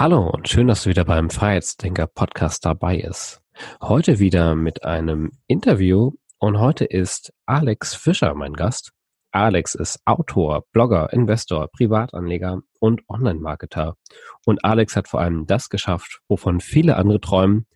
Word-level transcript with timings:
Hallo 0.00 0.30
und 0.30 0.48
schön, 0.48 0.66
dass 0.66 0.84
du 0.84 0.88
wieder 0.88 1.04
beim 1.04 1.28
Freiheitsdenker 1.28 2.06
Podcast 2.06 2.64
dabei 2.64 2.96
ist. 3.00 3.42
Heute 3.82 4.18
wieder 4.18 4.54
mit 4.54 4.82
einem 4.82 5.30
Interview 5.46 6.12
und 6.38 6.58
heute 6.58 6.86
ist 6.86 7.34
Alex 7.44 7.94
Fischer 7.94 8.32
mein 8.32 8.54
Gast. 8.54 8.92
Alex 9.30 9.74
ist 9.74 10.00
Autor, 10.06 10.64
Blogger, 10.72 11.12
Investor, 11.12 11.68
Privatanleger 11.70 12.62
und 12.78 13.02
Online-Marketer. 13.10 13.98
Und 14.46 14.64
Alex 14.64 14.96
hat 14.96 15.06
vor 15.06 15.20
allem 15.20 15.44
das 15.44 15.68
geschafft, 15.68 16.22
wovon 16.28 16.60
viele 16.60 16.96
andere 16.96 17.20
träumen. 17.20 17.66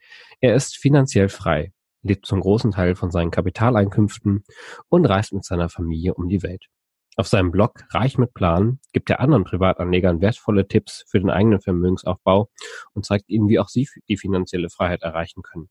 Er 0.40 0.54
ist 0.54 0.78
finanziell 0.78 1.28
frei, 1.28 1.74
lebt 2.00 2.24
zum 2.24 2.40
großen 2.40 2.70
Teil 2.70 2.94
von 2.94 3.10
seinen 3.10 3.32
Kapitaleinkünften 3.32 4.44
und 4.88 5.04
reist 5.04 5.34
mit 5.34 5.44
seiner 5.44 5.68
Familie 5.68 6.14
um 6.14 6.30
die 6.30 6.42
Welt. 6.42 6.70
Auf 7.16 7.28
seinem 7.28 7.52
Blog 7.52 7.84
Reich 7.90 8.18
mit 8.18 8.34
Plan 8.34 8.80
gibt 8.92 9.08
er 9.08 9.20
anderen 9.20 9.44
Privatanlegern 9.44 10.20
wertvolle 10.20 10.66
Tipps 10.66 11.04
für 11.08 11.20
den 11.20 11.30
eigenen 11.30 11.60
Vermögensaufbau 11.60 12.50
und 12.92 13.06
zeigt 13.06 13.28
ihnen, 13.28 13.48
wie 13.48 13.60
auch 13.60 13.68
sie 13.68 13.88
die 14.08 14.16
finanzielle 14.16 14.68
Freiheit 14.68 15.02
erreichen 15.02 15.42
können. 15.42 15.68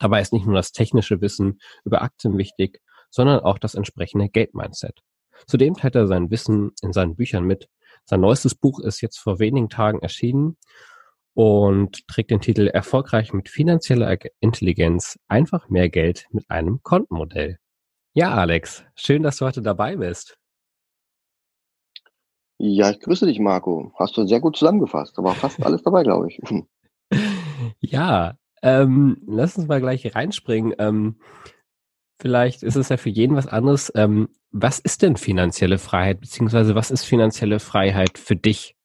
Dabei 0.00 0.20
ist 0.20 0.32
nicht 0.32 0.46
nur 0.46 0.56
das 0.56 0.72
technische 0.72 1.20
Wissen 1.20 1.60
über 1.84 2.02
Aktien 2.02 2.36
wichtig, 2.36 2.80
sondern 3.10 3.40
auch 3.40 3.58
das 3.58 3.76
entsprechende 3.76 4.28
Geldmindset. 4.28 5.00
Zudem 5.46 5.74
teilt 5.74 5.94
er 5.94 6.08
sein 6.08 6.30
Wissen 6.30 6.72
in 6.82 6.92
seinen 6.92 7.14
Büchern 7.14 7.44
mit. 7.44 7.68
Sein 8.04 8.20
neuestes 8.20 8.56
Buch 8.56 8.80
ist 8.80 9.00
jetzt 9.00 9.18
vor 9.18 9.38
wenigen 9.38 9.68
Tagen 9.68 10.00
erschienen 10.00 10.56
und 11.34 12.06
trägt 12.08 12.30
den 12.30 12.40
Titel 12.40 12.66
Erfolgreich 12.66 13.32
mit 13.32 13.48
finanzieller 13.48 14.18
Intelligenz, 14.40 15.18
einfach 15.28 15.68
mehr 15.68 15.88
Geld 15.88 16.26
mit 16.30 16.50
einem 16.50 16.82
Kontenmodell. 16.82 17.58
Ja, 18.12 18.34
Alex, 18.34 18.84
schön, 18.96 19.22
dass 19.22 19.38
du 19.38 19.46
heute 19.46 19.62
dabei 19.62 19.96
bist. 19.96 20.38
Ja, 22.58 22.90
ich 22.90 23.00
grüße 23.00 23.26
dich, 23.26 23.40
Marco. 23.40 23.92
Hast 23.98 24.16
du 24.16 24.26
sehr 24.26 24.40
gut 24.40 24.56
zusammengefasst. 24.56 25.18
Da 25.18 25.24
war 25.24 25.34
fast 25.34 25.64
alles 25.64 25.82
dabei, 25.82 26.02
glaube 26.02 26.28
ich. 26.28 26.40
Ja, 27.80 28.36
ähm, 28.62 29.18
lass 29.26 29.56
uns 29.56 29.68
mal 29.68 29.80
gleich 29.80 30.14
reinspringen. 30.14 30.74
Ähm, 30.78 31.16
vielleicht 32.18 32.62
ist 32.62 32.76
es 32.76 32.88
ja 32.88 32.96
für 32.96 33.10
jeden 33.10 33.36
was 33.36 33.46
anderes. 33.46 33.92
Ähm, 33.94 34.28
was 34.50 34.78
ist 34.78 35.02
denn 35.02 35.16
finanzielle 35.16 35.78
Freiheit, 35.78 36.20
beziehungsweise 36.20 36.74
was 36.74 36.90
ist 36.90 37.04
finanzielle 37.04 37.58
Freiheit 37.58 38.18
für 38.18 38.36
dich? 38.36 38.76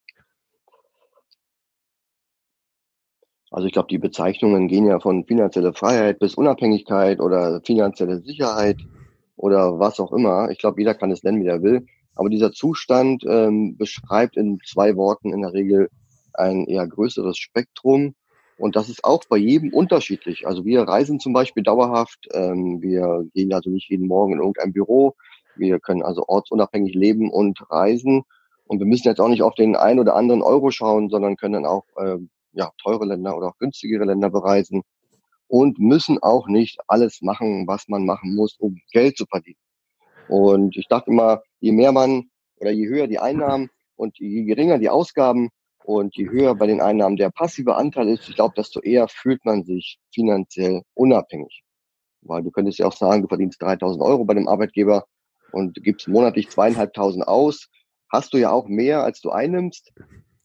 Also 3.51 3.65
ich 3.65 3.73
glaube, 3.73 3.87
die 3.89 3.97
Bezeichnungen 3.97 4.67
gehen 4.67 4.85
ja 4.85 4.99
von 4.99 5.25
finanzielle 5.25 5.73
Freiheit 5.73 6.19
bis 6.19 6.35
Unabhängigkeit 6.35 7.19
oder 7.19 7.61
finanzielle 7.61 8.19
Sicherheit 8.19 8.77
oder 9.37 9.79
was 9.79 9.99
auch 9.99 10.11
immer. 10.11 10.49
Ich 10.51 10.59
glaube, 10.59 10.81
jeder 10.81 10.93
kann 10.93 11.11
es 11.11 11.23
nennen, 11.23 11.41
wie 11.43 11.47
er 11.47 11.63
will. 11.63 11.87
Aber 12.19 12.27
dieser 12.27 12.51
Zustand 12.51 13.23
ähm, 13.25 13.77
beschreibt 13.77 14.35
in 14.35 14.59
zwei 14.65 14.97
Worten 14.97 15.31
in 15.31 15.41
der 15.41 15.53
Regel 15.53 15.89
ein 16.33 16.65
eher 16.65 16.85
größeres 16.85 17.37
Spektrum. 17.37 18.13
Und 18.57 18.75
das 18.75 18.89
ist 18.89 19.05
auch 19.05 19.23
bei 19.29 19.37
jedem 19.37 19.73
unterschiedlich. 19.73 20.45
Also 20.45 20.65
wir 20.65 20.81
reisen 20.81 21.21
zum 21.21 21.31
Beispiel 21.31 21.63
dauerhaft. 21.63 22.27
Ähm, 22.33 22.81
wir 22.81 23.25
gehen 23.33 23.53
also 23.53 23.69
nicht 23.69 23.89
jeden 23.89 24.07
Morgen 24.07 24.33
in 24.33 24.39
irgendein 24.39 24.73
Büro. 24.73 25.15
Wir 25.55 25.79
können 25.79 26.03
also 26.03 26.25
ortsunabhängig 26.27 26.93
leben 26.93 27.31
und 27.31 27.57
reisen. 27.71 28.23
Und 28.65 28.79
wir 28.79 28.85
müssen 28.85 29.07
jetzt 29.07 29.21
auch 29.21 29.29
nicht 29.29 29.41
auf 29.41 29.55
den 29.55 29.77
einen 29.77 30.01
oder 30.01 30.17
anderen 30.17 30.41
Euro 30.41 30.71
schauen, 30.71 31.09
sondern 31.09 31.37
können 31.37 31.65
auch 31.65 31.85
äh, 31.95 32.17
ja, 32.51 32.69
teure 32.83 33.05
Länder 33.05 33.37
oder 33.37 33.47
auch 33.47 33.57
günstigere 33.59 34.03
Länder 34.03 34.29
bereisen 34.29 34.81
und 35.47 35.79
müssen 35.79 36.21
auch 36.21 36.49
nicht 36.49 36.79
alles 36.85 37.21
machen, 37.21 37.65
was 37.65 37.87
man 37.87 38.05
machen 38.05 38.35
muss, 38.35 38.57
um 38.59 38.75
Geld 38.91 39.15
zu 39.15 39.25
verdienen. 39.25 39.55
Und 40.29 40.77
ich 40.77 40.87
dachte 40.87 41.09
immer, 41.09 41.41
je 41.59 41.71
mehr 41.71 41.91
man 41.91 42.29
oder 42.57 42.71
je 42.71 42.87
höher 42.87 43.07
die 43.07 43.19
Einnahmen 43.19 43.69
und 43.95 44.17
je 44.19 44.43
geringer 44.43 44.77
die 44.77 44.89
Ausgaben 44.89 45.49
und 45.83 46.15
je 46.15 46.29
höher 46.29 46.53
bei 46.55 46.67
den 46.67 46.81
Einnahmen 46.81 47.17
der 47.17 47.31
passive 47.31 47.75
Anteil 47.75 48.07
ist, 48.09 48.29
ich 48.29 48.35
glaube, 48.35 48.53
desto 48.55 48.79
eher 48.79 49.07
fühlt 49.07 49.43
man 49.43 49.63
sich 49.63 49.97
finanziell 50.13 50.83
unabhängig. 50.93 51.63
Weil 52.21 52.43
du 52.43 52.51
könntest 52.51 52.77
ja 52.77 52.85
auch 52.85 52.95
sagen, 52.95 53.23
du 53.23 53.27
verdienst 53.27 53.61
3000 53.61 54.03
Euro 54.03 54.23
bei 54.23 54.35
dem 54.35 54.47
Arbeitgeber 54.47 55.05
und 55.51 55.81
gibst 55.83 56.07
monatlich 56.07 56.49
zweieinhalbtausend 56.49 57.27
aus, 57.27 57.67
hast 58.11 58.33
du 58.33 58.37
ja 58.37 58.51
auch 58.51 58.67
mehr, 58.67 59.03
als 59.03 59.21
du 59.21 59.31
einnimmst. 59.31 59.91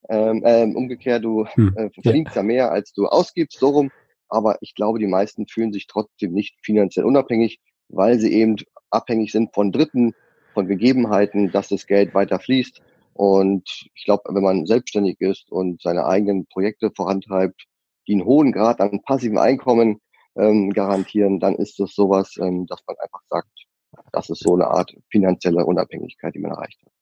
Ähm, 0.08 0.42
ähm, 0.44 0.76
umgekehrt, 0.76 1.24
du 1.24 1.46
hm, 1.46 1.74
äh, 1.76 1.90
verdienst 2.02 2.36
ja. 2.36 2.42
ja 2.42 2.46
mehr, 2.46 2.72
als 2.72 2.92
du 2.92 3.06
ausgibst, 3.06 3.58
so 3.58 3.68
rum. 3.68 3.90
Aber 4.28 4.58
ich 4.60 4.74
glaube, 4.74 4.98
die 4.98 5.06
meisten 5.06 5.46
fühlen 5.46 5.72
sich 5.72 5.86
trotzdem 5.86 6.32
nicht 6.32 6.58
finanziell 6.62 7.06
unabhängig, 7.06 7.60
weil 7.88 8.18
sie 8.18 8.32
eben 8.32 8.56
abhängig 8.90 9.32
sind 9.32 9.54
von 9.54 9.72
Dritten, 9.72 10.14
von 10.54 10.66
Gegebenheiten, 10.66 11.50
dass 11.50 11.68
das 11.68 11.86
Geld 11.86 12.14
weiter 12.14 12.38
fließt. 12.38 12.80
Und 13.14 13.68
ich 13.94 14.04
glaube, 14.04 14.22
wenn 14.28 14.42
man 14.42 14.66
selbstständig 14.66 15.20
ist 15.20 15.50
und 15.50 15.82
seine 15.82 16.06
eigenen 16.06 16.46
Projekte 16.46 16.90
vorantreibt, 16.90 17.64
die 18.06 18.14
einen 18.14 18.24
hohen 18.24 18.52
Grad 18.52 18.80
an 18.80 19.02
passivem 19.02 19.38
Einkommen 19.38 20.00
ähm, 20.36 20.70
garantieren, 20.70 21.40
dann 21.40 21.54
ist 21.56 21.78
das 21.78 21.94
sowas, 21.94 22.36
ähm, 22.40 22.66
dass 22.66 22.82
man 22.86 22.96
einfach 22.98 23.20
sagt, 23.28 23.66
das 24.12 24.30
ist 24.30 24.42
so 24.42 24.54
eine 24.54 24.66
Art 24.66 24.92
finanzielle 25.10 25.64
Unabhängigkeit, 25.64 26.34
die 26.34 26.40
man 26.40 26.52
erreicht 26.52 26.80
hat. 26.84 26.92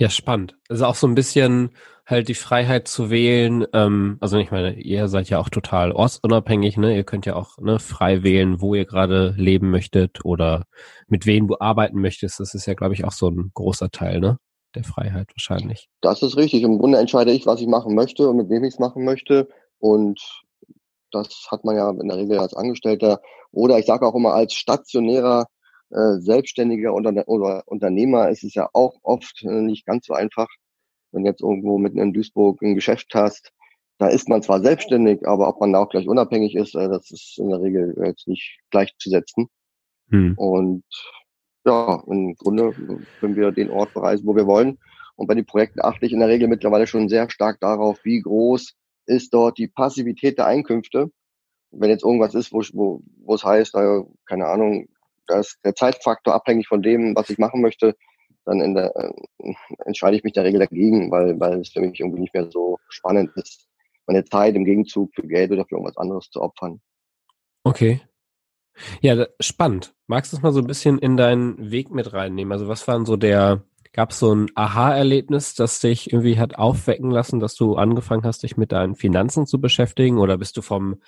Ja, 0.00 0.08
spannend. 0.08 0.56
Also 0.70 0.86
auch 0.86 0.94
so 0.94 1.06
ein 1.06 1.14
bisschen 1.14 1.72
halt 2.06 2.28
die 2.28 2.34
Freiheit 2.34 2.88
zu 2.88 3.10
wählen. 3.10 3.66
Ähm, 3.74 4.16
also 4.20 4.38
ich 4.38 4.50
meine, 4.50 4.72
ihr 4.80 5.08
seid 5.08 5.28
ja 5.28 5.38
auch 5.38 5.50
total 5.50 5.92
ortsunabhängig, 5.92 6.78
ne? 6.78 6.96
Ihr 6.96 7.04
könnt 7.04 7.26
ja 7.26 7.36
auch 7.36 7.58
ne, 7.58 7.78
frei 7.78 8.22
wählen, 8.22 8.62
wo 8.62 8.74
ihr 8.74 8.86
gerade 8.86 9.34
leben 9.36 9.70
möchtet 9.70 10.24
oder 10.24 10.64
mit 11.06 11.26
wem 11.26 11.48
du 11.48 11.56
arbeiten 11.60 12.00
möchtest. 12.00 12.40
Das 12.40 12.54
ist 12.54 12.64
ja, 12.64 12.72
glaube 12.72 12.94
ich, 12.94 13.04
auch 13.04 13.12
so 13.12 13.28
ein 13.28 13.50
großer 13.52 13.90
Teil, 13.90 14.20
ne? 14.20 14.38
Der 14.74 14.84
Freiheit 14.84 15.28
wahrscheinlich. 15.34 15.90
Das 16.00 16.22
ist 16.22 16.38
richtig. 16.38 16.62
Im 16.62 16.78
Grunde 16.78 16.96
entscheide 16.96 17.32
ich, 17.32 17.44
was 17.44 17.60
ich 17.60 17.66
machen 17.66 17.94
möchte 17.94 18.26
und 18.26 18.38
mit 18.38 18.48
wem 18.48 18.64
ich 18.64 18.72
es 18.72 18.78
machen 18.78 19.04
möchte. 19.04 19.48
Und 19.80 20.18
das 21.12 21.46
hat 21.50 21.64
man 21.64 21.76
ja 21.76 21.90
in 21.90 22.08
der 22.08 22.16
Regel 22.16 22.38
als 22.38 22.54
Angestellter 22.54 23.20
oder 23.52 23.78
ich 23.78 23.84
sage 23.84 24.06
auch 24.06 24.14
immer 24.14 24.32
als 24.32 24.54
stationärer 24.54 25.44
äh, 25.90 26.18
Selbstständiger 26.18 26.94
oder, 26.94 27.28
oder 27.28 27.64
Unternehmer 27.66 28.28
ist 28.30 28.44
es 28.44 28.54
ja 28.54 28.68
auch 28.72 28.94
oft 29.02 29.42
äh, 29.42 29.60
nicht 29.60 29.86
ganz 29.86 30.06
so 30.06 30.14
einfach. 30.14 30.48
Wenn 31.12 31.24
jetzt 31.24 31.42
irgendwo 31.42 31.78
mitten 31.78 31.98
in 31.98 32.12
Duisburg 32.12 32.62
ein 32.62 32.76
Geschäft 32.76 33.12
hast, 33.14 33.52
da 33.98 34.08
ist 34.08 34.28
man 34.28 34.42
zwar 34.42 34.60
selbstständig, 34.60 35.26
aber 35.26 35.48
ob 35.48 35.60
man 35.60 35.72
da 35.72 35.80
auch 35.80 35.88
gleich 35.88 36.08
unabhängig 36.08 36.54
ist, 36.54 36.74
äh, 36.74 36.88
das 36.88 37.10
ist 37.10 37.38
in 37.38 37.50
der 37.50 37.60
Regel 37.60 37.94
jetzt 38.04 38.28
nicht 38.28 38.60
gleichzusetzen. 38.70 39.48
Hm. 40.10 40.34
Und 40.36 40.84
ja, 41.66 42.02
im 42.06 42.34
Grunde 42.36 42.72
können 43.20 43.36
wir 43.36 43.52
den 43.52 43.70
Ort 43.70 43.92
bereisen, 43.92 44.26
wo 44.26 44.34
wir 44.34 44.46
wollen. 44.46 44.78
Und 45.16 45.26
bei 45.26 45.34
den 45.34 45.44
Projekten 45.44 45.80
achte 45.82 46.06
ich 46.06 46.12
in 46.12 46.20
der 46.20 46.28
Regel 46.28 46.48
mittlerweile 46.48 46.86
schon 46.86 47.08
sehr 47.08 47.28
stark 47.28 47.60
darauf, 47.60 48.04
wie 48.04 48.20
groß 48.20 48.74
ist 49.06 49.34
dort 49.34 49.58
die 49.58 49.68
Passivität 49.68 50.38
der 50.38 50.46
Einkünfte. 50.46 51.10
Wenn 51.72 51.90
jetzt 51.90 52.04
irgendwas 52.04 52.34
ist, 52.34 52.52
wo, 52.52 52.62
wo, 52.72 53.02
wo 53.22 53.34
es 53.34 53.44
heißt, 53.44 53.74
äh, 53.74 54.02
keine 54.24 54.46
Ahnung, 54.46 54.88
da 55.30 55.40
ist 55.40 55.58
der 55.64 55.74
Zeitfaktor 55.74 56.34
abhängig 56.34 56.66
von 56.66 56.82
dem, 56.82 57.14
was 57.14 57.30
ich 57.30 57.38
machen 57.38 57.62
möchte, 57.62 57.96
dann 58.44 58.74
der, 58.74 58.94
äh, 58.96 59.54
entscheide 59.84 60.16
ich 60.16 60.24
mich 60.24 60.32
der 60.32 60.44
Regel 60.44 60.60
dagegen, 60.60 61.10
weil, 61.10 61.38
weil 61.38 61.60
es 61.60 61.70
für 61.70 61.80
mich 61.80 62.00
irgendwie 62.00 62.20
nicht 62.20 62.34
mehr 62.34 62.50
so 62.50 62.78
spannend 62.88 63.30
ist, 63.36 63.66
meine 64.06 64.24
Zeit 64.24 64.54
im 64.54 64.64
Gegenzug 64.64 65.10
für 65.14 65.26
Geld 65.26 65.52
oder 65.52 65.64
für 65.64 65.76
irgendwas 65.76 65.96
anderes 65.96 66.30
zu 66.30 66.40
opfern. 66.40 66.80
Okay. 67.64 68.00
Ja, 69.00 69.26
spannend. 69.40 69.94
Magst 70.06 70.32
du 70.32 70.36
es 70.36 70.42
mal 70.42 70.52
so 70.52 70.60
ein 70.60 70.66
bisschen 70.66 70.98
in 70.98 71.16
deinen 71.16 71.70
Weg 71.70 71.90
mit 71.90 72.12
reinnehmen? 72.12 72.52
Also 72.52 72.66
was 72.66 72.88
waren 72.88 73.04
so 73.04 73.16
der, 73.16 73.62
gab 73.92 74.10
es 74.10 74.18
so 74.18 74.34
ein 74.34 74.48
Aha-Erlebnis, 74.54 75.54
das 75.54 75.80
dich 75.80 76.12
irgendwie 76.12 76.38
hat 76.38 76.56
aufwecken 76.56 77.10
lassen, 77.10 77.40
dass 77.40 77.54
du 77.54 77.76
angefangen 77.76 78.24
hast, 78.24 78.42
dich 78.42 78.56
mit 78.56 78.72
deinen 78.72 78.94
Finanzen 78.94 79.46
zu 79.46 79.60
beschäftigen? 79.60 80.18
Oder 80.18 80.38
bist 80.38 80.56
du 80.56 80.62
vom 80.62 81.02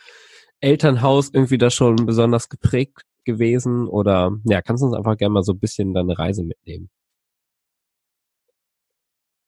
Elternhaus 0.60 1.30
irgendwie 1.32 1.58
da 1.58 1.70
schon 1.70 1.96
besonders 1.96 2.48
geprägt 2.48 3.04
gewesen? 3.24 3.88
Oder 3.88 4.38
ja, 4.44 4.62
kannst 4.62 4.82
du 4.82 4.86
uns 4.86 4.96
einfach 4.96 5.16
gerne 5.16 5.34
mal 5.34 5.42
so 5.42 5.52
ein 5.52 5.58
bisschen 5.60 5.94
deine 5.94 6.18
Reise 6.18 6.44
mitnehmen? 6.44 6.90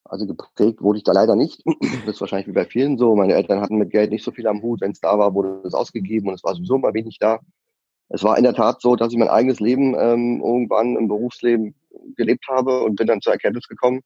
Also 0.04 0.26
geprägt 0.26 0.82
wurde 0.82 0.98
ich 0.98 1.04
da 1.04 1.12
leider 1.12 1.36
nicht. 1.36 1.62
Das 2.06 2.16
ist 2.16 2.20
wahrscheinlich 2.20 2.48
wie 2.48 2.52
bei 2.52 2.66
vielen 2.66 2.98
so. 2.98 3.16
Meine 3.16 3.34
Eltern 3.34 3.60
hatten 3.60 3.78
mit 3.78 3.90
Geld 3.90 4.10
nicht 4.10 4.24
so 4.24 4.30
viel 4.30 4.46
am 4.46 4.62
Hut. 4.62 4.80
Wenn 4.80 4.92
es 4.92 5.00
da 5.00 5.18
war, 5.18 5.34
wurde 5.34 5.62
es 5.64 5.74
ausgegeben 5.74 6.28
und 6.28 6.34
es 6.34 6.44
war 6.44 6.54
sowieso 6.54 6.78
mal 6.78 6.94
wenig 6.94 7.18
da. 7.18 7.40
Es 8.10 8.22
war 8.22 8.36
in 8.36 8.44
der 8.44 8.54
Tat 8.54 8.80
so, 8.80 8.96
dass 8.96 9.12
ich 9.12 9.18
mein 9.18 9.28
eigenes 9.28 9.60
Leben 9.60 9.94
ähm, 9.98 10.42
irgendwann 10.44 10.96
im 10.96 11.08
Berufsleben 11.08 11.74
gelebt 12.16 12.46
habe 12.48 12.82
und 12.82 12.96
bin 12.96 13.06
dann 13.06 13.22
zur 13.22 13.32
Erkenntnis 13.32 13.66
gekommen, 13.66 14.02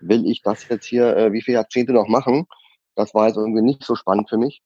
will 0.00 0.26
ich 0.26 0.42
das 0.42 0.68
jetzt 0.68 0.86
hier 0.86 1.16
äh, 1.16 1.32
wie 1.32 1.42
viele 1.42 1.56
Jahrzehnte 1.56 1.92
noch 1.92 2.08
machen? 2.08 2.46
Das 2.94 3.14
war 3.14 3.26
jetzt 3.26 3.36
irgendwie 3.36 3.62
nicht 3.62 3.82
so 3.82 3.96
spannend 3.96 4.28
für 4.30 4.38
mich. 4.38 4.62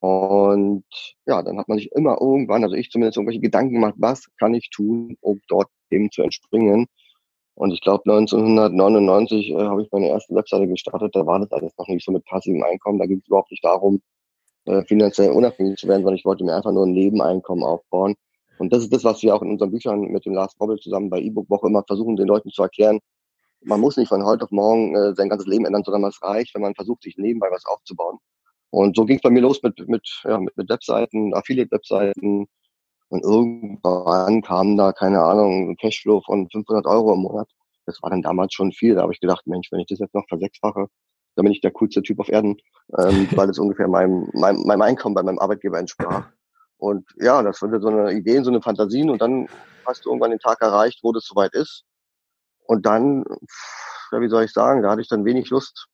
Und 0.00 0.84
ja, 1.26 1.42
dann 1.42 1.58
hat 1.58 1.68
man 1.68 1.78
sich 1.78 1.90
immer 1.92 2.20
irgendwann, 2.20 2.64
also 2.64 2.76
ich 2.76 2.90
zumindest 2.90 3.16
irgendwelche 3.16 3.40
Gedanken 3.40 3.74
gemacht, 3.74 3.94
was 3.98 4.26
kann 4.38 4.54
ich 4.54 4.70
tun, 4.70 5.16
um 5.20 5.40
dort 5.48 5.68
dem 5.92 6.10
zu 6.10 6.22
entspringen. 6.22 6.86
Und 7.54 7.72
ich 7.72 7.80
glaube, 7.80 8.08
1999 8.10 9.50
äh, 9.50 9.54
habe 9.54 9.82
ich 9.82 9.90
meine 9.90 10.08
erste 10.08 10.34
Webseite 10.34 10.68
gestartet. 10.68 11.14
Da 11.16 11.26
war 11.26 11.40
das 11.40 11.50
alles 11.50 11.76
noch 11.76 11.88
nicht 11.88 12.04
so 12.04 12.12
mit 12.12 12.24
passivem 12.24 12.62
Einkommen. 12.62 12.98
Da 12.98 13.06
ging 13.06 13.18
es 13.18 13.26
überhaupt 13.26 13.50
nicht 13.50 13.64
darum, 13.64 14.00
äh, 14.66 14.84
finanziell 14.84 15.32
unabhängig 15.32 15.76
zu 15.78 15.88
werden, 15.88 16.02
sondern 16.02 16.16
ich 16.16 16.24
wollte 16.24 16.44
mir 16.44 16.54
einfach 16.54 16.72
nur 16.72 16.86
ein 16.86 16.92
Nebeneinkommen 16.92 17.64
aufbauen. 17.64 18.14
Und 18.58 18.72
das 18.72 18.82
ist 18.84 18.92
das, 18.92 19.04
was 19.04 19.22
wir 19.22 19.34
auch 19.34 19.42
in 19.42 19.50
unseren 19.50 19.70
Büchern 19.70 20.00
mit 20.02 20.24
dem 20.24 20.34
Lars 20.34 20.54
Bobbel 20.56 20.78
zusammen 20.78 21.10
bei 21.10 21.20
E-Book-Woche 21.20 21.66
immer 21.68 21.84
versuchen, 21.84 22.16
den 22.16 22.28
Leuten 22.28 22.50
zu 22.50 22.62
erklären. 22.62 23.00
Man 23.62 23.80
muss 23.80 23.96
nicht 23.96 24.08
von 24.08 24.24
heute 24.24 24.44
auf 24.44 24.50
morgen 24.52 24.94
äh, 24.94 25.14
sein 25.16 25.28
ganzes 25.28 25.48
Leben 25.48 25.64
ändern, 25.64 25.82
sondern 25.84 26.04
es 26.04 26.22
reicht, 26.22 26.54
wenn 26.54 26.62
man 26.62 26.74
versucht, 26.74 27.02
sich 27.02 27.16
nebenbei 27.16 27.48
was 27.50 27.66
aufzubauen. 27.66 28.18
Und 28.70 28.96
so 28.96 29.04
ging 29.04 29.16
es 29.16 29.22
bei 29.22 29.30
mir 29.30 29.40
los 29.40 29.62
mit, 29.62 29.88
mit, 29.88 30.06
ja, 30.24 30.38
mit, 30.38 30.56
mit 30.56 30.68
Webseiten, 30.68 31.34
Affiliate-Webseiten. 31.34 32.46
Und 33.08 33.24
irgendwann 33.24 34.42
kam 34.42 34.76
da, 34.76 34.92
keine 34.92 35.22
Ahnung, 35.22 35.70
ein 35.70 35.76
Cashflow 35.76 36.20
von 36.20 36.48
500 36.50 36.86
Euro 36.86 37.14
im 37.14 37.20
Monat. 37.20 37.48
Das 37.86 38.02
war 38.02 38.10
dann 38.10 38.20
damals 38.20 38.52
schon 38.52 38.72
viel. 38.72 38.94
Da 38.94 39.02
habe 39.02 39.12
ich 39.14 39.20
gedacht, 39.20 39.46
Mensch, 39.46 39.72
wenn 39.72 39.80
ich 39.80 39.86
das 39.86 39.98
jetzt 39.98 40.14
noch 40.14 40.28
versechsfache, 40.28 40.88
dann 41.36 41.44
bin 41.44 41.52
ich 41.52 41.62
der 41.62 41.70
coolste 41.70 42.02
Typ 42.02 42.20
auf 42.20 42.28
Erden, 42.28 42.56
ähm, 42.98 43.28
weil 43.36 43.46
das 43.46 43.58
ungefähr 43.58 43.88
meinem, 43.88 44.28
meinem, 44.34 44.62
meinem 44.66 44.82
Einkommen 44.82 45.14
bei 45.14 45.22
meinem 45.22 45.38
Arbeitgeber 45.38 45.78
entsprach. 45.78 46.28
Und 46.76 47.06
ja, 47.16 47.42
das 47.42 47.62
wurde 47.62 47.80
so 47.80 47.88
eine 47.88 48.12
Idee, 48.12 48.42
so 48.42 48.50
eine 48.50 48.60
Fantasien 48.60 49.08
und 49.10 49.22
dann 49.22 49.48
hast 49.86 50.04
du 50.04 50.10
irgendwann 50.10 50.30
den 50.30 50.38
Tag 50.38 50.60
erreicht, 50.60 51.00
wo 51.02 51.12
das 51.12 51.24
soweit 51.24 51.54
ist. 51.54 51.84
Und 52.66 52.84
dann, 52.84 53.24
ja, 54.12 54.20
wie 54.20 54.28
soll 54.28 54.44
ich 54.44 54.52
sagen, 54.52 54.82
da 54.82 54.90
hatte 54.90 55.00
ich 55.00 55.08
dann 55.08 55.24
wenig 55.24 55.48
Lust 55.48 55.88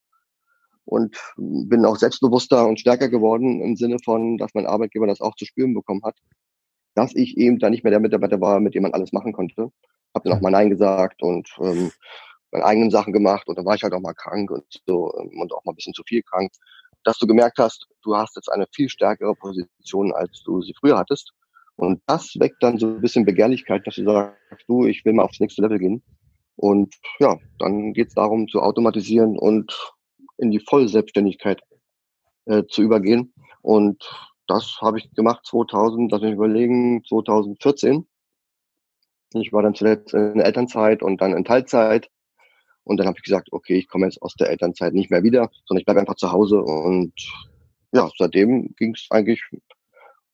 und 0.85 1.17
bin 1.37 1.85
auch 1.85 1.97
selbstbewusster 1.97 2.67
und 2.67 2.81
stärker 2.81 3.09
geworden 3.09 3.61
im 3.61 3.77
Sinne 3.77 3.97
von, 4.05 4.37
dass 4.37 4.55
mein 4.55 4.67
Arbeitgeber 4.67 5.07
das 5.07 5.21
auch 5.21 5.37
zu 5.37 5.45
spüren 5.45 5.75
bekommen 5.75 6.03
hat, 6.05 6.17
dass 6.95 7.15
ich 7.15 7.37
eben 7.37 7.59
da 7.59 7.71
nicht 7.71 7.85
mehr 7.85 7.91
der 7.91 8.01
Mitarbeiter 8.01 8.41
war, 8.41 8.61
mit 8.61 8.75
dem 8.75 8.83
man 8.83 8.93
alles 8.93 9.13
machen 9.13 9.33
konnte. 9.33 9.71
Hab 10.15 10.25
dann 10.25 10.35
auch 10.35 10.41
mal 10.41 10.51
Nein 10.51 10.71
gesagt 10.71 11.23
und 11.23 11.49
ähm, 11.61 11.91
meine 12.53 12.65
eigenen 12.65 12.91
Sachen 12.91 13.13
gemacht 13.13 13.49
und 13.49 13.59
dann 13.59 13.65
war 13.65 13.75
ich 13.75 13.83
halt 13.83 13.95
auch 13.95 14.01
mal 14.01 14.15
krank 14.15 14.51
und 14.51 14.65
so 14.87 15.13
ähm, 15.19 15.41
und 15.41 15.53
auch 15.53 15.65
mal 15.65 15.73
ein 15.73 15.77
bisschen 15.77 15.95
zu 15.95 16.05
viel 16.05 16.23
krank 16.23 16.53
dass 17.05 17.19
du 17.19 17.27
gemerkt 17.27 17.59
hast, 17.59 17.87
du 18.03 18.17
hast 18.17 18.37
jetzt 18.37 18.51
eine 18.51 18.67
viel 18.73 18.89
stärkere 18.89 19.35
Position, 19.35 20.13
als 20.13 20.43
du 20.43 20.63
sie 20.63 20.75
früher 20.79 20.99
hattest. 20.99 21.33
Und 21.77 22.03
das 22.07 22.35
weckt 22.39 22.63
dann 22.63 22.79
so 22.79 22.87
ein 22.87 23.01
bisschen 23.01 23.25
Begehrlichkeit, 23.25 23.87
dass 23.87 23.97
du 23.97 24.05
sagst, 24.05 24.65
du, 24.69 24.87
ich 24.87 25.05
will 25.05 25.13
mal 25.13 25.25
aufs 25.25 25.41
nächste 25.41 25.63
Level 25.63 25.79
gehen. 25.79 26.03
Und 26.57 26.95
ja, 27.19 27.37
dann 27.59 27.93
geht 27.93 28.09
es 28.09 28.15
darum, 28.15 28.49
zu 28.49 28.63
automatisieren 28.63 29.39
und 29.39 29.94
in 30.39 30.51
die 30.51 30.61
Vollselbstständigkeit 30.61 31.63
äh, 32.47 32.65
zu 32.69 32.83
übergehen. 32.83 33.33
Und 33.63 34.05
das 34.47 34.79
habe 34.81 34.99
ich 34.99 35.11
gemacht 35.15 35.47
2000, 35.47 36.13
lass 36.13 36.21
mich 36.21 36.35
überlegen, 36.35 37.03
2014. 37.05 38.07
Ich 39.35 39.53
war 39.53 39.63
dann 39.63 39.75
zuletzt 39.75 40.15
in 40.15 40.41
Elternzeit 40.41 41.03
und 41.03 41.21
dann 41.21 41.35
in 41.35 41.45
Teilzeit 41.45 42.09
und 42.85 42.99
dann 42.99 43.07
habe 43.07 43.17
ich 43.19 43.25
gesagt, 43.25 43.49
okay, 43.51 43.79
ich 43.79 43.89
komme 43.89 44.07
jetzt 44.07 44.21
aus 44.23 44.35
der 44.35 44.51
Elternzeit 44.51 44.93
nicht 44.93 45.11
mehr 45.11 45.23
wieder, 45.23 45.51
sondern 45.65 45.81
ich 45.81 45.87
bleibe 45.87 46.01
einfach 46.01 46.17
zu 46.17 46.31
Hause. 46.31 46.63
Und 46.63 47.15
ja, 47.93 48.11
seitdem 48.19 48.75
ging 48.77 48.95
es 48.95 49.07
eigentlich, 49.11 49.43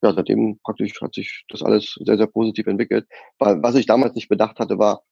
ja, 0.03 0.13
seitdem 0.13 0.59
praktisch 0.63 1.01
hat 1.01 1.15
sich 1.15 1.45
das 1.49 1.63
alles 1.63 1.97
sehr, 2.05 2.17
sehr 2.17 2.27
positiv 2.27 2.67
entwickelt. 2.67 3.07
Weil 3.39 3.63
was 3.63 3.77
ich 3.77 3.87
damals 3.87 4.15
nicht 4.15 4.29
bedacht 4.29 4.59
hatte, 4.59 4.79
war, 4.79 5.03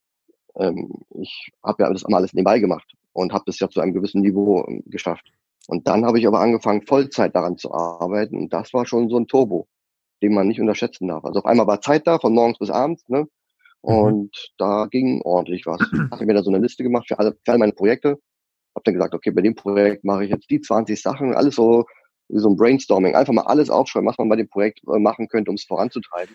ähm, 0.56 0.92
ich 1.20 1.50
habe 1.62 1.84
ja 1.84 1.92
das 1.92 2.04
alles 2.04 2.34
nebenbei 2.34 2.58
gemacht 2.58 2.92
und 3.12 3.32
habe 3.32 3.44
das 3.46 3.58
ja 3.58 3.68
zu 3.68 3.80
einem 3.80 3.94
gewissen 3.94 4.22
Niveau 4.22 4.64
ähm, 4.68 4.82
geschafft. 4.86 5.32
Und 5.68 5.86
dann 5.86 6.06
habe 6.06 6.18
ich 6.18 6.26
aber 6.26 6.40
angefangen, 6.40 6.86
Vollzeit 6.86 7.34
daran 7.34 7.58
zu 7.58 7.72
arbeiten. 7.72 8.36
Und 8.36 8.52
das 8.52 8.72
war 8.72 8.86
schon 8.86 9.10
so 9.10 9.18
ein 9.18 9.26
Turbo, 9.26 9.68
den 10.22 10.32
man 10.32 10.48
nicht 10.48 10.60
unterschätzen 10.60 11.08
darf. 11.08 11.24
Also 11.24 11.40
auf 11.40 11.46
einmal 11.46 11.66
war 11.66 11.80
Zeit 11.82 12.06
da, 12.06 12.18
von 12.18 12.32
morgens 12.32 12.58
bis 12.58 12.70
abends. 12.70 13.06
Ne? 13.08 13.28
Mhm. 13.82 13.94
Und 13.94 14.52
da 14.56 14.86
ging 14.86 15.20
ordentlich 15.22 15.66
was. 15.66 15.80
Ich 15.92 16.10
habe 16.10 16.26
mir 16.26 16.34
da 16.34 16.42
so 16.42 16.50
eine 16.50 16.58
Liste 16.58 16.82
gemacht 16.82 17.06
für 17.08 17.18
alle, 17.18 17.36
für 17.44 17.52
alle 17.52 17.58
meine 17.58 17.72
Projekte. 17.72 18.18
Habe 18.74 18.84
dann 18.84 18.94
gesagt, 18.94 19.14
okay, 19.14 19.30
bei 19.30 19.42
dem 19.42 19.54
Projekt 19.54 20.04
mache 20.04 20.24
ich 20.24 20.30
jetzt 20.30 20.50
die 20.50 20.60
20 20.60 21.00
Sachen, 21.00 21.34
alles 21.34 21.56
so 21.56 21.84
wie 22.28 22.38
so 22.38 22.48
ein 22.48 22.56
Brainstorming. 22.56 23.14
Einfach 23.14 23.32
mal 23.32 23.42
alles 23.42 23.70
aufschreiben, 23.70 24.08
was 24.08 24.18
man 24.18 24.28
bei 24.28 24.36
dem 24.36 24.48
Projekt 24.48 24.80
äh, 24.86 24.98
machen 24.98 25.28
könnte, 25.28 25.50
um 25.50 25.56
es 25.56 25.64
voranzutreiben. 25.64 26.34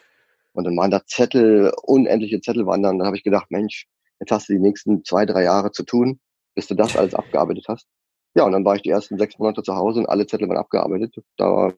Und 0.53 0.65
dann 0.65 0.77
waren 0.77 0.91
da 0.91 1.01
Zettel, 1.05 1.71
unendliche 1.81 2.39
Zettel 2.39 2.65
wandern. 2.65 2.99
Dann 2.99 3.07
habe 3.07 3.17
ich 3.17 3.23
gedacht, 3.23 3.49
Mensch, 3.49 3.87
jetzt 4.19 4.31
hast 4.31 4.49
du 4.49 4.53
die 4.53 4.59
nächsten 4.59 5.03
zwei, 5.03 5.25
drei 5.25 5.43
Jahre 5.43 5.71
zu 5.71 5.83
tun, 5.83 6.19
bis 6.55 6.67
du 6.67 6.75
das 6.75 6.95
alles 6.95 7.13
abgearbeitet 7.13 7.65
hast. 7.67 7.88
Ja, 8.35 8.45
und 8.45 8.51
dann 8.51 8.65
war 8.65 8.75
ich 8.75 8.81
die 8.81 8.89
ersten 8.89 9.17
sechs 9.17 9.38
Monate 9.38 9.61
zu 9.61 9.75
Hause 9.75 10.00
und 10.00 10.07
alle 10.07 10.25
Zettel 10.25 10.50
waren 10.50 10.57
abgearbeitet. 10.57 11.15
Da 11.38 11.71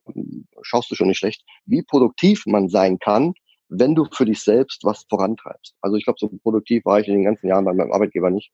schaust 0.61 0.89
du 0.89 0.95
schon 0.95 1.07
nicht 1.07 1.17
schlecht, 1.17 1.43
wie 1.65 1.83
produktiv 1.83 2.45
man 2.45 2.69
sein 2.69 2.97
kann, 2.97 3.33
wenn 3.67 3.93
du 3.93 4.05
für 4.11 4.25
dich 4.25 4.41
selbst 4.41 4.83
was 4.83 5.05
vorantreibst. 5.09 5.75
Also 5.81 5.97
ich 5.97 6.05
glaube, 6.05 6.17
so 6.19 6.29
produktiv 6.29 6.85
war 6.85 6.99
ich 6.99 7.07
in 7.07 7.15
den 7.15 7.25
ganzen 7.25 7.47
Jahren 7.47 7.65
bei 7.65 7.73
meinem 7.73 7.91
Arbeitgeber 7.91 8.29
nicht. 8.29 8.51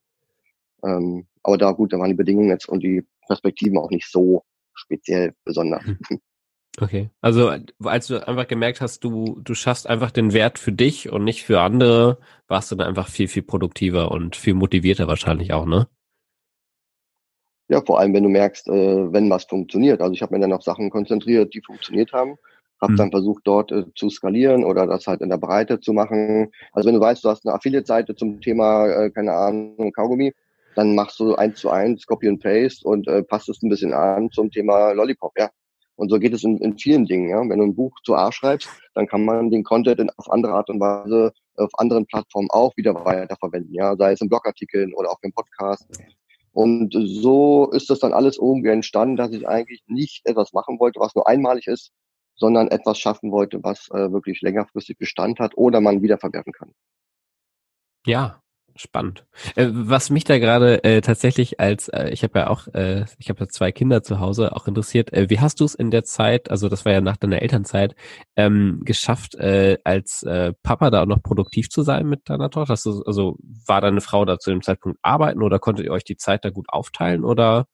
Ähm, 0.83 1.27
aber 1.44 1.57
da 1.57 1.71
gut, 1.71 1.94
da 1.94 2.00
waren 2.00 2.09
die 2.09 2.15
Bedingungen 2.15 2.50
jetzt 2.50 2.67
und 2.67 2.81
die 2.81 3.06
Perspektiven 3.27 3.77
auch 3.77 3.91
nicht 3.91 4.09
so 4.09 4.44
speziell 4.74 5.33
besonders. 5.45 5.83
Hm. 5.83 6.00
Okay, 6.79 7.09
also 7.19 7.51
als 7.83 8.07
du 8.07 8.25
einfach 8.25 8.47
gemerkt 8.47 8.79
hast, 8.79 9.03
du 9.03 9.39
du 9.44 9.53
schaffst 9.56 9.88
einfach 9.88 10.09
den 10.09 10.31
Wert 10.31 10.57
für 10.57 10.71
dich 10.71 11.12
und 11.12 11.25
nicht 11.25 11.44
für 11.44 11.59
andere, 11.59 12.17
warst 12.47 12.71
du 12.71 12.75
dann 12.75 12.88
einfach 12.88 13.09
viel 13.09 13.27
viel 13.27 13.44
produktiver 13.44 14.09
und 14.09 14.38
viel 14.38 14.53
motivierter 14.53 15.07
wahrscheinlich 15.07 15.51
auch, 15.51 15.65
ne? 15.65 15.89
Ja, 17.71 17.81
vor 17.81 18.00
allem 18.00 18.13
wenn 18.13 18.23
du 18.23 18.29
merkst, 18.29 18.68
äh, 18.68 19.13
wenn 19.13 19.29
was 19.29 19.45
funktioniert. 19.45 20.01
Also 20.01 20.13
ich 20.13 20.21
habe 20.21 20.35
mir 20.35 20.41
dann 20.41 20.53
auf 20.53 20.63
Sachen 20.63 20.89
konzentriert, 20.89 21.53
die 21.53 21.62
funktioniert 21.65 22.12
haben 22.13 22.38
habe 22.81 22.94
mhm. 22.94 22.97
dann 22.97 23.12
versucht, 23.12 23.41
dort 23.45 23.71
äh, 23.71 23.85
zu 23.95 24.09
skalieren 24.09 24.63
oder 24.63 24.88
das 24.88 25.07
halt 25.07 25.21
in 25.21 25.29
der 25.29 25.38
Breite 25.38 25.79
zu 25.79 25.94
machen. 25.94 26.51
Also 26.73 26.88
wenn 26.88 26.95
du 26.95 27.01
weißt, 27.01 27.23
du 27.23 27.29
hast 27.29 27.45
eine 27.45 27.56
Affiliate-Seite 27.56 28.15
zum 28.15 28.41
Thema, 28.41 28.88
äh, 28.88 29.12
keine 29.12 29.33
Ahnung, 29.33 29.91
Kaugummi, 29.94 30.33
dann 30.75 30.95
machst 30.95 31.19
du 31.19 31.35
eins 31.35 31.59
zu 31.59 31.69
eins 31.69 32.06
Copy 32.06 32.27
and 32.27 32.41
Paste 32.41 32.88
und 32.88 33.07
äh, 33.07 33.23
passt 33.23 33.50
es 33.50 33.62
ein 33.62 33.69
bisschen 33.69 33.94
an 33.94 34.31
zum 34.31 34.50
Thema 34.51 34.91
Lollipop, 34.94 35.33
ja. 35.38 35.50
Und 35.95 36.09
so 36.09 36.17
geht 36.17 36.33
es 36.33 36.44
in, 36.44 36.57
in 36.57 36.77
vielen 36.77 37.06
Dingen, 37.06 37.29
ja. 37.29 37.38
Wenn 37.47 37.59
du 37.59 37.65
ein 37.65 37.75
Buch 37.75 37.95
zu 38.03 38.15
A 38.15 38.31
schreibst, 38.31 38.69
dann 38.95 39.06
kann 39.06 39.24
man 39.24 39.51
den 39.51 39.63
Content 39.63 40.00
in, 40.00 40.09
auf 40.17 40.31
andere 40.31 40.53
Art 40.53 40.69
und 40.69 40.79
Weise 40.79 41.33
auf 41.57 41.69
anderen 41.77 42.07
Plattformen 42.07 42.47
auch 42.50 42.75
wieder 42.77 42.95
weiterverwenden, 43.06 43.74
ja. 43.74 43.95
Sei 43.97 44.13
es 44.13 44.22
in 44.22 44.29
Blogartikeln 44.29 44.93
oder 44.93 45.12
auch 45.12 45.19
im 45.22 45.34
Podcast. 45.34 45.88
Und 46.53 46.93
so 46.93 47.72
ist 47.72 47.89
das 47.89 48.00
dann 48.00 48.13
alles 48.13 48.38
irgendwie 48.38 48.70
entstanden, 48.70 49.15
dass 49.15 49.31
ich 49.31 49.48
eigentlich 49.48 49.84
nicht 49.88 50.25
etwas 50.25 50.51
machen 50.53 50.79
wollte, 50.79 51.00
was 51.00 51.15
nur 51.15 51.27
einmalig 51.27 51.67
ist, 51.67 51.91
sondern 52.36 52.67
etwas 52.67 53.00
schaffen 53.00 53.31
wollte, 53.31 53.63
was 53.63 53.88
äh, 53.91 54.12
wirklich 54.12 54.41
längerfristig 54.41 54.98
Bestand 54.98 55.39
hat 55.39 55.55
oder 55.55 55.79
man 55.79 56.01
wiederverwerten 56.01 56.51
kann. 56.51 56.74
Ja, 58.05 58.41
spannend. 58.81 59.25
Äh, 59.55 59.67
was 59.71 60.09
mich 60.09 60.23
da 60.23 60.39
gerade 60.39 60.83
äh, 60.83 61.01
tatsächlich 61.01 61.59
als, 61.59 61.88
äh, 61.89 62.09
ich 62.09 62.23
habe 62.23 62.39
ja 62.39 62.50
auch, 62.50 62.67
äh, 62.73 63.05
ich 63.17 63.29
habe 63.29 63.41
ja 63.41 63.47
zwei 63.47 63.71
Kinder 63.71 64.03
zu 64.03 64.19
Hause, 64.19 64.55
auch 64.55 64.67
interessiert, 64.67 65.13
äh, 65.13 65.29
wie 65.29 65.39
hast 65.39 65.59
du 65.59 65.65
es 65.65 65.75
in 65.75 65.91
der 65.91 66.03
Zeit, 66.03 66.51
also 66.51 66.69
das 66.69 66.85
war 66.85 66.91
ja 66.91 67.01
nach 67.01 67.17
deiner 67.17 67.41
Elternzeit, 67.41 67.95
ähm, 68.35 68.81
geschafft, 68.83 69.35
äh, 69.35 69.77
als 69.83 70.23
äh, 70.23 70.53
Papa 70.63 70.89
da 70.89 71.03
auch 71.03 71.07
noch 71.07 71.23
produktiv 71.23 71.69
zu 71.69 71.83
sein 71.83 72.07
mit 72.07 72.29
deiner 72.29 72.50
Tochter? 72.50 72.73
Hast 72.73 72.85
du, 72.85 73.03
also 73.05 73.38
war 73.67 73.81
deine 73.81 74.01
Frau 74.01 74.25
da 74.25 74.39
zu 74.39 74.50
dem 74.50 74.61
Zeitpunkt 74.61 75.00
arbeiten 75.01 75.41
oder 75.41 75.59
konntet 75.59 75.85
ihr 75.85 75.91
euch 75.91 76.03
die 76.03 76.17
Zeit 76.17 76.43
da 76.43 76.50
gut 76.50 76.67
aufteilen 76.69 77.23
oder 77.23 77.67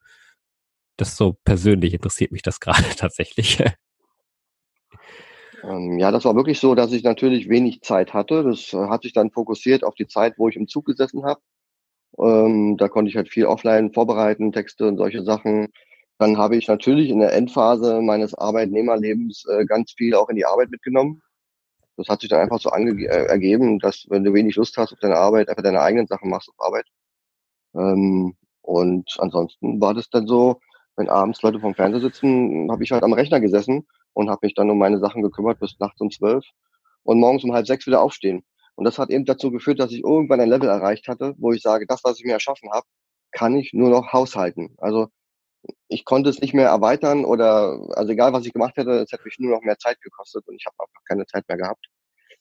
das 0.98 1.16
so 1.16 1.38
persönlich 1.44 1.94
interessiert 1.94 2.32
mich 2.32 2.42
das 2.42 2.60
gerade 2.62 2.84
tatsächlich. 2.96 3.64
Ähm, 5.68 6.00
ja, 6.00 6.12
das 6.12 6.24
war 6.26 6.36
wirklich 6.36 6.60
so, 6.60 6.76
dass 6.76 6.94
ich 6.94 7.04
natürlich 7.04 7.50
wenig 7.50 7.82
Zeit 7.82 8.14
hatte. 8.14 8.44
Das 8.44 8.74
äh, 8.74 8.78
hat 8.88 9.04
sich 9.04 9.14
dann 9.14 9.32
fokussiert 9.32 9.84
auf 9.84 9.96
die 9.96 10.08
Zeit, 10.08 10.36
wo 10.38 10.48
ich 10.48 10.56
im 10.56 10.68
Zug 10.68 10.86
gesessen 10.86 11.26
habe. 11.26 11.42
Ähm, 12.20 12.78
da 12.78 12.88
konnte 12.90 13.10
ich 13.10 13.18
halt 13.18 13.30
viel 13.30 13.46
offline 13.46 13.94
vorbereiten, 13.94 14.52
Texte 14.54 14.88
und 14.88 14.98
solche 14.98 15.24
Sachen. 15.24 15.68
Dann 16.20 16.38
habe 16.38 16.58
ich 16.58 16.68
natürlich 16.68 17.10
in 17.10 17.20
der 17.20 17.34
Endphase 17.34 18.02
meines 18.02 18.34
Arbeitnehmerlebens 18.34 19.46
äh, 19.50 19.66
ganz 19.66 19.94
viel 19.94 20.16
auch 20.16 20.30
in 20.30 20.38
die 20.38 20.46
Arbeit 20.46 20.72
mitgenommen. 20.72 21.22
Das 21.98 22.10
hat 22.10 22.22
sich 22.22 22.30
dann 22.30 22.42
einfach 22.42 22.60
so 22.62 22.72
äh, 22.72 23.06
ergeben, 23.06 23.80
dass 23.80 24.06
wenn 24.10 24.24
du 24.24 24.34
wenig 24.34 24.56
Lust 24.56 24.78
hast 24.78 24.94
auf 24.94 25.00
deine 25.00 25.18
Arbeit, 25.18 25.50
einfach 25.50 25.64
deine 25.64 25.82
eigenen 25.82 26.08
Sachen 26.08 26.30
machst 26.30 26.50
auf 26.50 26.56
Arbeit. 26.66 26.86
Ähm, 27.76 28.36
und 28.62 29.16
ansonsten 29.20 29.82
war 29.82 29.94
das 29.94 30.10
dann 30.10 30.28
so, 30.28 30.60
wenn 30.96 31.10
abends 31.10 31.42
Leute 31.42 31.60
vom 31.60 31.76
Fernseher 31.76 32.02
sitzen, 32.02 32.72
habe 32.72 32.84
ich 32.84 32.92
halt 32.92 33.04
am 33.04 33.14
Rechner 33.14 33.40
gesessen 33.40 33.86
und 34.18 34.32
habe 34.32 34.40
mich 34.42 34.56
dann 34.56 34.72
um 34.72 34.80
meine 34.80 34.98
Sachen 34.98 35.22
gekümmert 35.22 35.60
bis 35.60 35.78
nachts 35.80 36.02
um 36.02 36.10
zwölf 36.10 36.44
und 37.04 37.20
morgens 37.20 37.44
um 37.44 37.54
halb 37.54 37.68
sechs 37.68 37.86
wieder 37.86 38.02
aufstehen. 38.02 38.44
Und 38.76 38.86
das 38.86 38.98
hat 38.98 39.12
eben 39.12 39.26
dazu 39.26 39.52
geführt, 39.52 39.80
dass 39.80 39.92
ich 39.92 40.04
irgendwann 40.04 40.40
ein 40.40 40.50
Level 40.50 40.70
erreicht 40.70 41.08
hatte, 41.08 41.36
wo 41.38 41.52
ich 41.52 41.62
sage, 41.62 41.86
das, 41.88 42.04
was 42.04 42.18
ich 42.18 42.26
mir 42.26 42.34
erschaffen 42.34 42.72
habe, 42.72 42.88
kann 43.32 43.56
ich 43.56 43.74
nur 43.74 43.92
noch 43.92 44.14
haushalten. 44.14 44.74
Also 44.80 45.10
ich 45.88 46.04
konnte 46.04 46.32
es 46.32 46.42
nicht 46.42 46.56
mehr 46.56 46.68
erweitern 46.68 47.26
oder 47.26 47.80
also 47.92 48.12
egal 48.12 48.34
was 48.34 48.46
ich 48.48 48.54
gemacht 48.54 48.76
hätte, 48.78 48.92
es 49.02 49.12
hätte 49.12 49.24
mich 49.24 49.38
nur 49.38 49.52
noch 49.52 49.62
mehr 49.62 49.78
Zeit 49.78 50.02
gekostet 50.02 50.48
und 50.48 50.56
ich 50.56 50.66
habe 50.66 50.76
einfach 50.80 51.04
keine 51.08 51.28
Zeit 51.28 51.48
mehr 51.48 51.58
gehabt. 51.58 51.86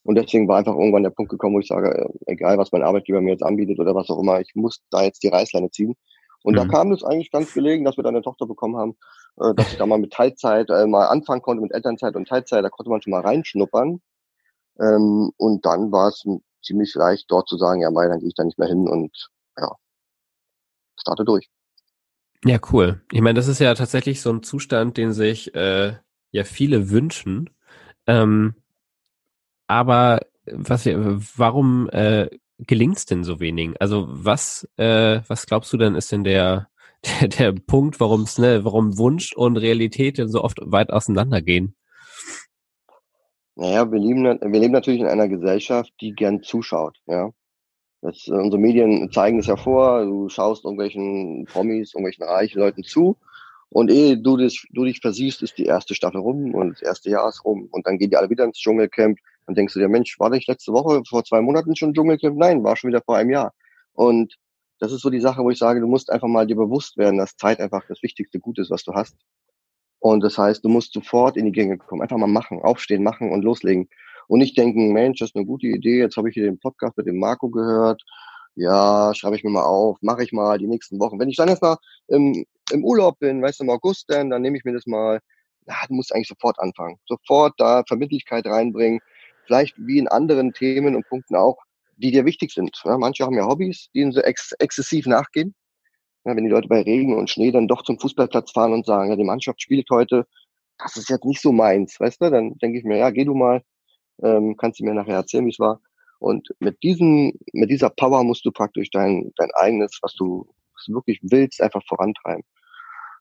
Und 0.03 0.15
deswegen 0.15 0.49
war 0.49 0.57
einfach 0.57 0.75
irgendwann 0.75 1.03
der 1.03 1.11
Punkt 1.11 1.31
gekommen, 1.31 1.57
wo 1.57 1.61
ich 1.61 1.69
sage, 1.69 1.91
äh, 1.91 2.33
egal 2.33 2.57
was 2.57 2.73
mein 2.73 2.85
Arbeitgeber 2.85 3.21
mir 3.21 3.33
jetzt 3.33 3.43
anbietet 3.43 3.79
oder 3.81 3.95
was 3.95 4.09
auch 4.09 4.21
immer, 4.21 4.41
ich 4.41 4.53
muss 4.55 4.81
da 4.91 5.03
jetzt 5.03 5.23
die 5.23 5.29
Reißleine 5.29 5.71
ziehen. 5.71 5.95
Und 6.43 6.55
mhm. 6.55 6.57
da 6.57 6.65
kam 6.69 6.93
es 6.93 7.03
eigentlich 7.03 7.31
ganz 7.31 7.53
gelegen, 7.53 7.85
dass 7.85 7.99
wir 7.99 8.05
dann 8.05 8.15
eine 8.15 8.23
Tochter 8.23 8.47
bekommen 8.47 8.77
haben, 8.77 8.97
äh, 9.39 9.55
dass 9.55 9.73
ich 9.73 9.79
da 9.79 9.87
mal 9.87 9.99
mit 9.99 10.13
Teilzeit 10.13 10.71
äh, 10.71 10.87
mal 10.87 11.07
anfangen 11.07 11.43
konnte, 11.43 11.63
mit 11.63 11.73
Elternzeit 11.73 12.17
und 12.17 12.29
Teilzeit, 12.29 12.65
da 12.65 12.71
konnte 12.71 12.91
man 12.91 13.03
schon 13.03 13.13
mal 13.13 13.23
reinschnuppern. 13.23 14.01
Ähm, 14.79 15.33
und 15.37 15.65
dann 15.65 15.93
war 15.93 16.09
es 16.09 16.25
ziemlich 16.63 16.95
leicht, 16.95 17.31
dort 17.31 17.49
zu 17.49 17.57
sagen, 17.57 17.81
ja, 17.81 17.91
Mai, 17.91 18.09
dann 18.09 18.21
gehe 18.21 18.29
ich 18.29 18.35
da 18.35 18.45
nicht 18.45 18.59
mehr 18.59 18.69
hin 18.69 18.89
und 18.89 19.31
ja, 19.59 19.71
starte 21.01 21.25
durch. 21.25 21.49
Ja, 22.45 22.59
cool. 22.73 23.01
Ich 23.13 23.21
meine, 23.21 23.35
das 23.35 23.49
ist 23.49 23.59
ja 23.59 23.75
tatsächlich 23.75 24.21
so 24.21 24.31
ein 24.31 24.43
Zustand, 24.43 24.97
den 24.97 25.13
sich 25.13 25.55
äh, 25.55 25.95
ja 26.31 26.45
viele 26.45 26.91
wünschen. 26.91 27.51
Ähm, 28.07 28.55
aber 29.67 30.21
was 30.47 30.87
warum 30.87 31.89
äh, 31.91 32.29
gelingt 32.59 32.99
es 32.99 33.07
denn 33.07 33.25
so 33.25 33.41
wenig? 33.41 33.81
Also 33.81 34.07
was, 34.09 34.69
äh, 34.77 35.21
was 35.27 35.47
glaubst 35.47 35.73
du 35.73 35.77
denn 35.77 35.95
ist 35.95 36.13
denn 36.13 36.25
der, 36.25 36.69
der, 37.21 37.29
der 37.29 37.53
Punkt, 37.53 38.01
warum 38.01 38.23
es, 38.23 38.39
ne, 38.39 38.65
warum 38.65 38.99
Wunsch 38.99 39.35
und 39.35 39.57
Realität 39.57 40.19
denn 40.19 40.29
so 40.29 40.43
oft 40.43 40.59
weit 40.63 40.91
auseinandergehen? 40.91 41.77
Naja, 43.55 43.91
wir 43.91 43.99
leben, 43.99 44.23
wir 44.25 44.61
leben 44.61 44.73
natürlich 44.73 45.01
in 45.01 45.07
einer 45.07 45.29
Gesellschaft, 45.29 45.93
die 46.01 46.13
gern 46.13 46.43
zuschaut, 46.43 46.99
ja. 47.07 47.31
Das, 48.03 48.29
äh, 48.29 48.33
unsere 48.33 48.61
Medien 48.61 49.11
zeigen 49.11 49.39
es 49.39 49.47
ja 49.47 49.57
vor, 49.57 50.05
du 50.05 50.29
schaust 50.29 50.65
irgendwelchen 50.65 51.47
Promis, 51.47 51.95
irgendwelchen 51.95 52.25
reichen 52.25 52.59
Leuten 52.59 52.85
zu 52.85 53.17
und 53.71 53.91
ehe 53.91 54.19
du 54.19 54.37
dich, 54.37 54.67
du 54.73 54.85
dich 54.85 55.01
versiehst, 55.01 55.43
ist 55.43 55.57
die 55.57 55.65
erste 55.65 55.95
Staffel 55.95 56.21
rum 56.21 56.55
und 56.55 56.71
das 56.71 56.83
erste 56.83 57.11
Jahr 57.11 57.29
ist 57.29 57.45
rum 57.45 57.69
und 57.71 57.87
dann 57.87 57.99
gehen 57.99 58.11
die 58.11 58.17
alle 58.17 58.29
wieder 58.29 58.45
ins 58.45 58.59
Dschungelcamp 58.59 59.19
dann 59.47 59.55
denkst 59.55 59.75
du 59.75 59.81
dir, 59.81 59.89
Mensch, 59.89 60.19
war 60.19 60.33
ich 60.33 60.47
letzte 60.47 60.73
Woche, 60.73 61.03
vor 61.09 61.25
zwei 61.25 61.41
Monaten 61.41 61.77
schon 61.77 61.95
Dschungelcamp? 61.95 62.37
Nein, 62.37 62.65
war 62.65 62.77
schon 62.77 62.89
wieder 62.89 63.03
vor 63.03 63.17
einem 63.17 63.31
Jahr. 63.31 63.55
Und 63.93 64.35
das 64.79 64.93
ist 64.93 65.01
so 65.01 65.11
die 65.11 65.21
Sache, 65.21 65.43
wo 65.43 65.51
ich 65.51 65.59
sage, 65.59 65.81
du 65.81 65.87
musst 65.87 66.11
einfach 66.11 66.29
mal 66.29 66.47
dir 66.47 66.57
bewusst 66.57 66.97
werden, 66.97 67.19
dass 67.19 67.37
Zeit 67.37 67.61
einfach 67.61 67.85
das 67.89 68.03
wichtigste 68.03 68.39
Gut 68.41 68.59
ist, 68.59 68.71
was 68.71 68.85
du 68.85 68.93
hast. 68.93 69.17
Und 69.99 70.23
das 70.23 70.39
heißt, 70.39 70.65
du 70.65 70.69
musst 70.69 70.93
sofort 70.93 71.37
in 71.37 71.47
die 71.47 71.53
Gänge 71.53 71.79
kommen. 71.79 72.03
Einfach 72.03 72.19
mal 72.19 72.27
machen, 72.27 72.61
aufstehen, 72.61 73.03
machen 73.03 73.33
und 73.33 73.43
loslegen. 73.43 73.89
Und 74.29 74.41
nicht 74.41 74.59
denken, 74.59 74.93
Mensch, 74.93 75.21
das 75.21 75.31
ist 75.31 75.37
eine 75.37 75.47
gute 75.47 75.69
Idee, 75.69 76.01
jetzt 76.01 76.17
habe 76.17 76.29
ich 76.29 76.35
hier 76.35 76.45
den 76.45 76.59
Podcast 76.59 76.97
mit 76.97 77.07
dem 77.07 77.19
Marco 77.19 77.49
gehört. 77.49 78.03
Ja, 78.55 79.13
schreibe 79.15 79.37
ich 79.37 79.45
mir 79.45 79.51
mal 79.51 79.65
auf, 79.65 79.99
mache 80.01 80.25
ich 80.25 80.33
mal 80.33 80.59
die 80.59 80.67
nächsten 80.67 80.99
Wochen. 80.99 81.19
Wenn 81.21 81.29
ich 81.29 81.37
dann 81.37 81.49
erstmal 81.49 81.77
im, 82.09 82.45
im 82.73 82.85
Urlaub 82.85 83.19
bin, 83.19 83.43
weißt 83.43 83.61
du, 83.61 83.65
im 83.65 83.71
August 83.71 84.07
dann, 84.09 84.31
dann 84.31 84.43
nehme 84.43 84.57
ich 84.57 84.65
mir 84.65 84.73
das 84.73 84.87
mal, 84.87 85.21
na, 85.67 85.75
du 85.89 85.95
musst 85.95 86.15
eigentlich 86.15 86.29
sofort 86.29 86.59
anfangen. 86.59 86.99
Sofort 87.07 87.55
da 87.59 87.85
Verbindlichkeit 87.87 88.47
reinbringen, 88.47 89.01
vielleicht 89.45 89.75
wie 89.79 89.99
in 89.99 90.09
anderen 90.09 90.53
Themen 90.53 90.97
und 90.97 91.07
Punkten 91.09 91.37
auch, 91.37 91.59
die 91.97 92.11
dir 92.11 92.25
wichtig 92.25 92.53
sind. 92.53 92.81
Ja, 92.85 92.99
manche 92.99 93.25
haben 93.25 93.37
ja 93.37 93.47
Hobbys, 93.47 93.89
die 93.95 94.01
ihnen 94.01 94.13
so 94.13 94.21
ex 94.21 94.53
exzessiv 94.53 95.07
nachgehen. 95.07 95.55
Ja, 96.25 96.37
wenn 96.37 96.45
die 96.45 96.51
Leute 96.51 96.69
bei 96.69 96.83
Regen 96.83 97.17
und 97.17 97.31
Schnee 97.31 97.53
dann 97.53 97.69
doch 97.69 97.83
zum 97.83 97.99
Fußballplatz 97.99 98.53
fahren 98.53 98.73
und 98.73 98.87
sagen, 98.87 99.11
ja, 99.11 99.17
die 99.17 99.25
Mannschaft 99.25 99.63
spielt 99.63 99.89
heute, 99.91 100.27
das 100.79 100.97
ist 100.97 101.09
jetzt 101.09 101.25
nicht 101.25 101.41
so 101.41 101.53
meins, 101.53 101.99
weißt 101.99 102.21
du, 102.21 102.31
dann 102.31 102.59
denke 102.59 102.79
ich 102.79 102.85
mir, 102.85 102.99
ja, 102.99 103.11
geh 103.11 103.25
du 103.25 103.35
mal, 103.35 103.63
ähm, 104.23 104.57
kannst 104.57 104.81
du 104.81 104.85
mir 104.85 104.95
nachher 104.95 105.17
erzählen, 105.17 105.47
wie 105.47 105.51
es 105.51 105.59
war. 105.59 105.81
Und 106.19 106.49
mit 106.59 106.83
diesem, 106.83 107.33
mit 107.53 107.71
dieser 107.71 107.91
Power 107.91 108.25
musst 108.25 108.45
du 108.45 108.51
praktisch 108.51 108.91
dein, 108.91 109.33
dein 109.37 109.51
eigenes, 109.55 109.99
was 110.03 110.15
du, 110.15 110.47
was 110.75 110.85
du 110.87 110.95
wirklich 110.95 111.21
willst, 111.23 111.61
einfach 111.61 111.83
vorantreiben. 111.87 112.45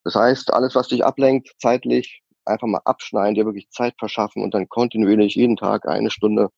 Das 0.03 0.15
heißt, 0.15 0.53
alles, 0.53 0.75
was 0.75 0.87
dich 0.87 1.03
ablenkt, 1.03 1.51
zeitlich, 1.59 2.21
einfach 2.45 2.67
mal 2.67 2.81
abschneiden, 2.85 3.35
dir 3.35 3.45
wirklich 3.45 3.69
Zeit 3.69 3.95
verschaffen 3.97 4.43
und 4.43 4.53
dann 4.53 4.69
kontinuierlich 4.69 5.35
jeden 5.35 5.57
Tag 5.57 5.87
eine 5.87 6.11
Stunde 6.11 6.49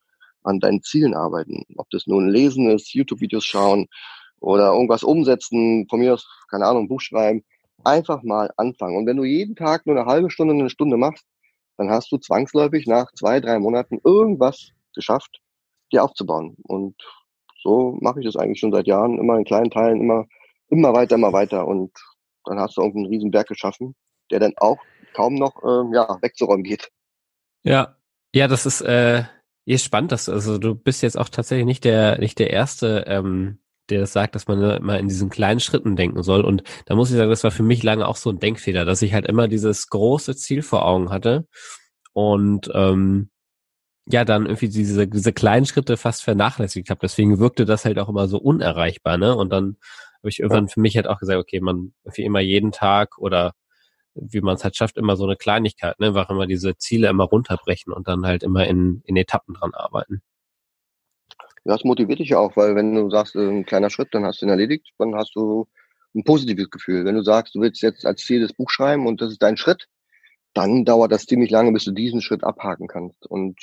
an 0.48 0.60
deinen 0.60 0.82
Zielen 0.82 1.13
arbeiten. 1.13 1.63
Ob 1.77 1.89
das 1.89 2.08
nun 2.08 2.30
Lesen 2.30 2.70
ist, 2.70 2.94
YouTube-Videos 2.94 3.46
schauen 3.46 3.88
oder 4.39 4.72
irgendwas 4.74 5.04
umsetzen, 5.04 5.88
von 5.89 6.00
mir 6.00 6.13
aus, 6.13 6.27
keine 6.50 6.66
Ahnung, 6.66 6.84
ein 6.84 6.88
Buch 6.88 7.01
schreiben. 7.01 7.44
Einfach 7.84 8.24
mal 8.24 8.51
anfangen. 8.58 8.98
Und 8.98 9.06
wenn 9.06 9.18
du 9.18 9.24
jeden 9.24 9.56
Tag 9.56 9.86
nur 9.86 9.96
eine 9.96 10.06
halbe 10.06 10.30
Stunde, 10.30 10.54
eine 10.54 10.70
Stunde 10.70 10.98
machst, 10.98 11.25
dann 11.77 11.89
hast 11.89 12.12
du 12.12 12.18
zwangsläufig 12.18 12.88
nach 12.88 13.12
zwei, 13.13 13.39
drei 13.39 13.60
Monaten 13.60 14.00
irgendwas 14.04 14.72
geschafft, 14.96 15.39
dir 15.92 16.04
aufzubauen. 16.04 16.58
Und 16.63 16.96
so 17.62 17.98
mache 18.01 18.20
ich 18.20 18.25
das 18.25 18.36
eigentlich 18.36 18.60
schon 18.60 18.72
seit 18.72 18.88
Jahren, 18.88 19.20
immer 19.20 19.38
in 19.38 19.46
kleinen 19.46 19.70
Teilen, 19.70 20.01
immer, 20.01 20.25
immer 20.70 20.94
weiter, 20.94 21.16
immer 21.16 21.34
weiter. 21.34 21.68
Und 21.68 21.92
dann 22.46 22.60
hast 22.60 22.77
du 22.77 22.82
irgendeinen 22.82 23.13
riesen 23.13 23.32
Berg 23.32 23.48
geschaffen, 23.48 23.96
der 24.32 24.39
dann 24.39 24.54
auch 24.58 24.80
kaum 25.13 25.36
noch 25.36 25.56
äh, 25.63 25.96
ja, 25.96 26.18
wegzuräumen 26.22 26.63
geht. 26.63 26.89
Ja, 27.63 27.96
ja, 28.34 28.48
das 28.48 28.66
ist, 28.66 28.82
äh, 28.82 29.24
ist 29.76 29.84
spannend, 29.84 30.12
dass 30.12 30.30
also 30.30 30.58
du 30.58 30.76
bist 30.76 31.04
jetzt 31.04 31.18
auch 31.18 31.30
tatsächlich 31.30 31.66
nicht 31.66 31.84
der 31.84 32.20
nicht 32.20 32.40
der 32.40 32.52
erste, 32.52 33.04
ähm, 33.08 33.60
der 33.90 34.02
das 34.02 34.14
sagt, 34.14 34.36
dass 34.36 34.48
man 34.48 34.84
mal 34.84 35.00
in 35.00 35.08
diesen 35.08 35.30
kleinen 35.30 35.60
Schritten 35.60 35.96
denken 35.96 36.24
soll. 36.24 36.42
Und 36.42 36.64
da 36.86 36.96
muss 36.96 37.10
ich 37.10 37.18
sagen, 37.18 37.30
das 37.30 37.44
war 37.44 37.52
für 37.52 37.64
mich 37.64 37.84
lange 37.84 38.08
auch 38.08 38.16
so 38.18 38.30
ein 38.30 38.40
Denkfehler, 38.40 38.86
dass 38.86 39.02
ich 39.02 39.14
halt 39.14 39.26
immer 39.28 39.48
dieses 39.48 39.90
große 39.90 40.36
Ziel 40.36 40.62
vor 40.62 40.86
Augen 40.86 41.10
hatte 41.10 41.48
und 42.14 42.70
ähm, 42.74 43.30
ja 44.08 44.26
dann 44.26 44.46
irgendwie 44.46 44.70
diese 44.70 45.08
diese 45.08 45.34
kleinen 45.34 45.66
Schritte 45.66 45.98
fast 45.98 46.24
vernachlässigt 46.24 46.90
habe. 46.90 47.02
Deswegen 47.02 47.40
wirkte 47.40 47.66
das 47.66 47.86
halt 47.86 48.00
auch 48.00 48.10
immer 48.10 48.28
so 48.28 48.38
unerreichbar, 48.40 49.18
ne? 49.18 49.36
Und 49.36 49.52
dann 49.52 49.78
habe 50.20 50.30
ich 50.30 50.40
irgendwann 50.40 50.70
für 50.70 50.80
mich 50.82 50.96
halt 50.96 51.08
auch 51.08 51.20
gesagt, 51.20 51.40
okay, 51.40 51.60
man 51.62 51.94
irgendwie 52.04 52.24
immer 52.24 52.40
jeden 52.40 52.72
Tag 52.72 53.18
oder 53.18 53.54
wie 54.20 54.42
man 54.42 54.56
es 54.56 54.64
halt 54.64 54.76
schafft, 54.76 54.98
immer 54.98 55.16
so 55.16 55.26
eine 55.26 55.36
Kleinigkeit, 55.36 56.00
ne? 56.00 56.08
Einfach 56.08 56.30
immer 56.30 56.48
diese 56.48 56.78
Ziele 56.78 57.08
immer 57.08 57.26
runterbrechen 57.26 57.94
und 57.94 58.08
dann 58.08 58.26
halt 58.26 58.44
immer 58.44 58.68
in, 58.68 59.02
in 59.06 59.16
Etappen 59.18 59.54
dran 59.54 59.74
arbeiten. 59.74 60.22
Das 61.64 61.84
motiviert 61.84 62.20
dich 62.20 62.30
ja 62.30 62.40
auch, 62.40 62.56
weil 62.56 62.76
wenn 62.76 62.96
du 62.96 63.10
sagst, 63.10 63.36
äh, 63.36 63.48
ein 63.48 63.66
kleiner 63.66 63.90
Schritt, 63.90 64.10
dann 64.14 64.26
hast 64.26 64.42
du 64.42 64.46
ihn 64.46 64.50
erledigt, 64.50 64.94
dann 64.98 65.16
hast 65.16 65.36
du 65.36 65.68
ein 66.16 66.24
positives 66.24 66.70
Gefühl. 66.70 67.06
Wenn 67.06 67.16
du 67.16 67.24
sagst, 67.24 67.56
du 67.56 67.62
willst 67.62 67.82
jetzt 67.82 68.06
als 68.06 68.22
Ziel 68.24 68.42
das 68.42 68.54
Buch 68.54 68.70
schreiben 68.70 69.06
und 69.06 69.22
das 69.22 69.32
ist 69.32 69.42
dein 69.42 69.58
Schritt, 69.58 69.88
dann 70.54 70.86
dauert 70.86 71.12
das 71.12 71.26
ziemlich 71.26 71.52
lange, 71.52 71.72
bis 71.72 71.84
du 71.84 71.92
diesen 71.92 72.22
Schritt 72.22 72.44
abhaken 72.44 72.88
kannst. 72.88 73.28
Und 73.28 73.60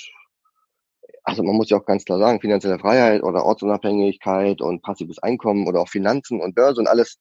also 1.25 1.43
man 1.43 1.57
muss 1.57 1.71
ja 1.71 1.79
auch 1.79 1.87
ganz 1.87 2.05
klar 2.05 2.19
sagen, 2.19 2.41
finanzielle 2.41 2.79
Freiheit 2.79 3.23
oder 3.23 3.45
Ortsunabhängigkeit 3.45 4.61
und 4.61 4.83
passives 4.83 5.19
Einkommen 5.19 5.67
oder 5.67 5.81
auch 5.81 5.89
Finanzen 5.89 6.41
und 6.41 6.55
Börse 6.55 6.81
und 6.81 6.87
alles, 6.87 7.19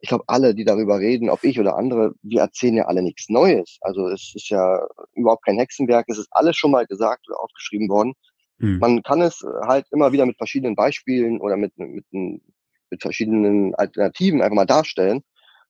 ich 0.00 0.08
glaube, 0.08 0.24
alle, 0.26 0.54
die 0.54 0.64
darüber 0.64 0.98
reden, 0.98 1.28
ob 1.28 1.42
ich 1.42 1.58
oder 1.58 1.76
andere, 1.76 2.12
wir 2.22 2.40
erzählen 2.40 2.76
ja 2.76 2.86
alle 2.86 3.02
nichts 3.02 3.28
Neues. 3.28 3.78
Also 3.80 4.08
es 4.08 4.32
ist 4.34 4.48
ja 4.48 4.80
überhaupt 5.14 5.44
kein 5.44 5.58
Hexenwerk, 5.58 6.06
es 6.08 6.18
ist 6.18 6.28
alles 6.30 6.56
schon 6.56 6.70
mal 6.70 6.86
gesagt 6.86 7.28
oder 7.28 7.40
aufgeschrieben 7.40 7.88
worden. 7.88 8.14
Hm. 8.60 8.78
Man 8.78 9.02
kann 9.02 9.20
es 9.22 9.44
halt 9.66 9.86
immer 9.90 10.12
wieder 10.12 10.26
mit 10.26 10.36
verschiedenen 10.36 10.76
Beispielen 10.76 11.40
oder 11.40 11.56
mit, 11.56 11.76
mit, 11.78 12.04
mit 12.12 13.02
verschiedenen 13.02 13.74
Alternativen 13.74 14.40
einfach 14.40 14.56
mal 14.56 14.66
darstellen. 14.66 15.22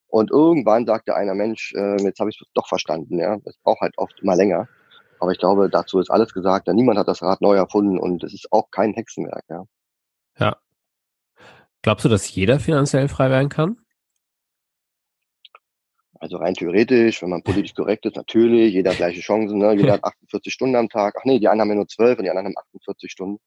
Und 0.08 0.30
irgendwann 0.30 0.86
sagt 0.86 1.08
der 1.08 1.16
einer 1.16 1.34
Mensch, 1.34 1.72
äh, 1.74 2.02
jetzt 2.02 2.18
habe 2.18 2.30
ich 2.30 2.40
es 2.40 2.46
doch 2.54 2.66
verstanden, 2.66 3.18
ja. 3.18 3.36
Das 3.44 3.56
braucht 3.62 3.80
halt 3.80 3.96
oft 3.98 4.18
immer 4.22 4.36
länger. 4.36 4.68
Aber 5.20 5.32
ich 5.32 5.38
glaube, 5.38 5.68
dazu 5.68 5.98
ist 5.98 6.10
alles 6.10 6.32
gesagt. 6.32 6.66
Denn 6.66 6.76
niemand 6.76 6.98
hat 6.98 7.08
das 7.08 7.22
Rad 7.22 7.40
neu 7.42 7.56
erfunden 7.56 7.98
und 7.98 8.24
es 8.24 8.32
ist 8.32 8.48
auch 8.50 8.70
kein 8.70 8.94
Hexenwerk, 8.94 9.44
ja. 9.48 9.64
Ja. 10.38 10.56
Glaubst 11.82 12.04
du, 12.04 12.08
dass 12.08 12.32
jeder 12.34 12.58
finanziell 12.58 13.08
frei 13.08 13.30
werden 13.30 13.48
kann? 13.48 13.76
Also 16.20 16.36
rein 16.38 16.54
theoretisch, 16.54 17.22
wenn 17.22 17.30
man 17.30 17.42
politisch 17.42 17.74
korrekt 17.74 18.04
ist, 18.06 18.16
natürlich, 18.16 18.74
jeder 18.74 18.90
hat 18.90 18.98
gleiche 18.98 19.20
Chancen, 19.20 19.58
ne? 19.58 19.74
jeder 19.74 19.94
hat 19.94 20.04
48 20.22 20.52
Stunden 20.52 20.76
am 20.76 20.88
Tag. 20.88 21.14
Ach 21.18 21.24
nee, 21.24 21.38
die 21.38 21.48
einen 21.48 21.60
haben 21.60 21.68
ja 21.68 21.76
nur 21.76 21.88
12 21.88 22.18
und 22.18 22.24
die 22.24 22.30
anderen 22.30 22.46
haben 22.46 22.58
48 22.58 23.10
Stunden. 23.10 23.40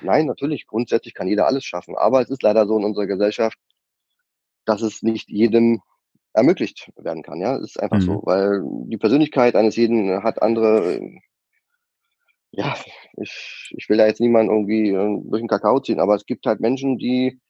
Nein, 0.00 0.26
natürlich, 0.26 0.66
grundsätzlich 0.66 1.14
kann 1.14 1.28
jeder 1.28 1.46
alles 1.46 1.64
schaffen. 1.64 1.96
Aber 1.96 2.20
es 2.20 2.30
ist 2.30 2.42
leider 2.42 2.66
so 2.66 2.76
in 2.78 2.84
unserer 2.84 3.06
Gesellschaft, 3.06 3.58
dass 4.64 4.82
es 4.82 5.02
nicht 5.02 5.28
jedem 5.28 5.82
ermöglicht 6.32 6.90
werden 6.96 7.22
kann. 7.22 7.40
Ja, 7.40 7.56
es 7.56 7.70
ist 7.70 7.80
einfach 7.80 7.98
mhm. 7.98 8.02
so, 8.02 8.22
weil 8.24 8.62
die 8.86 8.98
Persönlichkeit 8.98 9.54
eines 9.54 9.76
jeden 9.76 10.22
hat 10.22 10.42
andere. 10.42 11.00
Ja, 12.50 12.76
ich, 13.16 13.72
ich 13.76 13.88
will 13.88 13.96
da 13.96 14.06
jetzt 14.06 14.20
niemanden 14.20 14.52
irgendwie 14.52 14.90
äh, 14.90 15.22
durch 15.28 15.42
den 15.42 15.48
Kakao 15.48 15.80
ziehen, 15.80 15.98
aber 15.98 16.14
es 16.14 16.24
gibt 16.24 16.46
halt 16.46 16.60
Menschen, 16.60 16.98
die, 16.98 17.40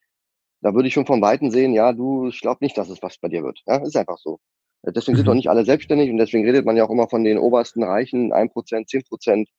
da 0.61 0.73
würde 0.73 0.87
ich 0.87 0.95
schon 0.95 1.05
von 1.05 1.21
Weitem 1.21 1.51
sehen, 1.51 1.73
ja, 1.73 1.93
du, 1.93 2.29
ich 2.29 2.41
glaube 2.41 2.63
nicht, 2.65 2.75
dass 2.75 2.89
es 2.89 3.03
was 3.03 3.19
bei 3.19 3.27
dir 3.27 3.43
wird. 3.43 3.61
Ja, 3.67 3.77
ist 3.77 3.95
einfach 3.95 4.17
so. 4.17 4.39
Deswegen 4.91 5.15
sind 5.15 5.27
doch 5.27 5.33
mhm. 5.33 5.37
nicht 5.37 5.49
alle 5.49 5.65
selbstständig 5.65 6.11
und 6.11 6.17
deswegen 6.17 6.45
redet 6.45 6.65
man 6.65 6.77
ja 6.77 6.85
auch 6.85 6.89
immer 6.91 7.09
von 7.09 7.23
den 7.23 7.37
obersten 7.37 7.83
Reichen, 7.83 8.33
ein 8.33 8.49
Prozent, 8.49 8.89
zehn 8.89 9.03
Prozent. 9.03 9.49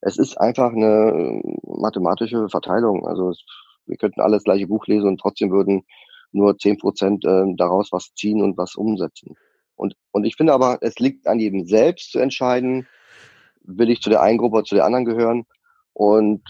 Es 0.00 0.18
ist 0.18 0.36
einfach 0.38 0.72
eine 0.72 1.42
äh, 1.42 1.56
mathematische 1.62 2.48
Verteilung. 2.48 3.06
Also 3.06 3.30
es, 3.30 3.42
wir 3.86 3.96
könnten 3.96 4.20
alles 4.20 4.44
gleiche 4.44 4.66
Buch 4.66 4.86
lesen 4.86 5.08
und 5.08 5.20
trotzdem 5.20 5.50
würden 5.50 5.84
nur 6.32 6.58
zehn 6.58 6.76
Prozent 6.76 7.24
äh, 7.24 7.44
daraus 7.56 7.92
was 7.92 8.12
ziehen 8.14 8.42
und 8.42 8.58
was 8.58 8.74
umsetzen. 8.74 9.36
Und, 9.74 9.94
und 10.12 10.24
ich 10.24 10.36
finde 10.36 10.52
aber, 10.52 10.78
es 10.80 10.98
liegt 10.98 11.26
an 11.26 11.38
jedem 11.38 11.66
selbst 11.66 12.12
zu 12.12 12.18
entscheiden, 12.18 12.86
will 13.62 13.90
ich 13.90 14.00
zu 14.00 14.10
der 14.10 14.22
einen 14.22 14.38
Gruppe 14.38 14.56
oder 14.56 14.64
zu 14.64 14.74
der 14.74 14.84
anderen 14.84 15.04
gehören. 15.04 15.46
Und 15.92 16.42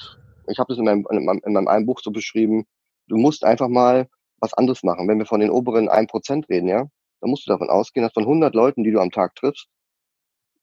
ich 0.49 0.59
habe 0.59 0.69
das 0.69 0.79
in 0.79 0.85
meinem, 0.85 1.07
in 1.11 1.25
meinem, 1.25 1.41
in 1.45 1.53
meinem 1.53 1.69
einen 1.69 1.87
Buch 1.87 2.01
so 2.03 2.11
beschrieben, 2.11 2.67
du 3.09 3.17
musst 3.17 3.45
einfach 3.45 3.69
mal 3.69 4.09
was 4.41 4.55
anderes 4.55 4.83
machen. 4.83 5.09
Wenn 5.09 5.19
wir 5.19 5.27
von 5.27 5.41
den 5.41 5.51
oberen 5.51 5.89
ein 5.89 6.07
Prozent 6.07 6.49
reden, 6.49 6.69
ja, 6.69 6.89
dann 7.21 7.31
musst 7.31 7.47
du 7.47 7.51
davon 7.51 7.71
ausgehen, 7.71 8.05
dass 8.05 8.13
von 8.13 8.25
100 8.25 8.55
Leuten, 8.55 8.85
die 8.85 8.93
du 8.93 9.01
am 9.01 9.11
Tag 9.11 9.35
triffst, 9.35 9.69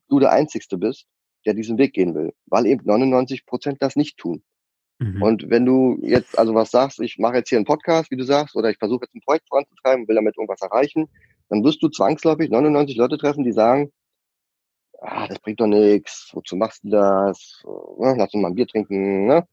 du 0.09 0.19
der 0.19 0.31
Einzigste 0.31 0.77
bist, 0.77 1.05
der 1.45 1.53
diesen 1.53 1.77
Weg 1.77 1.93
gehen 1.93 2.15
will, 2.15 2.33
weil 2.45 2.65
eben 2.65 2.85
99 2.85 3.45
Prozent 3.45 3.81
das 3.81 3.95
nicht 3.95 4.17
tun. 4.17 4.43
Mhm. 4.99 5.21
Und 5.21 5.49
wenn 5.49 5.65
du 5.65 5.97
jetzt 6.01 6.37
also 6.37 6.53
was 6.53 6.71
sagst, 6.71 6.99
ich 6.99 7.17
mache 7.17 7.37
jetzt 7.37 7.49
hier 7.49 7.57
einen 7.57 7.65
Podcast, 7.65 8.11
wie 8.11 8.17
du 8.17 8.23
sagst, 8.23 8.55
oder 8.55 8.69
ich 8.69 8.77
versuche 8.77 9.05
jetzt 9.05 9.15
ein 9.15 9.21
Projekt 9.21 9.47
voranzutreiben, 9.49 10.07
will 10.07 10.15
damit 10.15 10.37
irgendwas 10.37 10.61
erreichen, 10.61 11.09
dann 11.49 11.63
wirst 11.63 11.83
du 11.83 11.89
zwangsläufig 11.89 12.49
99 12.49 12.95
Leute 12.95 13.17
treffen, 13.17 13.43
die 13.43 13.51
sagen, 13.51 13.91
ah, 15.01 15.27
das 15.27 15.39
bringt 15.39 15.59
doch 15.59 15.67
nichts, 15.67 16.29
wozu 16.33 16.55
machst 16.55 16.83
du 16.83 16.89
das? 16.89 17.63
Lass 17.99 18.33
uns 18.33 18.41
mal 18.41 18.49
ein 18.49 18.55
Bier 18.55 18.67
trinken. 18.67 19.27
Ne? 19.27 19.45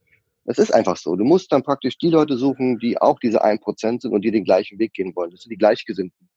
Es 0.44 0.58
ist 0.58 0.72
einfach 0.72 0.96
so. 0.96 1.16
Du 1.16 1.24
musst 1.24 1.52
dann 1.52 1.62
praktisch 1.62 1.98
die 1.98 2.10
Leute 2.10 2.36
suchen, 2.36 2.78
die 2.78 3.00
auch 3.00 3.18
diese 3.18 3.44
1% 3.44 4.00
sind 4.00 4.12
und 4.12 4.22
die 4.22 4.30
den 4.30 4.44
gleichen 4.44 4.78
Weg 4.78 4.94
gehen 4.94 5.14
wollen. 5.14 5.30
Das 5.30 5.40
sind 5.40 5.50
die 5.50 5.58
Gleichgesinnten. 5.58 6.29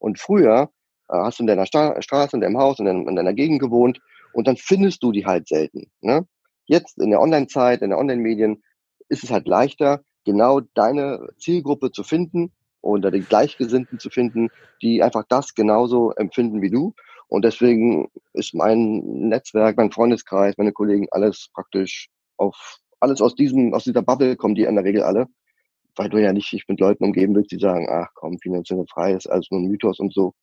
Und 0.00 0.18
früher 0.18 0.70
äh, 1.08 1.16
hast 1.16 1.38
du 1.38 1.44
in 1.44 1.46
deiner 1.46 1.66
Sta 1.66 2.00
Straße, 2.02 2.36
in 2.36 2.40
deinem 2.40 2.58
Haus, 2.58 2.80
in, 2.80 2.86
dein, 2.86 3.06
in, 3.06 3.14
deiner 3.14 3.34
Gegend 3.34 3.60
gewohnt 3.60 4.00
und 4.32 4.48
dann 4.48 4.56
findest 4.56 5.02
du 5.04 5.12
die 5.12 5.26
halt 5.26 5.46
selten. 5.46 5.90
Ne? 6.00 6.26
Jetzt 6.66 6.98
in 6.98 7.10
der 7.10 7.20
Online-Zeit, 7.20 7.82
in 7.82 7.90
der 7.90 7.98
Online-Medien 7.98 8.62
ist 9.08 9.22
es 9.22 9.30
halt 9.30 9.46
leichter, 9.46 10.02
genau 10.24 10.60
deine 10.74 11.28
Zielgruppe 11.38 11.92
zu 11.92 12.02
finden 12.02 12.52
oder 12.80 13.10
die 13.10 13.20
Gleichgesinnten 13.20 13.98
zu 13.98 14.10
finden, 14.10 14.48
die 14.82 15.02
einfach 15.02 15.24
das 15.28 15.54
genauso 15.54 16.12
empfinden 16.12 16.62
wie 16.62 16.70
du. 16.70 16.94
Und 17.28 17.44
deswegen 17.44 18.08
ist 18.32 18.54
mein 18.54 18.98
Netzwerk, 19.28 19.76
mein 19.76 19.92
Freundeskreis, 19.92 20.56
meine 20.56 20.72
Kollegen 20.72 21.06
alles 21.10 21.48
praktisch 21.52 22.08
auf 22.36 22.78
alles 23.00 23.20
aus 23.22 23.34
diesem, 23.34 23.72
aus 23.74 23.84
dieser 23.84 24.02
Bubble 24.02 24.36
kommen 24.36 24.54
die 24.54 24.64
in 24.64 24.74
der 24.74 24.84
Regel 24.84 25.02
alle, 25.02 25.26
weil 25.96 26.08
du 26.08 26.18
ja 26.18 26.32
nicht 26.32 26.52
dich 26.52 26.66
mit 26.68 26.80
Leuten 26.80 27.04
umgeben 27.04 27.34
willst, 27.34 27.52
die 27.52 27.58
sagen, 27.58 27.88
ach 27.90 28.08
komm, 28.14 28.38
finanzielle 28.38 28.86
Freiheit 28.86 29.18
ist 29.18 29.26
alles 29.26 29.50
nur 29.50 29.60
ein 29.60 29.66
Mythos 29.66 29.98
und 29.98 30.12
so. 30.12 30.34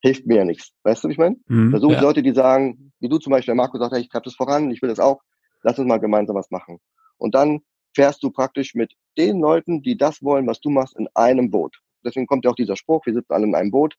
Hilft 0.00 0.26
mir 0.26 0.38
ja 0.38 0.44
nichts. 0.44 0.72
Weißt 0.84 1.02
du, 1.02 1.08
wie 1.08 1.12
ich 1.12 1.18
meine? 1.18 1.36
Mhm, 1.46 1.72
da 1.72 1.80
suchen 1.80 1.94
ja. 1.94 2.00
Leute, 2.00 2.22
die 2.22 2.32
sagen, 2.32 2.92
wie 3.00 3.08
du 3.08 3.18
zum 3.18 3.32
Beispiel, 3.32 3.52
der 3.52 3.56
Marco 3.56 3.78
sagt, 3.78 3.92
hey, 3.92 4.00
ich 4.00 4.08
treibe 4.08 4.24
das 4.24 4.36
voran, 4.36 4.70
ich 4.70 4.80
will 4.80 4.88
das 4.88 5.00
auch, 5.00 5.20
lass 5.62 5.78
uns 5.78 5.88
mal 5.88 5.98
gemeinsam 5.98 6.36
was 6.36 6.50
machen. 6.50 6.78
Und 7.16 7.34
dann 7.34 7.60
fährst 7.94 8.22
du 8.22 8.30
praktisch 8.30 8.74
mit 8.74 8.92
den 9.16 9.40
Leuten, 9.40 9.82
die 9.82 9.96
das 9.96 10.22
wollen, 10.22 10.46
was 10.46 10.60
du 10.60 10.70
machst, 10.70 10.96
in 10.96 11.08
einem 11.14 11.50
Boot. 11.50 11.80
Deswegen 12.04 12.26
kommt 12.26 12.44
ja 12.44 12.50
auch 12.52 12.56
dieser 12.56 12.76
Spruch, 12.76 13.04
wir 13.06 13.14
sitzen 13.14 13.32
alle 13.32 13.44
in 13.44 13.54
einem 13.54 13.72
Boot. 13.72 13.96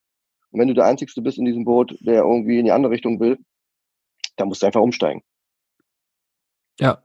Und 0.52 0.60
wenn 0.62 0.70
du 0.70 0.74
der 0.74 0.86
Einzige 0.86 1.22
bist 1.22 1.38
in 1.38 1.46
diesem 1.46 1.66
Boot, 1.66 1.98
der 2.00 2.24
irgendwie 2.24 2.60
in 2.60 2.66
die 2.66 2.72
andere 2.72 2.94
Richtung 2.94 3.20
will, 3.20 3.38
dann 4.38 4.48
musst 4.48 4.62
du 4.62 4.68
einfach 4.68 4.82
umsteigen. 4.82 5.22
Ja, 6.80 7.04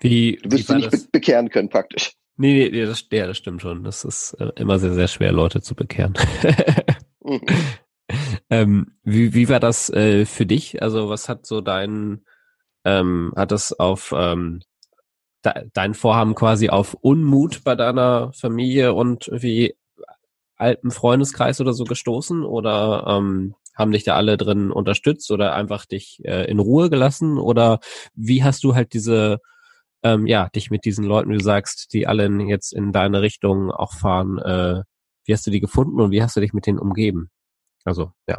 wie, 0.00 0.38
du 0.42 0.50
wirst 0.50 0.66
sie 0.66 0.76
nicht 0.76 0.92
das? 0.92 1.06
bekehren 1.06 1.50
können, 1.50 1.68
praktisch. 1.68 2.12
Nee, 2.40 2.70
nee, 2.72 2.86
das, 2.86 3.04
ja, 3.12 3.26
das 3.26 3.36
stimmt 3.36 3.60
schon. 3.60 3.84
Das 3.84 4.02
ist 4.02 4.32
äh, 4.40 4.50
immer 4.56 4.78
sehr, 4.78 4.94
sehr 4.94 5.08
schwer, 5.08 5.30
Leute 5.30 5.60
zu 5.60 5.74
bekehren. 5.74 6.14
ähm, 8.50 8.94
wie, 9.04 9.34
wie 9.34 9.50
war 9.50 9.60
das 9.60 9.90
äh, 9.90 10.24
für 10.24 10.46
dich? 10.46 10.80
Also, 10.80 11.10
was 11.10 11.28
hat 11.28 11.44
so 11.44 11.60
dein, 11.60 12.24
ähm, 12.86 13.34
hat 13.36 13.52
das 13.52 13.78
auf 13.78 14.14
ähm, 14.16 14.62
de, 15.44 15.52
dein 15.74 15.92
Vorhaben 15.92 16.34
quasi 16.34 16.70
auf 16.70 16.94
Unmut 16.94 17.62
bei 17.62 17.74
deiner 17.74 18.32
Familie 18.32 18.94
und 18.94 19.28
wie 19.34 19.76
alten 20.56 20.92
Freundeskreis 20.92 21.60
oder 21.60 21.74
so 21.74 21.84
gestoßen? 21.84 22.42
Oder 22.42 23.04
ähm, 23.06 23.54
haben 23.74 23.92
dich 23.92 24.04
da 24.04 24.16
alle 24.16 24.38
drin 24.38 24.70
unterstützt 24.70 25.30
oder 25.30 25.54
einfach 25.54 25.84
dich 25.84 26.22
äh, 26.24 26.50
in 26.50 26.58
Ruhe 26.58 26.88
gelassen? 26.88 27.36
Oder 27.36 27.80
wie 28.14 28.42
hast 28.42 28.64
du 28.64 28.74
halt 28.74 28.94
diese 28.94 29.42
ähm, 30.02 30.26
ja, 30.26 30.48
dich 30.48 30.70
mit 30.70 30.84
diesen 30.84 31.04
Leuten, 31.04 31.30
wie 31.30 31.38
du 31.38 31.44
sagst, 31.44 31.92
die 31.92 32.06
alle 32.06 32.28
jetzt 32.48 32.72
in 32.72 32.92
deine 32.92 33.22
Richtung 33.22 33.70
auch 33.70 33.92
fahren, 33.92 34.38
äh, 34.38 34.82
wie 35.26 35.32
hast 35.32 35.46
du 35.46 35.50
die 35.50 35.60
gefunden 35.60 36.00
und 36.00 36.10
wie 36.10 36.22
hast 36.22 36.36
du 36.36 36.40
dich 36.40 36.52
mit 36.52 36.66
denen 36.66 36.78
umgeben? 36.78 37.30
Also, 37.84 38.12
ja. 38.28 38.38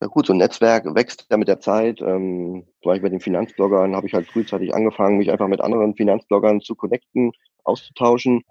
Ja 0.00 0.08
gut, 0.08 0.26
so 0.26 0.32
ein 0.32 0.38
Netzwerk 0.38 0.84
wächst 0.96 1.26
ja 1.30 1.36
mit 1.36 1.46
der 1.46 1.60
Zeit. 1.60 2.00
Ähm, 2.00 2.66
war 2.82 2.96
ich 2.96 3.02
bei 3.02 3.08
den 3.08 3.20
Finanzbloggern, 3.20 3.94
habe 3.94 4.08
ich 4.08 4.14
halt 4.14 4.26
frühzeitig 4.26 4.74
angefangen, 4.74 5.18
mich 5.18 5.30
einfach 5.30 5.46
mit 5.46 5.60
anderen 5.60 5.94
Finanzbloggern 5.94 6.60
zu 6.60 6.74
connecten, 6.74 7.30
auszutauschen, 7.62 8.42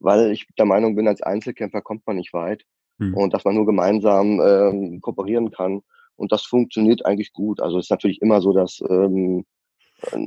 weil 0.00 0.32
ich 0.32 0.48
der 0.58 0.66
Meinung 0.66 0.96
bin, 0.96 1.06
als 1.06 1.22
Einzelkämpfer 1.22 1.80
kommt 1.80 2.04
man 2.08 2.16
nicht 2.16 2.32
weit 2.32 2.64
hm. 2.98 3.14
und 3.14 3.34
dass 3.34 3.44
man 3.44 3.54
nur 3.54 3.66
gemeinsam 3.66 4.40
ähm, 4.40 5.00
kooperieren 5.00 5.52
kann. 5.52 5.82
Und 6.16 6.32
das 6.32 6.42
funktioniert 6.42 7.06
eigentlich 7.06 7.32
gut. 7.32 7.60
Also 7.60 7.78
es 7.78 7.86
ist 7.86 7.90
natürlich 7.90 8.20
immer 8.20 8.40
so, 8.40 8.52
dass 8.52 8.82
ähm, 8.88 9.44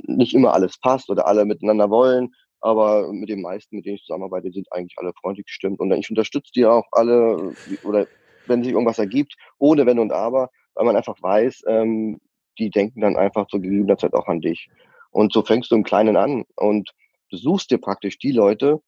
nicht 0.04 0.34
immer 0.34 0.54
alles 0.54 0.80
passt 0.80 1.10
oder 1.10 1.28
alle 1.28 1.46
miteinander 1.46 1.90
wollen, 1.90 2.34
aber 2.62 3.12
mit 3.14 3.30
den 3.30 3.42
meisten, 3.42 3.78
mit 3.78 3.86
denen 3.86 3.96
ich 3.96 4.04
zusammenarbeite, 4.04 4.52
sind 4.52 4.68
eigentlich 4.72 4.98
alle 4.98 5.14
freundlich 5.20 5.46
gestimmt 5.46 5.80
und 5.80 5.92
ich 5.92 6.10
unterstütze 6.10 6.52
die 6.54 6.66
auch 6.66 6.86
alle 6.92 7.54
oder 7.84 8.08
wenn 8.48 8.64
sich 8.64 8.74
irgendwas 8.74 9.00
ergibt, 9.00 9.36
ohne 9.60 9.86
Wenn 9.86 10.00
und 10.00 10.12
Aber, 10.12 10.50
weil 10.74 10.86
man 10.86 10.96
einfach 10.96 11.22
weiß, 11.22 11.64
ähm, 11.68 12.20
die 12.58 12.70
denken 12.70 13.02
dann 13.02 13.16
einfach 13.16 13.48
zur 13.48 13.62
gegebener 13.62 13.98
Zeit 13.98 14.14
auch 14.14 14.28
an 14.28 14.42
dich. 14.42 14.68
Und 15.12 15.34
so 15.34 15.44
fängst 15.44 15.72
du 15.72 15.76
im 15.76 15.84
Kleinen 15.84 16.18
an 16.18 16.44
und 16.56 16.92
du 17.30 17.38
suchst 17.38 17.72
dir 17.72 17.78
praktisch 17.78 18.18
die 18.18 18.32
Leute, 18.32 18.82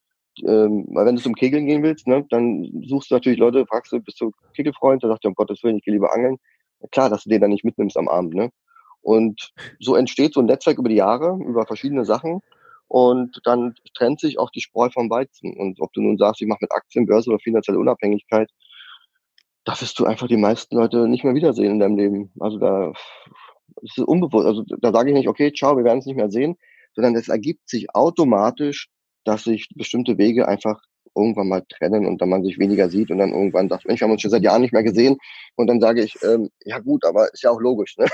ähm, 0.45 0.85
weil 0.89 1.05
wenn 1.05 1.15
du 1.15 1.21
zum 1.21 1.35
Kegeln 1.35 1.65
gehen 1.65 1.83
willst, 1.83 2.07
ne, 2.07 2.25
dann 2.29 2.69
suchst 2.87 3.11
du 3.11 3.15
natürlich 3.15 3.39
Leute, 3.39 3.65
fragst 3.65 3.91
du, 3.91 3.99
bist 3.99 4.19
du 4.19 4.31
Kegelfreund, 4.55 5.03
der 5.03 5.09
sagt 5.09 5.23
ja, 5.23 5.29
um 5.29 5.35
Gottes 5.35 5.63
Willen, 5.63 5.77
ich 5.77 5.83
gehe 5.83 5.93
lieber 5.93 6.13
angeln. 6.13 6.37
klar, 6.91 7.09
dass 7.09 7.23
du 7.23 7.29
den 7.29 7.41
dann 7.41 7.51
nicht 7.51 7.63
mitnimmst 7.65 7.97
am 7.97 8.07
Abend, 8.07 8.33
ne? 8.33 8.49
Und 9.01 9.51
so 9.79 9.95
entsteht 9.95 10.33
so 10.33 10.39
ein 10.39 10.45
Netzwerk 10.45 10.77
über 10.77 10.89
die 10.89 10.95
Jahre, 10.95 11.37
über 11.43 11.65
verschiedene 11.65 12.05
Sachen. 12.05 12.41
Und 12.87 13.39
dann 13.45 13.75
trennt 13.93 14.19
sich 14.19 14.37
auch 14.37 14.49
die 14.51 14.61
Spreu 14.61 14.89
vom 14.89 15.09
Weizen. 15.09 15.55
Und 15.57 15.79
ob 15.79 15.93
du 15.93 16.01
nun 16.01 16.17
sagst, 16.17 16.41
ich 16.41 16.47
mache 16.47 16.59
mit 16.61 16.71
Aktien, 16.71 17.05
Börse 17.05 17.29
oder 17.29 17.39
finanzielle 17.39 17.79
Unabhängigkeit, 17.79 18.49
da 19.63 19.79
wirst 19.79 19.99
du 19.99 20.05
einfach 20.05 20.27
die 20.27 20.37
meisten 20.37 20.75
Leute 20.75 21.07
nicht 21.07 21.23
mehr 21.23 21.35
wiedersehen 21.35 21.73
in 21.73 21.79
deinem 21.79 21.97
Leben. 21.97 22.31
Also 22.39 22.57
da 22.57 22.91
ist 23.81 23.97
unbewusst. 23.99 24.45
Also 24.45 24.63
da 24.81 24.91
sage 24.91 25.09
ich 25.09 25.15
nicht, 25.15 25.27
okay, 25.27 25.53
ciao, 25.53 25.77
wir 25.77 25.83
werden 25.83 25.99
es 25.99 26.05
nicht 26.05 26.17
mehr 26.17 26.29
sehen, 26.29 26.57
sondern 26.95 27.15
es 27.15 27.29
ergibt 27.29 27.69
sich 27.69 27.93
automatisch, 27.95 28.89
dass 29.23 29.43
sich 29.43 29.69
bestimmte 29.75 30.17
Wege 30.17 30.47
einfach 30.47 30.81
irgendwann 31.15 31.49
mal 31.49 31.63
trennen 31.67 32.05
und 32.05 32.21
dann 32.21 32.29
man 32.29 32.43
sich 32.43 32.57
weniger 32.57 32.89
sieht 32.89 33.11
und 33.11 33.17
dann 33.17 33.31
irgendwann 33.31 33.69
sagt, 33.69 33.85
Mensch, 33.85 33.99
wir 33.99 34.05
haben 34.05 34.13
uns 34.13 34.21
schon 34.21 34.31
seit 34.31 34.43
Jahren 34.43 34.61
nicht 34.61 34.73
mehr 34.73 34.83
gesehen. 34.83 35.17
Und 35.55 35.67
dann 35.67 35.81
sage 35.81 36.03
ich, 36.03 36.15
ähm, 36.23 36.49
ja 36.63 36.79
gut, 36.79 37.05
aber 37.05 37.31
ist 37.33 37.43
ja 37.43 37.51
auch 37.51 37.59
logisch. 37.59 37.97
Ne? 37.97 38.07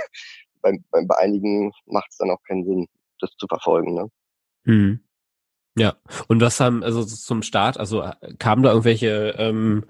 Bei, 0.61 0.79
bei, 0.91 1.03
bei 1.05 1.17
einigen 1.17 1.71
macht 1.85 2.07
es 2.11 2.17
dann 2.17 2.31
auch 2.31 2.41
keinen 2.43 2.65
Sinn, 2.65 2.87
das 3.19 3.31
zu 3.37 3.47
verfolgen. 3.47 3.93
Ne? 3.93 4.09
Mhm. 4.65 4.99
Ja, 5.77 5.95
und 6.27 6.41
was 6.41 6.59
haben, 6.59 6.83
also 6.83 7.03
zum 7.05 7.43
Start, 7.43 7.79
also 7.79 8.01
äh, 8.01 8.13
kamen 8.39 8.63
da 8.63 8.69
irgendwelche, 8.69 9.35
ähm, 9.37 9.85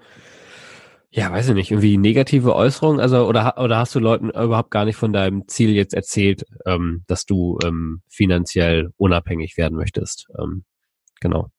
ja, 1.10 1.32
weiß 1.32 1.48
ich 1.48 1.54
nicht, 1.54 1.70
irgendwie 1.70 1.96
negative 1.96 2.54
Äußerungen, 2.54 3.00
also 3.00 3.26
oder 3.26 3.56
oder 3.58 3.78
hast 3.78 3.94
du 3.94 3.98
Leuten 3.98 4.28
überhaupt 4.28 4.70
gar 4.70 4.84
nicht 4.84 4.96
von 4.96 5.14
deinem 5.14 5.48
Ziel 5.48 5.70
jetzt 5.70 5.94
erzählt, 5.94 6.44
ähm, 6.66 7.04
dass 7.06 7.24
du 7.24 7.58
ähm, 7.64 8.02
finanziell 8.08 8.90
unabhängig 8.98 9.56
werden 9.56 9.78
möchtest? 9.78 10.28
Ähm, 10.38 10.64
genau. 11.20 11.50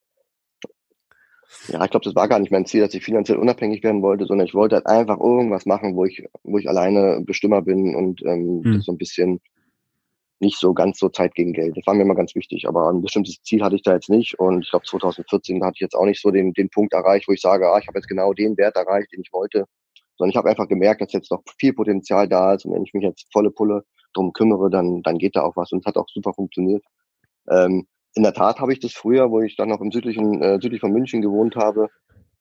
Ja, 1.72 1.84
ich 1.84 1.92
glaube, 1.92 2.04
das 2.04 2.16
war 2.16 2.28
gar 2.28 2.40
nicht 2.40 2.52
mein 2.52 2.66
Ziel, 2.66 2.82
dass 2.82 2.94
ich 2.94 3.04
finanziell 3.04 3.38
unabhängig 3.38 3.84
werden 3.84 4.02
wollte, 4.02 4.26
sondern 4.26 4.48
ich 4.48 4.54
wollte 4.54 4.76
halt 4.76 4.88
einfach 4.88 5.20
irgendwas 5.20 5.66
machen, 5.66 5.96
wo 5.96 6.06
ich, 6.06 6.24
wo 6.44 6.58
ich 6.58 6.68
alleine 6.68 7.22
Bestimmer 7.26 7.62
bin 7.62 7.96
und 7.96 8.22
ähm, 8.26 8.62
hm. 8.64 8.82
so 8.82 8.92
ein 8.92 8.98
bisschen 8.98 9.40
nicht 10.40 10.58
so 10.58 10.74
ganz 10.74 11.00
so 11.00 11.10
Zeit 11.10 11.36
gegen 11.36 11.54
Geld. 11.54 11.76
Das 11.78 11.86
war 11.86 11.94
mir 11.94 12.04
immer 12.04 12.16
ganz 12.16 12.34
wichtig, 12.34 12.68
aber 12.68 12.90
ein 12.90 13.02
bestimmtes 13.02 13.42
Ziel 13.44 13.62
hatte 13.62 13.76
ich 13.76 13.84
da 13.84 13.94
jetzt 13.94 14.10
nicht. 14.10 14.40
Und 14.40 14.64
ich 14.64 14.70
glaube, 14.70 14.86
2014 14.86 15.64
hatte 15.64 15.76
ich 15.76 15.82
jetzt 15.82 15.96
auch 15.96 16.06
nicht 16.06 16.22
so 16.22 16.32
den, 16.32 16.54
den 16.54 16.70
Punkt 16.70 16.94
erreicht, 16.94 17.28
wo 17.28 17.34
ich 17.34 17.42
sage, 17.42 17.70
ah, 17.70 17.78
ich 17.78 17.88
habe 17.88 18.00
jetzt 18.00 18.08
genau 18.08 18.34
den 18.34 18.58
Wert 18.58 18.76
erreicht, 18.78 19.12
den 19.12 19.22
ich 19.22 19.34
wollte. 19.34 19.66
Sondern 20.18 20.32
ich 20.32 20.38
habe 20.38 20.50
einfach 20.50 20.68
gemerkt, 20.68 21.02
dass 21.02 21.12
jetzt 21.12 21.32
noch 21.32 21.44
viel 21.58 21.74
Potenzial 21.74 22.28
da 22.28 22.54
ist. 22.54 22.66
Und 22.66 22.74
wenn 22.74 22.84
ich 22.84 22.94
mich 22.94 23.04
jetzt 23.04 23.28
volle 23.34 23.52
Pulle 23.52 23.84
drum 24.14 24.32
kümmere, 24.32 24.70
dann, 24.70 25.02
dann 25.04 25.18
geht 25.18 25.36
da 25.36 25.44
auch 25.44 25.58
was. 25.58 25.72
Und 25.72 25.80
es 25.80 25.86
hat 25.86 25.98
auch 25.98 26.08
super 26.08 26.34
funktioniert. 26.34 26.84
Ähm, 27.50 27.88
in 28.16 28.24
der 28.24 28.34
Tat 28.34 28.60
habe 28.60 28.74
ich 28.74 28.80
das 28.80 28.94
früher, 28.94 29.30
wo 29.32 29.42
ich 29.42 29.56
dann 29.56 29.70
noch 29.70 29.82
im 29.82 29.92
südlichen, 29.92 30.42
äh, 30.42 30.60
südlich 30.62 30.82
von 30.82 30.92
München 30.92 31.22
gewohnt 31.22 31.56
habe, 31.56 31.90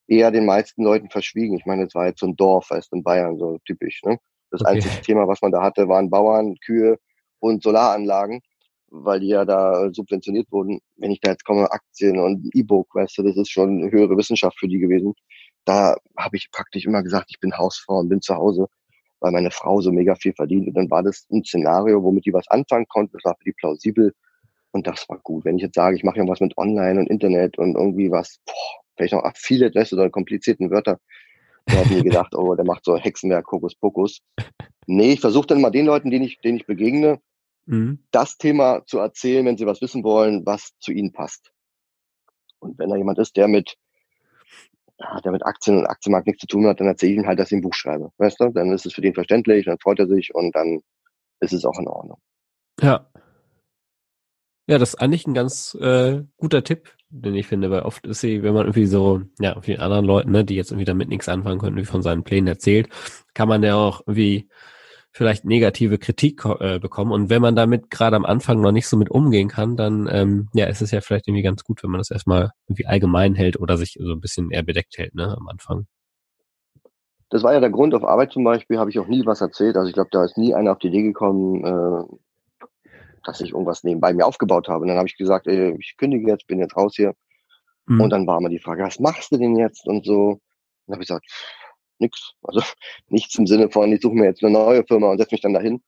eher 0.07 0.31
den 0.31 0.47
meisten 0.47 0.83
Leuten 0.83 1.11
verschwiegen. 1.11 1.57
Ich 1.57 1.67
meine, 1.67 1.85
es 1.85 1.95
war 1.95 2.07
jetzt 2.07 2.21
so 2.21 2.27
ein 2.27 2.37
Dorf, 2.37 2.71
weißt 2.71 2.93
in 2.93 3.03
Bayern, 3.03 3.39
so 3.39 3.59
typisch. 3.67 4.01
Ne? 4.05 4.19
Das 4.51 4.63
okay. 4.63 4.73
einzige 4.73 5.03
Thema, 5.03 5.29
was 5.29 5.43
man 5.43 5.53
da 5.53 5.63
hatte, 5.63 5.89
waren 5.89 6.11
Bauern, 6.11 6.57
Kühe 6.65 6.99
und 7.41 7.63
Solaranlagen, 7.63 8.41
weil 8.89 9.21
die 9.21 9.29
ja 9.29 9.45
da 9.45 9.91
subventioniert 9.93 10.51
wurden. 10.51 10.81
Wenn 10.97 11.11
ich 11.11 11.21
da 11.21 11.31
jetzt 11.31 11.45
komme, 11.45 11.71
Aktien 11.71 12.19
und 12.19 12.49
E-Book, 12.55 12.95
weißt 12.95 13.19
du, 13.19 13.23
das 13.25 13.37
ist 13.37 13.51
schon 13.51 13.91
höhere 13.91 14.17
Wissenschaft 14.17 14.59
für 14.59 14.69
die 14.69 14.79
gewesen. 14.79 15.15
Da 15.67 15.97
habe 16.17 16.37
ich 16.37 16.51
praktisch 16.51 16.87
immer 16.87 17.03
gesagt, 17.03 17.27
ich 17.29 17.41
bin 17.41 17.57
Hausfrau 17.57 17.99
und 17.99 18.09
bin 18.09 18.23
zu 18.23 18.35
Hause, 18.35 18.69
weil 19.21 19.33
meine 19.33 19.51
Frau 19.51 19.83
so 19.83 19.93
mega 19.93 20.15
viel 20.15 20.33
verdient. 20.33 20.69
Und 20.69 20.75
dann 20.75 20.91
war 20.91 21.03
das 21.03 21.27
ein 21.31 21.45
Szenario, 21.45 22.03
womit 22.03 22.25
die 22.25 22.33
was 22.33 22.49
anfangen 22.49 22.89
konnten. 22.89 23.13
Das 23.13 23.25
war 23.25 23.37
für 23.37 23.45
die 23.45 23.53
plausibel 23.53 24.15
und 24.73 24.87
das 24.87 25.09
war 25.09 25.19
gut. 25.19 25.45
Wenn 25.45 25.57
ich 25.57 25.63
jetzt 25.63 25.75
sage, 25.75 25.97
ich 25.97 26.05
mache 26.05 26.17
irgendwas 26.17 26.41
mit 26.41 26.57
Online 26.57 27.01
und 27.01 27.09
Internet 27.09 27.59
und 27.59 27.75
irgendwie 27.75 28.11
was, 28.11 28.39
boah, 28.47 28.83
vielleicht 28.97 29.15
noch 29.15 29.25
Affiliate, 29.25 29.79
weißt 29.79 29.93
du, 29.93 29.97
so 29.97 30.11
komplizierten 30.11 30.71
Wörter, 30.71 30.99
da 31.67 31.77
hat 31.77 31.91
mir 31.91 32.03
gedacht, 32.03 32.35
oh, 32.35 32.55
der 32.55 32.65
macht 32.65 32.85
so 32.85 32.97
Hexenwerk, 32.97 33.47
Pokus. 33.81 34.21
Nee, 34.87 35.13
ich 35.13 35.21
versuche 35.21 35.47
dann 35.47 35.61
mal 35.61 35.71
den 35.71 35.87
Leuten, 35.87 36.11
denen 36.11 36.25
ich, 36.25 36.41
denen 36.41 36.59
ich 36.59 36.67
begegne, 36.67 37.21
mhm. 37.67 38.05
das 38.11 38.39
Thema 38.39 38.85
zu 38.87 38.99
erzählen, 38.99 39.45
wenn 39.47 39.57
sie 39.57 39.67
was 39.67 39.81
wissen 39.81 40.03
wollen, 40.03 40.47
was 40.47 40.73
zu 40.79 40.93
ihnen 40.93 41.13
passt. 41.13 41.53
Und 42.59 42.79
wenn 42.79 42.91
da 42.91 42.97
jemand 42.97 43.19
ist, 43.19 43.37
der 43.37 43.49
mit, 43.49 43.77
ja, 44.99 45.21
der 45.21 45.33
mit 45.33 45.45
Aktien 45.45 45.79
und 45.79 45.87
Aktienmarkt 45.87 46.27
nichts 46.27 46.41
zu 46.41 46.47
tun 46.47 46.67
hat, 46.67 46.81
dann 46.81 46.89
erzähle 46.89 47.13
ich 47.13 47.19
ihm 47.19 47.27
halt, 47.27 47.39
dass 47.39 47.53
ich 47.53 47.59
ein 47.59 47.63
Buch 47.63 47.75
schreibe. 47.75 48.11
Weißt 48.17 48.41
du? 48.41 48.49
Dann 48.49 48.73
ist 48.73 48.87
es 48.87 48.95
für 48.95 49.03
den 49.03 49.15
verständlich, 49.15 49.67
dann 49.67 49.79
freut 49.79 50.01
er 50.01 50.09
sich 50.09 50.35
und 50.35 50.55
dann 50.57 50.81
ist 51.41 51.53
es 51.53 51.65
auch 51.65 51.79
in 51.79 51.87
Ordnung. 51.87 52.19
Ja, 52.81 53.09
Ja, 54.69 54.77
das 54.77 54.91
ist 54.91 55.01
eigentlich 55.01 55.27
ein 55.27 55.33
ganz 55.33 55.75
äh, 55.81 56.23
guter 56.37 56.63
Tipp, 56.63 56.93
den 57.09 57.35
ich 57.35 57.47
finde, 57.47 57.71
weil 57.71 57.83
oft 57.83 58.07
ist 58.07 58.21
sie, 58.21 58.43
wenn 58.43 58.53
man 58.53 58.67
irgendwie 58.67 58.85
so, 58.85 59.23
ja, 59.41 59.59
vielen 59.63 59.81
anderen 59.81 60.05
Leuten, 60.05 60.31
ne, 60.31 60.45
die 60.45 60.57
jetzt 60.57 60.71
irgendwie 60.71 60.85
damit 60.85 61.09
nichts 61.09 61.27
anfangen 61.27 61.59
können, 61.59 61.77
wie 61.79 61.87
von 61.87 62.03
seinen 62.03 62.23
Plänen 62.23 62.49
erzählt, 62.49 62.91
kann 63.33 63.49
man 63.49 63.63
ja 63.63 63.77
auch 63.77 64.03
irgendwie 64.03 64.51
vielleicht 65.11 65.47
negative 65.47 65.97
Kritik 65.97 66.45
äh, 66.45 66.79
bekommen. 66.79 67.13
Und 67.13 67.31
wenn 67.31 67.41
man 67.41 67.57
damit 67.57 67.91
gerade 67.91 68.15
am 68.17 68.27
Anfang 68.27 68.61
noch 68.61 68.73
nicht 68.73 68.89
so 68.89 68.99
mit 68.99 69.11
umgehen 69.11 69.49
kann, 69.49 69.75
dann 69.75 70.07
ähm, 70.13 70.49
ja, 70.53 70.67
ist 70.67 70.83
es 70.83 70.91
ja 70.91 71.01
vielleicht 71.01 71.29
irgendwie 71.29 71.43
ganz 71.43 71.65
gut, 71.65 71.83
wenn 71.83 71.91
man 71.91 72.01
das 72.01 72.11
erstmal 72.11 72.51
irgendwie 72.67 72.87
allgemein 72.87 73.35
hält 73.35 73.59
oder 73.59 73.79
sich 73.79 73.97
so 73.99 74.13
ein 74.13 74.21
bisschen 74.21 74.51
eher 74.51 74.63
bedeckt 74.63 74.99
hält, 74.99 75.15
ne, 75.15 75.35
am 75.35 75.49
Anfang. 75.49 75.87
Das 77.31 77.43
war 77.43 77.55
ja 77.55 77.61
der 77.61 77.71
Grund, 77.71 77.95
auf 77.95 78.05
Arbeit 78.05 78.33
zum 78.33 78.45
Beispiel 78.45 78.79
habe 78.79 78.91
ich 78.91 78.99
auch 78.99 79.09
nie 79.09 79.25
was 79.25 79.41
erzählt. 79.41 79.77
Also 79.77 79.89
ich 79.89 79.95
glaube, 79.95 80.11
da 80.13 80.25
ist 80.25 80.37
nie 80.37 80.55
einer 80.55 80.73
auf 80.73 80.79
die 80.79 80.89
Idee 80.89 81.03
gekommen, 81.03 81.65
äh, 81.65 82.17
dass 83.29 83.43
ich 83.43 83.51
irgendwas 83.51 83.85
nebenbei 83.85 84.15
mir 84.15 84.27
aufgebaut 84.27 84.69
habe. 84.69 84.83
Und 84.83 84.89
dann 84.89 84.97
habe 84.97 85.07
ich 85.07 85.17
gesagt, 85.17 85.47
ey, 85.47 85.77
ich 85.79 85.97
kündige 85.99 86.27
jetzt, 86.31 86.47
bin 86.47 86.61
jetzt 86.61 86.77
raus 86.77 86.95
hier. 86.97 87.15
Mhm. 87.87 88.01
Und 88.01 88.11
dann 88.11 88.27
war 88.27 88.39
immer 88.39 88.49
die 88.49 88.59
Frage, 88.59 88.83
was 88.83 88.99
machst 89.01 89.33
du 89.33 89.37
denn 89.37 89.57
jetzt 89.57 89.87
und 89.87 90.07
so. 90.07 90.31
Und 90.31 90.41
dann 90.87 90.95
habe 90.95 91.03
ich 91.03 91.09
gesagt, 91.09 91.27
nix. 91.99 92.33
Also 92.43 92.63
nichts 93.09 93.39
im 93.39 93.47
Sinne 93.47 93.71
von, 93.71 93.93
ich 93.93 94.01
suche 94.01 94.15
mir 94.15 94.25
jetzt 94.25 94.43
eine 94.43 94.53
neue 94.53 94.83
Firma 94.85 95.11
und 95.11 95.19
setze 95.19 95.35
mich 95.35 95.43
dann 95.43 95.53
dahin. 95.53 95.83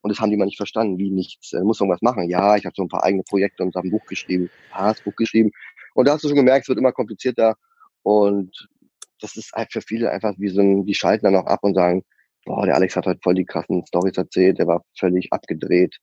Und 0.00 0.10
das 0.10 0.20
haben 0.20 0.30
die 0.30 0.36
mal 0.36 0.44
nicht 0.44 0.58
verstanden, 0.58 0.98
wie 0.98 1.10
nichts. 1.10 1.50
Du 1.50 1.64
musst 1.64 1.80
irgendwas 1.80 2.02
machen. 2.02 2.30
Ja, 2.30 2.54
ich 2.54 2.64
habe 2.64 2.74
so 2.76 2.84
ein 2.84 2.88
paar 2.88 3.02
eigene 3.02 3.24
Projekte 3.24 3.64
und 3.64 3.74
habe 3.74 3.88
ein 3.88 3.90
Buch 3.90 4.06
geschrieben, 4.06 4.48
ah, 4.70 4.92
das 4.92 5.02
Buch 5.02 5.16
geschrieben. 5.16 5.50
Und 5.94 6.06
da 6.06 6.12
hast 6.12 6.22
du 6.22 6.28
schon 6.28 6.36
gemerkt, 6.36 6.64
es 6.64 6.68
wird 6.68 6.78
immer 6.78 6.92
komplizierter. 6.92 7.56
Und 8.04 8.68
das 9.20 9.36
ist 9.36 9.52
halt 9.52 9.72
für 9.72 9.80
viele 9.80 10.12
einfach 10.12 10.34
wie 10.38 10.50
so 10.50 10.60
ein, 10.60 10.86
die 10.86 10.94
schalten 10.94 11.24
dann 11.24 11.34
auch 11.34 11.46
ab 11.46 11.60
und 11.62 11.74
sagen, 11.74 12.04
boah, 12.44 12.64
der 12.64 12.76
Alex 12.76 12.94
hat 12.94 13.06
heute 13.06 13.18
voll 13.24 13.34
die 13.34 13.44
krassen 13.44 13.84
Stories 13.86 14.16
erzählt, 14.16 14.60
der 14.60 14.68
war 14.68 14.84
völlig 14.96 15.32
abgedreht, 15.32 15.98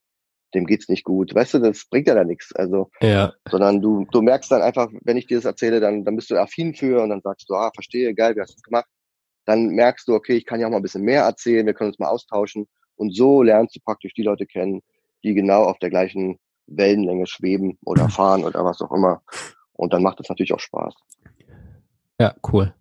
dem 0.53 0.65
geht's 0.65 0.89
nicht 0.89 1.03
gut. 1.03 1.33
Weißt 1.33 1.55
du, 1.55 1.59
das 1.59 1.85
bringt 1.89 2.07
ja 2.07 2.15
da 2.15 2.23
nichts. 2.23 2.53
Also, 2.55 2.89
ja. 3.01 3.33
sondern 3.49 3.81
du, 3.81 4.05
du 4.11 4.21
merkst 4.21 4.51
dann 4.51 4.61
einfach, 4.61 4.89
wenn 5.03 5.17
ich 5.17 5.27
dir 5.27 5.37
das 5.37 5.45
erzähle, 5.45 5.79
dann, 5.79 6.05
dann 6.05 6.15
bist 6.15 6.31
du 6.31 6.35
affin 6.39 6.73
für 6.73 7.01
und 7.01 7.09
dann 7.09 7.21
sagst 7.21 7.49
du, 7.49 7.55
ah, 7.55 7.71
verstehe, 7.73 8.13
geil, 8.13 8.35
wie 8.35 8.41
hast 8.41 8.53
du 8.53 8.57
es 8.57 8.63
gemacht 8.63 8.87
dann 9.45 9.67
merkst 9.67 10.07
du, 10.07 10.15
okay, 10.15 10.33
ich 10.33 10.45
kann 10.45 10.59
ja 10.59 10.67
auch 10.67 10.71
mal 10.71 10.77
ein 10.77 10.83
bisschen 10.83 11.03
mehr 11.03 11.23
erzählen, 11.23 11.65
wir 11.65 11.73
können 11.73 11.89
uns 11.89 11.99
mal 11.99 12.07
austauschen. 12.07 12.67
Und 12.95 13.15
so 13.15 13.41
lernst 13.41 13.75
du 13.75 13.79
praktisch 13.81 14.13
die 14.13 14.23
Leute 14.23 14.45
kennen, 14.45 14.81
die 15.23 15.33
genau 15.33 15.63
auf 15.63 15.79
der 15.79 15.89
gleichen 15.89 16.39
Wellenlänge 16.67 17.27
schweben 17.27 17.77
oder 17.83 18.09
fahren 18.09 18.43
oder 18.43 18.63
was 18.63 18.81
auch 18.81 18.91
immer. 18.91 19.21
Und 19.73 19.93
dann 19.93 20.03
macht 20.03 20.19
es 20.19 20.29
natürlich 20.29 20.53
auch 20.53 20.59
Spaß. 20.59 20.93
Ja, 22.19 22.35
cool. 22.51 22.73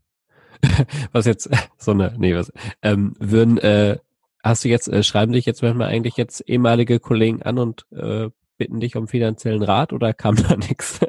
was 1.13 1.27
jetzt 1.27 1.51
so 1.79 1.93
eine, 1.93 2.15
nee, 2.19 2.35
was, 2.35 2.53
ähm, 2.83 3.15
würden, 3.19 3.59
äh, 3.59 3.99
hast 4.43 4.65
du 4.65 4.69
jetzt, 4.69 4.89
äh, 4.89 5.03
schreiben 5.03 5.33
dich 5.33 5.47
jetzt 5.47 5.63
manchmal 5.63 5.89
eigentlich 5.89 6.17
jetzt 6.17 6.41
ehemalige 6.49 7.01
Kollegen 7.01 7.43
an 7.43 7.59
und 7.59 7.87
äh, 7.93 8.31
bitten 8.59 8.81
dich 8.81 8.97
um 8.97 9.09
finanziellen 9.09 9.63
Rat 9.63 9.93
oder 9.93 10.13
kam 10.15 10.37
da 10.37 10.57
nichts? 10.57 11.01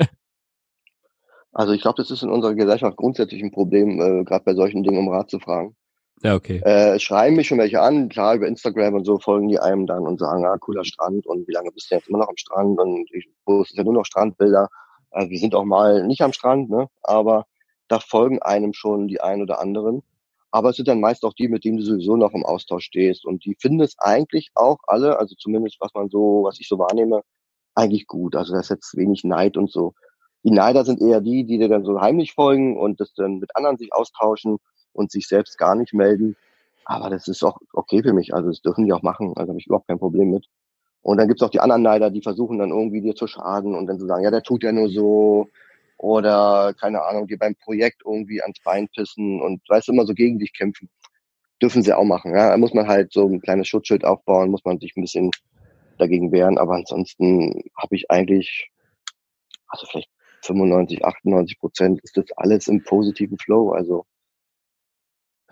Also 1.52 1.74
ich 1.74 1.82
glaube, 1.82 2.02
das 2.02 2.10
ist 2.10 2.24
in 2.24 2.30
unserer 2.30 2.56
Gesellschaft 2.56 2.98
grundsätzlich 2.98 3.44
ein 3.44 3.52
Problem, 3.52 4.02
äh, 4.02 4.24
gerade 4.24 4.44
bei 4.44 4.56
solchen 4.56 4.84
Dingen 4.84 4.98
um 4.98 5.10
Rat 5.10 5.30
zu 5.30 5.40
fragen. 5.40 5.76
Ja, 6.24 6.36
okay. 6.36 6.60
Äh, 6.60 7.00
schreiben 7.00 7.36
mich 7.36 7.48
schon 7.48 7.58
welche 7.58 7.82
an, 7.82 8.08
klar, 8.08 8.36
über 8.36 8.48
Instagram 8.48 8.94
und 8.94 9.06
so 9.06 9.20
folgen 9.20 9.50
die 9.50 9.60
einem 9.60 9.86
dann 9.86 10.08
und 10.08 10.20
sagen, 10.20 10.46
ah, 10.46 10.58
cooler 10.58 10.86
Strand 10.86 11.28
und 11.28 11.48
wie 11.48 11.52
lange 11.52 11.72
bist 11.72 11.92
du 11.92 11.96
jetzt 11.96 12.08
immer 12.08 12.20
noch 12.20 12.30
am 12.30 12.38
Strand 12.38 12.80
und 12.80 13.10
ich 13.14 13.28
poste 13.46 13.76
ja 13.78 13.84
nur 13.84 13.94
noch 13.94 14.06
Strandbilder. 14.06 14.70
Also 15.12 15.30
wir 15.30 15.38
sind 15.38 15.54
auch 15.54 15.66
mal 15.66 16.08
nicht 16.08 16.22
am 16.22 16.34
Strand, 16.34 16.70
ne? 16.70 16.88
Aber 17.04 17.46
da 17.88 18.00
folgen 18.00 18.42
einem 18.42 18.74
schon 18.74 19.08
die 19.08 19.22
ein 19.22 19.42
oder 19.42 19.60
anderen. 19.60 20.02
Aber 20.54 20.70
es 20.70 20.76
sind 20.76 20.88
dann 20.88 21.00
meist 21.00 21.26
auch 21.26 21.34
die, 21.34 21.48
mit 21.48 21.66
denen 21.66 21.78
du 21.78 21.84
sowieso 21.84 22.16
noch 22.16 22.32
im 22.34 22.46
Austausch 22.46 22.86
stehst. 22.86 23.26
Und 23.26 23.44
die 23.44 23.56
finden 23.60 23.82
es 23.82 23.96
eigentlich 23.98 24.52
auch 24.54 24.78
alle, 24.86 25.18
also 25.18 25.34
zumindest 25.36 25.78
was 25.80 25.92
man 25.96 26.10
so, 26.10 26.44
was 26.44 26.60
ich 26.60 26.68
so 26.68 26.78
wahrnehme, 26.78 27.22
eigentlich 27.74 28.06
gut. 28.06 28.36
Also 28.36 28.54
da 28.54 28.60
ist 28.60 28.70
jetzt 28.70 28.96
wenig 28.96 29.24
Neid 29.24 29.58
und 29.58 29.72
so. 29.72 29.96
Die 30.44 30.52
Neider 30.52 30.86
sind 30.86 31.02
eher 31.02 31.22
die, 31.22 31.44
die 31.44 31.58
dir 31.58 31.70
dann 31.70 31.84
so 31.84 32.00
heimlich 32.00 32.34
folgen 32.34 32.78
und 32.80 33.00
das 33.00 33.16
dann 33.16 33.40
mit 33.40 33.56
anderen 33.56 33.78
sich 33.78 33.92
austauschen 33.94 34.60
und 34.92 35.12
sich 35.12 35.28
selbst 35.28 35.58
gar 35.58 35.74
nicht 35.74 35.92
melden. 35.92 36.36
Aber 36.86 37.10
das 37.10 37.28
ist 37.28 37.44
auch 37.44 37.58
okay 37.74 38.04
für 38.04 38.14
mich. 38.14 38.36
Also 38.36 38.50
das 38.50 38.62
dürfen 38.62 38.86
die 38.86 38.94
auch 38.94 39.02
machen. 39.02 39.34
Also 39.36 39.50
habe 39.50 39.60
ich 39.60 39.66
überhaupt 39.66 39.88
kein 39.88 39.98
Problem 39.98 40.30
mit. 40.30 40.46
Und 41.02 41.18
dann 41.18 41.28
gibt's 41.28 41.42
auch 41.42 41.50
die 41.50 41.62
anderen 41.62 41.82
Neider, 41.82 42.12
die 42.12 42.22
versuchen 42.22 42.60
dann 42.60 42.70
irgendwie 42.70 43.02
dir 43.02 43.16
zu 43.16 43.26
schaden 43.26 43.74
und 43.74 43.88
dann 43.88 43.98
zu 43.98 44.06
sagen, 44.06 44.24
ja, 44.24 44.30
der 44.30 44.44
tut 44.44 44.62
ja 44.62 44.72
nur 44.72 44.90
so. 44.90 45.50
Oder, 46.04 46.74
keine 46.78 47.02
Ahnung, 47.02 47.28
dir 47.28 47.38
beim 47.38 47.56
Projekt 47.56 48.02
irgendwie 48.06 48.42
ans 48.42 48.60
Bein 48.62 48.90
pissen 48.90 49.42
und 49.42 49.62
weißt 49.70 49.88
immer 49.88 50.06
so 50.06 50.14
gegen 50.14 50.38
dich 50.38 50.52
kämpfen. 50.52 50.90
Dürfen 51.62 51.82
sie 51.82 51.94
auch 51.94 52.04
machen. 52.04 52.36
Ja, 52.36 52.50
da 52.50 52.58
muss 52.58 52.74
man 52.74 52.90
halt 52.90 53.14
so 53.14 53.26
ein 53.26 53.40
kleines 53.40 53.70
Schutzschild 53.70 54.04
aufbauen, 54.04 54.52
muss 54.52 54.66
man 54.66 54.80
sich 54.80 54.98
ein 54.98 55.02
bisschen 55.02 55.32
dagegen 55.98 56.34
wehren. 56.34 56.58
Aber 56.58 56.76
ansonsten 56.76 57.64
habe 57.78 57.96
ich 57.96 58.12
eigentlich, 58.12 58.70
also 59.70 59.88
vielleicht 59.90 60.10
95, 60.42 61.06
98 61.06 61.58
Prozent 61.58 62.02
ist 62.04 62.18
das 62.18 62.26
alles 62.36 62.68
im 62.68 62.84
positiven 62.84 63.38
Flow. 63.38 63.72
Also. 63.72 64.06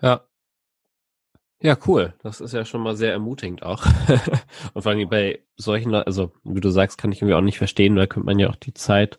Ja. 0.02 0.20
Ja, 1.62 1.78
cool. 1.86 2.12
Das 2.22 2.42
ist 2.42 2.52
ja 2.52 2.66
schon 2.66 2.82
mal 2.82 2.94
sehr 2.94 3.12
ermutigend 3.12 3.62
auch. 3.62 3.86
Und 4.74 4.82
vor 4.82 4.92
allem 4.92 5.08
bei 5.08 5.40
solchen, 5.56 5.94
also 5.94 6.30
wie 6.44 6.60
du 6.60 6.68
sagst, 6.68 6.98
kann 6.98 7.10
ich 7.10 7.22
irgendwie 7.22 7.36
auch 7.36 7.40
nicht 7.40 7.56
verstehen, 7.56 7.96
da 7.96 8.06
könnte 8.06 8.26
man 8.26 8.38
ja 8.38 8.50
auch 8.50 8.56
die 8.56 8.74
Zeit, 8.74 9.18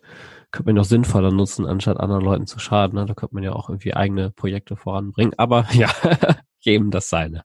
könnte 0.54 0.72
man 0.72 0.78
auch 0.80 0.84
sinnvoller 0.84 1.30
nutzen, 1.30 1.66
anstatt 1.66 1.98
anderen 1.98 2.24
Leuten 2.24 2.46
zu 2.46 2.58
schaden. 2.58 2.98
Ne? 2.98 3.06
Da 3.06 3.14
könnte 3.14 3.34
man 3.34 3.44
ja 3.44 3.52
auch 3.52 3.68
irgendwie 3.68 3.94
eigene 3.94 4.30
Projekte 4.30 4.76
voranbringen. 4.76 5.34
Aber 5.36 5.66
ja, 5.72 5.90
jedem 6.60 6.90
das 6.90 7.08
seine. 7.08 7.42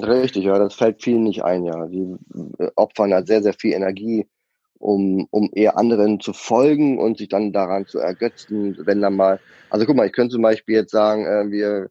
Richtig, 0.00 0.44
ja, 0.44 0.58
das 0.58 0.74
fällt 0.74 1.02
vielen 1.02 1.24
nicht 1.24 1.44
ein, 1.44 1.64
ja. 1.64 1.86
Die 1.86 2.16
äh, 2.58 2.70
opfern 2.76 3.10
da 3.10 3.24
sehr, 3.24 3.42
sehr 3.42 3.54
viel 3.54 3.72
Energie 3.72 4.26
um, 4.78 5.26
um 5.30 5.48
eher 5.54 5.78
anderen 5.78 6.20
zu 6.20 6.34
folgen 6.34 6.98
und 6.98 7.16
sich 7.16 7.28
dann 7.28 7.52
daran 7.52 7.86
zu 7.86 7.98
ergötzen, 7.98 8.76
wenn 8.84 9.00
dann 9.00 9.16
mal, 9.16 9.40
also 9.70 9.86
guck 9.86 9.96
mal, 9.96 10.06
ich 10.06 10.12
könnte 10.12 10.34
zum 10.34 10.42
Beispiel 10.42 10.74
jetzt 10.74 10.90
sagen, 10.90 11.24
äh, 11.24 11.50
wir, 11.50 11.88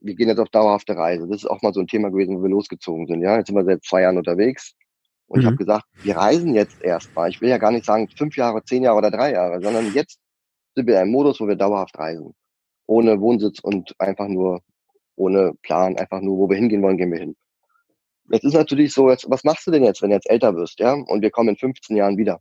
wir 0.00 0.14
gehen 0.14 0.28
jetzt 0.28 0.38
auf 0.38 0.48
dauerhafte 0.48 0.96
Reise. 0.96 1.26
Das 1.28 1.42
ist 1.42 1.50
auch 1.50 1.60
mal 1.60 1.74
so 1.74 1.80
ein 1.80 1.86
Thema 1.86 2.10
gewesen, 2.10 2.38
wo 2.38 2.42
wir 2.42 2.48
losgezogen 2.48 3.06
sind. 3.06 3.20
Ja, 3.20 3.36
jetzt 3.36 3.48
sind 3.48 3.56
wir 3.56 3.64
seit 3.64 3.84
zwei 3.84 4.02
Jahren 4.02 4.16
unterwegs. 4.16 4.74
Und 5.28 5.38
mhm. 5.38 5.40
ich 5.40 5.46
habe 5.46 5.56
gesagt, 5.56 5.84
wir 6.02 6.16
reisen 6.16 6.54
jetzt 6.54 6.82
erstmal. 6.82 7.30
Ich 7.30 7.40
will 7.40 7.48
ja 7.48 7.58
gar 7.58 7.70
nicht 7.70 7.84
sagen 7.84 8.08
fünf 8.08 8.36
Jahre, 8.36 8.64
zehn 8.64 8.82
Jahre 8.82 8.98
oder 8.98 9.10
drei 9.10 9.32
Jahre, 9.32 9.60
sondern 9.62 9.92
jetzt 9.92 10.18
sind 10.74 10.86
wir 10.86 10.94
in 10.94 11.00
einem 11.00 11.12
Modus, 11.12 11.40
wo 11.40 11.46
wir 11.46 11.56
dauerhaft 11.56 11.98
reisen. 11.98 12.34
Ohne 12.86 13.20
Wohnsitz 13.20 13.60
und 13.60 13.94
einfach 14.00 14.28
nur 14.28 14.62
ohne 15.16 15.52
Plan, 15.62 15.96
einfach 15.96 16.20
nur, 16.20 16.38
wo 16.38 16.48
wir 16.48 16.56
hingehen 16.56 16.82
wollen, 16.82 16.96
gehen 16.96 17.12
wir 17.12 17.18
hin. 17.18 17.36
Jetzt 18.30 18.44
ist 18.44 18.54
natürlich 18.54 18.92
so, 18.92 19.10
jetzt, 19.10 19.28
was 19.28 19.44
machst 19.44 19.66
du 19.66 19.70
denn 19.70 19.84
jetzt, 19.84 20.00
wenn 20.00 20.10
du 20.10 20.16
jetzt 20.16 20.30
älter 20.30 20.54
wirst, 20.54 20.78
ja? 20.78 20.92
Und 20.92 21.22
wir 21.22 21.30
kommen 21.30 21.50
in 21.50 21.56
15 21.56 21.96
Jahren 21.96 22.16
wieder. 22.16 22.40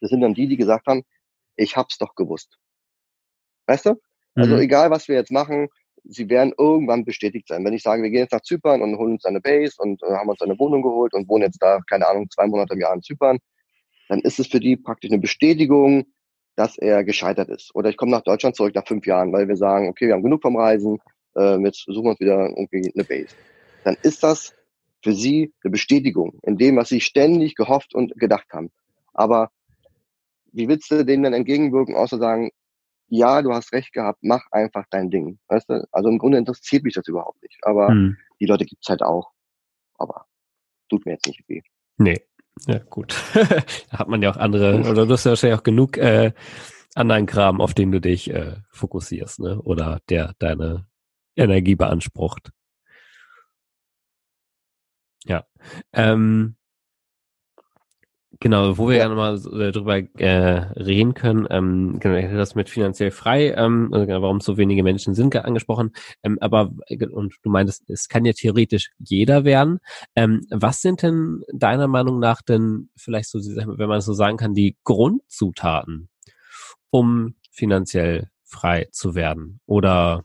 Das 0.00 0.10
sind 0.10 0.20
dann 0.20 0.34
die, 0.34 0.48
die 0.48 0.56
gesagt 0.56 0.86
haben, 0.86 1.02
ich 1.56 1.76
hab's 1.76 1.98
doch 1.98 2.14
gewusst. 2.14 2.58
Weißt 3.66 3.86
du? 3.86 4.00
Also 4.34 4.54
mhm. 4.54 4.62
egal, 4.62 4.90
was 4.90 5.08
wir 5.08 5.14
jetzt 5.14 5.30
machen, 5.30 5.68
sie 6.04 6.28
werden 6.28 6.52
irgendwann 6.56 7.04
bestätigt 7.04 7.48
sein. 7.48 7.64
Wenn 7.64 7.72
ich 7.72 7.82
sage, 7.82 8.02
wir 8.02 8.10
gehen 8.10 8.20
jetzt 8.20 8.32
nach 8.32 8.42
Zypern 8.42 8.82
und 8.82 8.96
holen 8.98 9.12
uns 9.14 9.24
eine 9.24 9.40
Base 9.40 9.74
und 9.78 10.02
äh, 10.02 10.14
haben 10.14 10.28
uns 10.28 10.40
eine 10.42 10.58
Wohnung 10.58 10.82
geholt 10.82 11.14
und 11.14 11.28
wohnen 11.28 11.44
jetzt 11.44 11.62
da, 11.62 11.80
keine 11.88 12.06
Ahnung, 12.06 12.28
zwei 12.30 12.46
Monate 12.46 12.74
im 12.74 12.80
Jahr 12.80 12.94
in 12.94 13.02
Zypern, 13.02 13.38
dann 14.08 14.20
ist 14.20 14.38
es 14.38 14.46
für 14.46 14.60
die 14.60 14.76
praktisch 14.76 15.10
eine 15.10 15.20
Bestätigung, 15.20 16.06
dass 16.56 16.78
er 16.78 17.04
gescheitert 17.04 17.48
ist. 17.48 17.74
Oder 17.74 17.90
ich 17.90 17.96
komme 17.96 18.12
nach 18.12 18.22
Deutschland 18.22 18.54
zurück 18.54 18.74
nach 18.74 18.86
fünf 18.86 19.06
Jahren, 19.06 19.32
weil 19.32 19.48
wir 19.48 19.56
sagen, 19.56 19.88
okay, 19.88 20.06
wir 20.06 20.14
haben 20.14 20.22
genug 20.22 20.42
vom 20.42 20.56
Reisen, 20.56 20.98
äh, 21.36 21.58
jetzt 21.58 21.84
suchen 21.86 22.04
wir 22.04 22.10
uns 22.10 22.20
wieder 22.20 22.48
irgendwie 22.48 22.92
eine 22.94 23.04
Base. 23.04 23.34
Dann 23.84 23.96
ist 24.02 24.22
das 24.22 24.54
für 25.02 25.12
sie 25.12 25.52
eine 25.62 25.70
Bestätigung 25.70 26.38
in 26.42 26.56
dem, 26.56 26.76
was 26.76 26.88
sie 26.88 27.00
ständig 27.00 27.54
gehofft 27.54 27.94
und 27.94 28.14
gedacht 28.18 28.46
haben. 28.52 28.70
Aber 29.12 29.50
wie 30.52 30.68
willst 30.68 30.90
du 30.90 31.04
denen 31.04 31.24
dann 31.24 31.34
entgegenwirken, 31.34 31.96
außer 31.96 32.18
sagen, 32.18 32.50
ja, 33.16 33.42
du 33.42 33.52
hast 33.52 33.72
recht 33.72 33.92
gehabt, 33.92 34.18
mach 34.22 34.42
einfach 34.50 34.84
dein 34.90 35.10
Ding. 35.10 35.38
Weißt 35.48 35.70
du? 35.70 35.86
Also 35.92 36.08
im 36.08 36.18
Grunde 36.18 36.38
interessiert 36.38 36.82
mich 36.82 36.94
das 36.94 37.06
überhaupt 37.06 37.40
nicht. 37.42 37.58
Aber 37.62 37.88
hm. 37.88 38.16
die 38.40 38.46
Leute 38.46 38.64
gibt's 38.64 38.88
halt 38.88 39.02
auch. 39.02 39.30
Aber 39.96 40.26
tut 40.88 41.06
mir 41.06 41.12
jetzt 41.12 41.26
nicht 41.26 41.48
weh. 41.48 41.62
Nee. 41.96 42.20
Ja, 42.66 42.78
gut. 42.78 43.16
da 43.34 43.98
hat 43.98 44.08
man 44.08 44.22
ja 44.22 44.30
auch 44.30 44.36
andere, 44.36 44.80
oder 44.88 45.06
du 45.06 45.12
hast 45.12 45.24
ja 45.24 45.30
wahrscheinlich 45.30 45.58
auch 45.58 45.64
genug 45.64 45.96
äh, 45.96 46.32
anderen 46.94 47.26
Kram, 47.26 47.60
auf 47.60 47.74
den 47.74 47.92
du 47.92 48.00
dich 48.00 48.30
äh, 48.30 48.56
fokussierst, 48.70 49.40
ne? 49.40 49.60
Oder 49.62 50.00
der 50.08 50.34
deine 50.38 50.86
Energie 51.36 51.74
beansprucht. 51.74 52.50
Ja. 55.24 55.46
Ähm, 55.92 56.56
genau, 58.40 58.78
wo 58.78 58.88
wir 58.88 58.96
ja, 58.96 59.02
ja 59.04 59.08
nochmal 59.08 59.34
äh, 59.36 59.72
drüber 59.72 59.98
äh, 60.18 60.80
reden 60.80 61.14
können, 61.14 61.46
ähm, 61.50 61.98
genau, 62.00 62.16
ich 62.16 62.24
hätte 62.24 62.36
das 62.36 62.54
mit 62.54 62.68
finanziell 62.68 63.10
frei, 63.10 63.52
ähm, 63.56 63.90
also 63.92 64.06
genau, 64.06 64.22
warum 64.22 64.40
so 64.40 64.56
wenige 64.56 64.82
Menschen 64.82 65.14
sind 65.14 65.34
angesprochen, 65.36 65.92
ähm, 66.22 66.38
aber 66.40 66.72
äh, 66.86 67.06
und 67.06 67.34
du 67.42 67.50
meintest, 67.50 67.88
es 67.88 68.08
kann 68.08 68.24
ja 68.24 68.32
theoretisch 68.32 68.90
jeder 68.98 69.44
werden. 69.44 69.80
Ähm, 70.16 70.42
was 70.50 70.82
sind 70.82 71.02
denn 71.02 71.42
deiner 71.52 71.88
Meinung 71.88 72.18
nach 72.18 72.42
denn 72.42 72.90
vielleicht 72.96 73.30
so, 73.30 73.38
wenn 73.38 73.88
man 73.88 74.00
so 74.00 74.12
sagen 74.12 74.36
kann, 74.36 74.54
die 74.54 74.76
Grundzutaten, 74.84 76.08
um 76.90 77.34
finanziell 77.50 78.28
frei 78.44 78.88
zu 78.92 79.14
werden 79.14 79.60
oder 79.66 80.24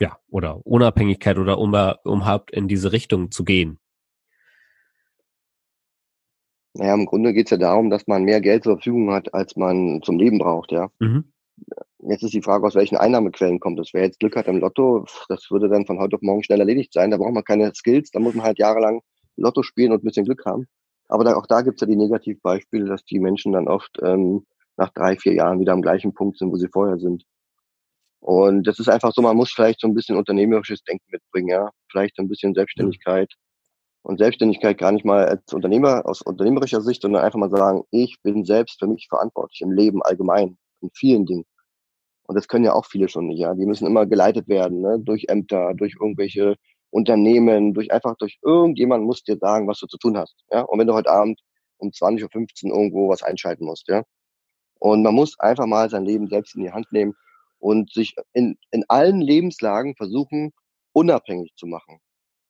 ja, 0.00 0.18
oder 0.28 0.66
Unabhängigkeit 0.66 1.38
oder 1.38 1.58
um, 1.58 1.72
um 1.72 2.20
überhaupt 2.20 2.50
in 2.50 2.68
diese 2.68 2.92
Richtung 2.92 3.30
zu 3.30 3.44
gehen? 3.44 3.78
Naja, 6.78 6.94
im 6.94 7.06
Grunde 7.06 7.32
geht 7.32 7.46
es 7.46 7.50
ja 7.50 7.56
darum, 7.56 7.90
dass 7.90 8.06
man 8.06 8.24
mehr 8.24 8.40
Geld 8.40 8.64
zur 8.64 8.74
Verfügung 8.76 9.12
hat, 9.12 9.32
als 9.32 9.56
man 9.56 10.02
zum 10.02 10.18
Leben 10.18 10.38
braucht, 10.38 10.72
ja. 10.72 10.88
Mhm. 10.98 11.32
Jetzt 12.08 12.22
ist 12.22 12.34
die 12.34 12.42
Frage, 12.42 12.66
aus 12.66 12.74
welchen 12.74 12.98
Einnahmequellen 12.98 13.60
kommt 13.60 13.78
das. 13.78 13.90
Wer 13.94 14.04
jetzt 14.04 14.20
Glück 14.20 14.36
hat 14.36 14.46
im 14.46 14.58
Lotto, 14.58 15.06
das 15.28 15.50
würde 15.50 15.68
dann 15.68 15.86
von 15.86 15.98
heute 15.98 16.16
auf 16.16 16.22
morgen 16.22 16.42
schnell 16.42 16.60
erledigt 16.60 16.92
sein. 16.92 17.10
Da 17.10 17.16
braucht 17.16 17.32
man 17.32 17.44
keine 17.44 17.74
Skills, 17.74 18.10
da 18.10 18.20
muss 18.20 18.34
man 18.34 18.44
halt 18.44 18.58
jahrelang 18.58 19.00
Lotto 19.36 19.62
spielen 19.62 19.92
und 19.92 20.02
ein 20.02 20.04
bisschen 20.04 20.26
Glück 20.26 20.44
haben. 20.44 20.66
Aber 21.08 21.24
da, 21.24 21.34
auch 21.34 21.46
da 21.46 21.62
gibt 21.62 21.76
es 21.76 21.80
ja 21.80 21.86
die 21.86 21.96
Negativbeispiele, 21.96 22.86
dass 22.86 23.04
die 23.04 23.18
Menschen 23.18 23.52
dann 23.52 23.68
oft 23.68 23.98
ähm, 24.02 24.44
nach 24.76 24.90
drei, 24.90 25.16
vier 25.16 25.34
Jahren 25.34 25.60
wieder 25.60 25.72
am 25.72 25.82
gleichen 25.82 26.12
Punkt 26.12 26.38
sind, 26.38 26.52
wo 26.52 26.56
sie 26.56 26.68
vorher 26.68 26.98
sind. 26.98 27.24
Und 28.20 28.66
das 28.66 28.78
ist 28.78 28.88
einfach 28.88 29.12
so, 29.12 29.22
man 29.22 29.36
muss 29.36 29.52
vielleicht 29.52 29.80
so 29.80 29.86
ein 29.86 29.94
bisschen 29.94 30.16
unternehmerisches 30.16 30.82
Denken 30.82 31.06
mitbringen, 31.10 31.48
ja. 31.48 31.70
Vielleicht 31.90 32.18
ein 32.18 32.28
bisschen 32.28 32.54
Selbstständigkeit. 32.54 33.32
Und 34.06 34.18
Selbstständigkeit 34.18 34.78
gar 34.78 34.92
nicht 34.92 35.04
mal 35.04 35.26
als 35.26 35.52
Unternehmer, 35.52 36.06
aus 36.06 36.22
unternehmerischer 36.22 36.80
Sicht, 36.80 37.02
sondern 37.02 37.24
einfach 37.24 37.40
mal 37.40 37.50
sagen, 37.50 37.82
ich 37.90 38.22
bin 38.22 38.44
selbst 38.44 38.78
für 38.78 38.86
mich 38.86 39.08
verantwortlich 39.08 39.62
im 39.62 39.72
Leben 39.72 40.00
allgemein, 40.00 40.56
in 40.80 40.90
vielen 40.94 41.26
Dingen. 41.26 41.44
Und 42.22 42.36
das 42.36 42.46
können 42.46 42.64
ja 42.64 42.72
auch 42.72 42.86
viele 42.86 43.08
schon 43.08 43.26
nicht, 43.26 43.40
ja. 43.40 43.52
Die 43.54 43.66
müssen 43.66 43.84
immer 43.84 44.06
geleitet 44.06 44.46
werden, 44.46 44.80
ne? 44.80 45.00
durch 45.00 45.24
Ämter, 45.26 45.74
durch 45.74 45.96
irgendwelche 46.00 46.54
Unternehmen, 46.90 47.74
durch 47.74 47.90
einfach 47.90 48.14
durch 48.16 48.38
irgendjemand 48.42 49.02
muss 49.02 49.24
dir 49.24 49.38
sagen, 49.38 49.66
was 49.66 49.80
du 49.80 49.88
zu 49.88 49.98
tun 49.98 50.16
hast. 50.16 50.36
Ja? 50.52 50.60
Und 50.60 50.78
wenn 50.78 50.86
du 50.86 50.94
heute 50.94 51.10
Abend 51.10 51.40
um 51.78 51.88
20.15 51.88 52.66
Uhr 52.70 52.76
irgendwo 52.76 53.08
was 53.08 53.24
einschalten 53.24 53.64
musst, 53.64 53.88
ja. 53.88 54.04
Und 54.78 55.02
man 55.02 55.16
muss 55.16 55.36
einfach 55.40 55.66
mal 55.66 55.90
sein 55.90 56.04
Leben 56.04 56.28
selbst 56.28 56.54
in 56.54 56.62
die 56.62 56.70
Hand 56.70 56.92
nehmen 56.92 57.14
und 57.58 57.92
sich 57.92 58.14
in, 58.34 58.56
in 58.70 58.84
allen 58.86 59.20
Lebenslagen 59.20 59.96
versuchen, 59.96 60.52
unabhängig 60.92 61.54
zu 61.56 61.66
machen. 61.66 61.98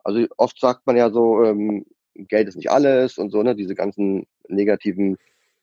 Also 0.06 0.24
oft 0.36 0.60
sagt 0.60 0.86
man 0.86 0.96
ja 0.96 1.10
so, 1.10 1.42
ähm, 1.42 1.84
Geld 2.14 2.46
ist 2.46 2.54
nicht 2.54 2.70
alles 2.70 3.18
und 3.18 3.30
so, 3.30 3.42
ne, 3.42 3.56
diese 3.56 3.74
ganzen 3.74 4.24
negativen 4.46 5.16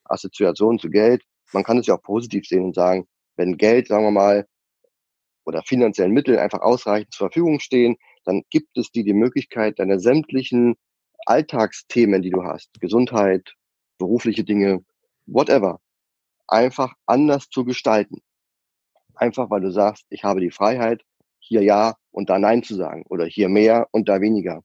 Assoziationen 0.04 0.78
zu 0.78 0.90
Geld. 0.90 1.22
Man 1.54 1.64
kann 1.64 1.78
es 1.78 1.86
ja 1.86 1.94
auch 1.94 2.02
positiv 2.02 2.46
sehen 2.46 2.62
und 2.62 2.74
sagen, 2.74 3.08
wenn 3.36 3.56
Geld, 3.56 3.88
sagen 3.88 4.04
wir 4.04 4.10
mal, 4.10 4.46
oder 5.46 5.62
finanziellen 5.62 6.12
Mittel 6.12 6.38
einfach 6.38 6.60
ausreichend 6.60 7.14
zur 7.14 7.28
Verfügung 7.28 7.58
stehen, 7.58 7.96
dann 8.24 8.42
gibt 8.50 8.76
es 8.76 8.90
dir 8.90 9.02
die 9.02 9.14
Möglichkeit, 9.14 9.78
deine 9.78 9.98
sämtlichen 9.98 10.76
Alltagsthemen, 11.24 12.20
die 12.20 12.30
du 12.30 12.44
hast, 12.44 12.68
Gesundheit, 12.80 13.54
berufliche 13.96 14.44
Dinge, 14.44 14.84
whatever, 15.24 15.80
einfach 16.48 16.92
anders 17.06 17.48
zu 17.48 17.64
gestalten. 17.64 18.20
Einfach 19.14 19.48
weil 19.48 19.62
du 19.62 19.72
sagst, 19.72 20.04
ich 20.10 20.22
habe 20.22 20.40
die 20.40 20.50
Freiheit, 20.50 21.02
hier 21.46 21.62
ja 21.62 21.94
und 22.10 22.30
da 22.30 22.38
nein 22.38 22.62
zu 22.62 22.74
sagen 22.74 23.04
oder 23.08 23.26
hier 23.26 23.48
mehr 23.48 23.88
und 23.92 24.08
da 24.08 24.20
weniger. 24.20 24.62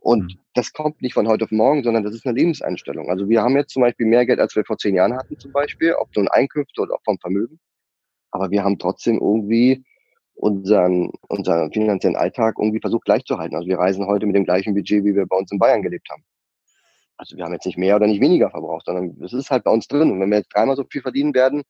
Und 0.00 0.34
mhm. 0.34 0.40
das 0.54 0.72
kommt 0.72 1.02
nicht 1.02 1.14
von 1.14 1.28
heute 1.28 1.44
auf 1.44 1.50
morgen, 1.50 1.82
sondern 1.82 2.04
das 2.04 2.14
ist 2.14 2.26
eine 2.26 2.38
Lebenseinstellung. 2.38 3.10
Also 3.10 3.28
wir 3.28 3.42
haben 3.42 3.56
jetzt 3.56 3.72
zum 3.72 3.82
Beispiel 3.82 4.06
mehr 4.06 4.26
Geld, 4.26 4.40
als 4.40 4.54
wir 4.54 4.64
vor 4.64 4.78
zehn 4.78 4.94
Jahren 4.94 5.16
hatten 5.16 5.38
zum 5.38 5.52
Beispiel, 5.52 5.94
ob 5.94 6.14
nun 6.14 6.28
Einkünfte 6.28 6.82
oder 6.82 6.94
auch 6.94 7.02
vom 7.04 7.18
Vermögen. 7.18 7.58
Aber 8.30 8.50
wir 8.50 8.62
haben 8.62 8.78
trotzdem 8.78 9.18
irgendwie 9.18 9.84
unseren, 10.34 11.10
unseren 11.28 11.72
finanziellen 11.72 12.16
Alltag 12.16 12.56
irgendwie 12.58 12.80
versucht 12.80 13.04
gleichzuhalten. 13.04 13.56
Also 13.56 13.68
wir 13.68 13.78
reisen 13.78 14.06
heute 14.06 14.26
mit 14.26 14.36
dem 14.36 14.44
gleichen 14.44 14.74
Budget, 14.74 15.04
wie 15.04 15.14
wir 15.14 15.26
bei 15.26 15.36
uns 15.36 15.50
in 15.50 15.58
Bayern 15.58 15.82
gelebt 15.82 16.08
haben. 16.10 16.24
Also 17.16 17.36
wir 17.36 17.44
haben 17.44 17.54
jetzt 17.54 17.66
nicht 17.66 17.78
mehr 17.78 17.96
oder 17.96 18.06
nicht 18.06 18.20
weniger 18.20 18.50
verbraucht, 18.50 18.86
sondern 18.86 19.16
es 19.22 19.32
ist 19.32 19.50
halt 19.50 19.64
bei 19.64 19.70
uns 19.70 19.88
drin. 19.88 20.10
Und 20.10 20.20
wenn 20.20 20.30
wir 20.30 20.38
jetzt 20.38 20.54
dreimal 20.54 20.76
so 20.76 20.84
viel 20.84 21.00
verdienen 21.00 21.34
werden, 21.34 21.62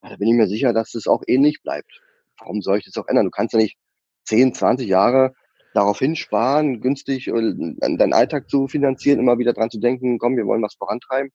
da 0.00 0.16
bin 0.16 0.28
ich 0.28 0.34
mir 0.34 0.46
sicher, 0.46 0.72
dass 0.72 0.94
es 0.94 1.06
auch 1.06 1.22
ähnlich 1.26 1.62
bleibt. 1.62 2.00
Warum 2.38 2.62
soll 2.62 2.78
ich 2.78 2.84
das 2.84 2.96
auch 2.96 3.08
ändern? 3.08 3.26
Du 3.26 3.30
kannst 3.30 3.52
ja 3.52 3.58
nicht 3.58 3.76
10, 4.24 4.54
20 4.54 4.88
Jahre 4.88 5.34
darauf 5.74 5.98
hinsparen, 5.98 6.80
günstig 6.80 7.26
deinen 7.26 8.12
Alltag 8.12 8.48
zu 8.50 8.68
finanzieren, 8.68 9.18
immer 9.18 9.38
wieder 9.38 9.52
dran 9.52 9.70
zu 9.70 9.80
denken, 9.80 10.18
komm, 10.18 10.36
wir 10.36 10.46
wollen 10.46 10.62
was 10.62 10.74
vorantreiben. 10.74 11.30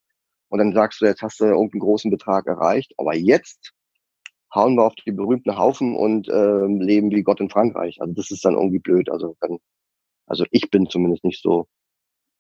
Und 0.50 0.60
dann 0.60 0.74
sagst 0.74 1.02
du, 1.02 1.06
jetzt 1.06 1.22
hast 1.22 1.40
du 1.40 1.46
irgendeinen 1.46 1.82
großen 1.82 2.12
Betrag 2.12 2.46
erreicht. 2.48 2.94
Aber 2.98 3.16
jetzt 3.16 3.74
hauen 4.54 4.76
wir 4.76 4.84
auf 4.84 4.96
die 4.96 5.12
berühmten 5.12 5.58
Haufen 5.58 5.96
und 5.96 6.30
äh, 6.30 6.66
leben 6.66 7.12
wie 7.12 7.24
Gott 7.24 7.42
in 7.42 7.50
Frankreich. 7.50 8.00
Also 8.00 8.14
das 8.14 8.32
ist 8.32 8.46
dann 8.46 8.54
irgendwie 8.54 8.80
blöd. 8.80 9.10
Also, 9.10 9.36
dann, 9.42 9.58
also 10.26 10.46
ich 10.52 10.70
bin 10.70 10.90
zumindest 10.90 11.24
nicht 11.24 11.42
so. 11.42 11.68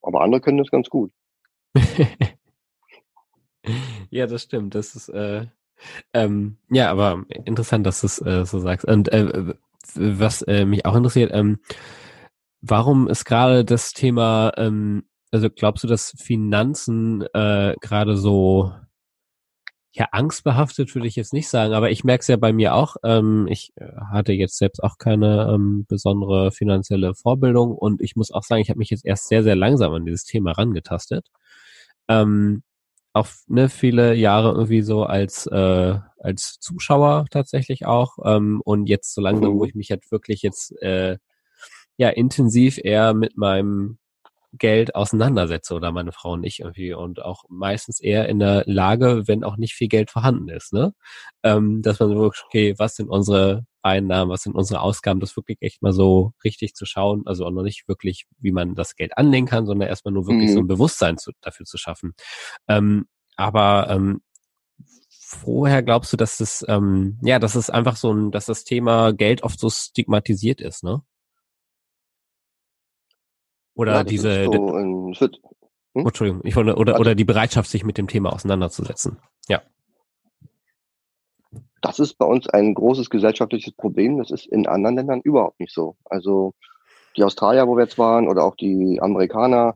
Aber 0.01 0.21
andere 0.21 0.41
können 0.41 0.59
das 0.59 0.71
ganz 0.71 0.89
gut. 0.89 1.11
ja, 4.09 4.27
das 4.27 4.43
stimmt. 4.43 4.75
Das 4.75 4.95
ist 4.95 5.09
äh, 5.09 5.47
ähm, 6.13 6.57
ja, 6.69 6.89
aber 6.89 7.25
interessant, 7.29 7.85
dass 7.85 8.01
du 8.01 8.07
es 8.07 8.21
äh, 8.21 8.45
so 8.45 8.59
sagst. 8.59 8.85
Und 8.85 9.09
äh, 9.09 9.53
was 9.95 10.41
äh, 10.43 10.65
mich 10.65 10.85
auch 10.85 10.95
interessiert, 10.95 11.31
ähm, 11.33 11.59
warum 12.61 13.07
ist 13.07 13.25
gerade 13.25 13.65
das 13.65 13.93
Thema, 13.93 14.51
ähm, 14.57 15.03
also 15.31 15.49
glaubst 15.49 15.83
du, 15.83 15.87
dass 15.87 16.13
Finanzen 16.17 17.23
äh, 17.33 17.75
gerade 17.81 18.17
so 18.17 18.71
ja, 19.97 20.07
angstbehaftet 20.11 20.93
würde 20.93 21.07
ich 21.07 21.15
jetzt 21.15 21.33
nicht 21.33 21.49
sagen, 21.49 21.73
aber 21.73 21.89
ich 21.89 22.03
merke 22.03 22.21
es 22.21 22.27
ja 22.27 22.37
bei 22.37 22.53
mir 22.53 22.75
auch. 22.75 22.97
Ähm, 23.03 23.47
ich 23.49 23.71
äh, 23.77 23.85
hatte 24.11 24.31
jetzt 24.31 24.57
selbst 24.57 24.83
auch 24.83 24.99
keine 24.99 25.51
ähm, 25.51 25.85
besondere 25.87 26.51
finanzielle 26.51 27.15
Vorbildung 27.15 27.71
und 27.71 27.99
ich 28.01 28.15
muss 28.15 28.31
auch 28.31 28.43
sagen, 28.43 28.61
ich 28.61 28.69
habe 28.69 28.77
mich 28.77 28.91
jetzt 28.91 29.05
erst 29.05 29.27
sehr, 29.27 29.41
sehr 29.41 29.55
langsam 29.55 29.93
an 29.93 30.05
dieses 30.05 30.23
Thema 30.23 30.51
rangetastet. 30.51 31.27
Ähm, 32.07 32.61
auch 33.13 33.27
ne, 33.47 33.69
viele 33.69 34.13
Jahre 34.13 34.51
irgendwie 34.51 34.83
so 34.83 35.03
als 35.03 35.47
äh, 35.47 35.95
als 36.19 36.59
Zuschauer 36.59 37.25
tatsächlich 37.31 37.85
auch 37.85 38.17
ähm, 38.23 38.61
und 38.63 38.87
jetzt 38.87 39.13
so 39.13 39.21
langsam, 39.21 39.53
wo 39.53 39.63
mhm. 39.63 39.69
ich 39.69 39.75
mich 39.75 39.91
halt 39.91 40.11
wirklich 40.11 40.41
jetzt 40.41 40.71
äh, 40.81 41.17
ja 41.97 42.09
intensiv 42.09 42.79
eher 42.83 43.13
mit 43.13 43.37
meinem 43.37 43.99
Geld 44.53 44.95
auseinandersetze 44.95 45.73
oder 45.75 45.91
meine 45.91 46.11
Frau 46.11 46.33
und 46.33 46.43
ich 46.43 46.59
irgendwie 46.59 46.93
und 46.93 47.21
auch 47.21 47.43
meistens 47.49 47.99
eher 47.99 48.29
in 48.29 48.39
der 48.39 48.63
Lage, 48.65 49.27
wenn 49.27 49.43
auch 49.43 49.57
nicht 49.57 49.73
viel 49.73 49.87
Geld 49.87 50.09
vorhanden 50.09 50.49
ist, 50.49 50.73
ne? 50.73 50.93
Ähm, 51.43 51.81
dass 51.81 51.99
man 51.99 52.15
wirklich, 52.15 52.43
okay, 52.45 52.73
was 52.77 52.95
sind 52.95 53.09
unsere 53.09 53.65
Einnahmen, 53.81 54.31
was 54.31 54.43
sind 54.43 54.55
unsere 54.55 54.81
Ausgaben, 54.81 55.19
das 55.19 55.35
wirklich 55.35 55.57
echt 55.61 55.81
mal 55.81 55.93
so 55.93 56.33
richtig 56.43 56.75
zu 56.75 56.85
schauen, 56.85 57.23
also 57.25 57.45
auch 57.45 57.51
noch 57.51 57.63
nicht 57.63 57.87
wirklich, 57.87 58.25
wie 58.39 58.51
man 58.51 58.75
das 58.75 58.95
Geld 58.95 59.17
anlegen 59.17 59.47
kann, 59.47 59.65
sondern 59.65 59.89
erstmal 59.89 60.13
nur 60.13 60.27
wirklich 60.27 60.49
mhm. 60.49 60.53
so 60.53 60.59
ein 60.59 60.67
Bewusstsein 60.67 61.17
zu, 61.17 61.31
dafür 61.41 61.65
zu 61.65 61.77
schaffen. 61.77 62.13
Ähm, 62.67 63.05
aber 63.35 63.87
ähm, 63.89 64.21
vorher 65.27 65.83
glaubst 65.83 66.13
du, 66.13 66.17
dass 66.17 66.37
das, 66.37 66.65
ähm, 66.69 67.19
ja, 67.21 67.37
dass 67.37 67.55
es 67.55 67.69
einfach 67.69 67.97
so 67.97 68.13
ein, 68.13 68.31
dass 68.31 68.45
das 68.45 68.63
Thema 68.63 69.11
Geld 69.11 69.43
oft 69.43 69.59
so 69.59 69.69
stigmatisiert 69.69 70.61
ist, 70.61 70.85
ne? 70.85 71.01
Oder 73.75 73.93
ja, 73.93 74.03
diese. 74.05 74.45
So 74.45 74.51
ein, 74.73 75.13
hm? 75.13 75.33
oh, 75.93 76.07
Entschuldigung, 76.07 76.41
ich 76.45 76.55
wollte, 76.55 76.75
oder, 76.75 76.99
oder 76.99 77.13
die 77.13 77.25
Bereitschaft, 77.25 77.69
sich 77.69 77.83
mit 77.83 77.97
dem 77.97 78.07
Thema 78.07 78.31
auseinanderzusetzen. 78.31 79.19
Ja. 79.49 79.61
Das 81.81 81.99
ist 81.99 82.17
bei 82.17 82.25
uns 82.25 82.47
ein 82.47 82.73
großes 82.73 83.09
gesellschaftliches 83.09 83.73
Problem. 83.73 84.17
Das 84.17 84.31
ist 84.31 84.45
in 84.45 84.65
anderen 84.65 84.95
Ländern 84.95 85.21
überhaupt 85.21 85.59
nicht 85.59 85.73
so. 85.73 85.97
Also 86.05 86.53
die 87.17 87.23
Australier, 87.23 87.67
wo 87.67 87.75
wir 87.75 87.83
jetzt 87.83 87.97
waren, 87.97 88.29
oder 88.29 88.45
auch 88.45 88.55
die 88.55 88.99
Amerikaner, 89.01 89.75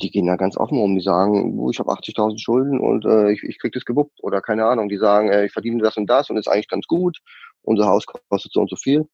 die 0.00 0.10
gehen 0.10 0.26
da 0.26 0.36
ganz 0.36 0.56
offen 0.56 0.78
um. 0.78 0.94
Die 0.94 1.02
sagen, 1.02 1.58
oh, 1.58 1.70
ich 1.70 1.78
habe 1.78 1.90
80.000 1.90 2.38
Schulden 2.38 2.80
und 2.80 3.04
äh, 3.04 3.32
ich, 3.32 3.42
ich 3.42 3.58
krieg 3.58 3.72
das 3.72 3.84
gewuppt. 3.84 4.22
Oder 4.22 4.40
keine 4.40 4.66
Ahnung, 4.66 4.88
die 4.88 4.98
sagen, 4.98 5.28
äh, 5.28 5.46
ich 5.46 5.52
verdiene 5.52 5.82
das 5.82 5.96
und 5.96 6.06
das 6.06 6.30
und 6.30 6.36
ist 6.36 6.48
eigentlich 6.48 6.68
ganz 6.68 6.86
gut. 6.86 7.18
Unser 7.62 7.86
Haus 7.86 8.06
kostet 8.06 8.52
so 8.52 8.60
und 8.60 8.70
so 8.70 8.76
viel 8.76 9.08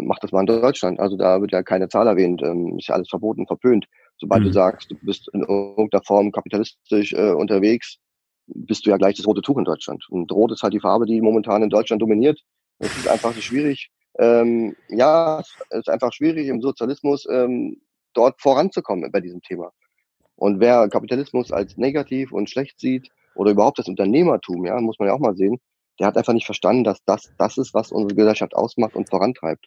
mach 0.00 0.18
das 0.18 0.32
mal 0.32 0.40
in 0.40 0.46
Deutschland. 0.46 1.00
Also 1.00 1.16
da 1.16 1.40
wird 1.40 1.52
ja 1.52 1.62
keine 1.62 1.88
Zahl 1.88 2.06
erwähnt, 2.06 2.42
ähm, 2.42 2.78
ist 2.78 2.88
ja 2.88 2.94
alles 2.94 3.08
verboten, 3.08 3.46
verpönt. 3.46 3.86
Sobald 4.18 4.42
mhm. 4.42 4.46
du 4.46 4.52
sagst, 4.52 4.90
du 4.90 4.96
bist 5.00 5.28
in 5.32 5.40
irgendeiner 5.42 6.02
Form 6.04 6.32
kapitalistisch 6.32 7.12
äh, 7.12 7.32
unterwegs, 7.32 7.98
bist 8.46 8.86
du 8.86 8.90
ja 8.90 8.96
gleich 8.96 9.16
das 9.16 9.26
rote 9.26 9.42
Tuch 9.42 9.58
in 9.58 9.64
Deutschland. 9.64 10.06
Und 10.08 10.30
rot 10.32 10.52
ist 10.52 10.62
halt 10.62 10.72
die 10.72 10.80
Farbe, 10.80 11.06
die 11.06 11.20
momentan 11.20 11.62
in 11.62 11.70
Deutschland 11.70 12.00
dominiert. 12.00 12.40
Es 12.78 12.96
ist 12.96 13.08
einfach 13.08 13.32
so 13.32 13.40
schwierig. 13.40 13.90
Ähm, 14.18 14.76
ja, 14.88 15.40
es 15.40 15.54
ist 15.70 15.90
einfach 15.90 16.12
schwierig 16.12 16.48
im 16.48 16.62
Sozialismus 16.62 17.26
ähm, 17.30 17.80
dort 18.14 18.40
voranzukommen 18.40 19.10
bei 19.10 19.20
diesem 19.20 19.42
Thema. 19.42 19.72
Und 20.36 20.60
wer 20.60 20.88
Kapitalismus 20.88 21.50
als 21.50 21.76
negativ 21.76 22.32
und 22.32 22.50
schlecht 22.50 22.78
sieht 22.78 23.10
oder 23.34 23.50
überhaupt 23.50 23.78
das 23.78 23.88
Unternehmertum, 23.88 24.66
ja, 24.66 24.80
muss 24.80 24.98
man 24.98 25.08
ja 25.08 25.14
auch 25.14 25.18
mal 25.18 25.34
sehen, 25.34 25.58
der 25.98 26.06
hat 26.06 26.16
einfach 26.16 26.34
nicht 26.34 26.46
verstanden, 26.46 26.84
dass 26.84 27.02
das 27.04 27.32
das 27.38 27.56
ist, 27.56 27.74
was 27.74 27.90
unsere 27.90 28.14
Gesellschaft 28.14 28.54
ausmacht 28.54 28.94
und 28.94 29.08
vorantreibt. 29.08 29.66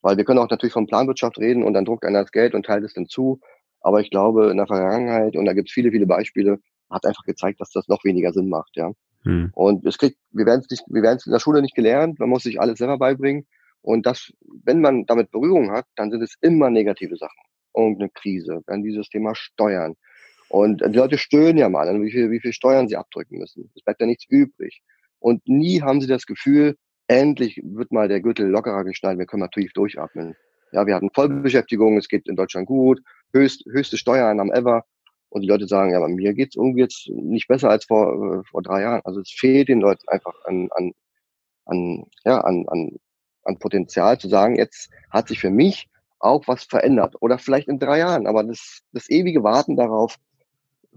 Weil 0.00 0.16
wir 0.16 0.24
können 0.24 0.38
auch 0.38 0.48
natürlich 0.48 0.72
von 0.72 0.86
Planwirtschaft 0.86 1.38
reden 1.38 1.62
und 1.62 1.74
dann 1.74 1.84
druckt 1.84 2.04
einer 2.04 2.22
das 2.22 2.32
Geld 2.32 2.54
und 2.54 2.66
teilt 2.66 2.84
es 2.84 2.94
dann 2.94 3.06
zu. 3.06 3.40
Aber 3.80 4.00
ich 4.00 4.10
glaube, 4.10 4.50
in 4.50 4.56
der 4.56 4.66
Vergangenheit, 4.66 5.36
und 5.36 5.44
da 5.44 5.52
gibt 5.52 5.68
es 5.68 5.74
viele, 5.74 5.90
viele 5.90 6.06
Beispiele, 6.06 6.58
hat 6.90 7.04
einfach 7.04 7.24
gezeigt, 7.24 7.60
dass 7.60 7.70
das 7.70 7.88
noch 7.88 8.04
weniger 8.04 8.32
Sinn 8.32 8.48
macht, 8.48 8.76
ja. 8.76 8.92
Hm. 9.24 9.50
Und 9.54 9.86
es 9.86 9.98
kriegt, 9.98 10.18
wir 10.30 10.46
werden 10.46 10.60
es 10.60 10.70
nicht, 10.70 10.84
wir 10.88 11.02
werden 11.02 11.16
es 11.18 11.26
in 11.26 11.32
der 11.32 11.38
Schule 11.38 11.62
nicht 11.62 11.74
gelernt, 11.74 12.18
man 12.18 12.28
muss 12.28 12.42
sich 12.42 12.60
alles 12.60 12.78
selber 12.78 12.98
beibringen. 12.98 13.46
Und 13.80 14.06
das, 14.06 14.32
wenn 14.64 14.80
man 14.80 15.06
damit 15.06 15.30
Berührung 15.30 15.70
hat, 15.70 15.86
dann 15.96 16.10
sind 16.10 16.22
es 16.22 16.36
immer 16.40 16.70
negative 16.70 17.16
Sachen. 17.16 17.38
Irgendeine 17.74 18.10
Krise, 18.10 18.62
dann 18.66 18.82
dieses 18.82 19.08
Thema 19.08 19.34
Steuern. 19.34 19.94
Und 20.48 20.82
die 20.82 20.98
Leute 20.98 21.16
stöhnen 21.16 21.56
ja 21.56 21.68
mal, 21.68 21.88
wie 22.02 22.10
viel, 22.10 22.30
wie 22.30 22.40
viel 22.40 22.52
Steuern 22.52 22.86
sie 22.86 22.96
abdrücken 22.96 23.38
müssen. 23.38 23.70
Es 23.74 23.82
bleibt 23.82 24.00
ja 24.00 24.06
nichts 24.06 24.26
übrig. 24.28 24.82
Und 25.18 25.48
nie 25.48 25.80
haben 25.80 26.00
sie 26.00 26.06
das 26.06 26.26
Gefühl, 26.26 26.76
endlich 27.06 27.60
wird 27.64 27.92
mal 27.92 28.08
der 28.08 28.20
Gürtel 28.20 28.48
lockerer 28.48 28.84
geschnallt, 28.84 29.18
wir 29.18 29.26
können 29.26 29.48
tief 29.50 29.72
durchatmen. 29.72 30.34
Ja, 30.72 30.86
wir 30.86 30.94
hatten 30.94 31.10
Vollbeschäftigung, 31.14 31.96
es 31.96 32.08
geht 32.08 32.28
in 32.28 32.36
Deutschland 32.36 32.66
gut, 32.66 33.00
höchst, 33.32 33.64
höchste 33.66 33.98
Steuereinnahmen 33.98 34.52
ever. 34.52 34.84
Und 35.28 35.42
die 35.42 35.48
Leute 35.48 35.66
sagen, 35.66 35.92
ja, 35.92 36.00
bei 36.00 36.08
mir 36.08 36.34
geht's 36.34 36.56
irgendwie 36.56 36.80
jetzt 36.80 37.08
nicht 37.08 37.48
besser 37.48 37.70
als 37.70 37.86
vor, 37.86 38.40
äh, 38.40 38.42
vor 38.50 38.62
drei 38.62 38.82
Jahren. 38.82 39.00
Also 39.04 39.20
es 39.20 39.30
fehlt 39.30 39.68
den 39.68 39.80
Leuten 39.80 40.06
einfach 40.08 40.34
an, 40.44 40.68
an, 40.72 40.92
an, 41.64 42.04
ja, 42.24 42.40
an, 42.40 42.66
an, 42.68 42.98
an 43.44 43.58
Potenzial 43.58 44.18
zu 44.18 44.28
sagen, 44.28 44.56
jetzt 44.56 44.90
hat 45.10 45.28
sich 45.28 45.40
für 45.40 45.50
mich 45.50 45.88
auch 46.22 46.46
was 46.46 46.64
verändert. 46.64 47.16
Oder 47.20 47.38
vielleicht 47.38 47.68
in 47.68 47.78
drei 47.78 47.98
Jahren. 47.98 48.26
Aber 48.26 48.44
das, 48.44 48.80
das 48.92 49.10
ewige 49.10 49.42
Warten 49.42 49.76
darauf 49.76 50.16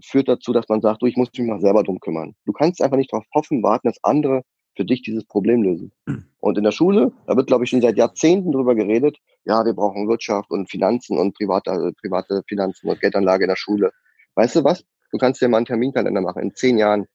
führt 0.02 0.28
dazu, 0.28 0.52
dass 0.52 0.68
man 0.68 0.80
sagt, 0.80 1.02
du, 1.02 1.06
ich 1.06 1.16
muss 1.16 1.30
mich 1.36 1.46
mal 1.46 1.60
selber 1.60 1.82
drum 1.82 2.00
kümmern. 2.00 2.34
Du 2.44 2.52
kannst 2.52 2.82
einfach 2.82 2.96
nicht 2.96 3.12
darauf 3.12 3.24
hoffen, 3.34 3.62
warten, 3.62 3.88
dass 3.88 4.02
andere 4.02 4.42
für 4.76 4.84
dich 4.84 5.02
dieses 5.02 5.24
Problem 5.24 5.62
lösen. 5.62 5.92
Und 6.40 6.58
in 6.58 6.64
der 6.64 6.70
Schule, 6.70 7.12
da 7.26 7.36
wird, 7.36 7.46
glaube 7.46 7.64
ich, 7.64 7.70
schon 7.70 7.80
seit 7.80 7.96
Jahrzehnten 7.96 8.52
drüber 8.52 8.74
geredet, 8.74 9.16
ja, 9.44 9.64
wir 9.64 9.72
brauchen 9.72 10.08
Wirtschaft 10.08 10.50
und 10.50 10.70
Finanzen 10.70 11.18
und 11.18 11.34
private, 11.34 11.70
also 11.70 11.90
private 12.00 12.42
Finanzen 12.46 12.88
und 12.88 13.00
Geldanlage 13.00 13.44
in 13.44 13.48
der 13.48 13.56
Schule. 13.56 13.90
Weißt 14.34 14.56
du 14.56 14.64
was? 14.64 14.84
Du 15.12 15.18
kannst 15.18 15.40
dir 15.40 15.48
mal 15.48 15.58
einen 15.58 15.66
Terminkalender 15.66 16.20
machen. 16.20 16.42
In 16.42 16.54
zehn 16.54 16.78
Jahren 16.78 17.06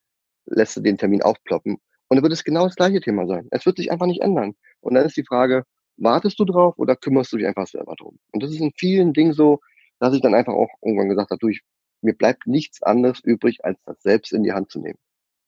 lässt 0.46 0.76
du 0.76 0.82
den 0.82 0.98
Termin 0.98 1.22
aufploppen. 1.22 1.78
Und 2.08 2.18
dann 2.18 2.24
wird 2.24 2.34
es 2.34 2.44
genau 2.44 2.66
das 2.66 2.76
gleiche 2.76 3.00
Thema 3.00 3.28
sein. 3.28 3.48
Es 3.52 3.66
wird 3.66 3.78
sich 3.78 3.92
einfach 3.92 4.08
nicht 4.08 4.22
ändern. 4.22 4.54
Und 4.82 4.96
dann 4.96 5.06
ist 5.06 5.16
die 5.16 5.26
Frage, 5.26 5.64
wartest 6.02 6.40
du 6.40 6.46
drauf 6.46 6.78
oder 6.78 6.96
kümmerst 6.96 7.32
du 7.34 7.38
dich 7.38 7.48
einfach 7.48 7.68
selber 7.68 7.96
drum? 7.96 8.18
Und 8.32 8.44
das 8.44 8.52
ist 8.52 8.60
in 8.60 8.72
vielen 8.78 9.14
Dingen 9.14 9.34
so, 9.34 9.60
dass 10.00 10.14
ich 10.14 10.22
dann 10.22 10.34
einfach 10.34 10.54
auch 10.54 10.70
irgendwann 10.82 11.10
gesagt 11.10 11.32
habe, 11.32 11.40
du, 11.40 11.48
ich, 11.48 11.62
mir 12.02 12.14
bleibt 12.14 12.48
nichts 12.48 12.82
anderes 12.82 13.20
übrig, 13.24 13.64
als 13.64 13.80
das 13.86 14.02
selbst 14.02 14.34
in 14.34 14.44
die 14.44 14.54
Hand 14.54 14.72
zu 14.72 14.80
nehmen. 14.80 14.98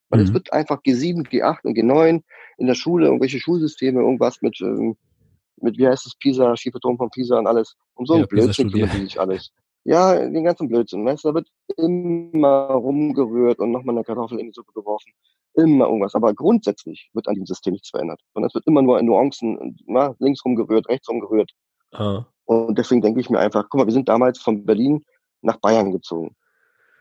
Weil 0.09 0.21
mhm. 0.21 0.25
es 0.27 0.33
wird 0.33 0.53
einfach 0.53 0.81
G7, 0.83 1.27
G8 1.27 1.63
und 1.63 1.77
G9 1.77 2.21
in 2.57 2.67
der 2.67 2.75
Schule, 2.75 3.07
irgendwelche 3.07 3.39
Schulsysteme, 3.39 3.99
irgendwas 4.01 4.41
mit, 4.41 4.61
ähm, 4.61 4.95
mit 5.57 5.77
wie 5.77 5.87
heißt 5.87 6.05
es, 6.05 6.15
Pisa, 6.15 6.55
Schieferturm 6.55 6.97
von 6.97 7.09
Pisa 7.09 7.39
und 7.39 7.47
alles. 7.47 7.75
Und 7.95 8.07
so 8.07 8.13
ein 8.13 8.21
ja, 8.21 8.25
Blödsinn 8.27 8.71
kümmert 8.71 8.91
sich 8.91 9.19
alles. 9.19 9.51
Ja, 9.85 10.17
den 10.17 10.43
ganzen 10.43 10.69
Blödsinn. 10.69 11.03
Weißt 11.03 11.23
du, 11.23 11.29
da 11.29 11.33
wird 11.35 11.49
immer 11.77 12.65
rumgerührt 12.67 13.59
und 13.59 13.71
nochmal 13.71 13.95
eine 13.95 14.05
Kartoffel 14.05 14.39
in 14.39 14.47
die 14.47 14.53
Suppe 14.53 14.71
geworfen. 14.73 15.11
Immer 15.55 15.85
irgendwas. 15.85 16.15
Aber 16.15 16.33
grundsätzlich 16.33 17.09
wird 17.13 17.27
an 17.27 17.35
dem 17.35 17.45
System 17.45 17.73
nichts 17.73 17.89
verändert. 17.89 18.21
Sondern 18.33 18.47
es 18.47 18.55
wird 18.55 18.67
immer 18.67 18.81
nur 18.81 18.99
in 18.99 19.05
Nuancen, 19.05 19.77
na, 19.85 20.15
links 20.19 20.43
rumgerührt, 20.43 20.87
rechts 20.89 21.07
rumgerührt. 21.09 21.51
Ah. 21.91 22.25
Und 22.45 22.77
deswegen 22.77 23.01
denke 23.01 23.19
ich 23.19 23.29
mir 23.29 23.39
einfach, 23.39 23.67
guck 23.69 23.79
mal, 23.79 23.87
wir 23.87 23.93
sind 23.93 24.09
damals 24.09 24.39
von 24.39 24.65
Berlin 24.65 25.05
nach 25.41 25.57
Bayern 25.57 25.91
gezogen. 25.91 26.35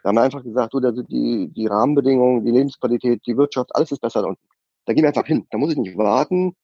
Da 0.02 0.08
haben 0.08 0.16
wir 0.16 0.22
einfach 0.22 0.42
gesagt, 0.42 0.74
du, 0.74 0.80
da 0.80 0.92
sind 0.92 1.10
die, 1.10 1.48
die 1.54 1.66
Rahmenbedingungen, 1.66 2.44
die 2.44 2.50
Lebensqualität, 2.50 3.22
die 3.26 3.36
Wirtschaft, 3.36 3.74
alles 3.74 3.92
ist 3.92 4.00
besser 4.00 4.22
da 4.22 4.28
unten. 4.28 4.46
Da 4.84 4.92
gehen 4.92 5.02
wir 5.02 5.08
einfach 5.08 5.26
hin. 5.26 5.46
Da 5.50 5.58
muss 5.58 5.72
ich 5.72 5.78
nicht 5.78 5.96
warten, 5.96 6.54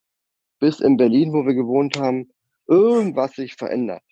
bis 0.59 0.81
in 0.81 0.96
Berlin, 0.96 1.33
wo 1.33 1.46
wir 1.46 1.55
gewohnt 1.55 1.98
haben, 1.98 2.31
irgendwas 2.66 3.33
sich 3.33 3.55
verändert. 3.55 4.03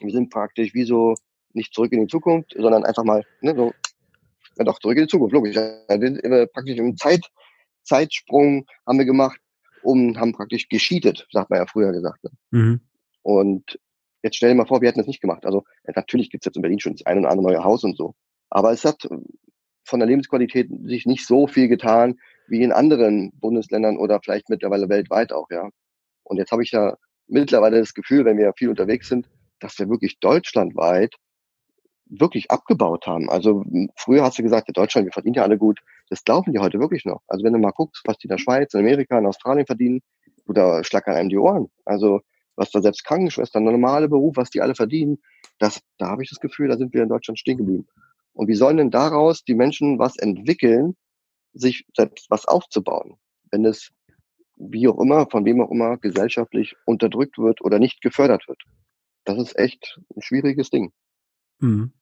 Wir 0.00 0.12
sind 0.12 0.30
praktisch 0.30 0.72
wie 0.74 0.84
so 0.84 1.14
nicht 1.52 1.74
zurück 1.74 1.92
in 1.92 2.00
die 2.00 2.06
Zukunft, 2.06 2.54
sondern 2.56 2.84
einfach 2.84 3.04
mal, 3.04 3.22
ne, 3.42 3.54
so, 3.54 3.72
ja 4.56 4.64
doch, 4.64 4.78
zurück 4.78 4.96
in 4.96 5.04
die 5.04 5.08
Zukunft, 5.08 5.32
logisch. 5.32 5.56
Ja, 5.56 6.46
praktisch 6.46 6.76
im 6.76 6.96
Zeit, 6.96 7.26
Zeitsprung 7.82 8.66
haben 8.86 8.98
wir 8.98 9.06
gemacht 9.06 9.40
und 9.82 10.18
haben 10.18 10.32
praktisch 10.32 10.68
gescheatet, 10.68 11.26
sagt 11.30 11.50
man 11.50 11.58
ja 11.58 11.66
früher 11.66 11.92
gesagt. 11.92 12.22
Ne? 12.24 12.30
Mhm. 12.50 12.80
Und 13.22 13.78
Jetzt 14.22 14.36
stell 14.36 14.50
dir 14.50 14.54
mal 14.54 14.66
vor, 14.66 14.80
wir 14.80 14.88
hätten 14.88 15.00
das 15.00 15.08
nicht 15.08 15.20
gemacht. 15.20 15.44
Also 15.44 15.64
natürlich 15.94 16.30
gibt 16.30 16.44
es 16.44 16.46
jetzt 16.46 16.56
in 16.56 16.62
Berlin 16.62 16.80
schon 16.80 16.92
das 16.92 17.04
ein 17.06 17.18
oder 17.18 17.30
andere 17.30 17.48
neue 17.48 17.64
Haus 17.64 17.82
und 17.82 17.96
so. 17.96 18.14
Aber 18.50 18.72
es 18.72 18.84
hat 18.84 19.08
von 19.84 19.98
der 19.98 20.06
Lebensqualität 20.06 20.68
sich 20.84 21.06
nicht 21.06 21.26
so 21.26 21.48
viel 21.48 21.68
getan 21.68 22.20
wie 22.46 22.62
in 22.62 22.72
anderen 22.72 23.32
Bundesländern 23.40 23.96
oder 23.96 24.20
vielleicht 24.22 24.48
mittlerweile 24.48 24.88
weltweit 24.88 25.32
auch, 25.32 25.48
ja. 25.50 25.68
Und 26.22 26.36
jetzt 26.36 26.52
habe 26.52 26.62
ich 26.62 26.70
ja 26.70 26.96
mittlerweile 27.26 27.80
das 27.80 27.94
Gefühl, 27.94 28.24
wenn 28.24 28.38
wir 28.38 28.52
viel 28.56 28.68
unterwegs 28.68 29.08
sind, 29.08 29.28
dass 29.58 29.78
wir 29.78 29.88
wirklich 29.88 30.20
deutschlandweit 30.20 31.14
wirklich 32.06 32.50
abgebaut 32.50 33.06
haben. 33.06 33.30
Also 33.30 33.64
früher 33.96 34.22
hast 34.22 34.38
du 34.38 34.42
gesagt, 34.42 34.68
in 34.68 34.74
Deutschland, 34.74 35.06
wir 35.06 35.12
verdienen 35.12 35.34
ja 35.34 35.42
alle 35.42 35.58
gut. 35.58 35.80
Das 36.10 36.24
glauben 36.24 36.52
die 36.52 36.58
heute 36.58 36.78
wirklich 36.78 37.04
noch. 37.04 37.22
Also 37.26 37.44
wenn 37.44 37.52
du 37.52 37.58
mal 37.58 37.70
guckst, 37.70 38.02
was 38.06 38.18
die 38.18 38.26
in 38.26 38.30
der 38.30 38.38
Schweiz, 38.38 38.74
in 38.74 38.80
Amerika, 38.80 39.18
in 39.18 39.26
Australien 39.26 39.66
verdienen, 39.66 40.00
du 40.46 40.52
da 40.52 40.84
schlackern 40.84 41.14
einem 41.14 41.28
die 41.28 41.38
Ohren. 41.38 41.70
Also 41.84 42.20
was 42.56 42.70
da 42.70 42.82
selbst 42.82 43.04
Krankenschwestern, 43.04 43.64
normale 43.64 44.08
Beruf, 44.08 44.36
was 44.36 44.50
die 44.50 44.60
alle 44.60 44.74
verdienen, 44.74 45.18
das, 45.58 45.80
da 45.98 46.08
habe 46.08 46.22
ich 46.22 46.30
das 46.30 46.40
Gefühl, 46.40 46.68
da 46.68 46.76
sind 46.76 46.92
wir 46.92 47.02
in 47.02 47.08
Deutschland 47.08 47.38
stehen 47.38 47.58
geblieben. 47.58 47.86
Und 48.34 48.48
wie 48.48 48.54
sollen 48.54 48.76
denn 48.76 48.90
daraus 48.90 49.44
die 49.44 49.54
Menschen 49.54 49.98
was 49.98 50.16
entwickeln, 50.16 50.96
sich 51.54 51.86
selbst 51.96 52.30
was 52.30 52.46
aufzubauen, 52.46 53.16
wenn 53.50 53.64
es 53.64 53.90
wie 54.56 54.88
auch 54.88 54.98
immer, 55.00 55.26
von 55.30 55.44
wem 55.44 55.60
auch 55.60 55.70
immer, 55.70 55.96
gesellschaftlich 55.98 56.74
unterdrückt 56.84 57.38
wird 57.38 57.60
oder 57.62 57.78
nicht 57.78 58.00
gefördert 58.00 58.48
wird? 58.48 58.62
Das 59.24 59.38
ist 59.38 59.58
echt 59.58 60.00
ein 60.16 60.22
schwieriges 60.22 60.70
Ding. 60.70 60.92
Mhm. 61.62 61.92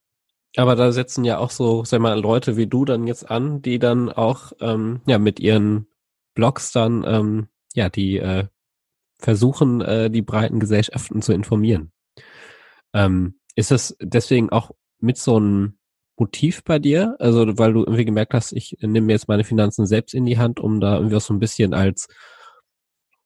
Aber 0.57 0.75
da 0.75 0.90
setzen 0.90 1.25
ja 1.25 1.38
auch 1.38 1.51
so, 1.51 1.85
sag 1.85 2.01
mal, 2.01 2.18
Leute 2.18 2.57
wie 2.57 2.66
du 2.66 2.85
dann 2.85 3.07
jetzt 3.07 3.31
an, 3.31 3.62
die 3.62 3.79
dann 3.79 4.11
auch 4.11 4.53
ähm, 4.61 5.01
ja 5.07 5.18
mit 5.18 5.38
ihren 5.38 5.87
Blogs 6.35 6.73
dann 6.73 7.05
ähm, 7.07 7.49
ja 7.75 7.88
die 7.88 8.18
äh, 8.18 8.46
versuchen, 9.18 9.81
äh, 9.81 10.11
die 10.11 10.23
breiten 10.23 10.59
Gesellschaften 10.59 11.23
zu 11.23 11.33
informieren. 11.33 11.92
Ähm, 12.92 13.38
ist 13.55 13.70
das 13.70 13.96
deswegen 14.01 14.51
auch 14.51 14.73
mit 14.99 15.18
so 15.18 15.37
einem 15.37 15.79
Motiv 16.16 16.64
bei 16.64 16.79
dir? 16.79 17.16
Also, 17.18 17.59
weil 17.59 17.73
du 17.73 17.81
irgendwie 17.81 18.05
gemerkt 18.05 18.35
hast, 18.35 18.53
ich 18.53 18.77
nehme 18.81 19.07
mir 19.07 19.12
jetzt 19.12 19.29
meine 19.29 19.44
Finanzen 19.44 19.87
selbst 19.87 20.14
in 20.14 20.27
die 20.27 20.38
Hand, 20.38 20.59
um 20.59 20.81
da 20.81 20.96
irgendwie 20.96 21.16
auch 21.16 21.20
so 21.20 21.33
ein 21.33 21.38
bisschen 21.38 21.75
als, 21.75 22.09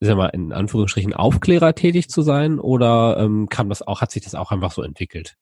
sag 0.01 0.17
mal, 0.17 0.29
in 0.29 0.53
Anführungsstrichen 0.53 1.15
Aufklärer 1.15 1.75
tätig 1.75 2.09
zu 2.09 2.23
sein? 2.23 2.59
Oder 2.59 3.17
ähm, 3.19 3.49
kam 3.49 3.69
das 3.69 3.83
auch, 3.83 4.01
hat 4.01 4.11
sich 4.11 4.23
das 4.23 4.35
auch 4.35 4.51
einfach 4.51 4.73
so 4.73 4.83
entwickelt? 4.83 5.37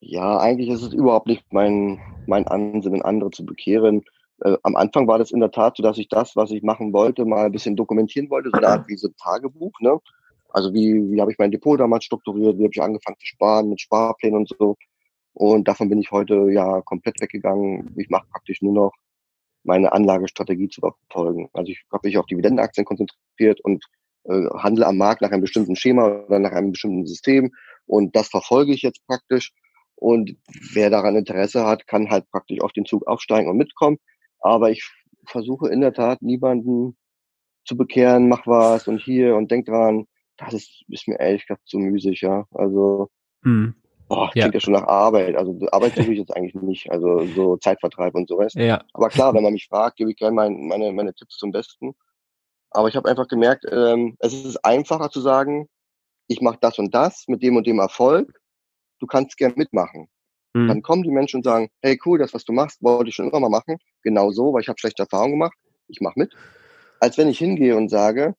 Ja, 0.00 0.38
eigentlich 0.38 0.70
ist 0.70 0.82
es 0.82 0.92
überhaupt 0.92 1.26
nicht 1.26 1.44
mein, 1.52 2.00
mein 2.26 2.46
Ansinnen, 2.46 3.02
andere 3.02 3.30
zu 3.30 3.44
bekehren 3.44 4.02
äh, 4.42 4.56
am 4.62 4.76
Anfang 4.76 5.06
war 5.06 5.18
das 5.18 5.30
in 5.30 5.40
der 5.40 5.50
Tat 5.50 5.76
so, 5.76 5.82
dass 5.82 5.98
ich 5.98 6.08
das, 6.08 6.36
was 6.36 6.50
ich 6.50 6.62
machen 6.62 6.92
wollte, 6.92 7.24
mal 7.24 7.46
ein 7.46 7.52
bisschen 7.52 7.76
dokumentieren 7.76 8.30
wollte, 8.30 8.50
so 8.50 8.56
eine 8.56 8.68
Art 8.68 8.88
wie 8.88 8.96
so 8.96 9.08
ein 9.08 9.16
Tagebuch. 9.16 9.72
Ne? 9.80 9.98
Also 10.48 10.72
wie, 10.72 11.10
wie 11.12 11.20
habe 11.20 11.30
ich 11.30 11.38
mein 11.38 11.50
Depot 11.50 11.78
damals 11.78 12.04
strukturiert, 12.04 12.58
wie 12.58 12.64
habe 12.64 12.72
ich 12.72 12.82
angefangen 12.82 13.18
zu 13.18 13.26
sparen 13.26 13.68
mit 13.68 13.80
Sparplänen 13.80 14.38
und 14.40 14.48
so. 14.48 14.76
Und 15.34 15.68
davon 15.68 15.88
bin 15.88 16.00
ich 16.00 16.10
heute 16.10 16.50
ja 16.50 16.80
komplett 16.82 17.20
weggegangen. 17.20 17.94
Ich 17.96 18.08
mache 18.08 18.26
praktisch 18.30 18.62
nur 18.62 18.72
noch 18.72 18.92
meine 19.62 19.92
Anlagestrategie 19.92 20.68
zu 20.68 20.80
verfolgen. 20.80 21.50
Also 21.52 21.70
ich 21.72 21.84
habe 21.92 22.08
mich 22.08 22.16
auf 22.18 22.26
Dividendenaktien 22.26 22.84
konzentriert 22.84 23.60
und 23.60 23.84
äh, 24.24 24.46
handle 24.56 24.86
am 24.86 24.96
Markt 24.96 25.20
nach 25.20 25.30
einem 25.30 25.42
bestimmten 25.42 25.76
Schema 25.76 26.06
oder 26.06 26.38
nach 26.38 26.52
einem 26.52 26.72
bestimmten 26.72 27.06
System. 27.06 27.52
Und 27.86 28.16
das 28.16 28.28
verfolge 28.28 28.72
ich 28.72 28.82
jetzt 28.82 29.06
praktisch. 29.06 29.52
Und 30.00 30.34
wer 30.72 30.88
daran 30.88 31.14
Interesse 31.14 31.66
hat, 31.66 31.86
kann 31.86 32.10
halt 32.10 32.28
praktisch 32.30 32.60
auf 32.62 32.72
den 32.72 32.86
Zug 32.86 33.06
aufsteigen 33.06 33.50
und 33.50 33.58
mitkommen. 33.58 33.98
Aber 34.40 34.70
ich 34.70 34.82
versuche 35.26 35.68
in 35.68 35.82
der 35.82 35.92
Tat 35.92 36.22
niemanden 36.22 36.96
zu 37.66 37.76
bekehren, 37.76 38.28
mach 38.28 38.46
was 38.46 38.88
und 38.88 38.98
hier 38.98 39.36
und 39.36 39.50
denk 39.50 39.66
dran. 39.66 40.06
Das 40.38 40.54
ist, 40.54 40.84
ist 40.88 41.06
mir 41.06 41.20
ehrlich 41.20 41.46
gesagt 41.46 41.68
zu 41.68 41.78
müßig, 41.78 42.22
ja. 42.22 42.46
Also, 42.52 43.10
hm. 43.42 43.74
boah, 44.08 44.30
klingt 44.30 44.46
ja. 44.46 44.52
ja 44.54 44.60
schon 44.60 44.72
nach 44.72 44.86
Arbeit. 44.86 45.36
Also 45.36 45.54
Arbeit 45.70 45.94
tue 45.94 46.12
ich 46.12 46.18
jetzt 46.18 46.34
eigentlich 46.34 46.54
nicht. 46.54 46.90
Also 46.90 47.26
so 47.26 47.58
Zeitvertreib 47.58 48.14
und 48.14 48.26
so 48.26 48.38
was. 48.38 48.54
Ja. 48.54 48.82
Aber 48.94 49.10
klar, 49.10 49.34
wenn 49.34 49.42
man 49.42 49.52
mich 49.52 49.68
fragt, 49.68 49.96
gebe 49.96 50.10
ich 50.10 50.16
gerne 50.16 50.34
mein, 50.34 50.66
meine, 50.66 50.92
meine 50.92 51.12
Tipps 51.12 51.36
zum 51.36 51.52
Besten. 51.52 51.94
Aber 52.70 52.88
ich 52.88 52.96
habe 52.96 53.08
einfach 53.08 53.28
gemerkt, 53.28 53.66
ähm, 53.70 54.16
es 54.20 54.32
ist 54.32 54.64
einfacher 54.64 55.10
zu 55.10 55.20
sagen, 55.20 55.68
ich 56.26 56.40
mache 56.40 56.58
das 56.60 56.78
und 56.78 56.94
das 56.94 57.24
mit 57.28 57.42
dem 57.42 57.56
und 57.56 57.66
dem 57.66 57.80
Erfolg. 57.80 58.40
Du 59.00 59.06
kannst 59.06 59.36
gern 59.36 59.54
mitmachen. 59.56 60.08
Mhm. 60.54 60.68
Dann 60.68 60.82
kommen 60.82 61.02
die 61.02 61.10
Menschen 61.10 61.38
und 61.38 61.44
sagen, 61.44 61.68
hey 61.82 61.98
cool, 62.04 62.18
das, 62.18 62.34
was 62.34 62.44
du 62.44 62.52
machst, 62.52 62.82
wollte 62.82 63.08
ich 63.08 63.14
schon 63.14 63.28
immer 63.28 63.40
mal 63.40 63.48
machen. 63.48 63.78
Genau 64.02 64.30
so, 64.30 64.52
weil 64.52 64.62
ich 64.62 64.68
habe 64.68 64.78
schlechte 64.78 65.02
Erfahrungen 65.02 65.32
gemacht. 65.32 65.56
Ich 65.88 66.00
mache 66.00 66.18
mit. 66.18 66.34
Als 67.00 67.18
wenn 67.18 67.28
ich 67.28 67.38
hingehe 67.38 67.76
und 67.76 67.88
sage 67.88 68.34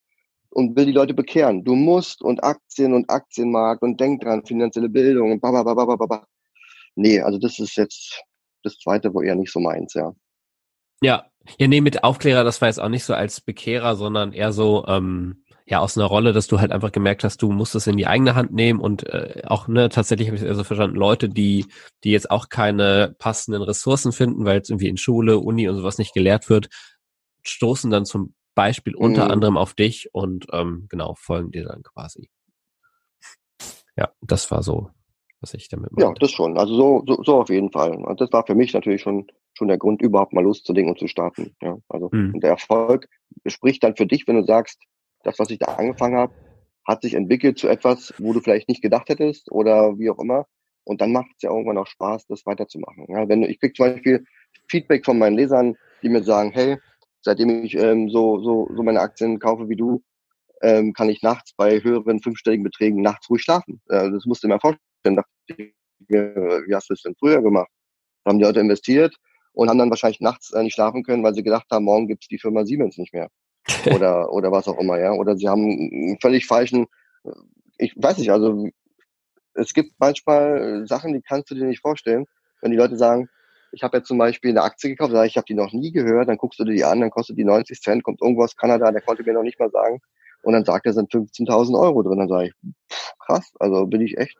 und 0.49 0.75
will 0.75 0.85
die 0.85 0.91
Leute 0.91 1.13
bekehren, 1.13 1.63
du 1.63 1.75
musst 1.75 2.21
und 2.21 2.43
Aktien 2.43 2.93
und 2.93 3.09
Aktienmarkt 3.09 3.81
und 3.81 3.99
denk 3.99 4.21
dran, 4.21 4.45
finanzielle 4.45 4.89
Bildung 4.89 5.31
und 5.31 5.41
babababababa. 5.41 6.25
Nee, 6.95 7.21
also 7.21 7.39
das 7.39 7.57
ist 7.59 7.75
jetzt 7.77 8.21
das 8.63 8.77
zweite, 8.77 9.13
wo 9.13 9.21
eher 9.21 9.35
nicht 9.35 9.51
so 9.51 9.59
meins, 9.59 9.93
ja. 9.93 10.13
Ja, 11.01 11.25
ja, 11.57 11.67
nee, 11.67 11.81
mit 11.81 12.03
Aufklärer, 12.03 12.43
das 12.43 12.61
war 12.61 12.67
jetzt 12.67 12.79
auch 12.79 12.89
nicht 12.89 13.05
so 13.05 13.15
als 13.15 13.41
Bekehrer, 13.41 13.95
sondern 13.95 14.33
eher 14.33 14.51
so, 14.51 14.85
ähm, 14.87 15.43
ja 15.71 15.79
aus 15.79 15.97
einer 15.97 16.05
Rolle, 16.05 16.33
dass 16.33 16.47
du 16.47 16.59
halt 16.59 16.73
einfach 16.73 16.91
gemerkt 16.91 17.23
hast, 17.23 17.41
du 17.41 17.49
musst 17.49 17.75
es 17.75 17.87
in 17.87 17.95
die 17.95 18.05
eigene 18.05 18.35
Hand 18.35 18.51
nehmen 18.51 18.81
und 18.81 19.07
äh, 19.07 19.41
auch 19.45 19.69
ne 19.69 19.87
tatsächlich 19.87 20.27
habe 20.27 20.37
ich 20.37 20.43
also 20.43 20.65
verstanden, 20.65 20.97
Leute, 20.97 21.29
die 21.29 21.65
die 22.03 22.11
jetzt 22.11 22.29
auch 22.29 22.49
keine 22.49 23.15
passenden 23.17 23.61
Ressourcen 23.61 24.11
finden, 24.11 24.43
weil 24.43 24.59
es 24.59 24.69
irgendwie 24.69 24.89
in 24.89 24.97
Schule, 24.97 25.39
Uni 25.39 25.69
und 25.69 25.77
sowas 25.77 25.97
nicht 25.97 26.13
gelehrt 26.13 26.49
wird, 26.49 26.67
stoßen 27.43 27.89
dann 27.89 28.03
zum 28.03 28.35
Beispiel 28.53 28.95
unter 28.95 29.25
mhm. 29.25 29.31
anderem 29.31 29.57
auf 29.57 29.73
dich 29.73 30.09
und 30.11 30.47
ähm, 30.51 30.87
genau 30.89 31.15
folgen 31.15 31.51
dir 31.51 31.63
dann 31.63 31.83
quasi. 31.83 32.29
Ja, 33.95 34.11
das 34.19 34.51
war 34.51 34.63
so, 34.63 34.89
was 35.39 35.53
ich 35.53 35.69
damit 35.69 35.93
meinte. 35.93 36.05
Ja, 36.05 36.13
das 36.19 36.31
schon. 36.31 36.57
Also 36.57 36.75
so, 36.75 37.03
so, 37.07 37.23
so 37.23 37.39
auf 37.39 37.49
jeden 37.49 37.71
Fall. 37.71 37.95
Und 37.95 38.19
das 38.19 38.31
war 38.33 38.45
für 38.45 38.55
mich 38.55 38.73
natürlich 38.73 39.01
schon 39.01 39.27
schon 39.53 39.67
der 39.67 39.77
Grund, 39.77 40.01
überhaupt 40.01 40.33
mal 40.33 40.43
loszulegen 40.43 40.89
und 40.89 40.97
zu 40.97 41.07
starten. 41.07 41.55
Ja, 41.61 41.77
also 41.87 42.09
mhm. 42.11 42.33
und 42.33 42.43
der 42.43 42.51
Erfolg 42.51 43.07
spricht 43.45 43.83
dann 43.83 43.95
für 43.95 44.05
dich, 44.05 44.27
wenn 44.27 44.37
du 44.37 44.43
sagst, 44.43 44.81
das, 45.23 45.39
was 45.39 45.49
ich 45.49 45.59
da 45.59 45.73
angefangen 45.75 46.17
habe, 46.17 46.33
hat 46.87 47.01
sich 47.03 47.13
entwickelt 47.13 47.57
zu 47.57 47.67
etwas, 47.67 48.13
wo 48.17 48.33
du 48.33 48.41
vielleicht 48.41 48.67
nicht 48.67 48.81
gedacht 48.81 49.09
hättest 49.09 49.51
oder 49.51 49.97
wie 49.99 50.09
auch 50.09 50.19
immer. 50.19 50.45
Und 50.83 51.01
dann 51.01 51.11
macht 51.11 51.29
es 51.35 51.43
ja 51.43 51.51
irgendwann 51.51 51.77
auch 51.77 51.87
Spaß, 51.87 52.25
das 52.27 52.45
weiterzumachen. 52.45 53.05
Ja, 53.07 53.27
wenn 53.29 53.43
ich 53.43 53.59
krieg 53.59 53.75
zum 53.75 53.87
Beispiel 53.87 54.25
Feedback 54.67 55.05
von 55.05 55.19
meinen 55.19 55.37
Lesern, 55.37 55.75
die 56.01 56.09
mir 56.09 56.23
sagen, 56.23 56.51
hey, 56.51 56.77
seitdem 57.21 57.63
ich 57.63 57.75
ähm, 57.75 58.09
so, 58.09 58.41
so, 58.41 58.67
so 58.75 58.83
meine 58.83 58.99
Aktien 58.99 59.39
kaufe 59.39 59.69
wie 59.69 59.75
du, 59.75 60.03
ähm, 60.63 60.93
kann 60.93 61.09
ich 61.09 61.21
nachts 61.21 61.53
bei 61.55 61.81
höheren 61.83 62.19
fünfstelligen 62.21 62.63
Beträgen 62.63 63.01
nachts 63.01 63.29
ruhig 63.29 63.43
schlafen. 63.43 63.81
Äh, 63.89 64.09
das 64.09 64.25
musst 64.25 64.43
du 64.43 64.47
mir 64.47 64.59
vorstellen. 64.59 65.15
Dachte 65.15 65.29
ich 65.47 65.73
wie 66.07 66.75
hast 66.75 66.89
du 66.89 66.93
das 66.93 67.01
denn 67.03 67.15
früher 67.15 67.41
gemacht? 67.41 67.69
Da 68.23 68.29
haben 68.29 68.39
die 68.39 68.45
Leute 68.45 68.59
investiert 68.59 69.15
und 69.53 69.69
haben 69.69 69.77
dann 69.77 69.89
wahrscheinlich 69.89 70.21
nachts 70.21 70.51
äh, 70.51 70.63
nicht 70.63 70.73
schlafen 70.73 71.03
können, 71.03 71.23
weil 71.23 71.33
sie 71.33 71.43
gedacht 71.43 71.67
haben, 71.71 71.85
morgen 71.85 72.07
gibt's 72.07 72.27
die 72.27 72.39
Firma 72.39 72.65
Siemens 72.65 72.97
nicht 72.97 73.13
mehr. 73.13 73.29
oder, 73.93 74.31
oder 74.31 74.51
was 74.51 74.67
auch 74.67 74.79
immer, 74.79 74.99
ja. 74.99 75.13
Oder 75.13 75.37
sie 75.37 75.47
haben 75.47 75.63
einen 75.63 76.17
völlig 76.21 76.45
falschen, 76.45 76.87
äh, 77.23 77.31
ich 77.77 77.93
weiß 77.95 78.17
nicht, 78.17 78.31
also 78.31 78.67
es 79.53 79.73
gibt 79.73 79.93
manchmal 79.99 80.85
Sachen, 80.87 81.13
die 81.13 81.21
kannst 81.21 81.51
du 81.51 81.55
dir 81.55 81.65
nicht 81.65 81.81
vorstellen. 81.81 82.25
Wenn 82.61 82.71
die 82.71 82.77
Leute 82.77 82.97
sagen, 82.97 83.27
ich 83.71 83.83
habe 83.83 83.97
jetzt 83.97 84.07
zum 84.07 84.17
Beispiel 84.17 84.51
eine 84.51 84.63
Aktie 84.63 84.89
gekauft, 84.89 85.11
sage 85.11 85.27
ich, 85.27 85.33
ich 85.33 85.37
habe 85.37 85.45
die 85.45 85.53
noch 85.53 85.71
nie 85.73 85.91
gehört, 85.91 86.27
dann 86.27 86.37
guckst 86.37 86.59
du 86.59 86.65
dir 86.65 86.73
die 86.73 86.83
an, 86.83 86.99
dann 86.99 87.09
kostet 87.09 87.37
die 87.37 87.43
90 87.43 87.81
Cent, 87.81 88.03
kommt 88.03 88.21
irgendwo 88.21 88.43
aus 88.43 88.55
Kanada, 88.55 88.91
der 88.91 89.01
konnte 89.01 89.23
mir 89.23 89.33
noch 89.33 89.43
nicht 89.43 89.59
mal 89.59 89.71
sagen. 89.71 89.99
Und 90.43 90.53
dann 90.53 90.65
sagt 90.65 90.85
er, 90.85 90.93
sind 90.93 91.11
15.000 91.11 91.79
Euro 91.79 92.01
drin. 92.01 92.19
Dann 92.19 92.27
sage 92.27 92.47
ich, 92.47 92.53
pff, 92.91 93.13
krass, 93.19 93.51
also 93.59 93.85
bin 93.85 94.01
ich 94.01 94.17
echt 94.17 94.37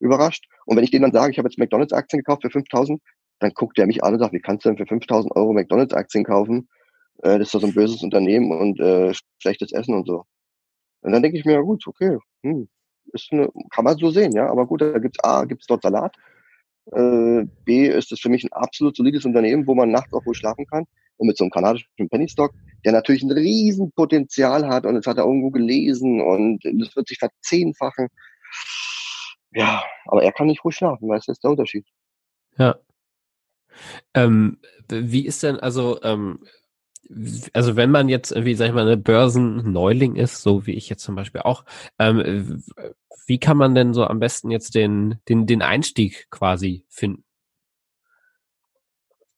überrascht. 0.00 0.48
Und 0.66 0.76
wenn 0.76 0.84
ich 0.84 0.90
denen 0.90 1.02
dann 1.02 1.12
sage, 1.12 1.32
ich 1.32 1.38
habe 1.38 1.48
jetzt 1.48 1.58
McDonalds-Aktien 1.58 2.20
gekauft 2.20 2.42
für 2.42 2.48
5.000, 2.48 3.00
dann 3.40 3.52
guckt 3.52 3.78
der 3.78 3.86
mich 3.86 4.02
an 4.02 4.14
und 4.14 4.20
sagt, 4.20 4.32
wie 4.32 4.40
kannst 4.40 4.64
du 4.64 4.70
denn 4.70 4.78
für 4.78 4.92
5.000 4.92 5.34
Euro 5.36 5.52
McDonalds-Aktien 5.52 6.24
kaufen? 6.24 6.68
Äh, 7.22 7.38
das 7.38 7.48
ist 7.48 7.54
doch 7.54 7.60
so 7.60 7.66
ein 7.66 7.74
böses 7.74 8.02
Unternehmen 8.02 8.52
und 8.52 8.80
äh, 8.80 9.12
schlechtes 9.38 9.72
Essen 9.72 9.94
und 9.94 10.06
so. 10.06 10.24
Und 11.02 11.12
dann 11.12 11.22
denke 11.22 11.38
ich 11.38 11.44
mir, 11.44 11.54
ja 11.54 11.60
gut, 11.60 11.86
okay, 11.86 12.18
hm, 12.42 12.68
ist 13.12 13.28
eine, 13.32 13.48
kann 13.70 13.84
man 13.84 13.96
so 13.96 14.10
sehen, 14.10 14.32
ja. 14.32 14.48
Aber 14.50 14.66
gut, 14.66 14.80
da 14.80 14.98
gibt's 14.98 15.22
A, 15.22 15.44
gibt's 15.44 15.66
dort 15.66 15.82
Salat. 15.82 16.14
Äh, 16.92 17.44
B 17.64 17.88
ist 17.88 18.12
es 18.12 18.20
für 18.20 18.28
mich 18.28 18.44
ein 18.44 18.52
absolut 18.52 18.96
solides 18.96 19.24
Unternehmen, 19.24 19.66
wo 19.66 19.74
man 19.74 19.90
nachts 19.90 20.12
auch 20.12 20.24
wohl 20.26 20.34
schlafen 20.34 20.66
kann. 20.66 20.84
Und 21.16 21.26
mit 21.26 21.36
so 21.36 21.44
einem 21.44 21.50
kanadischen 21.50 22.08
Penny 22.08 22.28
Stock, 22.28 22.52
der 22.84 22.92
natürlich 22.92 23.22
ein 23.22 23.32
Riesenpotenzial 23.32 24.68
hat 24.68 24.86
und 24.86 24.94
das 24.94 25.06
hat 25.06 25.18
er 25.18 25.24
irgendwo 25.24 25.50
gelesen 25.50 26.20
und 26.20 26.60
das 26.64 26.94
wird 26.94 27.08
sich 27.08 27.18
verzehnfachen. 27.18 28.06
Ja, 29.50 29.82
aber 30.06 30.22
er 30.22 30.30
kann 30.30 30.46
nicht 30.46 30.64
ruhig 30.64 30.76
schlafen, 30.76 31.08
du, 31.08 31.14
das 31.14 31.26
ist 31.26 31.42
der 31.42 31.50
Unterschied. 31.50 31.86
Ja. 32.56 32.78
Ähm, 34.14 34.58
wie 34.88 35.26
ist 35.26 35.42
denn, 35.42 35.58
also, 35.58 36.00
ähm, 36.02 36.44
also 37.52 37.76
wenn 37.76 37.90
man 37.90 38.08
jetzt 38.08 38.32
irgendwie, 38.32 38.54
sag 38.54 38.68
ich 38.68 38.74
mal, 38.74 38.82
eine 38.82 38.96
Börsenneuling 38.96 40.16
ist, 40.16 40.42
so 40.42 40.66
wie 40.66 40.74
ich 40.74 40.88
jetzt 40.88 41.02
zum 41.02 41.14
Beispiel 41.14 41.40
auch, 41.42 41.64
ähm, 41.98 42.62
wie 43.26 43.38
kann 43.38 43.56
man 43.56 43.74
denn 43.74 43.94
so 43.94 44.04
am 44.04 44.20
besten 44.20 44.50
jetzt 44.50 44.74
den, 44.74 45.18
den, 45.28 45.46
den 45.46 45.62
Einstieg 45.62 46.28
quasi 46.30 46.84
finden? 46.88 47.24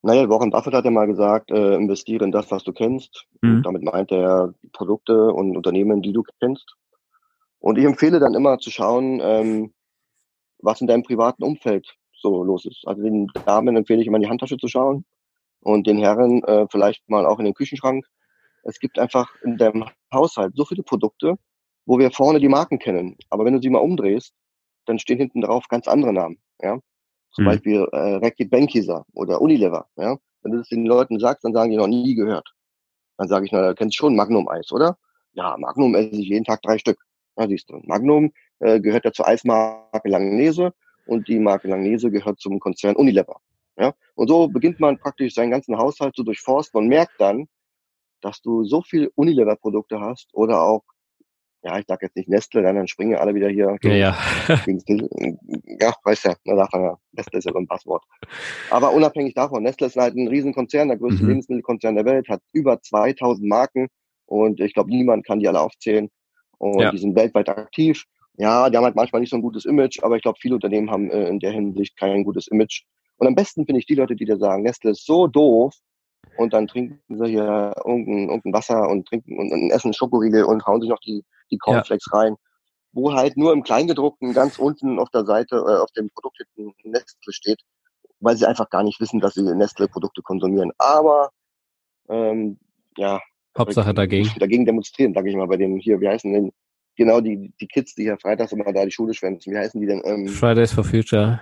Naja, 0.02 0.28
Warren 0.28 0.50
Buffett 0.50 0.72
hat 0.72 0.84
ja 0.84 0.90
mal 0.90 1.06
gesagt, 1.06 1.50
äh, 1.50 1.74
investiere 1.74 2.24
in 2.24 2.32
das, 2.32 2.50
was 2.50 2.64
du 2.64 2.72
kennst. 2.72 3.26
Mhm. 3.42 3.62
damit 3.62 3.82
meint 3.82 4.10
er 4.10 4.54
Produkte 4.72 5.32
und 5.32 5.56
Unternehmen, 5.56 6.02
die 6.02 6.12
du 6.12 6.22
kennst. 6.40 6.74
Und 7.58 7.76
ich 7.76 7.84
empfehle 7.84 8.18
dann 8.18 8.34
immer 8.34 8.58
zu 8.58 8.70
schauen, 8.70 9.20
ähm, 9.22 9.74
was 10.58 10.80
in 10.80 10.86
deinem 10.86 11.02
privaten 11.02 11.42
Umfeld 11.42 11.96
so 12.12 12.42
los 12.42 12.64
ist. 12.64 12.86
Also 12.86 13.02
den 13.02 13.28
Damen 13.44 13.76
empfehle 13.76 14.00
ich 14.00 14.06
immer 14.06 14.16
in 14.16 14.22
die 14.22 14.28
Handtasche 14.28 14.56
zu 14.56 14.68
schauen 14.68 15.04
und 15.60 15.86
den 15.86 15.98
Herren 15.98 16.42
äh, 16.44 16.66
vielleicht 16.70 17.08
mal 17.08 17.26
auch 17.26 17.38
in 17.38 17.44
den 17.44 17.54
Küchenschrank. 17.54 18.06
Es 18.62 18.78
gibt 18.78 18.98
einfach 18.98 19.34
in 19.42 19.56
deinem 19.56 19.86
Haushalt 20.12 20.54
so 20.54 20.64
viele 20.64 20.82
Produkte, 20.82 21.36
wo 21.86 21.98
wir 21.98 22.10
vorne 22.10 22.40
die 22.40 22.48
Marken 22.48 22.78
kennen. 22.78 23.16
Aber 23.30 23.44
wenn 23.44 23.54
du 23.54 23.60
sie 23.60 23.70
mal 23.70 23.78
umdrehst, 23.78 24.34
dann 24.86 24.98
stehen 24.98 25.18
hinten 25.18 25.40
drauf 25.40 25.66
ganz 25.68 25.88
andere 25.88 26.12
Namen. 26.12 26.38
Ja? 26.60 26.78
Zum 27.32 27.44
mhm. 27.44 27.48
Beispiel 27.48 27.88
äh, 27.92 28.14
Reckitt 28.16 28.50
Benckiser 28.50 29.04
oder 29.12 29.40
Unilever. 29.40 29.86
Ja? 29.96 30.16
Wenn 30.42 30.52
du 30.52 30.58
das 30.58 30.68
den 30.68 30.86
Leuten 30.86 31.18
sagst, 31.18 31.44
dann 31.44 31.52
sagen 31.52 31.70
die 31.70 31.76
noch 31.76 31.86
nie 31.86 32.14
gehört. 32.14 32.52
Dann 33.18 33.28
sage 33.28 33.46
ich, 33.46 33.52
na, 33.52 33.68
du 33.68 33.74
kennst 33.74 33.96
schon 33.96 34.16
Magnum-Eis, 34.16 34.72
oder? 34.72 34.98
Ja, 35.32 35.56
Magnum 35.58 35.94
esse 35.94 36.16
ich 36.16 36.28
jeden 36.28 36.44
Tag 36.44 36.62
drei 36.62 36.78
Stück. 36.78 36.98
Ja, 37.36 37.46
siehst 37.46 37.70
du. 37.70 37.80
Magnum 37.84 38.32
äh, 38.58 38.80
gehört 38.80 39.04
ja 39.04 39.12
zur 39.12 39.28
Eismarke 39.28 40.08
Langnese 40.08 40.72
und 41.06 41.28
die 41.28 41.38
Marke 41.38 41.68
Langnese 41.68 42.10
gehört 42.10 42.40
zum 42.40 42.58
Konzern 42.60 42.96
Unilever. 42.96 43.40
Ja? 43.80 43.94
Und 44.14 44.28
so 44.28 44.48
beginnt 44.48 44.78
man 44.78 44.98
praktisch 44.98 45.34
seinen 45.34 45.50
ganzen 45.50 45.78
Haushalt 45.78 46.14
zu 46.14 46.22
durchforsten 46.22 46.78
und 46.78 46.88
merkt 46.88 47.18
dann, 47.18 47.48
dass 48.20 48.42
du 48.42 48.64
so 48.64 48.82
viel 48.82 49.10
Unilever-Produkte 49.14 50.00
hast 50.00 50.28
oder 50.34 50.62
auch, 50.62 50.82
ja, 51.62 51.78
ich 51.78 51.86
sag 51.88 52.02
jetzt 52.02 52.16
nicht 52.16 52.28
Nestle, 52.28 52.62
dann 52.62 52.86
springen 52.86 53.16
alle 53.16 53.34
wieder 53.34 53.48
hier. 53.48 53.76
Ja, 53.82 53.92
ja. 53.92 54.18
Ja, 55.80 55.94
weiß 56.04 56.24
ja, 56.24 56.34
da 56.44 56.56
darf 56.56 56.72
man 56.72 56.82
ja, 56.82 56.98
Nestle 57.12 57.38
ist 57.38 57.44
ja 57.46 57.52
so 57.52 57.58
ein 57.58 57.66
Passwort. 57.66 58.04
Aber 58.70 58.92
unabhängig 58.92 59.32
davon, 59.32 59.62
Nestle 59.62 59.86
ist 59.86 59.96
halt 59.96 60.14
ein 60.14 60.28
Riesenkonzern, 60.28 60.88
der 60.88 60.98
größte 60.98 61.22
mhm. 61.22 61.28
Lebensmittelkonzern 61.30 61.94
der 61.94 62.04
Welt, 62.04 62.28
hat 62.28 62.42
über 62.52 62.80
2000 62.82 63.48
Marken 63.48 63.88
und 64.26 64.60
ich 64.60 64.74
glaube, 64.74 64.90
niemand 64.90 65.26
kann 65.26 65.40
die 65.40 65.48
alle 65.48 65.60
aufzählen. 65.60 66.10
Und 66.58 66.80
ja. 66.80 66.90
die 66.90 66.98
sind 66.98 67.16
weltweit 67.16 67.48
aktiv. 67.48 68.04
Ja, 68.36 68.70
die 68.70 68.76
haben 68.76 68.84
halt 68.84 68.96
manchmal 68.96 69.20
nicht 69.20 69.30
so 69.30 69.36
ein 69.36 69.42
gutes 69.42 69.64
Image, 69.64 70.02
aber 70.02 70.16
ich 70.16 70.22
glaube, 70.22 70.38
viele 70.40 70.54
Unternehmen 70.54 70.90
haben 70.90 71.10
äh, 71.10 71.28
in 71.28 71.40
der 71.40 71.52
Hinsicht 71.52 71.96
kein 71.98 72.24
gutes 72.24 72.46
Image. 72.48 72.84
Und 73.20 73.26
am 73.26 73.34
besten 73.34 73.66
finde 73.66 73.80
ich 73.80 73.86
die 73.86 73.96
Leute, 73.96 74.16
die 74.16 74.24
dir 74.24 74.38
sagen, 74.38 74.62
Nestle 74.62 74.92
ist 74.92 75.04
so 75.04 75.26
doof 75.26 75.74
und 76.38 76.54
dann 76.54 76.66
trinken 76.66 77.02
sie 77.06 77.26
hier 77.26 77.74
irgendein, 77.84 78.30
irgendein 78.30 78.52
Wasser 78.54 78.88
und 78.88 79.06
trinken 79.06 79.38
und, 79.38 79.52
und 79.52 79.70
essen 79.70 79.92
Schokoriegel 79.92 80.44
und 80.44 80.64
hauen 80.64 80.80
sich 80.80 80.88
noch 80.88 81.00
die, 81.00 81.22
die 81.50 81.58
Cornflakes 81.58 82.08
ja. 82.10 82.18
rein. 82.18 82.36
Wo 82.92 83.12
halt 83.12 83.36
nur 83.36 83.52
im 83.52 83.62
Kleingedruckten 83.62 84.32
ganz 84.32 84.58
unten 84.58 84.98
auf 84.98 85.10
der 85.10 85.26
Seite, 85.26 85.56
äh, 85.56 85.82
auf 85.82 85.90
dem 85.92 86.08
Produkt 86.08 86.38
Nestle 86.82 87.32
steht, 87.32 87.60
weil 88.20 88.38
sie 88.38 88.46
einfach 88.46 88.70
gar 88.70 88.82
nicht 88.82 89.00
wissen, 89.00 89.20
dass 89.20 89.34
sie 89.34 89.42
Nestle-Produkte 89.42 90.22
konsumieren. 90.22 90.72
Aber 90.78 91.30
ähm, 92.08 92.58
ja, 92.96 93.20
Hauptsache 93.56 93.92
dagegen. 93.92 94.30
Dagegen 94.38 94.64
demonstrieren, 94.64 95.12
sage 95.12 95.28
ich 95.28 95.36
mal, 95.36 95.46
bei 95.46 95.58
den 95.58 95.76
hier, 95.76 96.00
wie 96.00 96.08
heißen 96.08 96.32
denn 96.32 96.52
genau 96.96 97.20
die, 97.20 97.52
die 97.60 97.66
Kids, 97.66 97.94
die 97.94 98.04
hier 98.04 98.16
freitags 98.16 98.52
immer 98.52 98.72
da 98.72 98.82
die 98.82 98.90
Schule 98.90 99.12
schwänzen, 99.12 99.52
wie 99.52 99.58
heißen 99.58 99.78
die 99.78 99.86
denn? 99.86 100.00
Ähm, 100.06 100.26
Fridays 100.26 100.72
for 100.72 100.84
Future. 100.84 101.38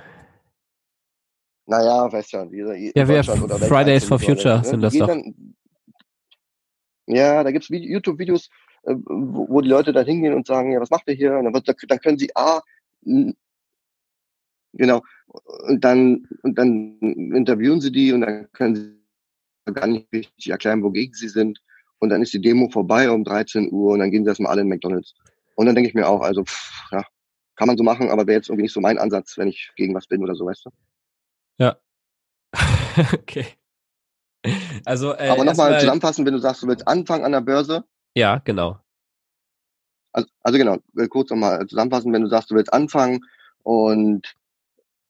Naja, 1.68 2.10
weißt 2.10 2.32
du, 2.32 2.46
dieser 2.46 2.74
Ja, 2.74 3.06
wer 3.06 3.22
Fridays 3.22 4.04
for 4.04 4.18
Future 4.18 4.58
ne? 4.58 4.64
sind 4.64 4.80
das 4.80 4.94
doch. 4.94 5.14
Ja, 7.06 7.44
da 7.44 7.50
gibt's 7.50 7.68
YouTube-Videos, 7.68 8.48
äh, 8.84 8.94
wo, 9.04 9.48
wo 9.50 9.60
die 9.60 9.68
Leute 9.68 9.92
dann 9.92 10.06
hingehen 10.06 10.32
und 10.32 10.46
sagen, 10.46 10.72
ja, 10.72 10.80
was 10.80 10.90
macht 10.90 11.06
ihr 11.08 11.14
hier? 11.14 11.36
Und 11.36 11.44
dann, 11.44 11.52
wird, 11.52 11.68
dann 11.68 11.98
können 12.00 12.18
sie 12.18 12.34
A, 12.34 12.60
genau, 14.72 15.02
und 15.66 15.84
dann, 15.84 16.26
und 16.42 16.58
dann 16.58 16.98
interviewen 17.00 17.82
sie 17.82 17.92
die 17.92 18.12
und 18.14 18.22
dann 18.22 18.50
können 18.52 18.74
sie 19.66 19.72
gar 19.74 19.86
nicht 19.86 20.10
richtig 20.10 20.48
erklären, 20.48 20.82
wogegen 20.82 21.12
sie 21.12 21.28
sind 21.28 21.60
und 21.98 22.08
dann 22.08 22.22
ist 22.22 22.32
die 22.32 22.40
Demo 22.40 22.70
vorbei 22.70 23.10
um 23.10 23.24
13 23.24 23.70
Uhr 23.70 23.92
und 23.92 23.98
dann 23.98 24.10
gehen 24.10 24.24
sie 24.24 24.30
erstmal 24.30 24.52
alle 24.52 24.62
in 24.62 24.68
McDonalds. 24.68 25.14
Und 25.54 25.66
dann 25.66 25.74
denke 25.74 25.88
ich 25.88 25.94
mir 25.94 26.08
auch, 26.08 26.22
also, 26.22 26.44
pff, 26.44 26.88
ja, 26.92 27.04
kann 27.56 27.66
man 27.66 27.76
so 27.76 27.84
machen, 27.84 28.08
aber 28.08 28.26
wäre 28.26 28.38
jetzt 28.38 28.48
irgendwie 28.48 28.62
nicht 28.62 28.74
so 28.74 28.80
mein 28.80 28.96
Ansatz, 28.96 29.36
wenn 29.36 29.48
ich 29.48 29.70
gegen 29.76 29.94
was 29.94 30.06
bin 30.06 30.22
oder 30.22 30.34
so, 30.34 30.46
weißt 30.46 30.64
du? 30.64 30.70
Ja. 31.58 31.76
okay. 33.12 33.46
Also, 34.84 35.14
äh, 35.14 35.28
aber 35.28 35.44
nochmal 35.44 35.80
zusammenfassen, 35.80 36.24
wenn 36.24 36.32
du 36.32 36.38
sagst, 36.38 36.62
du 36.62 36.68
willst 36.68 36.86
anfangen 36.86 37.24
an 37.24 37.32
der 37.32 37.40
Börse. 37.40 37.84
Ja, 38.14 38.38
genau. 38.38 38.78
Also, 40.12 40.28
also 40.40 40.58
genau, 40.58 40.78
äh, 40.96 41.08
kurz 41.08 41.30
nochmal 41.30 41.66
zusammenfassen, 41.66 42.12
wenn 42.12 42.22
du 42.22 42.28
sagst, 42.28 42.50
du 42.50 42.54
willst 42.54 42.72
anfangen 42.72 43.20
und 43.62 44.34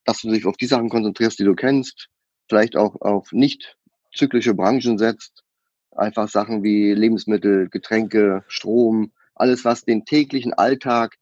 dass 0.04 0.22
du 0.22 0.30
dich 0.30 0.46
auf 0.46 0.56
die 0.56 0.66
Sachen 0.66 0.88
konzentrierst, 0.88 1.38
die 1.38 1.44
du 1.44 1.54
kennst, 1.54 2.08
vielleicht 2.48 2.76
auch 2.76 3.00
auf 3.00 3.30
nicht 3.32 3.76
zyklische 4.12 4.54
Branchen 4.54 4.98
setzt, 4.98 5.44
Einfach 5.98 6.28
Sachen 6.28 6.62
wie 6.62 6.92
Lebensmittel, 6.92 7.68
Getränke, 7.70 8.44
Strom, 8.46 9.10
alles, 9.34 9.64
was 9.64 9.84
den 9.84 10.04
täglichen 10.04 10.54
Alltag 10.54 11.16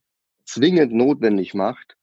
zwingend 0.45 0.93
notwendig 0.93 1.55
macht, 1.55 1.96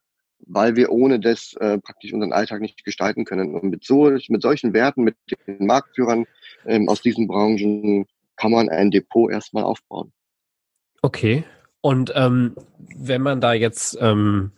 weil 0.48 0.76
wir 0.76 0.92
ohne 0.92 1.20
das 1.20 1.54
äh, 1.60 1.78
praktisch 1.80 2.14
unseren 2.14 2.34
Alltag 2.34 2.62
nicht 2.62 2.84
gestalten 2.84 3.26
können. 3.26 3.56
Und 3.56 3.70
mit, 3.70 3.84
so, 3.84 4.12
mit 4.28 4.42
solchen 4.42 4.74
Werten, 4.74 5.04
mit 5.04 5.16
den 5.48 5.66
Marktführern 5.66 6.26
ähm, 6.66 6.90
aus 6.90 7.02
diesen 7.02 7.28
Branchen 7.28 8.06
kann 8.36 8.52
man 8.52 8.70
ein 8.70 8.92
Depot 8.92 9.32
erstmal 9.32 9.64
aufbauen. 9.64 10.12
Okay. 11.02 11.44
Und 11.82 12.14
ähm, 12.16 12.56
wenn 12.78 13.22
man 13.22 13.42
da 13.42 13.54
jetzt, 13.54 13.98
ähm, 14.00 14.52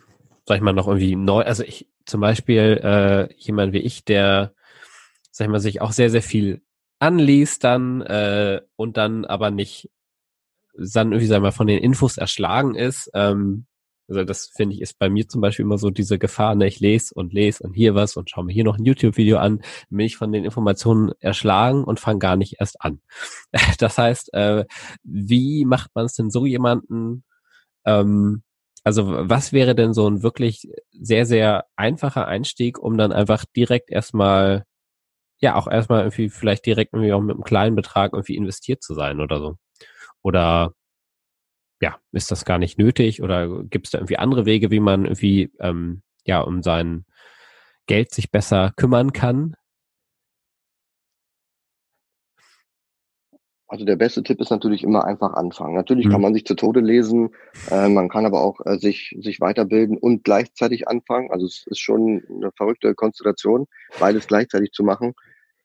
sag 0.45 0.57
ich 0.57 0.61
mal, 0.61 0.73
noch 0.73 0.87
irgendwie 0.87 1.15
neu, 1.15 1.41
also 1.41 1.63
ich 1.63 1.87
zum 2.05 2.21
Beispiel 2.21 2.79
äh, 2.83 3.33
jemand 3.37 3.73
wie 3.73 3.79
ich, 3.79 4.05
der, 4.05 4.53
sag 5.31 5.45
ich 5.45 5.51
mal, 5.51 5.59
sich 5.59 5.81
auch 5.81 5.91
sehr, 5.91 6.09
sehr 6.09 6.21
viel 6.21 6.61
anliest 6.99 7.63
dann 7.63 8.01
äh, 8.01 8.61
und 8.75 8.97
dann 8.97 9.25
aber 9.25 9.51
nicht 9.51 9.89
dann 10.77 11.11
irgendwie, 11.11 11.27
sag 11.27 11.41
mal, 11.41 11.51
von 11.51 11.67
den 11.67 11.81
Infos 11.81 12.17
erschlagen 12.17 12.75
ist. 12.75 13.09
Ähm, 13.13 13.65
also 14.07 14.23
das 14.23 14.51
finde 14.55 14.75
ich 14.75 14.81
ist 14.81 14.99
bei 14.99 15.09
mir 15.09 15.27
zum 15.27 15.41
Beispiel 15.41 15.65
immer 15.65 15.77
so 15.77 15.89
diese 15.89 16.19
Gefahr, 16.19 16.55
ne, 16.55 16.67
ich 16.67 16.79
lese 16.79 17.13
und 17.15 17.33
lese 17.33 17.63
und 17.63 17.73
hier 17.73 17.95
was 17.95 18.17
und 18.17 18.29
schaue 18.29 18.45
mir 18.45 18.53
hier 18.53 18.63
noch 18.63 18.77
ein 18.77 18.85
YouTube-Video 18.85 19.37
an, 19.37 19.61
bin 19.89 20.05
ich 20.05 20.17
von 20.17 20.31
den 20.31 20.45
Informationen 20.45 21.11
erschlagen 21.19 21.83
und 21.83 21.99
fange 21.99 22.19
gar 22.19 22.35
nicht 22.35 22.57
erst 22.59 22.81
an. 22.81 23.01
Das 23.79 23.97
heißt, 23.97 24.33
äh, 24.33 24.65
wie 25.03 25.65
macht 25.65 25.91
man 25.95 26.05
es 26.05 26.13
denn 26.15 26.29
so 26.31 26.45
jemanden, 26.45 27.23
Ähm, 27.85 28.43
also 28.83 29.05
was 29.29 29.53
wäre 29.53 29.75
denn 29.75 29.93
so 29.93 30.07
ein 30.09 30.23
wirklich 30.23 30.69
sehr, 30.91 31.25
sehr 31.25 31.65
einfacher 31.75 32.27
Einstieg, 32.27 32.79
um 32.79 32.97
dann 32.97 33.11
einfach 33.11 33.45
direkt 33.55 33.91
erstmal, 33.91 34.65
ja, 35.39 35.55
auch 35.55 35.67
erstmal 35.67 36.01
irgendwie 36.03 36.29
vielleicht 36.29 36.65
direkt 36.65 36.93
irgendwie 36.93 37.13
auch 37.13 37.21
mit 37.21 37.35
einem 37.35 37.43
kleinen 37.43 37.75
Betrag 37.75 38.13
irgendwie 38.13 38.35
investiert 38.37 38.83
zu 38.83 38.93
sein 38.95 39.21
oder 39.21 39.39
so? 39.39 39.55
Oder 40.23 40.73
ja, 41.85 41.99
ist 42.11 42.31
das 42.31 42.45
gar 42.45 42.57
nicht 42.57 42.79
nötig 42.79 43.21
oder 43.21 43.63
gibt 43.65 43.85
es 43.85 43.91
da 43.91 43.99
irgendwie 43.99 44.17
andere 44.17 44.47
Wege, 44.47 44.71
wie 44.71 44.79
man 44.79 45.05
irgendwie 45.05 45.51
ähm, 45.59 46.01
ja 46.25 46.41
um 46.41 46.63
sein 46.63 47.05
Geld 47.85 48.11
sich 48.11 48.31
besser 48.31 48.73
kümmern 48.75 49.13
kann? 49.13 49.55
Also 53.67 53.85
der 53.85 53.97
beste 53.97 54.23
Tipp 54.23 54.41
ist 54.41 54.49
natürlich 54.49 54.83
immer 54.83 55.05
einfach 55.05 55.33
anfangen. 55.33 55.75
Natürlich 55.75 56.07
mhm. 56.07 56.11
kann 56.11 56.21
man 56.21 56.33
sich 56.33 56.45
zu 56.45 56.55
Tode 56.55 56.79
lesen, 56.79 57.35
äh, 57.69 57.87
man 57.87 58.09
kann 58.09 58.25
aber 58.25 58.41
auch 58.41 58.59
äh, 58.65 58.79
sich, 58.79 59.15
sich 59.19 59.39
weiterbilden 59.39 59.95
und 59.95 60.23
gleichzeitig 60.23 60.87
anfangen. 60.87 61.29
Also 61.29 61.45
es 61.45 61.65
ist 61.67 61.79
schon 61.79 62.23
eine 62.31 62.51
verrückte 62.57 62.95
Konstellation, 62.95 63.67
beides 63.99 64.25
gleichzeitig 64.25 64.71
zu 64.71 64.83
machen. 64.83 65.13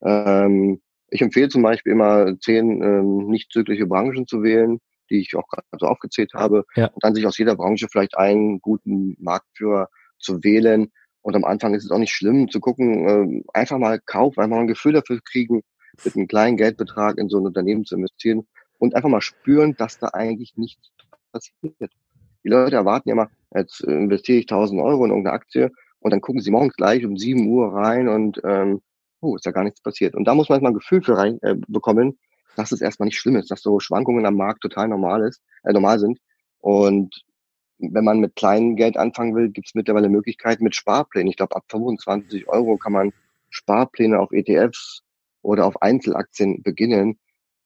Ähm, 0.03 0.83
ich 1.09 1.23
empfehle 1.23 1.49
zum 1.49 1.63
Beispiel 1.63 1.93
immer 1.93 2.39
zehn 2.41 2.83
ähm, 2.83 3.27
nicht 3.29 3.53
zyklische 3.53 3.87
Branchen 3.87 4.27
zu 4.27 4.43
wählen, 4.43 4.81
die 5.11 5.21
ich 5.21 5.35
auch 5.37 5.49
gerade 5.49 5.67
so 5.79 5.87
aufgezählt 5.87 6.33
habe, 6.35 6.65
ja. 6.77 6.87
und 6.87 7.03
dann 7.05 7.15
sich 7.15 7.27
aus 7.27 7.39
jeder 7.39 7.57
Branche 7.57 7.89
vielleicht 7.91 8.17
einen 8.17 8.61
guten 8.61 9.17
Marktführer 9.19 9.89
zu 10.19 10.43
wählen. 10.43 10.91
Und 11.23 11.37
am 11.37 11.45
Anfang 11.45 11.75
ist 11.75 11.85
es 11.85 11.91
auch 11.91 11.99
nicht 11.99 12.13
schlimm 12.13 12.49
zu 12.49 12.61
gucken, 12.61 13.09
äh, 13.09 13.43
einfach 13.53 13.79
mal 13.79 14.01
kaufen, 14.01 14.41
einfach 14.41 14.57
mal 14.57 14.63
ein 14.63 14.69
Gefühl 14.69 14.93
dafür 14.93 15.21
kriegen, 15.23 15.63
mit 16.05 16.17
einem 16.17 16.29
kleinen 16.29 16.57
Geldbetrag 16.57 17.19
in 17.19 17.29
so 17.29 17.39
ein 17.39 17.47
Unternehmen 17.47 17.85
zu 17.85 17.97
investieren 17.97 18.47
und 18.79 18.95
einfach 18.95 19.11
mal 19.11 19.21
spüren, 19.21 19.75
dass 19.77 19.99
da 19.99 20.09
eigentlich 20.09 20.57
nichts 20.57 20.91
passiert. 21.33 21.93
Die 22.43 22.49
Leute 22.49 22.77
erwarten 22.77 23.09
ja 23.09 23.15
mal, 23.15 23.29
jetzt 23.55 23.83
investiere 23.83 24.39
ich 24.39 24.45
1000 24.45 24.81
Euro 24.81 25.05
in 25.05 25.11
irgendeine 25.11 25.35
Aktie 25.35 25.71
und 25.99 26.11
dann 26.13 26.23
gucken 26.23 26.41
sie 26.41 26.51
morgens 26.51 26.75
gleich 26.75 27.05
um 27.05 27.17
7 27.17 27.47
Uhr 27.47 27.75
rein 27.75 28.09
und 28.09 28.41
ähm, 28.45 28.81
oh, 29.21 29.37
ist 29.37 29.47
da 29.47 29.51
gar 29.51 29.65
nichts 29.65 29.83
passiert. 29.83 30.15
Und 30.15 30.25
da 30.25 30.35
muss 30.35 30.49
man 30.49 30.57
erstmal 30.57 30.73
ein 30.73 30.79
Gefühl 30.79 31.03
für 31.03 31.19
rein 31.19 31.39
äh, 31.43 31.57
bekommen, 31.69 32.19
dass 32.57 32.73
es 32.73 32.81
erstmal 32.81 33.07
nicht 33.07 33.19
schlimm 33.19 33.37
ist, 33.37 33.51
dass 33.51 33.63
so 33.63 33.81
Schwankungen 33.81 34.27
am 34.27 34.37
Markt 34.37 34.63
total 34.63 34.89
normal 34.89 35.27
ist, 35.27 35.41
äh, 35.65 35.73
normal 35.73 35.99
sind. 35.99 36.19
Und 36.59 37.25
wenn 37.79 38.05
man 38.05 38.21
mit 38.21 38.37
kleinem 38.37 38.77
Geld 38.77 38.97
anfangen 38.97 39.35
will, 39.35 39.51
gibt 39.51 39.69
es 39.69 39.75
mittlerweile 39.75 40.09
Möglichkeiten 40.09 40.65
mit 40.65 40.75
Sparplänen. 40.75 41.29
Ich 41.29 41.37
glaube, 41.37 41.57
ab 41.57 41.65
25 41.69 42.49
Euro 42.49 42.77
kann 42.77 42.93
man 42.93 43.13
Sparpläne 43.49 44.19
auf 44.19 44.33
ETFs 44.33 45.03
oder 45.43 45.67
auf 45.67 45.81
Einzelaktien 45.81 46.63
beginnen. 46.63 47.19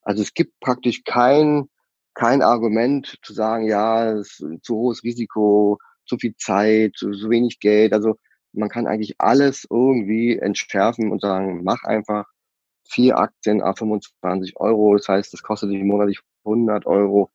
Also 0.02 0.22
es 0.22 0.34
gibt 0.34 0.58
praktisch 0.60 1.02
kein, 1.04 1.68
kein 2.14 2.42
Argument 2.42 3.18
zu 3.22 3.32
sagen, 3.32 3.66
ja, 3.66 4.12
es 4.12 4.40
ist 4.40 4.64
zu 4.64 4.76
hohes 4.76 5.02
Risiko, 5.02 5.78
zu 6.06 6.16
viel 6.18 6.34
Zeit, 6.36 6.92
zu, 6.96 7.10
zu 7.12 7.30
wenig 7.30 7.58
Geld. 7.58 7.92
Also 7.92 8.16
man 8.52 8.68
kann 8.68 8.86
eigentlich 8.86 9.16
alles 9.18 9.66
irgendwie 9.68 10.38
entschärfen 10.38 11.10
und 11.10 11.20
sagen, 11.20 11.62
mach 11.64 11.82
einfach 11.84 12.26
vier 12.88 13.18
Aktien 13.18 13.62
a 13.62 13.74
25 13.74 14.54
Euro. 14.56 14.96
Das 14.96 15.08
heißt, 15.08 15.32
das 15.32 15.42
kostet 15.42 15.70
dich 15.70 15.82
monatlich 15.82 16.20
100 16.44 16.86
Euro. 16.86 17.30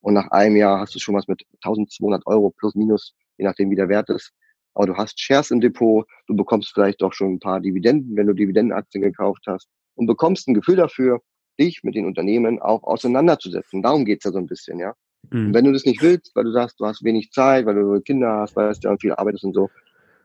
Und 0.00 0.14
nach 0.14 0.30
einem 0.30 0.56
Jahr 0.56 0.80
hast 0.80 0.94
du 0.94 0.98
schon 0.98 1.14
was 1.14 1.28
mit 1.28 1.42
1200 1.62 2.26
Euro 2.26 2.50
plus 2.50 2.74
minus, 2.74 3.14
je 3.38 3.44
nachdem 3.44 3.70
wie 3.70 3.76
der 3.76 3.88
Wert 3.88 4.08
ist 4.10 4.32
aber 4.76 4.86
du 4.86 4.96
hast 4.96 5.18
Shares 5.18 5.50
im 5.50 5.60
Depot, 5.60 6.06
du 6.26 6.36
bekommst 6.36 6.72
vielleicht 6.74 7.02
auch 7.02 7.14
schon 7.14 7.34
ein 7.34 7.40
paar 7.40 7.60
Dividenden, 7.60 8.14
wenn 8.14 8.26
du 8.26 8.34
Dividendenaktien 8.34 9.02
gekauft 9.02 9.44
hast 9.46 9.68
und 9.94 10.06
bekommst 10.06 10.46
ein 10.48 10.54
Gefühl 10.54 10.76
dafür, 10.76 11.20
dich 11.58 11.82
mit 11.82 11.94
den 11.94 12.04
Unternehmen 12.04 12.60
auch 12.60 12.82
auseinanderzusetzen. 12.82 13.82
Darum 13.82 14.04
geht's 14.04 14.24
ja 14.24 14.32
so 14.32 14.38
ein 14.38 14.46
bisschen, 14.46 14.78
ja. 14.78 14.92
Mhm. 15.30 15.46
Und 15.46 15.54
wenn 15.54 15.64
du 15.64 15.72
das 15.72 15.86
nicht 15.86 16.02
willst, 16.02 16.36
weil 16.36 16.44
du 16.44 16.52
sagst, 16.52 16.78
du 16.78 16.84
hast 16.84 17.02
wenig 17.02 17.30
Zeit, 17.30 17.64
weil 17.64 17.74
du 17.74 18.00
Kinder 18.02 18.40
hast, 18.40 18.54
weil 18.54 18.70
du 18.74 18.88
ja 18.88 18.96
viel 18.98 19.14
arbeitest 19.14 19.44
und 19.44 19.54
so, 19.54 19.70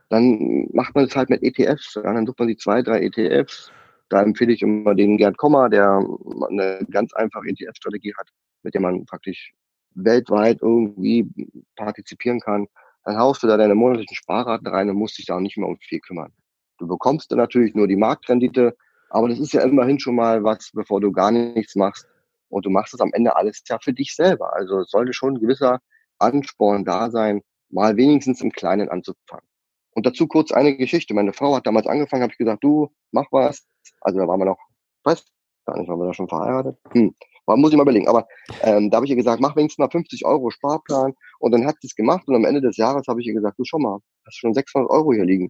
dann 0.09 0.67
macht 0.73 0.95
man 0.95 1.05
es 1.05 1.15
halt 1.15 1.29
mit 1.29 1.41
ETFs. 1.41 1.95
Ja? 1.95 2.13
Dann 2.13 2.25
sucht 2.25 2.39
man 2.39 2.49
die 2.49 2.57
zwei, 2.57 2.81
drei 2.81 3.03
ETFs. 3.03 3.71
Da 4.11 4.21
empfehle 4.21 4.53
ich 4.53 4.61
immer 4.61 4.93
den 4.93 5.17
Gerd 5.17 5.37
Kommer, 5.37 5.69
der 5.69 6.05
eine 6.49 6.85
ganz 6.91 7.13
einfache 7.13 7.47
ETF-Strategie 7.47 8.13
hat, 8.17 8.29
mit 8.63 8.73
der 8.73 8.81
man 8.81 9.05
praktisch 9.05 9.53
weltweit 9.95 10.61
irgendwie 10.61 11.27
partizipieren 11.75 12.39
kann 12.39 12.67
dann 13.03 13.17
haust 13.17 13.41
du 13.41 13.47
da 13.47 13.57
deine 13.57 13.75
monatlichen 13.75 14.15
Sparraten 14.15 14.67
rein 14.67 14.89
und 14.89 14.95
musst 14.97 15.17
dich 15.17 15.25
da 15.25 15.39
nicht 15.39 15.57
mehr 15.57 15.67
um 15.67 15.77
viel 15.79 15.99
kümmern. 15.99 16.31
Du 16.77 16.87
bekommst 16.87 17.31
dann 17.31 17.37
natürlich 17.37 17.73
nur 17.73 17.87
die 17.87 17.95
Marktrendite, 17.95 18.75
aber 19.09 19.29
das 19.29 19.39
ist 19.39 19.53
ja 19.53 19.61
immerhin 19.61 19.99
schon 19.99 20.15
mal 20.15 20.43
was, 20.43 20.71
bevor 20.73 21.01
du 21.01 21.11
gar 21.11 21.31
nichts 21.31 21.75
machst. 21.75 22.07
Und 22.49 22.65
du 22.65 22.69
machst 22.69 22.93
es 22.93 22.99
am 22.99 23.13
Ende 23.13 23.35
alles 23.35 23.63
ja 23.67 23.79
für 23.79 23.93
dich 23.93 24.15
selber. 24.15 24.53
Also 24.53 24.79
es 24.81 24.89
sollte 24.89 25.13
schon 25.13 25.35
ein 25.35 25.39
gewisser 25.39 25.79
Ansporn 26.19 26.85
da 26.85 27.09
sein, 27.09 27.41
mal 27.69 27.95
wenigstens 27.97 28.41
im 28.41 28.51
Kleinen 28.51 28.89
anzufangen. 28.89 29.45
Und 29.93 30.05
dazu 30.05 30.27
kurz 30.27 30.51
eine 30.51 30.75
Geschichte. 30.75 31.13
Meine 31.13 31.33
Frau 31.33 31.55
hat 31.55 31.65
damals 31.65 31.87
angefangen, 31.87 32.23
habe 32.23 32.31
ich 32.31 32.37
gesagt, 32.37 32.63
du, 32.63 32.91
mach 33.11 33.27
was. 33.31 33.65
Also 34.01 34.19
da 34.19 34.27
waren 34.27 34.39
wir 34.39 34.45
noch, 34.45 34.59
weiß 35.03 35.25
gar 35.65 35.77
nicht, 35.77 35.87
waren 35.87 35.99
wir 35.99 36.07
da 36.07 36.13
schon 36.13 36.27
verheiratet? 36.27 36.77
Hm. 36.91 37.15
Man 37.47 37.59
muss 37.59 37.71
ich 37.71 37.77
mal 37.77 37.83
überlegen. 37.83 38.07
Aber 38.07 38.27
ähm, 38.61 38.89
da 38.89 38.97
habe 38.97 39.05
ich 39.05 39.11
ihr 39.11 39.17
gesagt, 39.17 39.41
mach 39.41 39.55
wenigstens 39.55 39.79
mal 39.79 39.89
50 39.89 40.25
Euro 40.25 40.49
Sparplan. 40.51 41.13
Und 41.39 41.51
dann 41.51 41.65
hat 41.65 41.75
sie 41.81 41.87
es 41.87 41.95
gemacht. 41.95 42.27
Und 42.27 42.35
am 42.35 42.45
Ende 42.45 42.61
des 42.61 42.77
Jahres 42.77 43.07
habe 43.07 43.21
ich 43.21 43.27
ihr 43.27 43.33
gesagt, 43.33 43.57
du 43.57 43.63
schau 43.65 43.79
mal, 43.79 43.99
hast 44.25 44.37
schon 44.37 44.53
600 44.53 44.89
Euro 44.89 45.13
hier 45.13 45.25
liegen. 45.25 45.49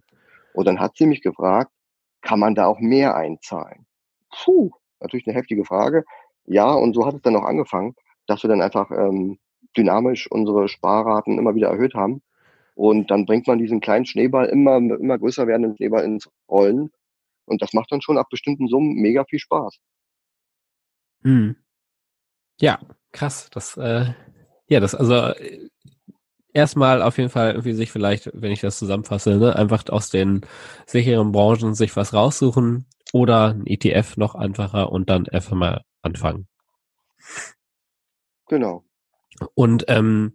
Und 0.54 0.66
dann 0.66 0.80
hat 0.80 0.96
sie 0.96 1.06
mich 1.06 1.22
gefragt, 1.22 1.70
kann 2.22 2.40
man 2.40 2.54
da 2.54 2.66
auch 2.66 2.78
mehr 2.78 3.16
einzahlen? 3.16 3.86
Puh, 4.30 4.70
natürlich 5.00 5.26
eine 5.26 5.36
heftige 5.36 5.64
Frage. 5.64 6.04
Ja, 6.46 6.72
und 6.72 6.94
so 6.94 7.06
hat 7.06 7.14
es 7.14 7.22
dann 7.22 7.36
auch 7.36 7.44
angefangen, 7.44 7.94
dass 8.26 8.42
wir 8.42 8.48
dann 8.48 8.62
einfach 8.62 8.90
ähm, 8.90 9.38
dynamisch 9.76 10.30
unsere 10.30 10.68
Sparraten 10.68 11.38
immer 11.38 11.54
wieder 11.54 11.68
erhöht 11.68 11.94
haben. 11.94 12.22
Und 12.74 13.10
dann 13.10 13.26
bringt 13.26 13.46
man 13.46 13.58
diesen 13.58 13.80
kleinen 13.80 14.06
Schneeball 14.06 14.46
immer, 14.46 14.76
immer 14.76 15.18
größer 15.18 15.46
werdenden 15.46 15.76
Schneeball 15.76 16.04
ins 16.04 16.30
Rollen. 16.48 16.90
Und 17.46 17.62
das 17.62 17.72
macht 17.72 17.90
dann 17.92 18.02
schon 18.02 18.18
ab 18.18 18.28
bestimmten 18.30 18.68
Summen 18.68 18.94
mega 18.94 19.24
viel 19.24 19.38
Spaß. 19.38 19.78
Hm. 21.22 21.56
Ja, 22.60 22.80
krass. 23.12 23.48
Das, 23.50 23.76
äh, 23.76 24.12
ja, 24.68 24.80
das, 24.80 24.94
also 24.94 25.14
äh, 25.14 25.68
erstmal 26.52 27.02
auf 27.02 27.18
jeden 27.18 27.30
Fall 27.30 27.50
irgendwie 27.50 27.74
sich 27.74 27.90
vielleicht, 27.92 28.30
wenn 28.34 28.52
ich 28.52 28.60
das 28.60 28.78
zusammenfasse, 28.78 29.36
ne, 29.36 29.56
einfach 29.56 29.84
aus 29.88 30.10
den 30.10 30.42
sicheren 30.86 31.32
Branchen 31.32 31.74
sich 31.74 31.96
was 31.96 32.14
raussuchen 32.14 32.86
oder 33.12 33.48
ein 33.48 33.66
ETF 33.66 34.16
noch 34.16 34.34
einfacher 34.34 34.90
und 34.92 35.10
dann 35.10 35.28
einfach 35.28 35.56
mal 35.56 35.82
anfangen. 36.02 36.46
Genau. 38.48 38.84
Und 39.54 39.84
ähm, 39.88 40.32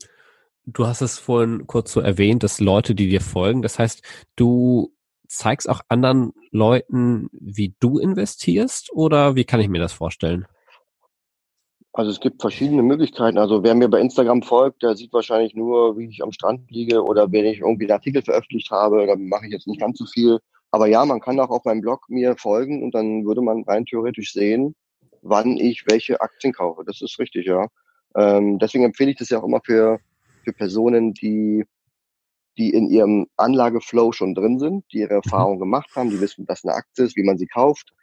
du 0.65 0.87
hast 0.87 1.01
es 1.01 1.19
vorhin 1.19 1.67
kurz 1.67 1.91
so 1.91 2.01
erwähnt, 2.01 2.43
dass 2.43 2.59
Leute, 2.59 2.95
die 2.95 3.09
dir 3.09 3.21
folgen, 3.21 3.61
das 3.61 3.79
heißt, 3.79 4.03
du 4.35 4.93
zeigst 5.27 5.69
auch 5.69 5.81
anderen 5.89 6.33
Leuten, 6.51 7.29
wie 7.31 7.75
du 7.79 7.99
investierst 7.99 8.91
oder 8.91 9.35
wie 9.35 9.45
kann 9.45 9.59
ich 9.59 9.69
mir 9.69 9.79
das 9.79 9.93
vorstellen? 9.93 10.45
Also 11.93 12.11
es 12.11 12.19
gibt 12.19 12.41
verschiedene 12.41 12.83
Möglichkeiten. 12.83 13.39
Also 13.39 13.63
wer 13.63 13.73
mir 13.73 13.87
bei 13.89 13.99
Instagram 13.99 14.43
folgt, 14.43 14.83
der 14.83 14.95
sieht 14.95 15.11
wahrscheinlich 15.13 15.55
nur, 15.55 15.97
wie 15.97 16.07
ich 16.07 16.21
am 16.21 16.31
Strand 16.31 16.69
liege 16.69 17.03
oder 17.03 17.31
wenn 17.31 17.45
ich 17.45 17.61
irgendwie 17.61 17.85
einen 17.85 17.97
Artikel 17.97 18.21
veröffentlicht 18.21 18.69
habe, 18.69 19.07
dann 19.07 19.27
mache 19.27 19.47
ich 19.47 19.51
jetzt 19.51 19.65
nicht 19.65 19.79
ganz 19.79 19.97
so 19.97 20.05
viel. 20.05 20.37
Aber 20.69 20.87
ja, 20.87 21.03
man 21.05 21.21
kann 21.21 21.39
auch 21.39 21.49
auf 21.49 21.65
meinem 21.65 21.81
Blog 21.81 22.07
mir 22.07 22.35
folgen 22.37 22.83
und 22.83 22.93
dann 22.93 23.25
würde 23.25 23.41
man 23.41 23.63
rein 23.63 23.85
theoretisch 23.85 24.31
sehen, 24.31 24.75
wann 25.23 25.57
ich 25.57 25.85
welche 25.89 26.21
Aktien 26.21 26.53
kaufe. 26.53 26.83
Das 26.85 27.01
ist 27.01 27.17
richtig, 27.17 27.47
ja. 27.47 27.67
Ähm, 28.15 28.59
deswegen 28.59 28.83
empfehle 28.83 29.11
ich 29.11 29.17
das 29.17 29.29
ja 29.29 29.39
auch 29.39 29.43
immer 29.45 29.61
für, 29.65 29.99
für 30.43 30.53
Personen, 30.53 31.13
die, 31.13 31.65
die 32.57 32.71
in 32.71 32.89
ihrem 32.89 33.27
Anlageflow 33.37 34.11
schon 34.11 34.35
drin 34.35 34.59
sind, 34.59 34.85
die 34.91 34.99
ihre 34.99 35.15
mhm. 35.15 35.21
Erfahrung 35.23 35.59
gemacht 35.59 35.89
haben, 35.95 36.09
die 36.09 36.21
wissen, 36.21 36.45
was 36.47 36.63
eine 36.63 36.73
Aktie 36.73 37.05
ist, 37.05 37.15
wie 37.15 37.23
man 37.23 37.37
sie 37.37 37.47
kauft 37.47 37.93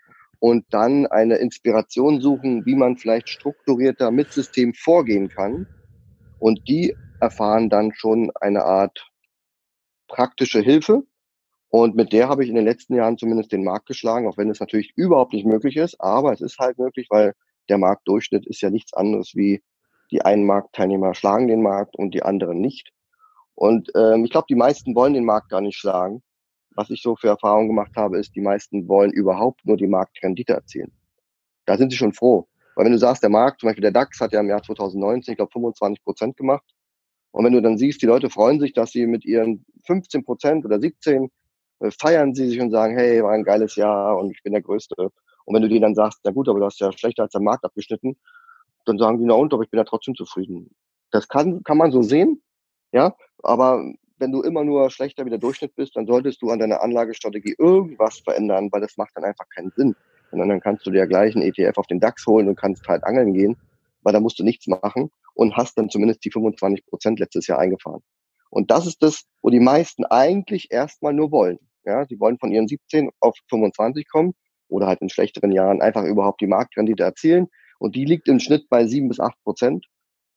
und 0.45 0.67
dann 0.71 1.07
eine 1.07 1.37
Inspiration 1.37 2.21
suchen, 2.21 2.67
wie 2.67 2.75
man 2.75 2.99
vielleicht 2.99 3.31
strukturierter 3.31 4.11
mit 4.11 4.31
System 4.31 4.75
vorgehen 4.75 5.31
kann. 5.31 5.67
Und 6.39 6.69
die 6.69 6.95
erfahren 7.19 7.71
dann 7.71 7.95
schon 7.95 8.31
eine 8.41 8.63
Art 8.65 9.11
praktische 10.07 10.61
Hilfe. 10.61 11.05
Und 11.71 11.97
mit 11.97 12.13
der 12.13 12.29
habe 12.29 12.45
ich 12.45 12.51
in 12.51 12.57
den 12.57 12.67
letzten 12.67 12.95
Jahren 12.95 13.17
zumindest 13.17 13.53
den 13.53 13.65
Markt 13.65 13.87
geschlagen, 13.87 14.29
auch 14.29 14.37
wenn 14.37 14.51
es 14.51 14.61
natürlich 14.61 14.93
überhaupt 14.97 15.33
nicht 15.33 15.47
möglich 15.47 15.77
ist. 15.77 15.99
Aber 15.99 16.33
es 16.33 16.43
ist 16.43 16.59
halt 16.59 16.79
möglich, 16.79 17.07
weil 17.09 17.33
der 17.71 17.79
Marktdurchschnitt 17.79 18.47
ist 18.47 18.61
ja 18.61 18.69
nichts 18.69 18.93
anderes 18.93 19.35
wie 19.35 19.63
die 20.11 20.23
einen 20.23 20.45
Marktteilnehmer 20.45 21.15
schlagen 21.15 21.49
den 21.49 21.63
Markt 21.63 21.97
und 21.97 22.13
die 22.13 22.23
anderen 22.23 22.61
nicht. 22.61 22.93
Und 23.55 23.91
ähm, 23.95 24.25
ich 24.25 24.31
glaube, 24.31 24.47
die 24.49 24.57
meisten 24.57 24.95
wollen 24.95 25.15
den 25.15 25.25
Markt 25.25 25.49
gar 25.49 25.61
nicht 25.61 25.77
schlagen, 25.77 26.23
was 26.75 26.91
ich 26.91 27.03
so 27.03 27.17
für 27.17 27.29
Erfahrungen 27.29 27.69
gemacht 27.69 27.93
habe, 27.97 28.19
ist, 28.19 28.35
die 28.35 28.41
meisten 28.41 28.89
wollen 28.89 29.13
überhaupt 29.13 29.65
nur 29.65 29.77
die 29.77 29.87
Marktrendite 29.87 30.55
erzielen. 30.55 30.93
Da 31.67 31.77
sind 31.77 31.91
sie 31.91 31.97
schon 31.97 32.13
froh. 32.13 32.49
Weil 32.75 32.87
wenn 32.87 32.93
du 32.93 32.99
sagst, 32.99 33.23
der 33.23 33.31
Markt, 33.31 33.61
zum 33.61 33.69
Beispiel 33.69 33.83
der 33.83 33.93
DAX 33.93 34.21
hat 34.21 34.33
ja 34.33 34.41
im 34.41 34.49
Jahr 34.49 34.63
2019, 34.63 35.33
ich 35.33 35.37
glaube, 35.37 35.53
25 35.53 36.03
Prozent 36.03 36.37
gemacht. 36.37 36.65
Und 37.31 37.45
wenn 37.45 37.53
du 37.53 37.63
dann 37.63 37.79
siehst, 37.79 38.03
die 38.03 38.07
Leute 38.07 38.31
freuen 38.31 38.61
sich, 38.61 38.73
dass 38.73 38.91
sie 38.91 39.07
mit 39.07 39.25
ihren 39.25 39.65
15 39.87 40.25
Prozent 40.25 40.65
oder 40.65 40.81
17 40.81 41.31
äh, 41.81 41.91
feiern 42.01 42.35
sie 42.35 42.49
sich 42.49 42.61
und 42.61 42.71
sagen, 42.71 42.97
hey, 42.97 43.23
war 43.23 43.33
ein 43.33 43.45
geiles 43.45 43.77
Jahr 43.77 44.19
und 44.19 44.31
ich 44.31 44.43
bin 44.43 44.53
der 44.53 44.63
Größte. 44.63 44.95
Und 45.45 45.55
wenn 45.55 45.63
du 45.63 45.69
denen 45.69 45.83
dann 45.83 45.95
sagst, 45.95 46.21
na 46.25 46.33
gut, 46.33 46.49
aber 46.49 46.59
du 46.59 46.67
hast 46.67 46.81
ja 46.81 46.91
schlechter 46.93 47.25
als 47.25 47.33
der 47.33 47.41
Markt 47.41 47.65
abgeschnitten, 47.65 48.17
dann 48.87 48.99
sagen 48.99 49.19
die, 49.19 49.25
na 49.25 49.35
und, 49.35 49.53
aber 49.53 49.63
ich 49.63 49.71
bin 49.71 49.79
ja 49.79 49.85
trotzdem 49.85 50.15
zufrieden. 50.15 50.71
Das 51.11 51.29
kann, 51.29 51.63
kann 51.63 51.79
man 51.79 51.93
so 51.93 52.03
sehen, 52.03 52.43
Ja, 52.95 53.13
aber 53.43 53.93
wenn 54.19 54.31
du 54.31 54.43
immer 54.43 54.63
nur 54.63 54.89
schlechter 54.89 55.27
wie 55.27 55.31
der 55.31 55.41
Durchschnitt 55.41 55.75
bist, 55.75 55.97
dann 55.97 56.07
solltest 56.07 56.41
du 56.41 56.51
an 56.51 56.61
deiner 56.61 56.81
Anlagestrategie 56.81 57.57
irgendwas 57.59 58.21
verändern, 58.21 58.69
weil 58.71 58.81
das 58.81 58.97
macht 58.97 59.11
dann 59.17 59.25
einfach 59.25 59.49
keinen 59.49 59.73
Sinn. 59.77 59.97
Und 60.31 60.39
dann 60.39 60.61
kannst 60.61 60.87
du 60.87 60.93
dir 60.93 61.09
gleich 61.09 61.35
einen 61.35 61.45
ETF 61.45 61.77
auf 61.77 61.89
den 61.89 61.99
DAX 61.99 62.25
holen 62.25 62.47
und 62.47 62.55
kannst 62.55 62.87
halt 62.87 63.03
angeln 63.03 63.35
gehen, 63.35 63.57
weil 64.03 64.13
da 64.13 64.21
musst 64.21 64.39
du 64.39 64.45
nichts 64.45 64.69
machen 64.69 65.11
und 65.35 65.57
hast 65.57 65.77
dann 65.77 65.91
zumindest 65.91 66.25
die 66.25 66.31
25 66.31 66.87
Prozent 66.87 67.19
letztes 67.19 67.49
Jahr 67.49 67.59
eingefahren. 67.59 68.01
Und 68.49 68.71
das 68.71 68.87
ist 68.87 69.03
das, 69.03 69.25
wo 69.43 69.51
die 69.51 69.59
meisten 69.59 70.05
eigentlich 70.05 70.71
erstmal 70.71 71.15
nur 71.15 71.33
wollen. 71.33 71.59
Ja, 71.85 72.07
sie 72.07 72.21
wollen 72.21 72.39
von 72.39 72.53
ihren 72.53 72.69
17 72.69 73.11
auf 73.19 73.37
25 73.51 74.09
kommen 74.09 74.35
oder 74.69 74.87
halt 74.87 75.01
in 75.01 75.09
schlechteren 75.09 75.51
Jahren 75.51 75.83
einfach 75.83 76.05
überhaupt 76.05 76.41
die 76.41 76.47
Marktrendite 76.47 77.03
erzielen. 77.03 77.49
Und 77.81 77.97
die 77.97 78.05
liegt 78.05 78.29
im 78.29 78.39
Schnitt 78.39 78.69
bei 78.69 78.87
7 78.87 79.09
bis 79.09 79.19
8 79.19 79.35
Prozent. 79.43 79.85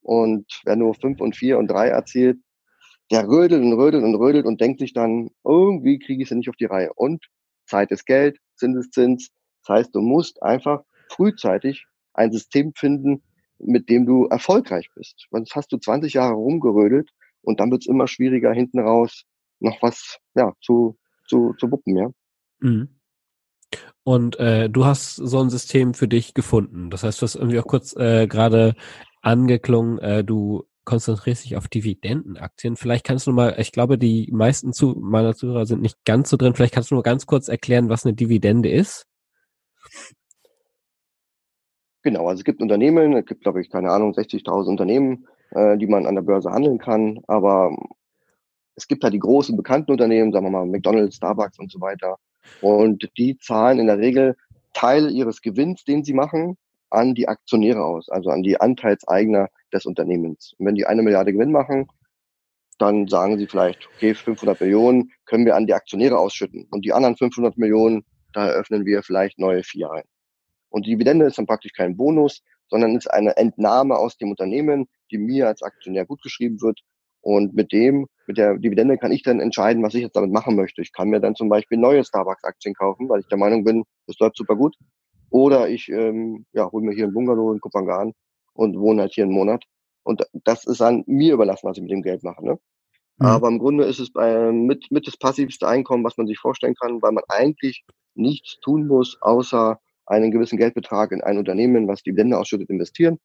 Und 0.02 0.46
wer 0.64 0.74
nur 0.74 0.94
5 0.94 1.20
und 1.20 1.36
4 1.36 1.58
und 1.58 1.68
3 1.68 1.88
erzielt, 1.88 2.38
der 3.10 3.26
rödelt 3.26 3.62
und 3.62 3.72
rödelt 3.72 4.04
und 4.04 4.14
rödelt 4.14 4.46
und 4.46 4.60
denkt 4.60 4.80
sich 4.80 4.92
dann, 4.92 5.30
irgendwie 5.44 5.98
kriege 5.98 6.22
ich 6.22 6.26
es 6.26 6.30
ja 6.30 6.36
nicht 6.36 6.48
auf 6.48 6.56
die 6.56 6.66
Reihe. 6.66 6.92
Und 6.94 7.26
Zeit 7.66 7.90
ist 7.90 8.06
Geld, 8.06 8.38
Zinseszins. 8.56 9.30
Das 9.62 9.76
heißt, 9.76 9.94
du 9.94 10.00
musst 10.00 10.42
einfach 10.42 10.82
frühzeitig 11.10 11.86
ein 12.14 12.32
System 12.32 12.72
finden, 12.74 13.22
mit 13.58 13.88
dem 13.88 14.06
du 14.06 14.26
erfolgreich 14.26 14.88
bist. 14.94 15.26
Sonst 15.30 15.54
hast 15.54 15.72
du 15.72 15.78
20 15.78 16.14
Jahre 16.14 16.34
rumgerödelt 16.34 17.10
und 17.42 17.60
dann 17.60 17.70
wird 17.70 17.82
es 17.82 17.88
immer 17.88 18.06
schwieriger, 18.06 18.52
hinten 18.52 18.78
raus 18.78 19.24
noch 19.60 19.82
was 19.82 20.18
ja, 20.34 20.52
zu, 20.60 20.96
zu, 21.26 21.54
zu 21.58 21.70
wuppen, 21.70 21.96
ja. 21.96 22.10
Mhm. 22.60 22.88
Und 24.04 24.38
äh, 24.38 24.70
du 24.70 24.86
hast 24.86 25.16
so 25.16 25.40
ein 25.40 25.50
System 25.50 25.92
für 25.92 26.08
dich 26.08 26.32
gefunden. 26.32 26.88
Das 26.90 27.02
heißt, 27.02 27.20
du 27.20 27.24
hast 27.24 27.34
irgendwie 27.34 27.58
auch 27.58 27.66
kurz 27.66 27.94
äh, 27.96 28.26
gerade 28.26 28.74
angeklungen, 29.20 29.98
äh, 29.98 30.24
du 30.24 30.64
konzentrierst 30.88 31.44
dich 31.44 31.56
auf 31.56 31.68
Dividendenaktien. 31.68 32.76
Vielleicht 32.76 33.04
kannst 33.04 33.26
du 33.26 33.32
mal, 33.32 33.54
ich 33.58 33.72
glaube, 33.72 33.98
die 33.98 34.30
meisten 34.32 34.72
zu 34.72 34.96
meiner 34.98 35.34
Zuhörer 35.34 35.66
sind 35.66 35.82
nicht 35.82 36.02
ganz 36.06 36.30
so 36.30 36.38
drin. 36.38 36.54
Vielleicht 36.54 36.72
kannst 36.72 36.90
du 36.90 36.94
nur 36.94 37.02
ganz 37.02 37.26
kurz 37.26 37.48
erklären, 37.48 37.90
was 37.90 38.06
eine 38.06 38.14
Dividende 38.14 38.70
ist. 38.70 39.06
Genau, 42.02 42.26
also 42.26 42.40
es 42.40 42.44
gibt 42.44 42.62
Unternehmen, 42.62 43.12
es 43.12 43.26
gibt, 43.26 43.42
glaube 43.42 43.60
ich, 43.60 43.68
keine 43.68 43.90
Ahnung, 43.90 44.12
60.000 44.12 44.66
Unternehmen, 44.66 45.28
äh, 45.50 45.76
die 45.76 45.86
man 45.86 46.06
an 46.06 46.14
der 46.14 46.22
Börse 46.22 46.50
handeln 46.50 46.78
kann. 46.78 47.20
Aber 47.26 47.76
es 48.74 48.88
gibt 48.88 49.04
halt 49.04 49.12
die 49.12 49.18
großen 49.18 49.58
bekannten 49.58 49.92
Unternehmen, 49.92 50.32
sagen 50.32 50.46
wir 50.46 50.50
mal 50.50 50.64
McDonald's, 50.64 51.16
Starbucks 51.16 51.58
und 51.58 51.70
so 51.70 51.82
weiter. 51.82 52.16
Und 52.62 53.10
die 53.18 53.36
zahlen 53.36 53.78
in 53.78 53.88
der 53.88 53.98
Regel 53.98 54.36
Teile 54.72 55.10
ihres 55.10 55.42
Gewinns, 55.42 55.84
den 55.84 56.02
sie 56.02 56.14
machen, 56.14 56.56
an 56.88 57.14
die 57.14 57.28
Aktionäre 57.28 57.84
aus, 57.84 58.08
also 58.08 58.30
an 58.30 58.42
die 58.42 58.58
Anteilseigner 58.58 59.48
des 59.72 59.86
Unternehmens. 59.86 60.54
Und 60.58 60.66
wenn 60.66 60.74
die 60.74 60.86
eine 60.86 61.02
Milliarde 61.02 61.32
Gewinn 61.32 61.52
machen, 61.52 61.88
dann 62.78 63.08
sagen 63.08 63.38
sie 63.38 63.46
vielleicht, 63.46 63.88
okay, 63.94 64.14
500 64.14 64.60
Millionen 64.60 65.10
können 65.26 65.44
wir 65.44 65.56
an 65.56 65.66
die 65.66 65.74
Aktionäre 65.74 66.18
ausschütten. 66.18 66.66
Und 66.70 66.84
die 66.84 66.92
anderen 66.92 67.16
500 67.16 67.58
Millionen, 67.58 68.04
da 68.32 68.46
eröffnen 68.46 68.86
wir 68.86 69.02
vielleicht 69.02 69.38
neue 69.38 69.62
ein. 69.90 70.04
Und 70.70 70.86
die 70.86 70.92
Dividende 70.92 71.26
ist 71.26 71.38
dann 71.38 71.46
praktisch 71.46 71.72
kein 71.72 71.96
Bonus, 71.96 72.42
sondern 72.68 72.96
ist 72.96 73.10
eine 73.10 73.36
Entnahme 73.36 73.96
aus 73.96 74.16
dem 74.18 74.30
Unternehmen, 74.30 74.86
die 75.10 75.18
mir 75.18 75.48
als 75.48 75.62
Aktionär 75.62 76.06
gut 76.06 76.22
geschrieben 76.22 76.60
wird. 76.60 76.80
Und 77.20 77.54
mit 77.54 77.72
dem, 77.72 78.06
mit 78.26 78.38
der 78.38 78.58
Dividende 78.58 78.96
kann 78.96 79.10
ich 79.10 79.22
dann 79.22 79.40
entscheiden, 79.40 79.82
was 79.82 79.94
ich 79.94 80.02
jetzt 80.02 80.14
damit 80.14 80.30
machen 80.30 80.54
möchte. 80.54 80.82
Ich 80.82 80.92
kann 80.92 81.08
mir 81.08 81.20
dann 81.20 81.34
zum 81.34 81.48
Beispiel 81.48 81.78
neue 81.78 82.04
Starbucks-Aktien 82.04 82.74
kaufen, 82.74 83.08
weil 83.08 83.20
ich 83.20 83.26
der 83.26 83.38
Meinung 83.38 83.64
bin, 83.64 83.84
das 84.06 84.18
läuft 84.18 84.36
super 84.36 84.54
gut. 84.54 84.76
Oder 85.30 85.68
ich 85.68 85.88
ähm, 85.88 86.46
ja, 86.52 86.70
hole 86.70 86.84
mir 86.84 86.94
hier 86.94 87.06
ein 87.06 87.12
Bungalow 87.12 87.52
in 87.52 87.60
Kupangan 87.60 88.12
und 88.58 88.78
wohne 88.78 89.02
halt 89.02 89.12
hier 89.12 89.24
einen 89.24 89.32
Monat. 89.32 89.64
Und 90.02 90.26
das 90.32 90.64
ist 90.64 90.80
an 90.80 91.04
mir 91.06 91.34
überlassen, 91.34 91.68
was 91.68 91.76
ich 91.76 91.82
mit 91.82 91.92
dem 91.92 92.02
Geld 92.02 92.22
mache. 92.22 92.44
Ne? 92.44 92.58
Mhm. 93.18 93.26
Aber 93.26 93.48
im 93.48 93.58
Grunde 93.58 93.84
ist 93.84 94.00
es 94.00 94.12
bei, 94.12 94.50
mit, 94.52 94.90
mit 94.90 95.06
das 95.06 95.16
passivste 95.16 95.68
Einkommen, 95.68 96.04
was 96.04 96.16
man 96.16 96.26
sich 96.26 96.38
vorstellen 96.38 96.74
kann, 96.74 97.00
weil 97.02 97.12
man 97.12 97.24
eigentlich 97.28 97.84
nichts 98.14 98.58
tun 98.60 98.86
muss, 98.86 99.18
außer 99.20 99.78
einen 100.06 100.30
gewissen 100.30 100.58
Geldbetrag 100.58 101.12
in 101.12 101.20
ein 101.20 101.38
Unternehmen, 101.38 101.86
was 101.86 102.02
Dividende 102.02 102.38
ausschüttet, 102.38 102.70
investieren. 102.70 103.18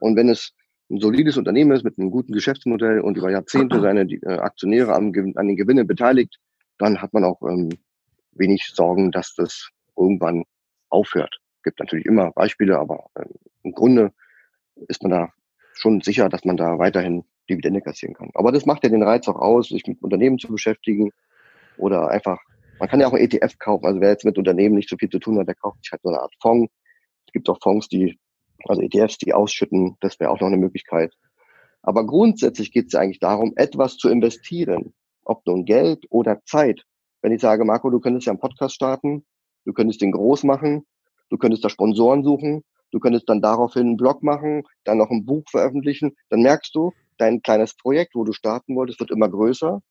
Und 0.00 0.16
wenn 0.16 0.28
es 0.28 0.52
ein 0.90 1.00
solides 1.00 1.36
Unternehmen 1.36 1.72
ist 1.72 1.84
mit 1.84 1.98
einem 1.98 2.10
guten 2.10 2.32
Geschäftsmodell 2.32 3.00
und 3.00 3.18
über 3.18 3.30
Jahrzehnte 3.30 3.80
seine 3.82 4.02
äh, 4.02 4.38
Aktionäre 4.38 4.94
an 4.94 5.12
den 5.12 5.56
Gewinnen 5.56 5.86
beteiligt, 5.86 6.38
dann 6.78 7.02
hat 7.02 7.12
man 7.12 7.24
auch 7.24 7.42
ähm, 7.42 7.68
wenig 8.32 8.70
Sorgen, 8.72 9.10
dass 9.10 9.34
das 9.34 9.70
irgendwann 9.96 10.44
aufhört 10.88 11.40
gibt 11.68 11.80
natürlich 11.80 12.06
immer 12.06 12.30
Beispiele, 12.32 12.78
aber 12.78 13.10
äh, 13.14 13.24
im 13.62 13.72
Grunde 13.72 14.12
ist 14.88 15.02
man 15.02 15.12
da 15.12 15.32
schon 15.74 16.00
sicher, 16.00 16.28
dass 16.28 16.44
man 16.44 16.56
da 16.56 16.78
weiterhin 16.78 17.24
Dividende 17.48 17.80
kassieren 17.80 18.14
kann. 18.14 18.30
Aber 18.34 18.52
das 18.52 18.66
macht 18.66 18.84
ja 18.84 18.90
den 18.90 19.02
Reiz 19.02 19.28
auch 19.28 19.36
aus, 19.36 19.68
sich 19.68 19.86
mit 19.86 20.02
Unternehmen 20.02 20.38
zu 20.38 20.48
beschäftigen 20.48 21.10
oder 21.76 22.08
einfach, 22.08 22.38
man 22.78 22.88
kann 22.88 23.00
ja 23.00 23.06
auch 23.06 23.12
ein 23.12 23.20
ETF 23.20 23.58
kaufen. 23.58 23.86
Also 23.86 24.00
wer 24.00 24.10
jetzt 24.10 24.24
mit 24.24 24.38
Unternehmen 24.38 24.74
nicht 24.74 24.88
so 24.88 24.96
viel 24.96 25.08
zu 25.08 25.18
tun 25.18 25.38
hat, 25.38 25.48
der 25.48 25.54
kauft 25.54 25.82
sich 25.82 25.92
halt 25.92 26.02
so 26.02 26.08
eine 26.10 26.20
Art 26.20 26.34
Fonds. 26.40 26.72
Es 27.26 27.32
gibt 27.32 27.48
auch 27.48 27.58
Fonds, 27.62 27.88
die, 27.88 28.18
also 28.64 28.82
ETFs, 28.82 29.18
die 29.18 29.32
ausschütten. 29.32 29.96
Das 30.00 30.20
wäre 30.20 30.30
auch 30.30 30.40
noch 30.40 30.48
eine 30.48 30.56
Möglichkeit. 30.56 31.14
Aber 31.82 32.06
grundsätzlich 32.06 32.72
geht 32.72 32.86
es 32.86 32.92
ja 32.92 33.00
eigentlich 33.00 33.20
darum, 33.20 33.52
etwas 33.56 33.96
zu 33.96 34.08
investieren. 34.08 34.94
Ob 35.24 35.46
nun 35.46 35.64
Geld 35.64 36.06
oder 36.10 36.42
Zeit. 36.44 36.84
Wenn 37.22 37.32
ich 37.32 37.40
sage, 37.40 37.64
Marco, 37.64 37.90
du 37.90 38.00
könntest 38.00 38.26
ja 38.26 38.32
einen 38.32 38.40
Podcast 38.40 38.74
starten, 38.74 39.24
du 39.64 39.72
könntest 39.72 40.00
den 40.00 40.12
groß 40.12 40.44
machen, 40.44 40.86
Du 41.30 41.36
könntest 41.36 41.64
da 41.64 41.68
Sponsoren 41.68 42.24
suchen. 42.24 42.64
Du 42.90 43.00
könntest 43.00 43.28
dann 43.28 43.42
daraufhin 43.42 43.82
einen 43.82 43.96
Blog 43.96 44.22
machen, 44.22 44.64
dann 44.84 44.98
noch 44.98 45.10
ein 45.10 45.24
Buch 45.24 45.44
veröffentlichen. 45.50 46.16
Dann 46.30 46.42
merkst 46.42 46.74
du, 46.74 46.92
dein 47.18 47.42
kleines 47.42 47.74
Projekt, 47.74 48.14
wo 48.14 48.24
du 48.24 48.32
starten 48.32 48.76
wolltest, 48.76 49.00
wird 49.00 49.10
immer 49.10 49.28
größer. 49.28 49.82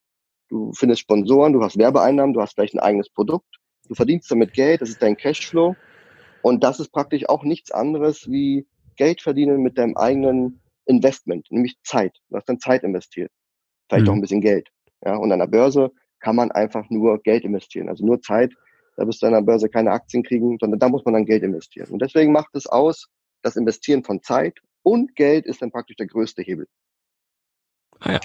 Du 0.50 0.72
findest 0.74 1.02
Sponsoren, 1.02 1.54
du 1.54 1.62
hast 1.62 1.78
Werbeeinnahmen, 1.78 2.34
du 2.34 2.42
hast 2.42 2.54
vielleicht 2.54 2.74
ein 2.74 2.80
eigenes 2.80 3.10
Produkt. 3.10 3.58
Du 3.88 3.96
verdienst 3.96 4.32
damit 4.32 4.54
Geld, 4.54 4.82
das 4.82 4.90
ist 4.90 5.02
dein 5.02 5.18
Cashflow. 5.18 5.76
Und 6.42 6.64
das 6.64 6.80
ist 6.80 6.92
praktisch 6.92 7.28
auch 7.28 7.44
nichts 7.44 7.72
anderes 7.72 8.30
wie 8.30 8.68
Geld 8.96 9.22
verdienen 9.22 9.62
mit 9.62 9.78
deinem 9.78 9.98
eigenen 9.98 10.62
Investment, 10.86 11.48
nämlich 11.52 11.76
Zeit. 11.84 12.18
Du 12.30 12.38
hast 12.38 12.48
dann 12.48 12.60
Zeit 12.60 12.84
investiert. 12.84 13.32
Vielleicht 13.88 14.06
mhm. 14.06 14.10
auch 14.10 14.16
ein 14.16 14.22
bisschen 14.22 14.42
Geld. 14.42 14.70
Ja, 15.06 15.16
und 15.18 15.32
an 15.32 15.40
der 15.40 15.48
Börse 15.48 15.92
kann 16.20 16.36
man 16.36 16.52
einfach 16.52 16.90
nur 16.90 17.22
Geld 17.22 17.44
investieren. 17.44 17.90
Also 17.90 18.06
nur 18.06 18.22
Zeit 18.22 18.54
da 18.98 19.08
wirst 19.08 19.22
du 19.22 19.28
an 19.28 19.34
der 19.34 19.42
Börse 19.42 19.70
keine 19.70 19.92
Aktien 19.92 20.24
kriegen, 20.24 20.58
sondern 20.60 20.80
da 20.80 20.90
muss 20.90 21.06
man 21.06 21.14
dann 21.14 21.26
Geld 21.26 21.44
investieren. 21.44 21.90
Und 21.92 22.02
deswegen 22.02 22.32
macht 22.34 22.54
es 22.56 22.68
aus, 22.68 23.08
das 23.44 23.56
Investieren 23.56 24.04
von 24.04 24.22
Zeit 24.22 24.60
und 24.84 25.16
Geld 25.16 25.46
ist 25.46 25.62
dann 25.62 25.72
praktisch 25.72 25.96
der 25.96 26.08
größte 26.08 26.42
Hebel. 26.42 26.68
Ah 28.00 28.14
ja. 28.14 28.20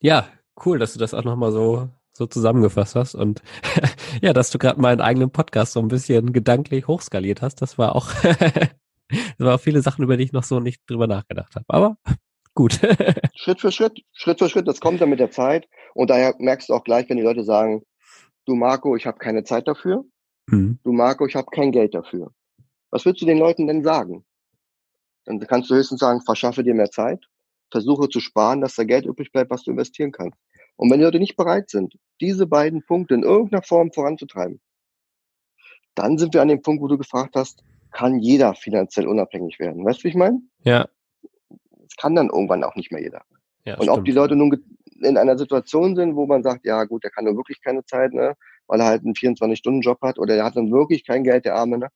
Ja, 0.00 0.28
cool, 0.64 0.78
dass 0.78 0.92
du 0.92 0.98
das 0.98 1.14
auch 1.14 1.24
nochmal 1.24 1.52
so, 1.52 1.88
so 2.12 2.26
zusammengefasst 2.26 2.94
hast 2.94 3.14
und 3.14 3.42
ja, 4.22 4.34
dass 4.34 4.50
du 4.50 4.58
gerade 4.58 4.80
meinen 4.80 5.00
eigenen 5.00 5.30
Podcast 5.30 5.72
so 5.72 5.80
ein 5.80 5.88
bisschen 5.88 6.32
gedanklich 6.34 6.86
hochskaliert 6.86 7.40
hast. 7.40 7.62
Das 7.62 7.78
war 7.78 7.96
auch, 7.96 8.10
das 8.22 9.38
war 9.38 9.54
auch 9.54 9.60
viele 9.60 9.80
Sachen, 9.80 10.04
über 10.04 10.18
die 10.18 10.24
ich 10.24 10.32
noch 10.32 10.44
so 10.44 10.60
nicht 10.60 10.82
drüber 10.86 11.06
nachgedacht 11.06 11.54
habe. 11.54 11.64
Aber 11.68 11.96
gut. 12.54 12.78
Schritt 13.34 13.60
für 13.62 13.72
Schritt, 13.72 14.02
Schritt 14.12 14.38
für 14.38 14.50
Schritt, 14.50 14.68
das 14.68 14.80
kommt 14.80 15.00
dann 15.00 15.08
mit 15.08 15.20
der 15.20 15.30
Zeit. 15.30 15.66
Und 15.94 16.10
daher 16.10 16.34
merkst 16.38 16.68
du 16.68 16.74
auch 16.74 16.84
gleich, 16.84 17.08
wenn 17.08 17.16
die 17.16 17.22
Leute 17.22 17.44
sagen, 17.44 17.82
du 18.46 18.54
Marco, 18.54 18.96
ich 18.96 19.06
habe 19.06 19.18
keine 19.18 19.44
Zeit 19.44 19.68
dafür. 19.68 20.04
Mhm. 20.46 20.78
Du 20.82 20.92
Marco, 20.92 21.26
ich 21.26 21.36
habe 21.36 21.48
kein 21.50 21.72
Geld 21.72 21.94
dafür. 21.94 22.32
Was 22.90 23.04
würdest 23.04 23.22
du 23.22 23.26
den 23.26 23.38
Leuten 23.38 23.66
denn 23.66 23.82
sagen? 23.82 24.24
Dann 25.24 25.40
kannst 25.40 25.70
du 25.70 25.74
höchstens 25.74 26.00
sagen, 26.00 26.20
verschaffe 26.20 26.62
dir 26.62 26.74
mehr 26.74 26.90
Zeit, 26.90 27.24
versuche 27.70 28.08
zu 28.08 28.20
sparen, 28.20 28.60
dass 28.60 28.74
da 28.74 28.84
Geld 28.84 29.06
übrig 29.06 29.32
bleibt, 29.32 29.50
was 29.50 29.64
du 29.64 29.70
investieren 29.70 30.12
kannst. 30.12 30.38
Und 30.76 30.90
wenn 30.90 30.98
die 30.98 31.04
Leute 31.04 31.18
nicht 31.18 31.36
bereit 31.36 31.70
sind, 31.70 31.94
diese 32.20 32.46
beiden 32.46 32.84
Punkte 32.84 33.14
in 33.14 33.22
irgendeiner 33.22 33.62
Form 33.62 33.92
voranzutreiben, 33.92 34.60
dann 35.94 36.18
sind 36.18 36.34
wir 36.34 36.42
an 36.42 36.48
dem 36.48 36.62
Punkt, 36.62 36.82
wo 36.82 36.88
du 36.88 36.98
gefragt 36.98 37.36
hast, 37.36 37.62
kann 37.90 38.18
jeder 38.18 38.54
finanziell 38.54 39.06
unabhängig 39.06 39.58
werden? 39.60 39.84
Weißt 39.84 40.00
du, 40.00 40.04
wie 40.04 40.08
ich 40.08 40.16
meine? 40.16 40.40
Ja. 40.64 40.88
Es 41.86 41.96
kann 41.96 42.16
dann 42.16 42.28
irgendwann 42.28 42.64
auch 42.64 42.74
nicht 42.74 42.90
mehr 42.90 43.00
jeder. 43.00 43.22
Ja, 43.64 43.74
und 43.74 43.84
stimmt. 43.84 43.98
ob 43.98 44.04
die 44.04 44.12
Leute 44.12 44.36
nun 44.36 44.62
in 45.04 45.16
einer 45.16 45.38
Situation 45.38 45.96
sind, 45.96 46.16
wo 46.16 46.26
man 46.26 46.42
sagt, 46.42 46.64
ja 46.64 46.84
gut, 46.84 47.04
der 47.04 47.10
kann 47.10 47.24
nur 47.24 47.36
wirklich 47.36 47.60
keine 47.62 47.84
Zeit, 47.84 48.12
ne, 48.12 48.34
weil 48.66 48.80
er 48.80 48.86
halt 48.86 49.04
einen 49.04 49.14
24-Stunden-Job 49.14 50.00
hat 50.02 50.18
oder 50.18 50.34
er 50.34 50.44
hat 50.44 50.56
dann 50.56 50.72
wirklich 50.72 51.04
kein 51.04 51.24
Geld, 51.24 51.44
der 51.44 51.56
Arme, 51.56 51.78
ne. 51.78 51.88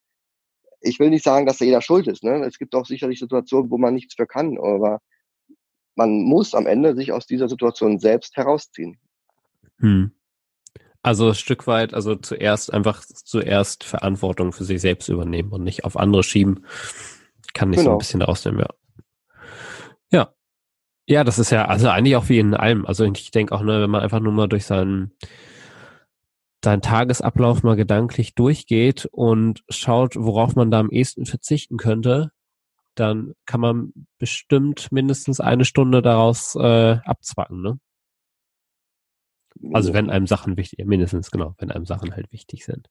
Ich 0.81 0.99
will 0.99 1.09
nicht 1.09 1.25
sagen, 1.25 1.45
dass 1.45 1.57
da 1.57 1.65
jeder 1.65 1.81
schuld 1.81 2.07
ist, 2.07 2.23
ne. 2.23 2.45
Es 2.45 2.57
gibt 2.57 2.73
auch 2.75 2.85
sicherlich 2.85 3.19
Situationen, 3.19 3.69
wo 3.69 3.77
man 3.77 3.93
nichts 3.93 4.15
für 4.15 4.27
kann, 4.27 4.57
aber 4.57 4.99
man 5.95 6.23
muss 6.23 6.53
am 6.55 6.65
Ende 6.65 6.95
sich 6.95 7.11
aus 7.11 7.25
dieser 7.25 7.49
Situation 7.49 7.99
selbst 7.99 8.37
herausziehen. 8.37 8.97
Hm. 9.79 10.11
Also 11.01 11.29
ein 11.29 11.35
Stück 11.35 11.67
weit, 11.67 11.93
also 11.93 12.15
zuerst 12.15 12.73
einfach 12.73 13.05
zuerst 13.05 13.83
Verantwortung 13.83 14.51
für 14.51 14.65
sich 14.65 14.81
selbst 14.81 15.07
übernehmen 15.07 15.51
und 15.51 15.63
nicht 15.63 15.85
auf 15.85 15.97
andere 15.97 16.23
schieben. 16.23 16.65
Kann 17.53 17.71
ich 17.71 17.77
genau. 17.77 17.83
so 17.83 17.89
ein 17.89 17.93
genau. 17.93 17.97
bisschen 17.97 18.21
rausnehmen, 18.21 18.59
ja. 18.61 18.67
Ja, 20.11 20.33
ja, 21.09 21.23
das 21.23 21.39
ist 21.39 21.49
ja 21.49 21.65
also 21.65 21.89
eigentlich 21.89 22.15
auch 22.15 22.29
wie 22.29 22.37
in 22.39 22.53
allem. 22.53 22.85
Also 22.85 23.03
ich 23.03 23.31
denke 23.31 23.55
auch, 23.55 23.63
ne, 23.63 23.81
wenn 23.81 23.89
man 23.89 24.01
einfach 24.01 24.19
nur 24.19 24.31
mal 24.31 24.47
durch 24.47 24.65
seinen 24.65 25.11
seinen 26.63 26.81
Tagesablauf 26.81 27.63
mal 27.63 27.75
gedanklich 27.75 28.35
durchgeht 28.35 29.07
und 29.11 29.63
schaut, 29.69 30.15
worauf 30.17 30.55
man 30.55 30.69
da 30.69 30.79
am 30.79 30.91
ehesten 30.91 31.25
verzichten 31.25 31.77
könnte, 31.77 32.31
dann 32.95 33.33
kann 33.45 33.61
man 33.61 33.93
bestimmt 34.19 34.91
mindestens 34.91 35.39
eine 35.39 35.65
Stunde 35.65 36.01
daraus 36.01 36.55
äh, 36.55 36.97
abzwacken, 37.03 37.61
ne? 37.61 37.79
Also 39.73 39.93
wenn 39.93 40.09
einem 40.09 40.27
Sachen 40.27 40.57
wichtig, 40.57 40.85
mindestens 40.85 41.31
genau, 41.31 41.55
wenn 41.57 41.71
einem 41.71 41.85
Sachen 41.85 42.13
halt 42.15 42.31
wichtig 42.31 42.65
sind. 42.65 42.87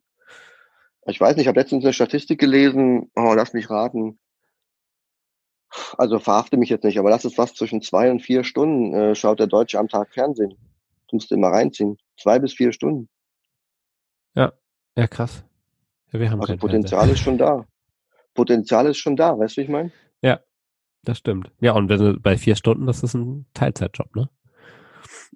Ich 1.07 1.21
weiß 1.21 1.37
nicht, 1.37 1.45
ich 1.45 1.49
habe 1.49 1.61
letztens 1.61 1.85
eine 1.85 1.93
Statistik 1.93 2.41
gelesen, 2.41 3.11
oh, 3.14 3.33
lass 3.35 3.53
mich 3.53 3.71
raten. 3.71 4.19
Also 5.97 6.19
verhafte 6.19 6.57
mich 6.57 6.71
jetzt 6.71 6.85
nicht, 6.85 6.99
aber 6.99 7.11
das 7.11 7.25
ist 7.25 7.39
was 7.39 7.55
zwischen 7.55 7.83
zwei 7.83 8.11
und 8.11 8.21
vier 8.21 8.45
Stunden 8.45 8.95
äh, 8.95 9.14
schaut 9.14 9.39
der 9.39 9.47
Deutsche 9.47 9.79
am 9.79 9.89
Tag 9.89 10.12
Fernsehen. 10.12 10.57
Du 11.09 11.16
musst 11.16 11.33
immer 11.33 11.49
reinziehen. 11.49 11.97
Zwei 12.19 12.39
bis 12.39 12.55
vier 12.55 12.73
Stunden. 12.73 13.09
Ja, 14.35 14.53
ja 14.97 15.07
krass. 15.07 15.45
Ja, 16.12 16.21
wir 16.21 16.31
haben 16.31 16.41
also 16.41 16.57
Potenzial 16.57 17.01
Fernseher. 17.01 17.14
ist 17.14 17.21
schon 17.21 17.39
da. 17.39 17.66
Potenzial 18.35 18.87
ist 18.87 18.99
schon 18.99 19.16
da, 19.16 19.39
weißt 19.39 19.57
du, 19.57 19.61
wie 19.61 19.64
ich 19.64 19.71
meine? 19.71 19.93
Ja, 20.23 20.41
das 21.03 21.19
stimmt. 21.19 21.51
Ja, 21.61 21.73
und 21.73 21.89
wenn 21.89 21.99
du 21.99 22.21
bei 22.21 22.37
vier 22.37 22.57
Stunden, 22.57 22.87
das 22.87 23.03
ist 23.03 23.14
ein 23.14 23.47
Teilzeitjob, 23.55 24.14
ne? 24.16 24.29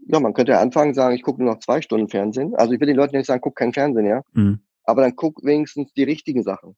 Ja, 0.07 0.21
man 0.21 0.35
könnte 0.35 0.53
ja 0.53 0.61
anfangen 0.61 0.95
sagen, 0.95 1.15
ich 1.15 1.23
gucke 1.23 1.43
nur 1.43 1.53
noch 1.53 1.61
zwei 1.61 1.81
Stunden 1.81 2.09
Fernsehen. 2.09 2.55
Also 2.55 2.73
ich 2.73 2.81
will 2.81 2.87
den 2.87 2.97
Leuten 2.97 3.17
nicht 3.17 3.27
sagen, 3.27 3.41
guck 3.41 3.57
kein 3.57 3.73
Fernsehen, 3.73 4.07
ja. 4.07 4.23
Mhm. 4.33 4.61
Aber 4.85 5.03
dann 5.03 5.15
guck 5.15 5.45
wenigstens 5.45 5.93
die 5.93 6.03
richtigen 6.03 6.43
Sachen. 6.43 6.77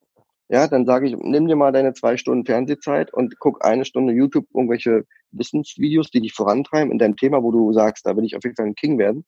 Ja, 0.48 0.68
dann 0.68 0.84
sage 0.84 1.08
ich, 1.08 1.16
nimm 1.16 1.48
dir 1.48 1.56
mal 1.56 1.72
deine 1.72 1.94
zwei 1.94 2.16
Stunden 2.16 2.44
Fernsehzeit 2.44 3.12
und 3.14 3.38
guck 3.38 3.64
eine 3.64 3.84
Stunde 3.84 4.12
YouTube 4.12 4.46
irgendwelche 4.52 5.04
Wissensvideos, 5.32 6.10
die 6.10 6.20
dich 6.20 6.34
vorantreiben 6.34 6.92
in 6.92 6.98
deinem 6.98 7.16
Thema, 7.16 7.42
wo 7.42 7.50
du 7.50 7.72
sagst, 7.72 8.06
da 8.06 8.16
will 8.16 8.24
ich 8.24 8.36
auf 8.36 8.44
jeden 8.44 8.56
Fall 8.56 8.66
ein 8.66 8.74
King 8.74 8.98
werden. 8.98 9.24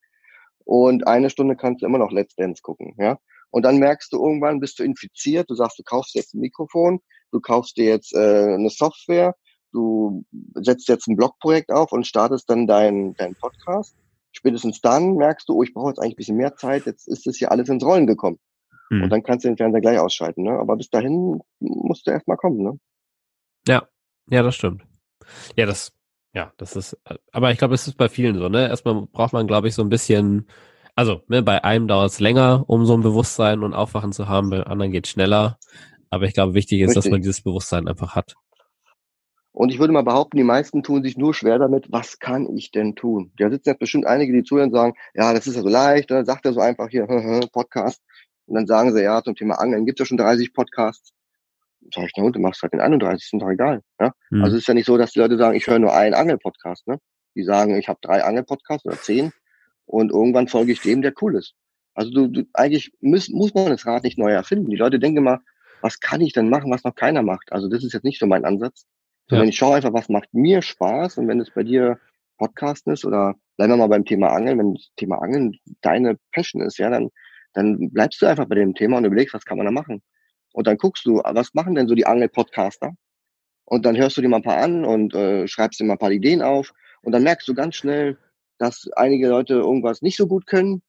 Und 0.64 1.07
eine 1.07 1.31
Stunde 1.31 1.57
kannst 1.57 1.83
du 1.83 1.87
immer 1.87 1.99
noch 1.99 2.12
Let's 2.12 2.35
Dance 2.35 2.61
gucken, 2.62 2.95
ja. 2.99 3.19
Und 3.51 3.64
dann 3.64 3.79
merkst 3.79 4.12
du 4.12 4.23
irgendwann, 4.23 4.61
bist 4.61 4.79
du 4.79 4.83
infiziert, 4.83 5.49
du 5.49 5.55
sagst, 5.55 5.79
du 5.79 5.83
kaufst 5.85 6.14
jetzt 6.14 6.35
ein 6.35 6.41
Mikrofon, 6.41 7.01
du 7.31 7.41
kaufst 7.41 7.77
dir 7.77 7.85
jetzt 7.85 8.14
äh, 8.14 8.55
eine 8.55 8.69
Software, 8.69 9.35
du 9.73 10.25
setzt 10.55 10.89
jetzt 10.89 11.07
ein 11.07 11.17
Blogprojekt 11.17 11.71
auf 11.71 11.93
und 11.93 12.07
startest 12.07 12.51
dann 12.51 12.67
deinen 12.67 13.14
dein 13.14 13.35
Podcast. 13.35 13.97
Spätestens 14.33 14.81
dann 14.83 15.14
merkst 15.14 15.49
du, 15.49 15.55
oh, 15.55 15.62
ich 15.62 15.73
brauche 15.73 15.91
jetzt 15.91 15.99
eigentlich 15.99 16.14
ein 16.14 16.17
bisschen 16.17 16.37
mehr 16.37 16.57
Zeit, 16.57 16.85
jetzt 16.85 17.09
ist 17.09 17.27
das 17.27 17.37
hier 17.37 17.51
alles 17.51 17.69
ins 17.69 17.85
Rollen 17.85 18.07
gekommen. 18.07 18.39
Mhm. 18.91 19.05
Und 19.05 19.11
dann 19.11 19.22
kannst 19.22 19.45
du 19.45 19.49
den 19.49 19.57
Fernseher 19.57 19.80
gleich 19.80 19.99
ausschalten. 19.99 20.43
Ne? 20.43 20.53
Aber 20.53 20.76
bis 20.76 20.91
dahin 20.91 21.41
musst 21.61 22.07
du 22.07 22.11
erstmal 22.11 22.37
kommen. 22.37 22.62
Ne? 22.62 22.78
Ja, 23.66 23.89
ja, 24.28 24.43
das 24.43 24.55
stimmt. 24.55 24.82
Ja, 25.57 25.66
das, 25.66 25.93
ja, 26.34 26.53
das 26.57 26.76
ist, 26.76 26.97
aber 27.32 27.51
ich 27.51 27.59
glaube, 27.59 27.74
es 27.74 27.87
ist 27.87 27.97
bei 27.97 28.09
vielen 28.09 28.37
so, 28.37 28.49
ne? 28.49 28.68
Erstmal 28.68 29.07
braucht 29.07 29.32
man, 29.32 29.47
glaube 29.47 29.68
ich, 29.68 29.74
so 29.74 29.82
ein 29.82 29.89
bisschen, 29.89 30.47
also 30.95 31.22
ne, 31.28 31.43
bei 31.43 31.64
einem 31.64 31.89
dauert 31.89 32.11
es 32.11 32.20
länger, 32.20 32.64
um 32.68 32.84
so 32.87 32.95
ein 32.95 33.03
Bewusstsein 33.03 33.62
und 33.62 33.74
Aufwachen 33.74 34.12
zu 34.12 34.28
haben, 34.28 34.51
bei 34.51 34.62
anderen 34.62 34.93
geht 34.93 35.09
schneller. 35.09 35.59
Aber 36.11 36.26
ich 36.26 36.34
glaube, 36.34 36.55
wichtig 36.55 36.80
ist, 36.80 36.91
Richtig. 36.91 37.05
dass 37.05 37.11
man 37.11 37.22
dieses 37.22 37.43
Bewusstsein 37.43 37.89
einfach 37.89 38.14
hat. 38.14 38.34
Und 39.53 39.72
ich 39.72 39.78
würde 39.78 39.95
mal 39.95 40.03
behaupten, 40.03 40.37
die 40.37 40.45
meisten 40.45 40.82
tun 40.82 41.03
sich 41.03 41.16
nur 41.16 41.32
schwer 41.32 41.59
damit, 41.59 41.91
was 41.91 42.18
kann 42.18 42.55
ich 42.55 42.72
denn 42.72 42.95
tun? 42.95 43.32
Da 43.39 43.49
sitzen 43.49 43.70
jetzt 43.70 43.78
bestimmt 43.78 44.07
einige, 44.07 44.34
die 44.34 44.45
zuhören 44.45 44.68
und 44.68 44.74
sagen, 44.76 44.95
ja, 45.14 45.32
das 45.32 45.47
ist 45.47 45.57
ja 45.57 45.62
so 45.62 45.68
leicht, 45.68 46.11
dann 46.11 46.26
sagt 46.26 46.45
er 46.45 46.53
so 46.53 46.61
einfach 46.61 46.91
hier, 46.91 47.07
Podcast. 47.53 48.03
Und 48.47 48.55
dann 48.55 48.66
sagen 48.66 48.94
sie, 48.94 49.03
ja, 49.03 49.22
zum 49.22 49.34
Thema 49.34 49.57
Angeln 49.57 49.86
gibt 49.86 50.01
es 50.01 50.05
ja 50.05 50.09
schon 50.09 50.18
30 50.18 50.53
Podcasts. 50.53 51.12
Sag 51.94 52.05
ich, 52.05 52.12
na 52.16 52.24
und 52.24 52.34
du 52.34 52.40
machst 52.40 52.62
halt 52.62 52.72
den 52.72 52.80
31, 52.80 53.32
ist 53.32 53.40
doch 53.40 53.51
egal. 53.51 53.82
Ja? 54.01 54.12
Mhm. 54.30 54.42
Also 54.42 54.57
es 54.57 54.62
ist 54.62 54.68
ja 54.68 54.74
nicht 54.74 54.86
so, 54.86 54.97
dass 54.97 55.12
die 55.12 55.18
Leute 55.18 55.36
sagen, 55.36 55.57
ich 55.57 55.66
höre 55.66 55.78
nur 55.78 55.94
einen 55.94 56.14
Angel-Podcast. 56.14 56.86
Ne? 56.88 56.99
Die 57.34 57.44
sagen, 57.44 57.76
ich 57.76 57.88
habe 57.88 57.99
drei 58.03 58.24
Angel-Podcasts 58.24 58.86
oder 58.86 58.97
zehn 58.97 59.32
und 59.84 60.11
irgendwann 60.11 60.49
folge 60.49 60.72
ich 60.72 60.80
dem, 60.80 61.03
der 61.03 61.12
cool 61.20 61.36
ist. 61.36 61.55
Also 61.94 62.11
du, 62.11 62.28
du 62.28 62.42
eigentlich 62.53 62.92
muss, 63.01 63.28
muss 63.28 63.55
man 63.55 63.70
das 63.70 63.86
Rad 63.86 64.05
nicht 64.05 64.18
neu 64.18 64.30
erfinden. 64.30 64.70
Die 64.70 64.76
Leute 64.76 64.99
denken 64.99 65.18
immer, 65.18 65.40
was 65.80 66.01
kann 66.01 66.20
ich 66.20 66.32
denn 66.32 66.51
machen, 66.51 66.70
was 66.70 66.84
noch 66.84 66.94
keiner 66.94 67.22
macht? 67.22 67.53
Also 67.53 67.68
das 67.68 67.84
ist 67.84 67.92
jetzt 67.92 68.05
nicht 68.05 68.18
so 68.18 68.26
mein 68.26 68.44
Ansatz. 68.44 68.86
Sondern 69.28 69.47
ja. 69.47 69.51
ich 69.51 69.57
schaue 69.57 69.76
einfach, 69.76 69.92
was 69.92 70.09
macht 70.09 70.32
mir 70.32 70.62
Spaß 70.62 71.18
und 71.18 71.26
wenn 71.28 71.40
es 71.40 71.51
bei 71.51 71.64
dir 71.64 71.99
Podcasten 72.38 72.92
ist 72.92 73.05
oder 73.05 73.34
bleiben 73.57 73.72
wir 73.72 73.76
mal 73.78 73.88
beim 73.88 74.05
Thema 74.05 74.28
Angeln, 74.28 74.59
wenn 74.59 74.74
das 74.74 74.90
Thema 74.97 75.22
Angeln 75.22 75.59
deine 75.80 76.18
Passion 76.32 76.62
ist, 76.62 76.78
ja, 76.78 76.90
dann, 76.90 77.11
dann 77.57 77.90
bleibst 77.90 78.20
du 78.22 78.26
einfach 78.26 78.46
bei 78.46 78.54
dem 78.54 78.74
Thema 78.74 78.98
und 78.98 79.04
überlegst, 79.04 79.34
was 79.34 79.44
kann 79.44 79.57
man 79.57 79.66
da 79.66 79.72
machen. 79.72 80.02
Und 80.52 80.66
dann 80.66 80.76
guckst 80.76 81.04
du, 81.07 81.20
was 81.24 81.54
machen 81.54 81.74
denn 81.74 81.88
so 81.88 81.94
die 81.94 82.07
Angel-Podcaster? 82.07 82.92
Und 83.64 83.84
dann 83.84 83.96
hörst 83.96 84.16
du 84.16 84.22
dir 84.22 84.28
mal 84.28 84.36
ein 84.36 84.42
paar 84.42 84.59
an 84.59 84.84
und 84.84 85.14
äh, 85.14 85.48
schreibst 85.48 85.80
dir 85.80 85.84
mal 85.84 85.94
ein 85.94 85.98
paar 85.98 86.12
Ideen 86.12 86.42
auf. 86.42 86.72
Und 87.02 87.12
dann 87.12 87.24
merkst 87.24 87.48
du 87.48 87.54
ganz 87.54 87.74
schnell, 87.74 88.16
dass 88.59 88.88
einige 88.94 89.28
Leute 89.28 89.54
irgendwas 89.54 90.02
nicht 90.02 90.16
so 90.16 90.26
gut 90.26 90.46
können 90.46 90.82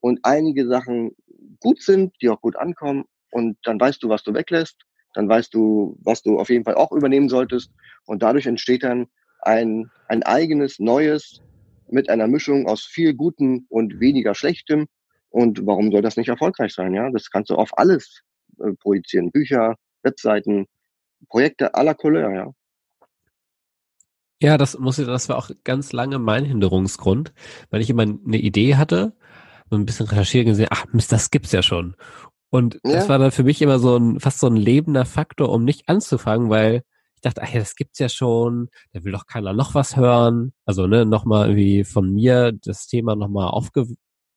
und 0.00 0.20
einige 0.22 0.66
Sachen 0.66 1.14
gut 1.60 1.82
sind, 1.82 2.14
die 2.22 2.30
auch 2.30 2.40
gut 2.40 2.56
ankommen. 2.56 3.04
Und 3.30 3.58
dann 3.64 3.78
weißt 3.78 4.02
du, 4.02 4.08
was 4.08 4.22
du 4.22 4.34
weglässt 4.34 4.86
dann 5.14 5.28
weißt 5.28 5.52
du, 5.54 5.98
was 6.02 6.22
du 6.22 6.38
auf 6.38 6.48
jeden 6.48 6.64
Fall 6.64 6.74
auch 6.74 6.92
übernehmen 6.92 7.28
solltest. 7.28 7.70
Und 8.06 8.22
dadurch 8.22 8.46
entsteht 8.46 8.82
dann 8.82 9.06
ein, 9.40 9.90
ein 10.08 10.22
eigenes, 10.22 10.78
neues 10.78 11.40
mit 11.88 12.08
einer 12.08 12.26
Mischung 12.26 12.66
aus 12.66 12.84
viel 12.84 13.14
Guten 13.14 13.66
und 13.68 14.00
weniger 14.00 14.34
Schlechtem. 14.34 14.86
Und 15.32 15.66
warum 15.66 15.90
soll 15.90 16.02
das 16.02 16.16
nicht 16.16 16.28
erfolgreich 16.28 16.74
sein? 16.74 16.94
Ja, 16.94 17.10
das 17.10 17.30
kannst 17.30 17.50
du 17.50 17.56
auf 17.56 17.70
alles 17.78 18.22
äh, 18.58 18.72
projizieren. 18.74 19.30
Bücher, 19.32 19.76
Webseiten, 20.02 20.66
Projekte 21.28 21.74
aller 21.74 21.94
Couleur, 21.94 22.30
ja. 22.32 22.52
Ja, 24.42 24.58
das 24.58 24.78
muss 24.78 24.98
ich, 24.98 25.06
das 25.06 25.28
war 25.28 25.38
auch 25.38 25.50
ganz 25.64 25.92
lange 25.92 26.18
mein 26.18 26.44
Hinderungsgrund, 26.44 27.32
weil 27.70 27.80
ich 27.80 27.88
immer 27.88 28.02
eine 28.02 28.38
Idee 28.38 28.74
hatte 28.74 29.16
und 29.70 29.80
ein 29.80 29.86
bisschen 29.86 30.06
recherchiert 30.06 30.46
gesehen, 30.46 30.66
ach 30.70 30.86
Mist, 30.92 31.12
das 31.12 31.30
gibt's 31.30 31.52
ja 31.52 31.62
schon. 31.62 31.94
Und 32.50 32.74
ja. 32.84 32.94
das 32.94 33.08
war 33.08 33.18
dann 33.18 33.30
für 33.30 33.44
mich 33.44 33.62
immer 33.62 33.78
so 33.78 33.96
ein, 33.96 34.20
fast 34.20 34.40
so 34.40 34.48
ein 34.48 34.56
lebender 34.56 35.06
Faktor, 35.06 35.48
um 35.50 35.64
nicht 35.64 35.88
anzufangen, 35.88 36.50
weil 36.50 36.82
ich 37.14 37.22
dachte, 37.22 37.40
ach 37.42 37.52
ja, 37.52 37.60
das 37.60 37.76
gibt's 37.76 38.00
ja 38.00 38.08
schon, 38.08 38.68
da 38.92 39.04
will 39.04 39.12
doch 39.12 39.26
keiner 39.26 39.52
noch 39.52 39.74
was 39.74 39.96
hören. 39.96 40.52
Also, 40.66 40.88
ne, 40.88 41.06
nochmal 41.06 41.48
irgendwie 41.48 41.84
von 41.84 42.12
mir 42.12 42.52
das 42.52 42.88
Thema 42.88 43.14
nochmal 43.14 43.48
aufge 43.48 43.86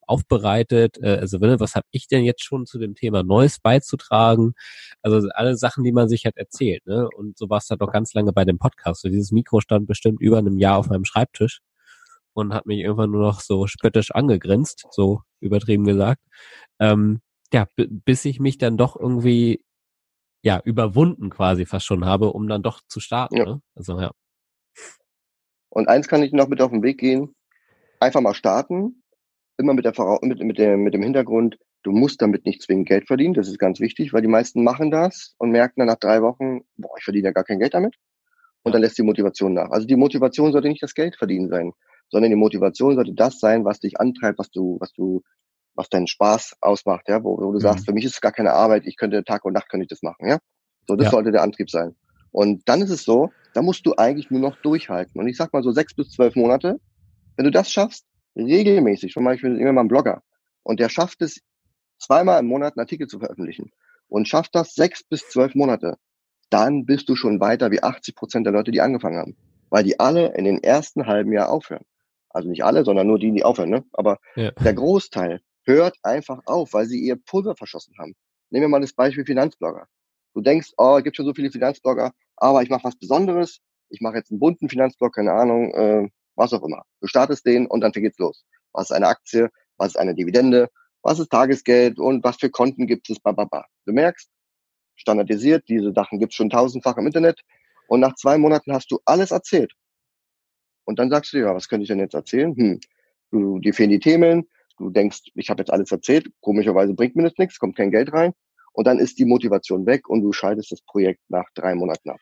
aufbereitet. 0.07 0.97
Äh, 1.01 1.17
also, 1.17 1.37
ne, 1.37 1.59
was 1.59 1.75
habe 1.75 1.85
ich 1.91 2.07
denn 2.07 2.23
jetzt 2.23 2.43
schon 2.43 2.65
zu 2.65 2.79
dem 2.79 2.95
Thema 2.95 3.23
Neues 3.23 3.59
beizutragen? 3.59 4.53
Also 5.01 5.27
alle 5.33 5.57
Sachen, 5.57 5.83
die 5.83 5.91
man 5.91 6.09
sich 6.09 6.25
halt 6.25 6.37
erzählt, 6.37 6.85
ne? 6.85 7.07
Und 7.15 7.37
so 7.37 7.49
war 7.49 7.57
es 7.59 7.69
halt 7.69 7.81
auch 7.81 7.91
ganz 7.91 8.13
lange 8.13 8.33
bei 8.33 8.45
dem 8.45 8.57
Podcast. 8.59 9.01
So 9.01 9.09
dieses 9.09 9.31
Mikro 9.31 9.61
stand 9.61 9.87
bestimmt 9.87 10.21
über 10.21 10.37
einem 10.37 10.57
Jahr 10.57 10.77
auf 10.77 10.89
meinem 10.89 11.05
Schreibtisch 11.05 11.61
und 12.33 12.53
hat 12.53 12.65
mich 12.65 12.79
irgendwann 12.79 13.11
nur 13.11 13.21
noch 13.21 13.39
so 13.39 13.67
spöttisch 13.67 14.11
angegrinst, 14.11 14.85
so 14.91 15.21
übertrieben 15.39 15.85
gesagt. 15.85 16.21
Ähm, 16.79 17.21
ja, 17.53 17.67
bis 17.77 18.25
ich 18.25 18.39
mich 18.39 18.57
dann 18.57 18.77
doch 18.77 18.99
irgendwie 18.99 19.63
ja 20.43 20.61
überwunden 20.63 21.29
quasi 21.29 21.65
fast 21.65 21.85
schon 21.85 22.05
habe, 22.05 22.33
um 22.33 22.47
dann 22.47 22.61
doch 22.61 22.81
zu 22.87 22.99
starten. 22.99 23.37
Ja. 23.37 23.45
Ne? 23.45 23.61
Also 23.73 23.99
ja. 23.99 24.11
Und 25.69 25.87
eins 25.87 26.07
kann 26.07 26.23
ich 26.23 26.33
noch 26.33 26.47
mit 26.47 26.61
auf 26.61 26.71
den 26.71 26.83
Weg 26.83 26.99
gehen: 26.99 27.33
Einfach 27.99 28.21
mal 28.21 28.33
starten, 28.33 29.03
immer 29.57 29.73
mit 29.73 29.85
der 29.85 29.93
mit, 30.21 30.39
mit, 30.39 30.57
dem, 30.57 30.81
mit 30.81 30.93
dem 30.93 31.03
Hintergrund, 31.03 31.57
du 31.83 31.91
musst 31.91 32.21
damit 32.21 32.45
nicht 32.45 32.61
zwingend 32.61 32.87
Geld 32.87 33.07
verdienen. 33.07 33.33
Das 33.33 33.47
ist 33.47 33.59
ganz 33.59 33.79
wichtig, 33.79 34.13
weil 34.13 34.21
die 34.21 34.27
meisten 34.27 34.63
machen 34.63 34.91
das 34.91 35.35
und 35.37 35.51
merken 35.51 35.81
dann 35.81 35.87
nach 35.87 35.99
drei 35.99 36.21
Wochen, 36.21 36.61
boah, 36.77 36.97
ich 36.97 37.03
verdiene 37.03 37.27
ja 37.27 37.31
gar 37.31 37.43
kein 37.43 37.59
Geld 37.59 37.73
damit. 37.73 37.95
Und 38.63 38.73
dann 38.73 38.81
lässt 38.81 38.97
die 38.97 39.03
Motivation 39.03 39.53
nach. 39.53 39.69
Also 39.69 39.85
die 39.85 39.95
Motivation 39.95 40.51
sollte 40.51 40.67
nicht 40.67 40.81
das 40.81 40.95
Geld 40.95 41.15
verdienen 41.15 41.49
sein, 41.49 41.71
sondern 42.09 42.31
die 42.31 42.35
Motivation 42.35 42.95
sollte 42.95 43.13
das 43.13 43.39
sein, 43.39 43.63
was 43.63 43.79
dich 43.79 43.99
antreibt, 43.99 44.39
was 44.39 44.49
du, 44.49 44.77
was 44.79 44.91
du 44.93 45.21
was 45.75 45.89
deinen 45.89 46.07
Spaß 46.07 46.55
ausmacht, 46.61 47.07
ja, 47.07 47.23
wo, 47.23 47.37
wo 47.37 47.51
du 47.51 47.57
mhm. 47.57 47.59
sagst, 47.59 47.85
für 47.85 47.93
mich 47.93 48.05
ist 48.05 48.13
es 48.13 48.21
gar 48.21 48.31
keine 48.31 48.53
Arbeit, 48.53 48.83
ich 48.85 48.95
könnte 48.97 49.23
Tag 49.23 49.45
und 49.45 49.53
Nacht 49.53 49.69
könnte 49.69 49.83
ich 49.83 49.89
das 49.89 50.01
machen, 50.01 50.27
ja. 50.27 50.39
So, 50.87 50.95
das 50.95 51.05
ja. 51.05 51.11
sollte 51.11 51.31
der 51.31 51.43
Antrieb 51.43 51.69
sein. 51.69 51.95
Und 52.31 52.67
dann 52.67 52.81
ist 52.81 52.89
es 52.89 53.03
so, 53.03 53.31
da 53.53 53.61
musst 53.61 53.85
du 53.85 53.93
eigentlich 53.97 54.29
nur 54.29 54.41
noch 54.41 54.57
durchhalten. 54.57 55.19
Und 55.19 55.27
ich 55.27 55.37
sag 55.37 55.53
mal 55.53 55.63
so 55.63 55.71
sechs 55.71 55.93
bis 55.93 56.11
zwölf 56.11 56.35
Monate, 56.35 56.79
wenn 57.37 57.45
du 57.45 57.51
das 57.51 57.71
schaffst, 57.71 58.05
regelmäßig, 58.35 59.11
schon 59.11 59.23
mal, 59.23 59.35
ich 59.35 59.41
bin 59.41 59.59
immer 59.59 59.73
mal 59.73 59.81
ein 59.81 59.87
Blogger, 59.87 60.23
und 60.63 60.79
der 60.79 60.89
schafft 60.89 61.21
es, 61.21 61.41
zweimal 61.97 62.39
im 62.39 62.47
Monat 62.47 62.75
einen 62.75 62.83
Artikel 62.83 63.07
zu 63.07 63.19
veröffentlichen 63.19 63.71
und 64.07 64.27
schafft 64.27 64.53
das 64.55 64.73
sechs 64.73 65.03
bis 65.03 65.29
zwölf 65.29 65.55
Monate, 65.55 65.97
dann 66.49 66.85
bist 66.85 67.09
du 67.09 67.15
schon 67.15 67.39
weiter 67.39 67.71
wie 67.71 67.81
80 67.81 68.15
Prozent 68.15 68.45
der 68.45 68.53
Leute, 68.53 68.71
die 68.71 68.81
angefangen 68.81 69.17
haben. 69.17 69.37
Weil 69.69 69.83
die 69.83 69.99
alle 69.99 70.35
in 70.35 70.45
den 70.45 70.61
ersten 70.63 71.07
halben 71.07 71.31
Jahr 71.31 71.49
aufhören. 71.49 71.85
Also 72.29 72.49
nicht 72.49 72.63
alle, 72.63 72.83
sondern 72.83 73.07
nur 73.07 73.17
die, 73.17 73.31
die 73.31 73.43
aufhören, 73.43 73.69
ne? 73.69 73.83
Aber 73.93 74.19
ja. 74.35 74.51
der 74.51 74.73
Großteil, 74.73 75.41
hört 75.65 75.97
einfach 76.03 76.41
auf, 76.45 76.73
weil 76.73 76.85
sie 76.85 76.99
ihr 76.99 77.15
Pulver 77.15 77.55
verschossen 77.55 77.95
haben. 77.97 78.13
Nehmen 78.49 78.65
wir 78.65 78.69
mal 78.69 78.81
das 78.81 78.93
Beispiel 78.93 79.25
Finanzblogger. 79.25 79.87
Du 80.33 80.41
denkst, 80.41 80.73
oh, 80.77 80.97
es 80.97 81.03
gibt 81.03 81.15
schon 81.15 81.25
so 81.25 81.33
viele 81.33 81.51
Finanzblogger, 81.51 82.11
aber 82.35 82.61
ich 82.61 82.69
mache 82.69 82.83
was 82.83 82.95
Besonderes. 82.95 83.59
Ich 83.89 84.01
mache 84.01 84.17
jetzt 84.17 84.31
einen 84.31 84.39
bunten 84.39 84.69
Finanzblog, 84.69 85.15
keine 85.15 85.33
Ahnung, 85.33 85.73
äh, 85.73 86.09
was 86.35 86.53
auch 86.53 86.63
immer. 86.63 86.83
Du 87.01 87.07
startest 87.07 87.45
den 87.45 87.67
und 87.67 87.81
dann 87.81 87.91
geht's 87.91 88.17
los. 88.17 88.45
Was 88.73 88.89
ist 88.89 88.95
eine 88.95 89.07
Aktie? 89.07 89.49
Was 89.77 89.89
ist 89.89 89.97
eine 89.97 90.15
Dividende? 90.15 90.69
Was 91.01 91.19
ist 91.19 91.29
Tagesgeld? 91.29 91.99
Und 91.99 92.23
was 92.23 92.37
für 92.37 92.49
Konten 92.49 92.87
gibt 92.87 93.09
es? 93.09 93.19
Bababa. 93.19 93.65
Du 93.85 93.93
merkst, 93.93 94.29
standardisiert, 94.95 95.67
diese 95.67 95.91
Sachen 95.93 96.19
gibt's 96.19 96.35
schon 96.35 96.49
tausendfach 96.49 96.97
im 96.97 97.07
Internet. 97.07 97.41
Und 97.87 97.99
nach 97.99 98.15
zwei 98.15 98.37
Monaten 98.37 98.73
hast 98.73 98.91
du 98.91 98.99
alles 99.05 99.31
erzählt. 99.31 99.71
Und 100.85 100.99
dann 100.99 101.09
sagst 101.09 101.33
du, 101.33 101.39
ja, 101.39 101.53
was 101.53 101.67
könnte 101.67 101.83
ich 101.83 101.89
denn 101.89 101.99
jetzt 101.99 102.13
erzählen? 102.13 102.55
Hm, 102.55 102.79
du, 103.31 103.59
dir 103.59 103.73
fehlen 103.73 103.89
die 103.89 103.99
Themen, 103.99 104.47
Du 104.77 104.89
denkst, 104.89 105.21
ich 105.35 105.49
habe 105.49 105.61
jetzt 105.61 105.71
alles 105.71 105.91
erzählt, 105.91 106.29
komischerweise 106.41 106.93
bringt 106.93 107.15
mir 107.15 107.23
das 107.23 107.37
nichts, 107.37 107.59
kommt 107.59 107.77
kein 107.77 107.91
Geld 107.91 108.11
rein. 108.11 108.33
Und 108.73 108.87
dann 108.87 108.99
ist 108.99 109.19
die 109.19 109.25
Motivation 109.25 109.85
weg 109.85 110.09
und 110.09 110.21
du 110.21 110.33
scheidest 110.33 110.71
das 110.71 110.81
Projekt 110.81 111.21
nach 111.29 111.49
drei 111.55 111.75
Monaten 111.75 112.09
ab. 112.09 112.19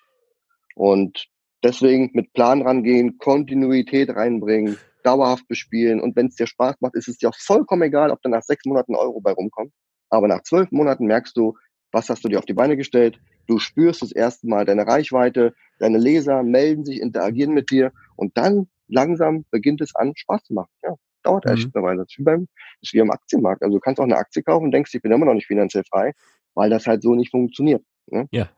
Und 0.75 1.25
deswegen 1.63 2.11
mit 2.13 2.33
Plan 2.33 2.61
rangehen, 2.61 3.17
Kontinuität 3.17 4.09
reinbringen 4.09 4.77
dauerhaft 5.03 5.47
bespielen. 5.47 6.01
Und 6.01 6.15
wenn 6.15 6.27
es 6.27 6.35
dir 6.35 6.47
Spaß 6.47 6.77
macht, 6.79 6.95
ist 6.95 7.07
es 7.07 7.17
dir 7.17 7.29
auch 7.29 7.35
vollkommen 7.37 7.83
egal, 7.83 8.11
ob 8.11 8.21
da 8.21 8.29
nach 8.29 8.41
sechs 8.41 8.65
Monaten 8.65 8.95
Euro 8.95 9.21
bei 9.21 9.31
rumkommt. 9.31 9.71
Aber 10.09 10.27
nach 10.27 10.43
zwölf 10.43 10.71
Monaten 10.71 11.05
merkst 11.05 11.35
du, 11.37 11.55
was 11.91 12.09
hast 12.09 12.23
du 12.23 12.29
dir 12.29 12.39
auf 12.39 12.45
die 12.45 12.53
Beine 12.53 12.77
gestellt? 12.77 13.19
Du 13.47 13.59
spürst 13.59 14.01
das 14.01 14.11
erste 14.11 14.47
Mal 14.47 14.65
deine 14.65 14.87
Reichweite, 14.87 15.53
deine 15.79 15.97
Leser 15.97 16.43
melden 16.43 16.85
sich, 16.85 16.99
interagieren 16.99 17.53
mit 17.53 17.69
dir 17.69 17.91
und 18.15 18.37
dann 18.37 18.67
langsam 18.87 19.45
beginnt 19.51 19.81
es 19.81 19.93
an, 19.95 20.13
Spaß 20.15 20.43
zu 20.43 20.53
machen. 20.53 20.69
Ja, 20.81 20.95
dauert 21.23 21.45
echt 21.45 21.65
mhm. 21.65 21.71
eine 21.75 21.83
Weile. 21.83 21.97
Das 21.99 22.07
ist 22.11 22.19
wie 22.19 22.23
beim, 22.23 22.47
das 22.81 22.89
ist 22.89 22.93
wie 22.93 23.01
am 23.01 23.11
Aktienmarkt. 23.11 23.61
Also 23.63 23.75
du 23.75 23.81
kannst 23.81 23.99
auch 23.99 24.05
eine 24.05 24.17
Aktie 24.17 24.43
kaufen 24.43 24.65
und 24.65 24.71
denkst, 24.71 24.93
ich 24.93 25.01
bin 25.01 25.11
immer 25.11 25.25
noch 25.25 25.33
nicht 25.33 25.47
finanziell 25.47 25.83
frei, 25.83 26.13
weil 26.53 26.69
das 26.69 26.87
halt 26.87 27.03
so 27.03 27.15
nicht 27.15 27.31
funktioniert. 27.31 27.83
Ne? 28.07 28.27
Ja. 28.31 28.49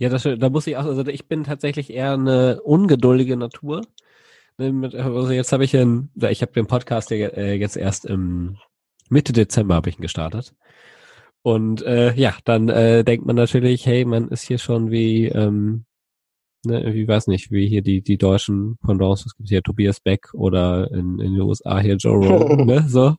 Ja, 0.00 0.08
das, 0.08 0.22
da 0.22 0.48
muss 0.48 0.66
ich 0.66 0.78
auch, 0.78 0.86
also 0.86 1.06
ich 1.06 1.28
bin 1.28 1.44
tatsächlich 1.44 1.92
eher 1.92 2.14
eine 2.14 2.62
ungeduldige 2.62 3.36
Natur. 3.36 3.82
Ne, 4.56 4.90
also 4.94 5.30
jetzt 5.30 5.52
habe 5.52 5.62
ich 5.62 5.76
einen, 5.76 6.10
ich 6.30 6.40
habe 6.40 6.52
den 6.52 6.66
Podcast 6.66 7.12
äh, 7.12 7.52
jetzt 7.54 7.76
erst 7.76 8.06
im 8.06 8.56
Mitte 9.10 9.34
Dezember 9.34 9.74
habe 9.74 9.90
ich 9.90 9.98
ihn 9.98 10.02
gestartet. 10.02 10.54
Und 11.42 11.82
äh, 11.82 12.14
ja, 12.14 12.34
dann 12.46 12.70
äh, 12.70 13.04
denkt 13.04 13.26
man 13.26 13.36
natürlich, 13.36 13.84
hey, 13.84 14.06
man 14.06 14.28
ist 14.28 14.42
hier 14.42 14.56
schon 14.56 14.90
wie, 14.90 15.26
ähm, 15.26 15.84
ne, 16.64 16.94
wie 16.94 17.06
weiß 17.06 17.26
nicht, 17.26 17.50
wie 17.50 17.68
hier 17.68 17.82
die 17.82 18.00
die 18.00 18.16
deutschen 18.16 18.78
Pendants, 18.78 19.26
es 19.26 19.36
gibt 19.36 19.50
hier 19.50 19.62
Tobias 19.62 20.00
Beck 20.00 20.32
oder 20.32 20.90
in, 20.92 21.20
in 21.20 21.34
den 21.34 21.42
USA 21.42 21.78
hier 21.78 21.96
Joe 21.96 22.26
Rogan, 22.26 22.66
ne, 22.66 22.84
so. 22.88 23.16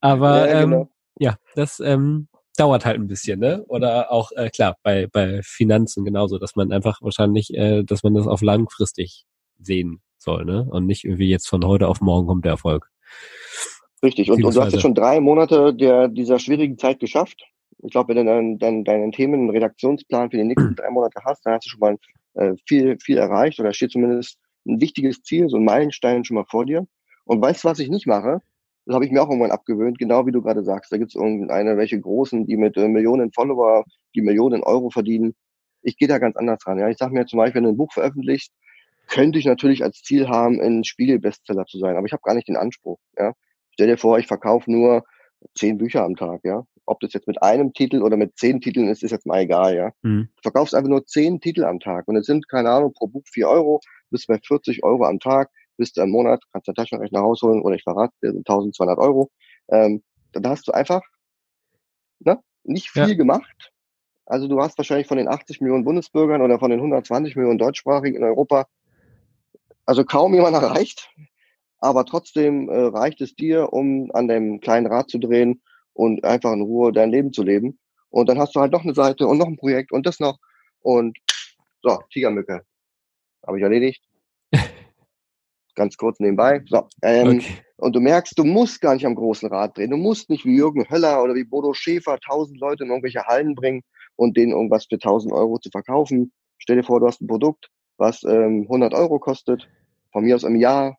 Aber 0.00 0.48
ja, 0.48 0.64
genau. 0.64 0.82
ähm, 0.82 0.88
ja 1.18 1.36
das 1.56 1.80
ähm, 1.80 2.28
dauert 2.60 2.84
halt 2.84 2.98
ein 2.98 3.06
bisschen, 3.06 3.40
ne? 3.40 3.64
Oder 3.68 4.12
auch 4.12 4.30
äh, 4.36 4.50
klar 4.50 4.76
bei 4.82 5.06
bei 5.06 5.40
Finanzen 5.42 6.04
genauso, 6.04 6.38
dass 6.38 6.56
man 6.56 6.72
einfach 6.72 7.00
wahrscheinlich, 7.00 7.54
äh, 7.54 7.82
dass 7.84 8.02
man 8.02 8.14
das 8.14 8.26
auf 8.26 8.42
langfristig 8.42 9.24
sehen 9.58 10.02
soll, 10.18 10.44
ne? 10.44 10.66
Und 10.68 10.86
nicht 10.86 11.04
irgendwie 11.04 11.30
jetzt 11.30 11.48
von 11.48 11.64
heute 11.64 11.88
auf 11.88 12.00
morgen 12.00 12.26
kommt 12.26 12.44
der 12.44 12.52
Erfolg. 12.52 12.90
Richtig. 14.02 14.30
Und, 14.30 14.44
und 14.44 14.54
du 14.54 14.60
hast 14.60 14.72
jetzt 14.72 14.82
schon 14.82 14.94
drei 14.94 15.20
Monate 15.20 15.74
der, 15.74 16.08
dieser 16.08 16.38
schwierigen 16.38 16.78
Zeit 16.78 17.00
geschafft. 17.00 17.42
Ich 17.82 17.90
glaube, 17.92 18.14
wenn 18.14 18.26
du 18.26 18.32
dann, 18.32 18.58
dann 18.58 18.84
deinen 18.84 19.12
Themen 19.12 19.48
Redaktionsplan 19.48 20.30
für 20.30 20.36
die 20.36 20.44
nächsten 20.44 20.74
drei 20.76 20.90
Monate 20.90 21.20
hast, 21.24 21.44
dann 21.44 21.54
hast 21.54 21.64
du 21.64 21.70
schon 21.70 21.80
mal 21.80 21.96
äh, 22.34 22.54
viel, 22.66 22.98
viel 23.00 23.16
erreicht 23.16 23.58
oder 23.58 23.72
steht 23.72 23.92
zumindest 23.92 24.38
ein 24.66 24.80
wichtiges 24.80 25.22
Ziel, 25.22 25.48
so 25.48 25.56
ein 25.56 25.64
Meilenstein 25.64 26.24
schon 26.24 26.34
mal 26.34 26.44
vor 26.44 26.66
dir. 26.66 26.86
Und 27.24 27.40
weißt 27.40 27.64
du, 27.64 27.68
was 27.68 27.78
ich 27.78 27.88
nicht 27.88 28.06
mache? 28.06 28.40
Das 28.90 28.96
habe 28.96 29.04
ich 29.04 29.12
mir 29.12 29.22
auch 29.22 29.28
irgendwann 29.28 29.52
abgewöhnt, 29.52 30.00
genau 30.00 30.26
wie 30.26 30.32
du 30.32 30.42
gerade 30.42 30.64
sagst. 30.64 30.90
Da 30.90 30.96
gibt 30.96 31.12
es 31.12 31.14
irgendeine, 31.14 31.76
welche 31.76 32.00
Großen, 32.00 32.44
die 32.44 32.56
mit 32.56 32.76
äh, 32.76 32.88
Millionen 32.88 33.30
Follower, 33.30 33.84
die 34.16 34.20
Millionen 34.20 34.64
Euro 34.64 34.90
verdienen. 34.90 35.36
Ich 35.80 35.96
gehe 35.96 36.08
da 36.08 36.18
ganz 36.18 36.36
anders 36.36 36.66
ran. 36.66 36.80
Ja, 36.80 36.88
ich 36.88 36.96
sage 36.96 37.14
mir 37.14 37.24
zum 37.24 37.36
Beispiel, 37.36 37.58
wenn 37.58 37.66
du 37.66 37.70
ein 37.70 37.76
Buch 37.76 37.92
veröffentlichst, 37.92 38.50
könnte 39.06 39.38
ich 39.38 39.44
natürlich 39.44 39.84
als 39.84 40.02
Ziel 40.02 40.28
haben, 40.28 40.60
ein 40.60 40.82
Spiegel-Bestseller 40.82 41.66
zu 41.66 41.78
sein, 41.78 41.96
aber 41.96 42.04
ich 42.04 42.12
habe 42.12 42.22
gar 42.24 42.34
nicht 42.34 42.48
den 42.48 42.56
Anspruch. 42.56 42.98
Ja, 43.16 43.32
stell 43.70 43.86
dir 43.86 43.96
vor, 43.96 44.18
ich 44.18 44.26
verkaufe 44.26 44.68
nur 44.68 45.04
zehn 45.54 45.78
Bücher 45.78 46.02
am 46.02 46.16
Tag. 46.16 46.40
Ja, 46.42 46.64
ob 46.84 46.98
das 46.98 47.12
jetzt 47.12 47.28
mit 47.28 47.40
einem 47.44 47.72
Titel 47.72 48.02
oder 48.02 48.16
mit 48.16 48.36
zehn 48.38 48.60
Titeln 48.60 48.88
ist, 48.88 49.04
ist 49.04 49.12
jetzt 49.12 49.24
mal 49.24 49.42
egal. 49.42 49.76
Ja, 49.76 49.92
mhm. 50.02 50.30
du 50.34 50.42
verkaufst 50.42 50.74
einfach 50.74 50.90
nur 50.90 51.06
zehn 51.06 51.40
Titel 51.40 51.62
am 51.62 51.78
Tag 51.78 52.08
und 52.08 52.16
es 52.16 52.26
sind 52.26 52.48
keine 52.48 52.70
Ahnung 52.70 52.92
pro 52.92 53.06
Buch 53.06 53.22
vier 53.30 53.48
Euro, 53.48 53.78
bist 54.10 54.26
bei 54.26 54.40
40 54.44 54.82
Euro 54.82 55.04
am 55.04 55.20
Tag, 55.20 55.48
bist 55.80 55.96
du 55.96 56.02
im 56.02 56.10
Monat, 56.10 56.42
kannst 56.52 56.68
deinen 56.68 56.76
Taschenrechner 56.76 57.20
rausholen 57.20 57.62
oder 57.62 57.74
ich 57.74 57.82
verrate, 57.82 58.12
dir 58.22 58.30
sind 58.30 58.48
1200 58.48 58.98
Euro. 58.98 59.30
Ähm, 59.68 60.02
dann 60.32 60.46
hast 60.46 60.68
du 60.68 60.72
einfach 60.72 61.02
ne, 62.20 62.38
nicht 62.62 62.90
viel 62.90 63.08
ja. 63.08 63.14
gemacht. 63.14 63.72
Also 64.26 64.46
du 64.46 64.60
hast 64.60 64.78
wahrscheinlich 64.78 65.08
von 65.08 65.16
den 65.16 65.26
80 65.26 65.60
Millionen 65.60 65.84
Bundesbürgern 65.84 66.42
oder 66.42 66.60
von 66.60 66.70
den 66.70 66.78
120 66.78 67.34
Millionen 67.34 67.58
Deutschsprachigen 67.58 68.16
in 68.16 68.22
Europa 68.22 68.66
also 69.86 70.04
kaum 70.04 70.34
jemand 70.34 70.54
erreicht, 70.62 71.10
aber 71.78 72.04
trotzdem 72.04 72.68
äh, 72.68 72.76
reicht 72.76 73.20
es 73.20 73.34
dir, 73.34 73.72
um 73.72 74.10
an 74.12 74.28
dem 74.28 74.60
kleinen 74.60 74.86
Rad 74.86 75.10
zu 75.10 75.18
drehen 75.18 75.62
und 75.94 76.24
einfach 76.24 76.52
in 76.52 76.62
Ruhe 76.62 76.92
dein 76.92 77.10
Leben 77.10 77.32
zu 77.32 77.42
leben. 77.42 77.78
Und 78.08 78.28
dann 78.28 78.38
hast 78.38 78.54
du 78.54 78.60
halt 78.60 78.72
noch 78.72 78.84
eine 78.84 78.94
Seite 78.94 79.26
und 79.26 79.38
noch 79.38 79.46
ein 79.46 79.56
Projekt 79.56 79.90
und 79.90 80.06
das 80.06 80.20
noch. 80.20 80.38
Und 80.80 81.18
so, 81.82 81.98
Tigermücke. 82.12 82.62
Habe 83.46 83.58
ich 83.58 83.62
erledigt. 83.62 84.04
Ganz 85.74 85.96
kurz 85.96 86.20
nebenbei. 86.20 86.62
So, 86.66 86.88
ähm, 87.02 87.38
okay. 87.38 87.54
Und 87.76 87.96
du 87.96 88.00
merkst, 88.00 88.38
du 88.38 88.44
musst 88.44 88.80
gar 88.80 88.94
nicht 88.94 89.06
am 89.06 89.14
großen 89.14 89.48
Rad 89.48 89.76
drehen. 89.76 89.90
Du 89.90 89.96
musst 89.96 90.28
nicht 90.28 90.44
wie 90.44 90.56
Jürgen 90.56 90.88
Höller 90.90 91.22
oder 91.22 91.34
wie 91.34 91.44
Bodo 91.44 91.72
Schäfer 91.72 92.18
tausend 92.20 92.60
Leute 92.60 92.84
in 92.84 92.90
irgendwelche 92.90 93.24
Hallen 93.24 93.54
bringen 93.54 93.82
und 94.16 94.36
denen 94.36 94.52
irgendwas 94.52 94.86
für 94.86 94.98
tausend 94.98 95.32
Euro 95.32 95.58
zu 95.58 95.70
verkaufen. 95.70 96.32
Stell 96.58 96.76
dir 96.76 96.82
vor, 96.82 97.00
du 97.00 97.06
hast 97.06 97.22
ein 97.22 97.26
Produkt, 97.26 97.70
was 97.96 98.22
ähm, 98.24 98.62
100 98.62 98.92
Euro 98.92 99.18
kostet, 99.18 99.68
von 100.12 100.24
mir 100.24 100.34
aus 100.34 100.44
im 100.44 100.56
Jahr, 100.56 100.98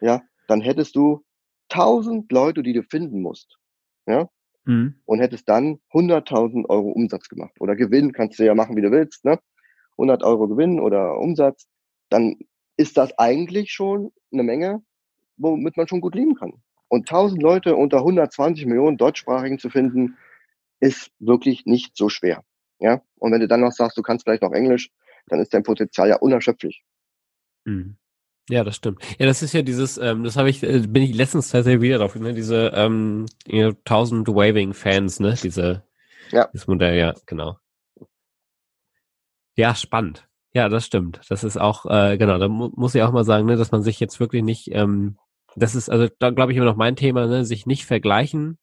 ja, 0.00 0.22
dann 0.46 0.60
hättest 0.60 0.94
du 0.94 1.24
1000 1.70 2.30
Leute, 2.30 2.62
die 2.62 2.72
du 2.72 2.82
finden 2.82 3.22
musst, 3.22 3.58
ja, 4.06 4.28
mhm. 4.64 4.94
und 5.04 5.20
hättest 5.20 5.48
dann 5.48 5.80
100.000 5.92 6.68
Euro 6.68 6.90
Umsatz 6.90 7.28
gemacht 7.28 7.54
oder 7.60 7.76
Gewinn, 7.76 8.12
kannst 8.12 8.38
du 8.38 8.44
ja 8.44 8.54
machen, 8.54 8.76
wie 8.76 8.82
du 8.82 8.90
willst, 8.90 9.24
ne, 9.24 9.38
100 9.92 10.22
Euro 10.22 10.48
Gewinn 10.48 10.80
oder 10.80 11.18
Umsatz, 11.18 11.66
dann 12.08 12.36
ist 12.80 12.96
das 12.96 13.16
eigentlich 13.18 13.72
schon 13.72 14.10
eine 14.32 14.42
Menge, 14.42 14.82
womit 15.36 15.76
man 15.76 15.86
schon 15.86 16.00
gut 16.00 16.14
leben 16.14 16.34
kann. 16.34 16.62
Und 16.88 17.10
1000 17.10 17.42
Leute 17.42 17.76
unter 17.76 17.98
120 17.98 18.64
Millionen 18.64 18.96
Deutschsprachigen 18.96 19.58
zu 19.58 19.68
finden, 19.68 20.16
ist 20.80 21.10
wirklich 21.18 21.66
nicht 21.66 21.94
so 21.94 22.08
schwer. 22.08 22.42
Ja, 22.78 23.02
und 23.18 23.32
wenn 23.32 23.40
du 23.40 23.48
dann 23.48 23.60
noch 23.60 23.72
sagst, 23.72 23.98
du 23.98 24.02
kannst 24.02 24.24
vielleicht 24.24 24.42
noch 24.42 24.52
Englisch, 24.52 24.90
dann 25.26 25.40
ist 25.40 25.52
dein 25.52 25.62
Potenzial 25.62 26.08
ja 26.08 26.16
unerschöpflich. 26.16 26.82
Mhm. 27.66 27.98
Ja, 28.48 28.64
das 28.64 28.76
stimmt. 28.76 29.04
Ja, 29.18 29.26
das 29.26 29.42
ist 29.42 29.52
ja 29.52 29.60
dieses, 29.60 29.98
ähm, 29.98 30.24
das 30.24 30.36
habe 30.36 30.48
ich, 30.48 30.62
äh, 30.62 30.78
bin 30.78 31.02
ich 31.02 31.14
letztens 31.14 31.50
tatsächlich 31.50 31.82
wieder 31.82 31.98
drauf, 31.98 32.14
ne? 32.14 32.32
diese 32.32 32.72
ähm, 32.74 33.26
you 33.46 33.58
know, 33.58 33.78
1000 33.84 34.26
Waving 34.26 34.72
Fans, 34.72 35.20
ne? 35.20 35.34
Diese, 35.40 35.84
ja. 36.30 36.48
dieses 36.54 36.66
Modell, 36.66 36.98
ja, 36.98 37.14
genau. 37.26 37.58
Ja, 39.54 39.74
spannend. 39.74 40.29
Ja, 40.52 40.68
das 40.68 40.84
stimmt. 40.86 41.20
Das 41.28 41.44
ist 41.44 41.56
auch, 41.56 41.86
äh, 41.86 42.18
genau, 42.18 42.38
da 42.38 42.48
mu 42.48 42.70
muss 42.74 42.94
ich 42.94 43.02
auch 43.02 43.12
mal 43.12 43.24
sagen, 43.24 43.46
ne, 43.46 43.56
dass 43.56 43.70
man 43.70 43.82
sich 43.82 44.00
jetzt 44.00 44.18
wirklich 44.18 44.42
nicht, 44.42 44.68
ähm, 44.72 45.16
das 45.56 45.74
ist, 45.74 45.88
also 45.88 46.08
da 46.18 46.30
glaube 46.30 46.52
ich 46.52 46.56
immer 46.56 46.66
noch 46.66 46.76
mein 46.76 46.96
Thema, 46.96 47.26
ne, 47.26 47.44
sich 47.44 47.66
nicht 47.66 47.86
vergleichen 47.86 48.58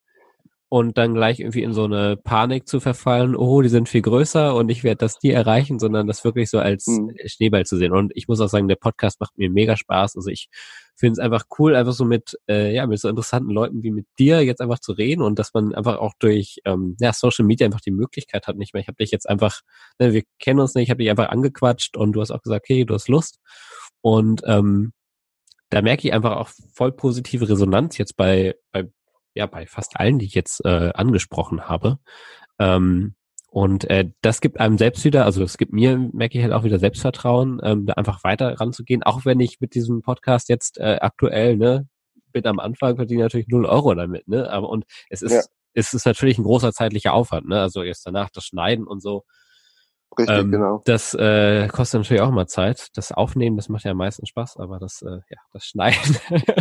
und 0.69 0.97
dann 0.97 1.13
gleich 1.13 1.39
irgendwie 1.39 1.63
in 1.63 1.73
so 1.73 1.85
eine 1.85 2.17
Panik 2.17 2.67
zu 2.67 2.81
verfallen, 2.81 3.35
oh, 3.37 3.61
die 3.61 3.69
sind 3.69 3.87
viel 3.87 4.01
größer 4.01 4.53
und 4.53 4.69
ich 4.69 4.83
werde 4.83 4.97
das 4.97 5.17
die 5.17 5.31
erreichen, 5.31 5.79
sondern 5.79 6.07
das 6.07 6.25
wirklich 6.25 6.49
so 6.49 6.59
als 6.59 6.87
mhm. 6.87 7.13
Schneeball 7.25 7.65
zu 7.65 7.77
sehen. 7.77 7.93
Und 7.93 8.11
ich 8.15 8.27
muss 8.27 8.41
auch 8.41 8.49
sagen, 8.49 8.67
der 8.67 8.75
Podcast 8.75 9.21
macht 9.21 9.37
mir 9.37 9.49
mega 9.49 9.77
Spaß. 9.77 10.17
Also 10.17 10.29
ich 10.29 10.49
finde 10.97 11.13
es 11.13 11.19
einfach 11.19 11.45
cool, 11.57 11.75
einfach 11.75 11.93
so 11.93 12.03
mit, 12.03 12.37
äh, 12.49 12.73
ja, 12.73 12.85
mit 12.85 12.99
so 12.99 13.07
interessanten 13.07 13.51
Leuten 13.51 13.81
wie 13.81 13.91
mit 13.91 14.07
dir 14.19 14.41
jetzt 14.41 14.59
einfach 14.59 14.79
zu 14.79 14.91
reden 14.91 15.21
und 15.21 15.39
dass 15.39 15.53
man 15.53 15.73
einfach 15.73 15.99
auch 15.99 16.13
durch 16.19 16.57
ähm, 16.65 16.97
ja, 16.99 17.13
Social 17.13 17.45
Media 17.45 17.65
einfach 17.65 17.81
die 17.81 17.91
Möglichkeit 17.91 18.47
hat, 18.47 18.57
nicht 18.57 18.73
mehr. 18.73 18.81
Ich 18.81 18.87
habe 18.89 18.97
dich 18.97 19.11
jetzt 19.11 19.29
einfach, 19.29 19.61
ne, 19.99 20.11
wir 20.11 20.23
kennen 20.39 20.59
uns 20.59 20.75
nicht, 20.75 20.85
ich 20.85 20.89
habe 20.89 21.01
dich 21.01 21.09
einfach 21.09 21.29
angequatscht 21.29 21.95
und 21.95 22.11
du 22.11 22.19
hast 22.19 22.31
auch 22.31 22.41
gesagt, 22.41 22.65
hey, 22.67 22.85
du 22.85 22.93
hast 22.93 23.07
Lust. 23.07 23.39
Und 24.01 24.41
ähm, 24.45 24.91
da 25.69 25.81
merke 25.81 26.07
ich 26.07 26.13
einfach 26.13 26.35
auch 26.37 26.49
voll 26.73 26.91
positive 26.91 27.47
Resonanz 27.47 27.97
jetzt 27.97 28.17
bei, 28.17 28.55
bei 28.71 28.89
ja 29.37 29.45
bei 29.45 29.65
fast 29.65 29.99
allen, 29.99 30.19
die 30.19 30.25
ich 30.25 30.33
jetzt 30.33 30.63
äh, 30.65 30.91
angesprochen 30.93 31.69
habe. 31.69 31.99
Ähm, 32.59 33.15
und 33.49 33.89
äh, 33.89 34.11
das 34.21 34.41
gibt 34.41 34.59
einem 34.59 34.77
selbst 34.77 35.05
wieder, 35.05 35.25
also 35.25 35.43
es 35.43 35.57
gibt 35.57 35.73
mir, 35.73 35.97
merke 35.97 36.37
ich 36.37 36.43
halt 36.43 36.53
auch 36.53 36.63
wieder 36.63 36.79
Selbstvertrauen, 36.79 37.59
ähm, 37.63 37.85
da 37.85 37.93
einfach 37.93 38.23
weiter 38.23 38.59
ranzugehen, 38.59 39.03
auch 39.03 39.25
wenn 39.25 39.39
ich 39.39 39.59
mit 39.61 39.73
diesem 39.73 40.01
Podcast 40.01 40.49
jetzt 40.49 40.79
äh, 40.79 40.97
aktuell, 41.01 41.57
ne, 41.57 41.87
bin 42.31 42.45
am 42.45 42.59
Anfang 42.59 42.95
verdiene 42.95 43.23
natürlich 43.23 43.47
null 43.47 43.65
Euro 43.65 43.95
damit, 43.95 44.27
ne? 44.27 44.49
Aber 44.51 44.69
und 44.69 44.85
es 45.09 45.21
ist, 45.21 45.33
ja. 45.33 45.41
es 45.73 45.93
ist 45.93 46.05
natürlich 46.05 46.37
ein 46.37 46.43
großer 46.43 46.71
zeitlicher 46.71 47.13
Aufwand, 47.13 47.47
ne? 47.47 47.59
Also 47.61 47.83
jetzt 47.83 48.05
danach 48.05 48.29
das 48.29 48.45
Schneiden 48.45 48.85
und 48.85 49.01
so. 49.01 49.23
Richtig, 50.17 50.37
ähm, 50.37 50.51
genau. 50.51 50.81
Das 50.85 51.13
äh, 51.13 51.67
kostet 51.67 52.01
natürlich 52.01 52.21
auch 52.21 52.31
mal 52.31 52.47
Zeit. 52.47 52.89
Das 52.95 53.11
Aufnehmen, 53.11 53.57
das 53.57 53.69
macht 53.69 53.85
ja 53.85 53.91
am 53.91 53.97
meisten 53.97 54.25
Spaß, 54.25 54.57
aber 54.57 54.79
das, 54.79 55.01
äh, 55.01 55.19
ja, 55.29 55.39
das 55.51 55.65
Schneiden 55.65 56.17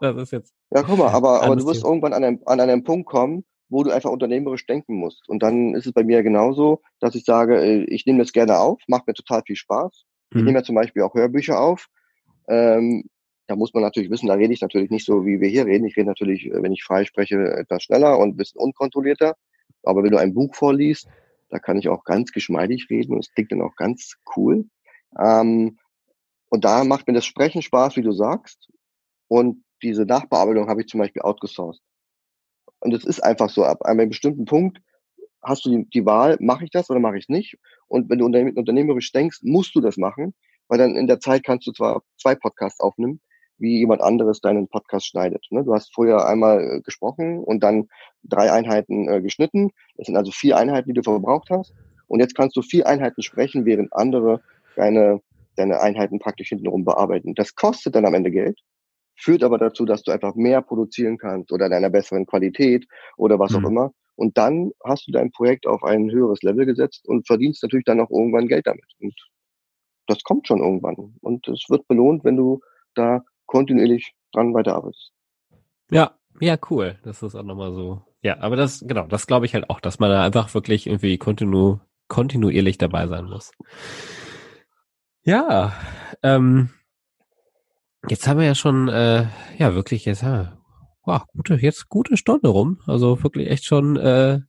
Das 0.00 0.16
ist 0.16 0.32
jetzt. 0.32 0.54
Ja, 0.70 0.82
guck 0.82 0.98
mal, 0.98 1.08
aber, 1.08 1.42
aber 1.42 1.56
du 1.56 1.66
wirst 1.66 1.82
Thema. 1.82 1.90
irgendwann 1.90 2.12
an 2.14 2.24
einem, 2.24 2.40
an 2.46 2.60
einem 2.60 2.84
Punkt 2.84 3.06
kommen, 3.06 3.44
wo 3.68 3.82
du 3.82 3.90
einfach 3.90 4.10
unternehmerisch 4.10 4.66
denken 4.66 4.96
musst. 4.96 5.28
Und 5.28 5.42
dann 5.42 5.74
ist 5.74 5.86
es 5.86 5.92
bei 5.92 6.02
mir 6.02 6.22
genauso, 6.22 6.82
dass 6.98 7.14
ich 7.14 7.24
sage, 7.24 7.60
äh, 7.60 7.84
ich 7.84 8.06
nehme 8.06 8.18
das 8.18 8.32
gerne 8.32 8.58
auf, 8.58 8.80
macht 8.88 9.06
mir 9.06 9.14
total 9.14 9.42
viel 9.46 9.56
Spaß. 9.56 10.04
Mhm. 10.30 10.38
Ich 10.38 10.44
nehme 10.44 10.58
ja 10.58 10.64
zum 10.64 10.74
Beispiel 10.74 11.02
auch 11.02 11.14
Hörbücher 11.14 11.60
auf. 11.60 11.86
Ähm, 12.48 13.04
da 13.46 13.56
muss 13.56 13.74
man 13.74 13.82
natürlich 13.82 14.10
wissen, 14.10 14.28
da 14.28 14.34
rede 14.34 14.52
ich 14.52 14.60
natürlich 14.60 14.90
nicht 14.90 15.04
so, 15.04 15.26
wie 15.26 15.40
wir 15.40 15.48
hier 15.48 15.66
reden. 15.66 15.84
Ich 15.84 15.96
rede 15.96 16.08
natürlich, 16.08 16.46
äh, 16.46 16.62
wenn 16.62 16.72
ich 16.72 16.84
frei 16.84 17.04
spreche, 17.04 17.36
etwas 17.36 17.82
schneller 17.82 18.18
und 18.18 18.30
ein 18.30 18.36
bisschen 18.36 18.60
unkontrollierter. 18.60 19.36
Aber 19.82 20.02
wenn 20.02 20.10
du 20.10 20.18
ein 20.18 20.34
Buch 20.34 20.54
vorliest, 20.54 21.08
da 21.50 21.58
kann 21.58 21.78
ich 21.78 21.88
auch 21.88 22.04
ganz 22.04 22.32
geschmeidig 22.32 22.86
reden 22.90 23.12
und 23.12 23.20
es 23.20 23.32
klingt 23.32 23.52
dann 23.52 23.62
auch 23.62 23.76
ganz 23.76 24.14
cool. 24.36 24.66
Ähm, 25.18 25.78
und 26.48 26.64
da 26.64 26.84
macht 26.84 27.06
mir 27.06 27.14
das 27.14 27.26
Sprechen 27.26 27.62
Spaß, 27.62 27.96
wie 27.96 28.02
du 28.02 28.12
sagst. 28.12 28.68
Und 29.28 29.62
diese 29.82 30.04
Nachbearbeitung 30.04 30.68
habe 30.68 30.82
ich 30.82 30.88
zum 30.88 31.00
Beispiel 31.00 31.22
outgesourced. 31.22 31.82
Und 32.80 32.94
es 32.94 33.04
ist 33.04 33.20
einfach 33.20 33.50
so, 33.50 33.64
ab 33.64 33.82
einem 33.82 34.08
bestimmten 34.08 34.44
Punkt 34.44 34.80
hast 35.42 35.64
du 35.64 35.70
die, 35.70 35.88
die 35.90 36.06
Wahl, 36.06 36.36
mache 36.40 36.64
ich 36.64 36.70
das 36.70 36.90
oder 36.90 37.00
mache 37.00 37.18
ich 37.18 37.24
es 37.24 37.28
nicht? 37.28 37.56
Und 37.88 38.08
wenn 38.10 38.18
du 38.18 38.26
unternehmerisch 38.26 39.12
denkst, 39.12 39.40
musst 39.42 39.74
du 39.74 39.80
das 39.80 39.96
machen, 39.96 40.34
weil 40.68 40.78
dann 40.78 40.96
in 40.96 41.06
der 41.06 41.20
Zeit 41.20 41.44
kannst 41.44 41.66
du 41.66 41.72
zwar 41.72 42.02
zwei 42.18 42.34
Podcasts 42.34 42.80
aufnehmen, 42.80 43.20
wie 43.58 43.78
jemand 43.78 44.00
anderes 44.00 44.40
deinen 44.40 44.68
Podcast 44.68 45.06
schneidet. 45.06 45.46
Ne? 45.50 45.64
Du 45.64 45.74
hast 45.74 45.94
vorher 45.94 46.26
einmal 46.26 46.60
äh, 46.60 46.80
gesprochen 46.80 47.44
und 47.44 47.62
dann 47.62 47.88
drei 48.22 48.50
Einheiten 48.50 49.08
äh, 49.08 49.20
geschnitten. 49.20 49.70
Das 49.96 50.06
sind 50.06 50.16
also 50.16 50.30
vier 50.30 50.56
Einheiten, 50.56 50.88
die 50.88 50.94
du 50.94 51.02
verbraucht 51.02 51.50
hast. 51.50 51.74
Und 52.06 52.20
jetzt 52.20 52.34
kannst 52.34 52.56
du 52.56 52.62
vier 52.62 52.86
Einheiten 52.86 53.22
sprechen, 53.22 53.66
während 53.66 53.92
andere 53.92 54.40
deine, 54.76 55.20
deine 55.56 55.80
Einheiten 55.80 56.18
praktisch 56.18 56.48
hintenrum 56.48 56.84
bearbeiten. 56.84 57.34
Das 57.34 57.54
kostet 57.54 57.94
dann 57.94 58.06
am 58.06 58.14
Ende 58.14 58.30
Geld, 58.30 58.58
führt 59.20 59.42
aber 59.42 59.58
dazu, 59.58 59.84
dass 59.84 60.02
du 60.02 60.12
einfach 60.12 60.34
mehr 60.34 60.62
produzieren 60.62 61.18
kannst 61.18 61.52
oder 61.52 61.66
in 61.66 61.72
einer 61.72 61.90
besseren 61.90 62.26
Qualität 62.26 62.86
oder 63.16 63.38
was 63.38 63.52
mhm. 63.52 63.64
auch 63.64 63.68
immer. 63.68 63.92
Und 64.16 64.36
dann 64.36 64.72
hast 64.84 65.06
du 65.06 65.12
dein 65.12 65.30
Projekt 65.30 65.66
auf 65.66 65.82
ein 65.82 66.10
höheres 66.10 66.42
Level 66.42 66.66
gesetzt 66.66 67.06
und 67.08 67.26
verdienst 67.26 67.62
natürlich 67.62 67.84
dann 67.84 68.00
auch 68.00 68.10
irgendwann 68.10 68.48
Geld 68.48 68.66
damit. 68.66 68.84
Und 69.00 69.14
das 70.06 70.22
kommt 70.22 70.46
schon 70.46 70.60
irgendwann. 70.60 71.14
Und 71.20 71.48
es 71.48 71.64
wird 71.68 71.86
belohnt, 71.88 72.24
wenn 72.24 72.36
du 72.36 72.60
da 72.94 73.22
kontinuierlich 73.46 74.12
dran 74.32 74.52
weiterarbeitest. 74.52 75.12
Ja, 75.90 76.14
ja, 76.40 76.58
cool. 76.70 76.98
Das 77.02 77.22
ist 77.22 77.34
auch 77.34 77.42
nochmal 77.42 77.72
so. 77.72 78.02
Ja, 78.22 78.38
aber 78.40 78.56
das, 78.56 78.84
genau, 78.86 79.06
das 79.06 79.26
glaube 79.26 79.46
ich 79.46 79.54
halt 79.54 79.70
auch, 79.70 79.80
dass 79.80 79.98
man 79.98 80.10
da 80.10 80.24
einfach 80.24 80.52
wirklich 80.54 80.86
irgendwie 80.86 81.16
kontinu, 81.16 81.78
kontinuierlich 82.08 82.76
dabei 82.78 83.06
sein 83.06 83.24
muss. 83.24 83.52
Ja, 85.22 85.72
ähm, 86.22 86.70
jetzt 88.08 88.26
haben 88.26 88.38
wir 88.38 88.46
ja 88.46 88.54
schon, 88.54 88.88
äh, 88.88 89.26
ja, 89.58 89.74
wirklich 89.74 90.04
jetzt, 90.04 90.22
ja, 90.22 90.58
wow, 91.04 91.22
gute, 91.36 91.54
jetzt 91.54 91.88
gute 91.88 92.16
Stunde 92.16 92.48
rum. 92.48 92.80
Also 92.86 93.22
wirklich 93.22 93.50
echt 93.50 93.64
schon 93.64 93.96
äh, 93.96 94.40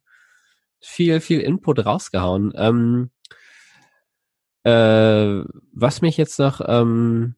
viel, 0.79 1.21
viel 1.21 1.41
Input 1.41 1.85
rausgehauen. 1.85 2.53
Ähm, 2.55 3.11
äh, 4.63 5.43
was 5.73 6.01
mich 6.01 6.17
jetzt 6.17 6.39
noch, 6.39 6.61
ähm, 6.65 7.35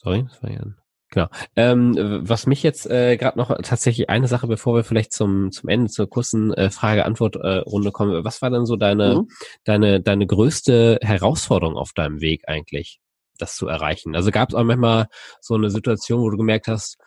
Sorry, 0.00 0.24
das 0.28 0.42
war 0.42 0.50
ja 0.50 0.60
ein 0.60 0.76
Genau. 1.10 1.28
Ähm, 1.56 1.96
was 2.22 2.46
mich 2.46 2.62
jetzt 2.62 2.84
äh, 2.86 3.16
gerade 3.16 3.38
noch 3.38 3.48
tatsächlich 3.62 4.10
eine 4.10 4.28
Sache, 4.28 4.46
bevor 4.46 4.74
wir 4.74 4.84
vielleicht 4.84 5.14
zum 5.14 5.50
zum 5.52 5.70
Ende 5.70 5.90
zur 5.90 6.08
kurzen 6.08 6.52
äh, 6.52 6.68
Frage-Antwort-Runde 6.68 7.88
äh, 7.88 7.92
kommen. 7.92 8.24
Was 8.24 8.42
war 8.42 8.50
denn 8.50 8.66
so 8.66 8.76
deine 8.76 9.14
mhm. 9.14 9.28
deine 9.64 10.02
deine 10.02 10.26
größte 10.26 10.98
Herausforderung 11.00 11.78
auf 11.78 11.94
deinem 11.94 12.20
Weg 12.20 12.42
eigentlich, 12.46 13.00
das 13.38 13.56
zu 13.56 13.66
erreichen? 13.68 14.14
Also 14.16 14.30
gab 14.30 14.50
es 14.50 14.54
auch 14.54 14.64
manchmal 14.64 15.08
so 15.40 15.54
eine 15.54 15.70
Situation, 15.70 16.20
wo 16.20 16.30
du 16.30 16.36
gemerkt 16.36 16.68
hast, 16.68 16.98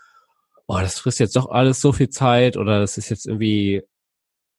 oh, 0.68 0.80
das 0.80 1.00
frisst 1.00 1.20
jetzt 1.20 1.36
doch 1.36 1.50
alles 1.50 1.82
so 1.82 1.92
viel 1.94 2.10
Zeit 2.10 2.58
oder 2.58 2.80
das 2.80 2.98
ist 2.98 3.10
jetzt 3.10 3.28
irgendwie, 3.28 3.84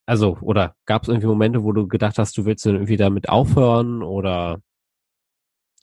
also 0.06 0.38
oder 0.40 0.76
gab 0.86 1.02
es 1.02 1.08
irgendwie 1.08 1.26
Momente, 1.26 1.64
wo 1.64 1.72
du 1.72 1.88
gedacht 1.88 2.18
hast, 2.18 2.36
du 2.36 2.44
willst 2.44 2.66
irgendwie 2.66 2.96
damit 2.96 3.28
aufhören 3.28 4.02
oder 4.02 4.60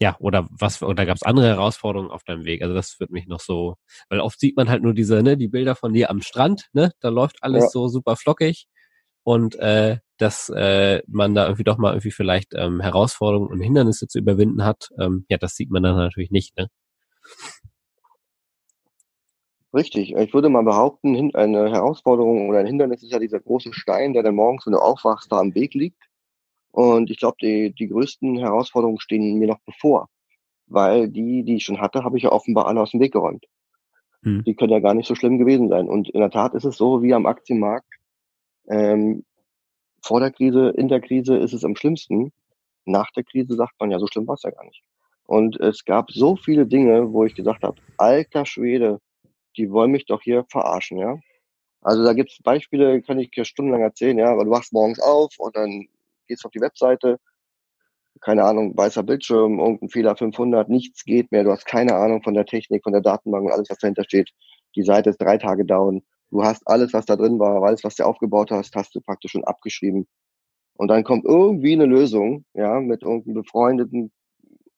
ja, 0.02 0.16
oder 0.20 0.48
was, 0.52 0.82
oder 0.82 1.06
gab 1.06 1.18
es 1.18 1.24
andere 1.24 1.48
Herausforderungen 1.48 2.12
auf 2.12 2.24
deinem 2.24 2.46
Weg? 2.46 2.62
Also 2.62 2.74
das 2.74 3.00
wird 3.00 3.12
mich 3.12 3.28
noch 3.28 3.42
so, 3.42 3.76
weil 4.08 4.22
oft 4.22 4.40
sieht 4.40 4.56
man 4.56 4.70
halt 4.70 4.82
nur 4.82 4.94
diese, 4.94 5.22
ne, 5.22 5.36
die 5.36 5.50
Bilder 5.50 5.76
von 5.76 5.94
dir 5.94 6.10
am 6.10 6.22
Strand, 6.22 6.70
ne, 6.74 6.92
da 7.02 7.10
läuft 7.10 7.44
alles 7.44 7.66
ja. 7.66 7.70
so 7.70 7.88
super 7.90 8.16
flockig 8.16 8.68
und 9.24 9.56
äh, 9.56 9.98
dass 10.22 10.50
äh, 10.50 11.02
man 11.08 11.34
da 11.34 11.46
irgendwie 11.46 11.64
doch 11.64 11.78
mal 11.78 11.92
irgendwie 11.92 12.12
vielleicht 12.12 12.54
ähm, 12.56 12.82
Herausforderungen 12.82 13.50
und 13.50 13.62
Hindernisse 13.62 14.08
zu 14.08 14.20
überwinden 14.20 14.64
hat, 14.64 14.90
ähm, 15.00 15.26
ja, 15.30 15.38
das 15.38 15.56
sieht 15.56 15.72
man 15.72 15.84
dann 15.84 15.96
natürlich 15.96 16.32
nicht, 16.32 16.58
ne? 16.58 16.68
Richtig. 19.74 20.16
Ich 20.16 20.34
würde 20.34 20.50
mal 20.50 20.64
behaupten, 20.64 21.36
eine 21.36 21.70
Herausforderung 21.72 22.50
oder 22.50 22.60
ein 22.60 22.66
Hindernis 22.66 23.04
ist 23.04 23.12
ja 23.12 23.20
dieser 23.20 23.40
große 23.40 23.72
Stein, 23.72 24.14
der 24.14 24.24
dann 24.24 24.36
morgens, 24.36 24.66
wenn 24.66 24.74
du 24.74 24.80
aufwachst, 24.80 25.32
da 25.32 25.40
am 25.40 25.54
Weg 25.54 25.76
liegt. 25.76 26.10
Und 26.72 27.12
ich 27.12 27.18
glaube, 27.18 27.38
die, 27.42 27.74
die 27.74 27.88
größten 27.88 28.38
Herausforderungen 28.40 29.00
stehen 29.00 29.38
mir 29.38 29.48
noch 29.48 29.60
bevor, 29.66 30.10
weil 30.68 31.10
die, 31.10 31.44
die 31.44 31.58
ich 31.58 31.66
schon 31.66 31.82
hatte, 31.82 32.04
habe 32.04 32.18
ich 32.18 32.24
ja 32.24 32.32
offenbar 32.32 32.68
alle 32.68 32.82
aus 32.82 32.92
dem 32.92 33.00
Weg 33.00 33.14
geräumt. 33.14 33.46
Hm. 34.24 34.44
Die 34.44 34.56
können 34.56 34.72
ja 34.72 34.80
gar 34.80 34.96
nicht 34.96 35.08
so 35.08 35.16
schlimm 35.16 35.38
gewesen 35.38 35.70
sein. 35.70 35.88
Und 35.88 36.10
in 36.10 36.20
der 36.20 36.32
Tat 36.32 36.56
ist 36.56 36.66
es 36.66 36.76
so, 36.76 37.04
wie 37.04 37.14
am 37.14 37.28
Aktienmarkt, 37.28 37.88
ähm, 38.70 39.24
vor 40.02 40.20
der 40.20 40.32
Krise, 40.32 40.70
in 40.70 40.88
der 40.88 41.02
Krise 41.02 41.38
ist 41.38 41.54
es 41.54 41.64
am 41.64 41.76
schlimmsten. 41.76 42.32
Nach 42.86 43.12
der 43.12 43.24
Krise 43.24 43.56
sagt 43.56 43.74
man, 43.80 43.92
ja, 43.92 44.00
so 44.00 44.08
schlimm 44.08 44.28
war 44.28 44.36
es 44.36 44.44
ja 44.44 44.52
gar 44.52 44.66
nicht. 44.66 44.84
Und 45.26 45.60
es 45.60 45.86
gab 45.86 46.12
so 46.12 46.36
viele 46.36 46.66
Dinge, 46.66 47.14
wo 47.14 47.24
ich 47.24 47.36
gesagt 47.36 47.64
habe, 47.64 47.80
alter 47.98 48.46
Schwede, 48.46 49.00
die 49.58 49.70
wollen 49.72 49.92
mich 49.92 50.06
doch 50.06 50.22
hier 50.22 50.46
verarschen, 50.50 50.98
ja. 50.98 51.20
Also 51.82 52.04
da 52.04 52.14
gibt 52.14 52.32
es 52.32 52.42
Beispiele, 52.42 53.02
kann 53.02 53.20
ich 53.20 53.32
dir 53.32 53.46
stundenlang 53.46 53.82
erzählen, 53.82 54.18
ja, 54.18 54.36
weil 54.36 54.46
du 54.46 54.52
wachst 54.52 54.74
morgens 54.74 55.00
auf 55.00 55.34
und 55.38 55.56
dann 55.56 55.88
gehst 56.28 56.46
auf 56.46 56.52
die 56.52 56.62
Webseite, 56.62 57.20
keine 58.22 58.44
Ahnung, 58.44 58.76
weißer 58.76 59.04
Bildschirm, 59.04 59.60
irgendein 59.60 59.90
Fehler 59.90 60.16
500, 60.16 60.68
nichts 60.70 61.06
geht 61.06 61.32
mehr, 61.32 61.44
du 61.44 61.52
hast 61.52 61.66
keine 61.66 61.96
Ahnung 61.96 62.22
von 62.22 62.34
der 62.34 62.46
Technik, 62.46 62.84
von 62.84 62.94
der 62.94 63.02
Datenbank 63.02 63.46
und 63.46 63.52
alles, 63.52 63.70
was 63.70 63.78
dahinter 63.78 64.04
steht. 64.04 64.32
Die 64.76 64.84
Seite 64.84 65.12
ist 65.12 65.22
drei 65.22 65.38
Tage 65.38 65.66
down. 65.66 66.04
Du 66.32 66.44
hast 66.44 66.62
alles, 66.68 66.94
was 66.94 67.06
da 67.06 67.16
drin 67.16 67.40
war, 67.40 67.64
alles, 67.64 67.84
was 67.84 67.96
du 67.96 68.04
aufgebaut 68.04 68.52
hast, 68.52 68.76
hast 68.76 68.94
du 68.96 69.02
praktisch 69.02 69.32
schon 69.32 69.44
abgeschrieben. 69.44 70.08
Und 70.76 70.90
dann 70.90 71.04
kommt 71.04 71.26
irgendwie 71.26 71.74
eine 71.74 71.86
Lösung, 71.86 72.46
ja, 72.54 72.80
mit 72.80 73.04
irgendeinem 73.04 73.36
befreundeten 73.36 74.12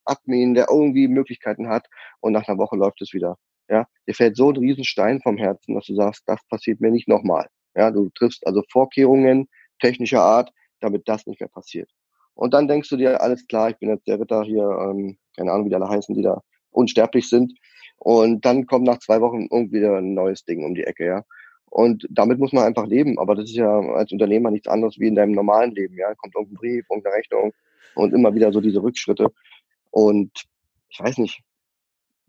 Admin, 0.06 0.54
der 0.54 0.68
irgendwie 0.70 1.08
Möglichkeiten 1.08 1.70
hat 1.70 1.88
und 2.22 2.34
nach 2.34 2.48
einer 2.48 2.58
Woche 2.58 2.76
läuft 2.76 3.02
es 3.02 3.14
wieder. 3.14 3.38
Ja, 3.70 3.88
dir 4.08 4.16
fällt 4.16 4.36
so 4.36 4.50
ein 4.50 4.58
Riesenstein 4.58 5.22
vom 5.22 5.38
Herzen, 5.38 5.76
dass 5.76 5.86
du 5.86 5.96
sagst, 5.96 6.24
das 6.28 6.40
passiert 6.50 6.82
mir 6.82 6.92
nicht 6.92 7.08
nochmal. 7.08 7.48
Ja, 7.76 7.92
du 7.92 8.10
triffst 8.10 8.46
also 8.46 8.64
Vorkehrungen 8.72 9.48
technischer 9.80 10.22
Art, 10.22 10.52
damit 10.82 11.08
das 11.08 11.26
nicht 11.26 11.40
mehr 11.40 11.50
passiert. 11.50 11.90
Und 12.34 12.54
dann 12.54 12.68
denkst 12.68 12.90
du 12.90 12.98
dir, 12.98 13.22
alles 13.22 13.48
klar, 13.48 13.70
ich 13.70 13.78
bin 13.78 13.90
jetzt 13.90 14.08
der 14.08 14.20
Ritter 14.20 14.44
hier, 14.44 14.64
ähm, 14.64 15.18
keine 15.38 15.52
Ahnung, 15.52 15.66
wie 15.66 15.70
die 15.70 15.76
alle 15.76 15.90
heißen, 15.90 16.16
die 16.16 16.24
da 16.24 16.42
unsterblich 16.72 17.30
sind. 17.30 17.54
Und 17.98 18.46
dann 18.46 18.66
kommt 18.66 18.86
nach 18.86 19.00
zwei 19.00 19.22
Wochen 19.22 19.48
irgendwie 19.52 19.86
ein 19.86 20.14
neues 20.14 20.44
Ding 20.46 20.64
um 20.66 20.74
die 20.74 20.84
Ecke, 20.84 21.06
ja. 21.06 21.24
Und 21.72 22.06
damit 22.10 22.38
muss 22.38 22.52
man 22.52 22.66
einfach 22.66 22.86
leben. 22.86 23.18
Aber 23.18 23.34
das 23.34 23.46
ist 23.46 23.56
ja 23.56 23.80
als 23.80 24.12
Unternehmer 24.12 24.52
nichts 24.52 24.68
anderes 24.68 25.00
wie 25.00 25.08
in 25.08 25.16
deinem 25.16 25.32
normalen 25.32 25.72
Leben, 25.72 25.98
ja. 25.98 26.14
Kommt 26.16 26.36
irgendein 26.36 26.58
Brief, 26.58 26.86
irgendeine 26.90 27.16
Rechnung 27.16 27.54
und 27.96 28.14
immer 28.14 28.36
wieder 28.36 28.52
so 28.52 28.60
diese 28.60 28.84
Rückschritte. 28.84 29.32
Und 29.90 30.32
ich 30.90 31.00
weiß 31.00 31.18
nicht, 31.18 31.42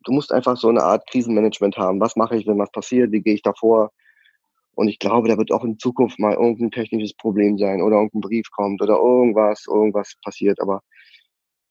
du 0.04 0.12
musst 0.12 0.32
einfach 0.32 0.56
so 0.56 0.68
eine 0.68 0.84
Art 0.84 1.10
Krisenmanagement 1.10 1.76
haben. 1.76 2.00
Was 2.00 2.14
mache 2.14 2.36
ich, 2.36 2.46
wenn 2.46 2.58
was 2.58 2.70
passiert? 2.70 3.10
Wie 3.10 3.20
gehe 3.20 3.34
ich 3.34 3.42
davor? 3.42 3.90
Und 4.74 4.86
ich 4.86 5.00
glaube, 5.00 5.28
da 5.28 5.36
wird 5.36 5.50
auch 5.50 5.64
in 5.64 5.78
Zukunft 5.78 6.20
mal 6.20 6.34
irgendein 6.34 6.70
technisches 6.70 7.14
Problem 7.14 7.58
sein 7.58 7.82
oder 7.82 7.96
irgendein 7.96 8.20
Brief 8.20 8.48
kommt 8.52 8.80
oder 8.80 8.94
irgendwas, 8.94 9.66
irgendwas 9.66 10.14
passiert. 10.22 10.60
Aber 10.60 10.82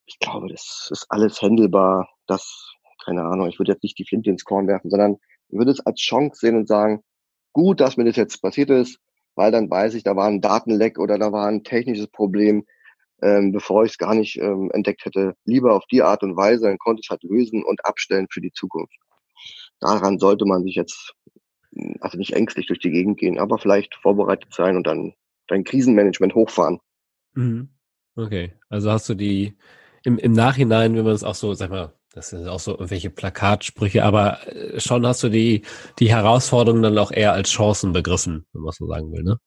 ich 0.05 0.19
glaube, 0.19 0.49
das 0.49 0.89
ist 0.91 1.05
alles 1.07 1.41
händelbar. 1.41 2.09
Das, 2.27 2.73
keine 3.05 3.23
Ahnung, 3.23 3.47
ich 3.47 3.59
würde 3.59 3.71
jetzt 3.71 3.83
nicht 3.83 3.97
die 3.97 4.05
Flinte 4.05 4.29
ins 4.29 4.43
Korn 4.43 4.67
werfen, 4.67 4.89
sondern 4.89 5.17
ich 5.47 5.57
würde 5.57 5.71
es 5.71 5.79
als 5.85 6.01
Chance 6.01 6.37
sehen 6.37 6.57
und 6.57 6.67
sagen, 6.67 7.01
gut, 7.53 7.79
dass 7.79 7.97
mir 7.97 8.05
das 8.05 8.15
jetzt 8.15 8.41
passiert 8.41 8.69
ist, 8.69 8.99
weil 9.35 9.51
dann 9.51 9.69
weiß 9.69 9.93
ich, 9.95 10.03
da 10.03 10.15
war 10.15 10.27
ein 10.27 10.41
Datenleck 10.41 10.99
oder 10.99 11.17
da 11.17 11.31
war 11.31 11.47
ein 11.47 11.63
technisches 11.63 12.07
Problem, 12.07 12.65
ähm, 13.21 13.51
bevor 13.51 13.85
ich 13.85 13.91
es 13.91 13.97
gar 13.97 14.15
nicht 14.15 14.37
ähm, 14.37 14.71
entdeckt 14.73 15.05
hätte. 15.05 15.35
Lieber 15.45 15.75
auf 15.75 15.85
die 15.91 16.01
Art 16.01 16.23
und 16.23 16.35
Weise, 16.35 16.65
dann 16.65 16.77
konnte 16.77 17.01
ich 17.01 17.07
es 17.07 17.09
halt 17.11 17.23
lösen 17.23 17.63
und 17.63 17.85
abstellen 17.85 18.27
für 18.29 18.41
die 18.41 18.51
Zukunft. 18.51 18.95
Daran 19.79 20.19
sollte 20.19 20.45
man 20.45 20.63
sich 20.63 20.75
jetzt 20.75 21.13
also 21.99 22.17
nicht 22.17 22.33
ängstlich 22.33 22.67
durch 22.67 22.79
die 22.79 22.91
Gegend 22.91 23.17
gehen, 23.17 23.39
aber 23.39 23.57
vielleicht 23.57 23.95
vorbereitet 23.95 24.53
sein 24.53 24.75
und 24.75 24.85
dann 24.87 25.13
dein 25.47 25.63
Krisenmanagement 25.63 26.35
hochfahren. 26.35 26.79
Mhm. 27.33 27.69
Okay, 28.15 28.53
also 28.69 28.91
hast 28.91 29.07
du 29.07 29.13
die 29.13 29.57
im, 30.03 30.17
im 30.17 30.33
Nachhinein, 30.33 30.95
wenn 30.95 31.05
man 31.05 31.13
es 31.13 31.23
auch 31.23 31.35
so, 31.35 31.53
sag 31.53 31.69
mal, 31.69 31.93
das 32.13 32.29
sind 32.29 32.47
auch 32.47 32.59
so 32.59 32.71
irgendwelche 32.71 33.09
Plakatsprüche, 33.09 34.03
aber 34.03 34.45
äh, 34.47 34.79
schon 34.79 35.05
hast 35.05 35.23
du 35.23 35.29
die, 35.29 35.63
die 35.99 36.11
Herausforderungen 36.13 36.83
dann 36.83 36.97
auch 36.97 37.11
eher 37.11 37.33
als 37.33 37.49
Chancen 37.49 37.93
begriffen, 37.93 38.45
wenn 38.53 38.63
man 38.63 38.73
so 38.73 38.87
sagen 38.87 39.11
will, 39.11 39.23
ne? 39.23 39.37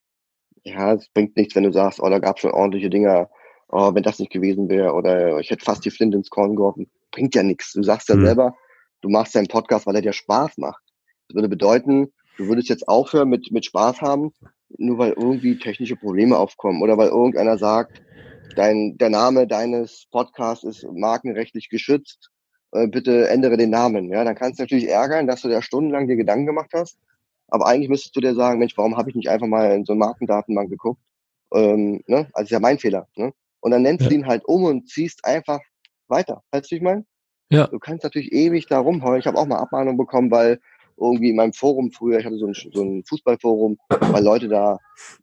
Ja, 0.64 0.94
es 0.94 1.08
bringt 1.10 1.36
nichts, 1.36 1.54
wenn 1.54 1.64
du 1.64 1.72
sagst, 1.72 2.00
oh, 2.00 2.08
da 2.08 2.18
gab 2.18 2.36
es 2.36 2.40
schon 2.40 2.52
ordentliche 2.52 2.88
Dinger, 2.88 3.28
oh, 3.68 3.94
wenn 3.94 4.02
das 4.02 4.18
nicht 4.18 4.32
gewesen 4.32 4.70
wäre, 4.70 4.94
oder 4.94 5.38
ich 5.38 5.50
hätte 5.50 5.64
fast 5.64 5.84
die 5.84 5.90
Flinte 5.90 6.16
ins 6.16 6.30
Korn 6.30 6.56
geworfen. 6.56 6.90
Bringt 7.10 7.34
ja 7.34 7.42
nichts. 7.42 7.72
Du 7.72 7.82
sagst 7.82 8.08
ja 8.08 8.16
mhm. 8.16 8.24
selber, 8.24 8.54
du 9.02 9.10
machst 9.10 9.34
deinen 9.34 9.48
Podcast, 9.48 9.86
weil 9.86 9.96
er 9.96 10.02
dir 10.02 10.14
Spaß 10.14 10.56
macht. 10.56 10.82
Das 11.28 11.34
würde 11.34 11.50
bedeuten, 11.50 12.12
du 12.38 12.48
würdest 12.48 12.70
jetzt 12.70 12.88
aufhören 12.88 13.28
mit, 13.28 13.52
mit 13.52 13.66
Spaß 13.66 14.00
haben, 14.00 14.32
nur 14.78 14.96
weil 14.96 15.12
irgendwie 15.12 15.58
technische 15.58 15.96
Probleme 15.96 16.38
aufkommen 16.38 16.82
oder 16.82 16.96
weil 16.96 17.08
irgendeiner 17.08 17.58
sagt, 17.58 18.02
dein, 18.56 18.96
der 18.96 19.10
Name 19.10 19.46
deines 19.46 20.06
Podcasts 20.10 20.64
ist 20.64 20.86
markenrechtlich 20.90 21.68
geschützt, 21.68 22.30
äh, 22.74 22.88
bitte 22.88 23.28
ändere 23.28 23.56
den 23.56 23.70
Namen. 23.70 24.10
Ja, 24.10 24.24
dann 24.24 24.34
kannst 24.34 24.58
du 24.58 24.64
natürlich 24.64 24.88
ärgern, 24.88 25.26
dass 25.26 25.42
du 25.42 25.48
da 25.48 25.62
stundenlang 25.62 26.08
dir 26.08 26.16
Gedanken 26.16 26.46
gemacht 26.46 26.70
hast. 26.74 26.98
Aber 27.48 27.66
eigentlich 27.66 27.88
müsstest 27.88 28.16
du 28.16 28.20
dir 28.20 28.34
sagen, 28.34 28.58
Mensch, 28.58 28.76
warum 28.76 28.96
habe 28.96 29.10
ich 29.10 29.16
nicht 29.16 29.28
einfach 29.28 29.46
mal 29.46 29.72
in 29.72 29.84
so 29.84 29.92
eine 29.92 30.00
Markendatenbank 30.00 30.70
geguckt? 30.70 31.00
Ähm, 31.54 32.02
ne? 32.06 32.26
Also 32.32 32.44
ist 32.44 32.50
ja 32.50 32.60
mein 32.60 32.78
Fehler. 32.78 33.06
Ne? 33.14 33.32
Und 33.60 33.70
dann 33.70 33.82
nennst 33.82 34.02
ja. 34.02 34.08
du 34.08 34.14
ihn 34.16 34.26
halt 34.26 34.44
um 34.44 34.64
und 34.64 34.88
ziehst 34.88 35.24
einfach 35.24 35.60
weiter. 36.08 36.42
Weißt 36.50 36.66
du, 36.66 36.70
wie 36.72 36.76
ich 36.78 36.82
meine? 36.82 37.04
Ja. 37.50 37.68
Du 37.68 37.78
kannst 37.78 38.02
natürlich 38.02 38.32
ewig 38.32 38.66
da 38.66 38.80
rumheulen. 38.80 39.20
Ich 39.20 39.26
habe 39.26 39.38
auch 39.38 39.46
mal 39.46 39.58
Abmahnung 39.58 39.96
bekommen, 39.96 40.30
weil 40.30 40.58
irgendwie 40.96 41.30
in 41.30 41.36
meinem 41.36 41.52
Forum 41.52 41.92
früher, 41.92 42.18
ich 42.18 42.26
hatte 42.26 42.38
so 42.38 42.46
ein, 42.46 42.54
so 42.54 42.82
ein 42.82 43.04
Fußballforum, 43.04 43.78
weil 43.88 44.24
Leute 44.24 44.48
da 44.48 44.78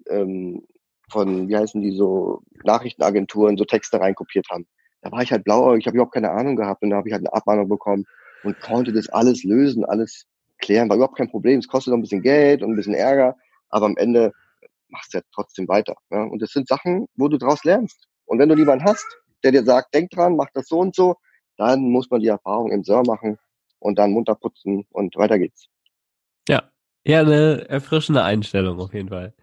ähm, 0.09 0.63
von, 1.11 1.49
wie 1.49 1.57
heißen 1.57 1.81
die, 1.81 1.91
so 1.91 2.41
Nachrichtenagenturen 2.63 3.57
so 3.57 3.65
Texte 3.65 3.99
reinkopiert 3.99 4.47
haben. 4.49 4.65
Da 5.01 5.11
war 5.11 5.21
ich 5.21 5.31
halt 5.31 5.43
blauäugig, 5.43 5.81
ich 5.81 5.87
habe 5.87 5.97
überhaupt 5.97 6.13
keine 6.13 6.31
Ahnung 6.31 6.55
gehabt 6.55 6.83
und 6.83 6.91
da 6.91 6.97
habe 6.97 7.07
ich 7.07 7.13
halt 7.13 7.21
eine 7.21 7.33
Abmahnung 7.33 7.67
bekommen. 7.69 8.05
und 8.43 8.59
konnte 8.59 8.91
das 8.91 9.07
alles 9.09 9.43
lösen, 9.43 9.85
alles 9.85 10.25
klären, 10.57 10.89
war 10.89 10.95
überhaupt 10.95 11.17
kein 11.17 11.29
Problem. 11.29 11.59
Es 11.59 11.67
kostet 11.67 11.91
noch 11.91 11.97
ein 11.97 12.01
bisschen 12.01 12.23
Geld 12.23 12.63
und 12.63 12.71
ein 12.71 12.75
bisschen 12.75 12.95
Ärger, 12.95 13.35
aber 13.69 13.85
am 13.85 13.97
Ende 13.97 14.31
machst 14.89 15.13
du 15.13 15.19
ja 15.19 15.23
trotzdem 15.33 15.67
weiter. 15.67 15.95
Ja? 16.09 16.23
Und 16.23 16.41
das 16.41 16.51
sind 16.51 16.67
Sachen, 16.67 17.07
wo 17.15 17.27
du 17.27 17.37
daraus 17.37 17.63
lernst. 17.63 18.07
Und 18.25 18.39
wenn 18.39 18.49
du 18.49 18.55
jemanden 18.55 18.85
hast, 18.85 19.05
der 19.43 19.51
dir 19.51 19.63
sagt, 19.63 19.93
denk 19.93 20.11
dran, 20.11 20.35
mach 20.35 20.49
das 20.53 20.67
so 20.67 20.79
und 20.79 20.95
so, 20.95 21.15
dann 21.57 21.81
muss 21.81 22.09
man 22.09 22.21
die 22.21 22.27
Erfahrung 22.27 22.71
im 22.71 22.83
Sör 22.83 23.03
machen 23.05 23.37
und 23.79 23.97
dann 23.99 24.11
munter 24.11 24.35
putzen 24.35 24.85
und 24.91 25.15
weiter 25.17 25.39
geht's. 25.39 25.67
Ja, 26.47 26.71
ja, 27.03 27.21
eine 27.21 27.67
erfrischende 27.69 28.23
Einstellung 28.23 28.79
auf 28.79 28.93
jeden 28.93 29.09
Fall. 29.09 29.33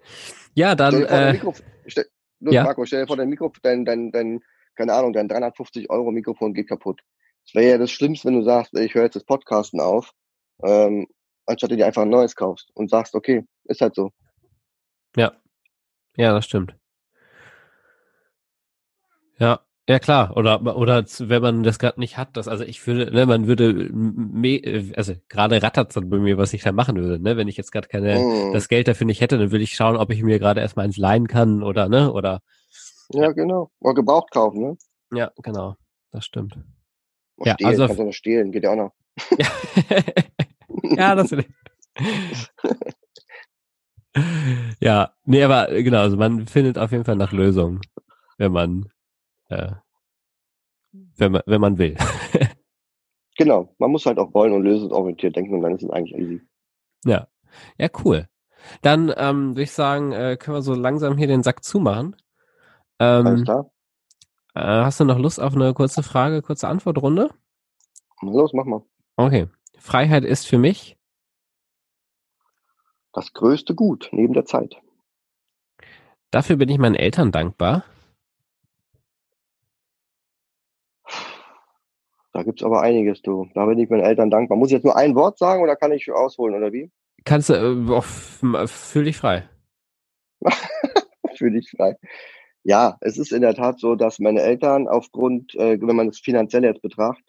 Ja, 0.55 0.75
dann. 0.75 1.05
Äh, 1.05 1.33
Mikro, 1.33 1.55
stell, 1.87 2.07
ja? 2.41 2.65
Marco, 2.65 2.85
stell 2.85 3.03
dir 3.03 3.07
vor, 3.07 3.17
dein 3.17 3.29
Mikro, 3.29 3.53
dein, 3.63 3.85
dein, 3.85 4.11
dein, 4.13 4.41
keine 4.79 4.95
Ahnung, 4.95 5.13
dein 5.13 5.29
350 5.29 5.91
Euro 5.91 6.13
Mikrofon 6.13 6.55
geht 6.55 6.69
kaputt. 6.69 7.03
Es 7.45 7.55
wäre 7.55 7.73
ja 7.73 7.79
das 7.79 7.91
Schlimmste, 7.91 8.29
wenn 8.29 8.37
du 8.37 8.45
sagst, 8.45 8.75
ich 8.79 8.95
höre 8.95 9.05
jetzt 9.05 9.17
das 9.17 9.25
Podcasten 9.25 9.81
auf, 9.81 10.13
ähm, 10.63 11.09
anstatt 11.47 11.73
du 11.73 11.77
dir 11.77 11.87
einfach 11.87 12.03
ein 12.03 12.11
neues 12.11 12.37
kaufst 12.37 12.71
und 12.75 12.89
sagst, 12.89 13.15
okay, 13.15 13.45
ist 13.65 13.81
halt 13.81 13.97
so. 13.97 14.13
Ja. 15.17 15.33
Ja, 16.17 16.33
das 16.33 16.45
stimmt. 16.45 16.77
Ja, 19.39 19.61
ja 19.89 19.99
klar, 19.99 20.37
oder 20.37 20.77
oder 20.77 21.05
wenn 21.21 21.43
man 21.43 21.63
das 21.63 21.79
gerade 21.79 22.01
nicht 22.01 22.17
hat, 22.17 22.37
das 22.37 22.49
also 22.49 22.65
ich 22.65 22.85
würde, 22.87 23.13
ne, 23.13 23.25
man 23.25 23.47
würde 23.47 24.93
also 24.97 25.15
gerade 25.29 25.63
rattert 25.63 25.97
es 25.97 26.09
bei 26.09 26.19
mir, 26.19 26.39
was 26.39 26.53
ich 26.53 26.63
da 26.63 26.73
machen 26.73 26.97
würde, 26.97 27.23
ne, 27.23 27.37
wenn 27.37 27.49
ich 27.49 27.57
jetzt 27.57 27.71
gerade 27.71 27.89
keine 27.89 28.19
mm. 28.19 28.53
das 28.53 28.69
Geld 28.69 28.89
dafür 28.89 29.07
nicht 29.07 29.21
hätte, 29.21 29.39
dann 29.39 29.53
würde 29.53 29.63
ich 29.63 29.75
schauen, 29.75 29.97
ob 29.97 30.11
ich 30.11 30.23
mir 30.23 30.39
gerade 30.39 30.61
erstmal 30.61 30.87
eins 30.87 30.97
leihen 30.97 31.29
kann 31.29 31.63
oder 31.63 31.89
ne, 31.89 32.13
oder 32.13 32.43
Ja, 33.13 33.33
genau, 33.33 33.71
oder 33.81 33.95
gebraucht 33.95 34.31
kaufen, 34.31 34.61
ne? 34.61 34.77
Ja, 35.13 35.33
genau. 35.43 35.77
Das 36.11 36.25
stimmt. 36.25 36.59
Oder 37.37 37.51
ja, 37.51 37.55
stehlen, 37.55 37.71
also 37.71 37.87
kannst 37.87 38.01
du 38.01 38.05
noch 38.05 38.13
stehlen, 38.13 38.53
geht 38.53 38.65
ja 38.65 38.73
auch 38.73 38.77
noch. 38.77 38.93
ja, 40.97 41.15
das 41.15 41.35
Ja, 44.81 45.13
nee, 45.25 45.43
aber 45.43 45.67
genau, 45.83 45.99
also 46.01 46.17
man 46.17 46.47
findet 46.47 46.79
auf 46.79 46.93
jeden 46.93 47.05
Fall 47.05 47.17
nach 47.17 47.33
Lösungen, 47.33 47.81
wenn 48.37 48.53
man 48.53 48.89
äh, 49.49 49.73
wenn 51.17 51.33
man, 51.33 51.43
wenn 51.47 51.61
man 51.61 51.79
will. 51.79 51.97
genau, 53.37 53.75
man 53.79 53.91
muss 53.91 54.07
halt 54.07 54.19
auch 54.19 54.33
wollen 54.35 54.53
und 54.53 54.63
lösungsorientiert 54.63 55.37
denken 55.37 55.55
und 55.55 55.63
dann 55.63 55.75
ist 55.75 55.83
es 55.83 55.91
eigentlich 55.91 56.19
easy. 56.19 56.41
Ja, 57.05 57.29
ja, 57.79 57.89
cool. 58.05 58.29
Dann 58.83 59.13
ähm, 59.17 59.51
würde 59.51 59.63
ich 59.63 59.73
sagen, 59.73 60.13
äh, 60.13 60.37
können 60.37 60.57
wir 60.57 60.63
so 60.63 60.75
langsam 60.75 61.17
hier 61.17 61.27
den 61.27 61.43
Sack 61.43 61.63
zumachen. 61.63 62.17
Ähm, 62.99 63.27
Alles 63.27 63.45
klar. 63.45 63.71
Äh, 64.55 64.61
hast 64.61 65.01
du 65.01 65.05
noch 65.05 65.19
Lust 65.19 65.41
auf 65.41 65.55
eine 65.55 65.73
kurze 65.75 66.03
Frage, 66.03 66.43
kurze 66.43 66.69
Antwortrunde? 66.69 67.31
Los, 68.23 68.53
mach 68.53 68.65
mal. 68.65 68.83
Okay. 69.17 69.49
Freiheit 69.79 70.25
ist 70.25 70.47
für 70.47 70.59
mich? 70.59 70.97
Das 73.13 73.33
größte 73.33 73.75
Gut 73.75 74.09
neben 74.13 74.35
der 74.35 74.45
Zeit. 74.45 74.77
Dafür 76.31 76.57
bin 76.57 76.69
ich 76.69 76.79
meinen 76.79 76.95
Eltern 76.95 77.33
dankbar. 77.33 77.85
Da 82.33 82.43
gibt's 82.43 82.63
aber 82.63 82.83
einiges, 82.83 83.23
du. 83.23 83.49
Da 83.55 83.67
bin 83.67 83.79
ich 83.79 83.89
meinen 83.89 84.05
Eltern 84.05 84.31
dankbar. 84.31 84.59
Muss 84.59 84.69
ich 84.69 84.75
jetzt 84.75 84.85
nur 84.85 84.97
ein 84.97 85.15
Wort 85.15 85.39
sagen 85.39 85.63
oder 85.63 85.75
kann 85.75 85.93
ich 85.93 86.13
ausholen, 86.13 86.55
oder 86.55 86.73
wie? 86.73 86.93
Kannst 87.25 87.49
du, 87.49 87.55
äh, 87.55 88.67
fühl 88.67 89.05
dich 89.05 89.17
frei. 89.17 89.49
fühl 91.35 91.53
dich 91.53 91.71
frei. 91.71 91.97
Ja, 92.65 92.99
es 93.01 93.19
ist 93.19 93.33
in 93.33 93.43
der 93.43 93.55
Tat 93.55 93.79
so, 93.81 93.95
dass 93.95 94.19
meine 94.19 94.43
Eltern 94.43 94.89
aufgrund, 94.89 95.55
äh, 95.55 95.81
wenn 95.81 95.97
man 95.97 96.09
es 96.09 96.19
finanziell 96.19 96.65
jetzt 96.65 96.83
betracht, 96.83 97.23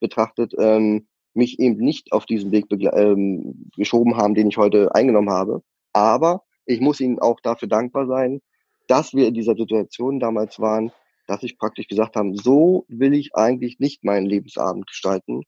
betrachtet, 0.00 0.54
ähm, 0.58 1.08
mich 1.34 1.58
eben 1.58 1.76
nicht 1.76 2.12
auf 2.12 2.26
diesen 2.26 2.52
Weg 2.52 2.66
ähm, 2.70 3.70
geschoben 3.76 4.16
haben, 4.16 4.34
den 4.34 4.48
ich 4.48 4.56
heute 4.56 4.94
eingenommen 4.94 5.30
habe. 5.30 5.62
Aber 5.92 6.44
ich 6.66 6.80
muss 6.80 7.00
ihnen 7.00 7.18
auch 7.18 7.40
dafür 7.40 7.68
dankbar 7.68 8.06
sein, 8.06 8.40
dass 8.86 9.14
wir 9.14 9.26
in 9.26 9.34
dieser 9.34 9.56
Situation 9.56 10.20
damals 10.20 10.60
waren, 10.60 10.92
dass 11.26 11.42
ich 11.42 11.58
praktisch 11.58 11.88
gesagt 11.88 12.16
habe, 12.16 12.36
so 12.36 12.84
will 12.88 13.14
ich 13.14 13.34
eigentlich 13.34 13.78
nicht 13.80 14.04
meinen 14.04 14.26
Lebensabend 14.26 14.86
gestalten. 14.86 15.42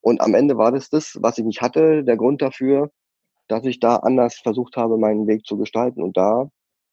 Und 0.00 0.20
am 0.20 0.34
Ende 0.34 0.56
war 0.56 0.72
das 0.72 0.90
das, 0.90 1.18
was 1.20 1.38
ich 1.38 1.44
nicht 1.44 1.60
hatte, 1.60 2.04
der 2.04 2.16
Grund 2.16 2.40
dafür, 2.40 2.90
dass 3.46 3.64
ich 3.64 3.80
da 3.80 3.96
anders 3.96 4.38
versucht 4.38 4.76
habe, 4.76 4.98
meinen 4.98 5.26
Weg 5.26 5.44
zu 5.46 5.56
gestalten. 5.56 6.02
Und 6.02 6.16
da 6.16 6.50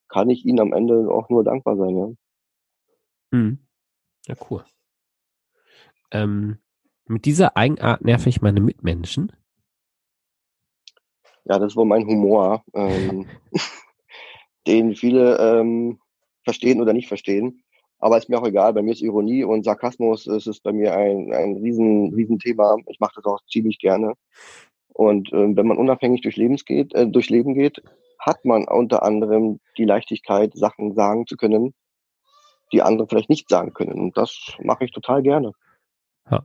kann 0.08 0.30
ich 0.30 0.44
ihnen 0.44 0.60
am 0.60 0.72
Ende 0.72 1.10
auch 1.10 1.28
nur 1.28 1.44
dankbar 1.44 1.76
sein. 1.76 1.96
Ja, 1.96 2.08
hm. 3.32 3.58
ja 4.26 4.34
cool. 4.50 4.64
Ähm, 6.12 6.58
mit 7.06 7.24
dieser 7.24 7.56
Eigenart 7.56 8.04
nerv 8.04 8.26
ich 8.26 8.42
meine 8.42 8.60
Mitmenschen. 8.60 9.32
Ja, 11.44 11.58
das 11.58 11.72
ist 11.72 11.76
wohl 11.76 11.84
mein 11.84 12.06
Humor, 12.06 12.64
ähm, 12.74 13.26
den 14.66 14.96
viele 14.96 15.38
ähm, 15.38 16.00
verstehen 16.42 16.80
oder 16.80 16.92
nicht 16.92 17.06
verstehen. 17.06 17.62
Aber 17.98 18.18
ist 18.18 18.28
mir 18.28 18.38
auch 18.38 18.46
egal. 18.46 18.72
Bei 18.74 18.82
mir 18.82 18.92
ist 18.92 19.00
Ironie 19.00 19.44
und 19.44 19.64
Sarkasmus. 19.64 20.26
Es 20.26 20.46
ist 20.46 20.62
bei 20.62 20.72
mir 20.72 20.94
ein, 20.96 21.32
ein 21.32 21.56
riesen, 21.56 22.12
riesen 22.12 22.38
Thema. 22.38 22.76
Ich 22.88 23.00
mache 23.00 23.14
das 23.16 23.24
auch 23.24 23.40
ziemlich 23.46 23.78
gerne. 23.78 24.14
Und 24.88 25.32
äh, 25.32 25.56
wenn 25.56 25.66
man 25.66 25.78
unabhängig 25.78 26.22
durch, 26.22 26.36
Lebens 26.36 26.64
geht, 26.64 26.94
äh, 26.94 27.06
durch 27.06 27.30
Leben 27.30 27.54
geht, 27.54 27.82
hat 28.18 28.44
man 28.44 28.66
unter 28.66 29.02
anderem 29.02 29.60
die 29.76 29.84
Leichtigkeit, 29.84 30.52
Sachen 30.54 30.94
sagen 30.94 31.26
zu 31.26 31.36
können, 31.36 31.74
die 32.72 32.82
andere 32.82 33.06
vielleicht 33.08 33.30
nicht 33.30 33.48
sagen 33.48 33.72
können. 33.72 33.98
Und 33.98 34.16
das 34.16 34.56
mache 34.62 34.84
ich 34.84 34.90
total 34.90 35.22
gerne. 35.22 35.52
Ja. 36.30 36.44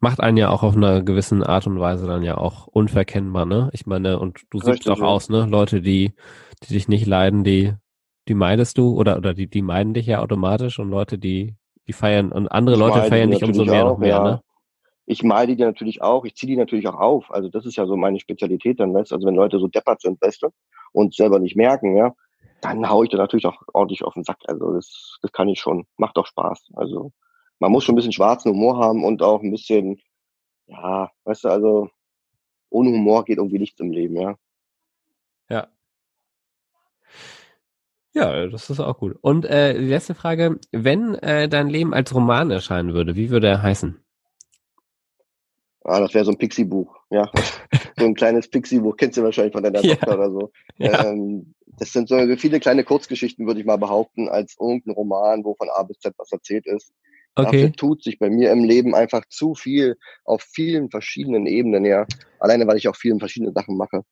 Macht 0.00 0.20
einen 0.20 0.36
ja 0.36 0.50
auch 0.50 0.62
auf 0.62 0.76
einer 0.76 1.02
gewissen 1.02 1.42
Art 1.42 1.66
und 1.66 1.78
Weise 1.78 2.06
dann 2.06 2.22
ja 2.22 2.38
auch 2.38 2.66
unverkennbar, 2.66 3.44
ne? 3.44 3.70
Ich 3.72 3.86
meine, 3.86 4.18
und 4.18 4.40
du 4.50 4.60
siehst 4.60 4.88
auch 4.88 5.00
ja. 5.00 5.04
aus, 5.04 5.28
ne? 5.28 5.46
Leute, 5.46 5.82
die, 5.82 6.14
die 6.62 6.72
dich 6.74 6.88
nicht 6.88 7.06
leiden, 7.06 7.44
die 7.44 7.74
die 8.30 8.34
meidest 8.34 8.78
du 8.78 8.94
oder, 8.94 9.16
oder 9.16 9.34
die, 9.34 9.48
die 9.48 9.60
meiden 9.60 9.92
dich 9.92 10.06
ja 10.06 10.20
automatisch 10.20 10.78
und 10.78 10.88
Leute, 10.88 11.18
die, 11.18 11.56
die 11.88 11.92
feiern 11.92 12.30
und 12.30 12.46
andere 12.46 12.76
ich 12.76 12.80
Leute 12.80 13.02
feiern 13.08 13.30
dich 13.32 13.42
umso 13.42 13.64
mehr 13.64 13.84
auch, 13.84 13.90
noch 13.92 13.98
mehr, 13.98 14.08
ja. 14.08 14.22
ne? 14.22 14.42
Ich 15.10 15.24
meide 15.24 15.56
die 15.56 15.64
natürlich 15.64 16.02
auch, 16.02 16.24
ich 16.24 16.36
ziehe 16.36 16.52
die 16.52 16.56
natürlich 16.56 16.86
auch 16.86 16.94
auf. 16.94 17.32
Also 17.32 17.48
das 17.48 17.66
ist 17.66 17.74
ja 17.74 17.84
so 17.84 17.96
meine 17.96 18.20
Spezialität 18.20 18.78
dann, 18.78 18.94
weißt 18.94 19.12
also 19.12 19.26
wenn 19.26 19.34
Leute 19.34 19.58
so 19.58 19.66
deppert 19.66 20.00
sind, 20.00 20.22
weißt 20.22 20.44
du, 20.44 20.50
und 20.92 21.16
selber 21.16 21.40
nicht 21.40 21.56
merken, 21.56 21.96
ja, 21.96 22.14
dann 22.60 22.88
hau 22.88 23.02
ich 23.02 23.10
da 23.10 23.16
natürlich 23.16 23.46
auch 23.46 23.60
ordentlich 23.72 24.04
auf 24.04 24.14
den 24.14 24.22
Sack. 24.22 24.38
Also 24.46 24.72
das, 24.72 25.18
das 25.20 25.32
kann 25.32 25.48
ich 25.48 25.58
schon. 25.58 25.84
Macht 25.96 26.16
doch 26.16 26.26
Spaß. 26.26 26.70
Also 26.74 27.10
man 27.58 27.72
muss 27.72 27.82
schon 27.82 27.94
ein 27.94 27.96
bisschen 27.96 28.12
schwarzen 28.12 28.52
Humor 28.52 28.78
haben 28.78 29.02
und 29.02 29.20
auch 29.20 29.42
ein 29.42 29.50
bisschen, 29.50 30.00
ja, 30.66 31.10
weißt 31.24 31.42
du, 31.42 31.48
also 31.48 31.90
ohne 32.68 32.90
Humor 32.90 33.24
geht 33.24 33.38
irgendwie 33.38 33.58
nichts 33.58 33.80
im 33.80 33.90
Leben, 33.90 34.14
ja. 34.14 34.36
Ja, 35.48 35.66
ja, 38.12 38.46
das 38.46 38.70
ist 38.70 38.78
auch 38.78 38.98
gut. 38.98 39.16
Und 39.20 39.44
äh, 39.44 39.74
die 39.76 39.88
letzte 39.88 40.14
Frage, 40.14 40.60
wenn 40.70 41.16
äh, 41.16 41.48
dein 41.48 41.68
Leben 41.68 41.94
als 41.94 42.14
Roman 42.14 42.52
erscheinen 42.52 42.94
würde, 42.94 43.16
wie 43.16 43.30
würde 43.30 43.48
er 43.48 43.62
heißen? 43.62 44.00
Ah, 45.82 46.00
das 46.00 46.12
wäre 46.12 46.24
so 46.24 46.32
ein 46.32 46.38
Pixie-Buch, 46.38 46.94
ja. 47.10 47.30
so 47.98 48.04
ein 48.04 48.14
kleines 48.14 48.48
Pixie-Buch, 48.48 48.96
kennst 48.96 49.16
du 49.16 49.22
wahrscheinlich 49.22 49.52
von 49.52 49.62
deiner 49.62 49.82
ja. 49.82 49.94
Tochter 49.94 50.14
oder 50.14 50.30
so. 50.30 50.52
Ja. 50.78 51.06
Ähm, 51.06 51.54
das 51.78 51.92
sind 51.92 52.08
so 52.08 52.16
viele 52.36 52.60
kleine 52.60 52.84
Kurzgeschichten, 52.84 53.46
würde 53.46 53.60
ich 53.60 53.66
mal 53.66 53.78
behaupten, 53.78 54.28
als 54.28 54.56
irgendein 54.60 54.94
Roman, 54.94 55.44
wo 55.44 55.54
von 55.54 55.68
A 55.70 55.82
bis 55.82 55.98
Z 56.00 56.14
was 56.18 56.30
erzählt 56.30 56.66
ist. 56.66 56.92
Okay. 57.34 57.62
Dafür 57.62 57.72
tut 57.72 58.02
sich 58.02 58.18
bei 58.18 58.28
mir 58.28 58.50
im 58.50 58.64
Leben 58.64 58.94
einfach 58.94 59.24
zu 59.28 59.54
viel 59.54 59.96
auf 60.24 60.42
vielen 60.42 60.90
verschiedenen 60.90 61.46
Ebenen, 61.46 61.84
ja. 61.84 62.06
Alleine, 62.38 62.66
weil 62.66 62.76
ich 62.76 62.88
auch 62.88 62.96
viele 62.96 63.18
verschiedene 63.18 63.52
Sachen 63.52 63.76
mache. 63.76 64.02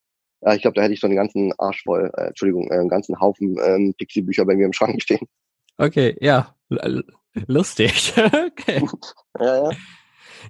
Ja, 0.40 0.55
ich 0.55 0.62
glaube, 0.62 0.77
da 0.77 0.82
hätte 0.82 0.95
ich 0.95 1.01
so 1.01 1.07
einen 1.07 1.16
ganzen 1.16 1.53
Arsch 1.59 1.82
voll, 1.82 2.11
äh, 2.16 2.28
Entschuldigung, 2.28 2.70
äh, 2.70 2.74
einen 2.74 2.89
ganzen 2.89 3.20
Haufen 3.20 3.59
ähm, 3.62 3.95
Pixie-Bücher 3.99 4.45
bei 4.45 4.55
mir 4.55 4.66
im 4.66 4.73
Schrank 4.73 5.03
stehen. 5.03 5.27
Okay, 5.77 6.16
ja, 6.20 6.55
lustig. 7.47 8.15
okay. 8.16 8.82
ja, 9.40 9.65
ja. 9.65 9.70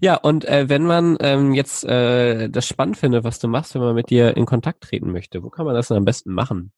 Ja, 0.00 0.16
und 0.16 0.44
äh, 0.44 0.68
wenn 0.68 0.84
man 0.84 1.16
ähm, 1.20 1.54
jetzt 1.54 1.84
äh, 1.84 2.48
das 2.48 2.66
spannend 2.66 2.96
findet, 2.96 3.24
was 3.24 3.38
du 3.38 3.48
machst, 3.48 3.74
wenn 3.74 3.82
man 3.82 3.94
mit 3.94 4.10
dir 4.10 4.36
in 4.36 4.46
Kontakt 4.46 4.82
treten 4.82 5.12
möchte, 5.12 5.42
wo 5.42 5.50
kann 5.50 5.66
man 5.66 5.74
das 5.74 5.88
denn 5.88 5.96
am 5.96 6.04
besten 6.04 6.32
machen? 6.32 6.72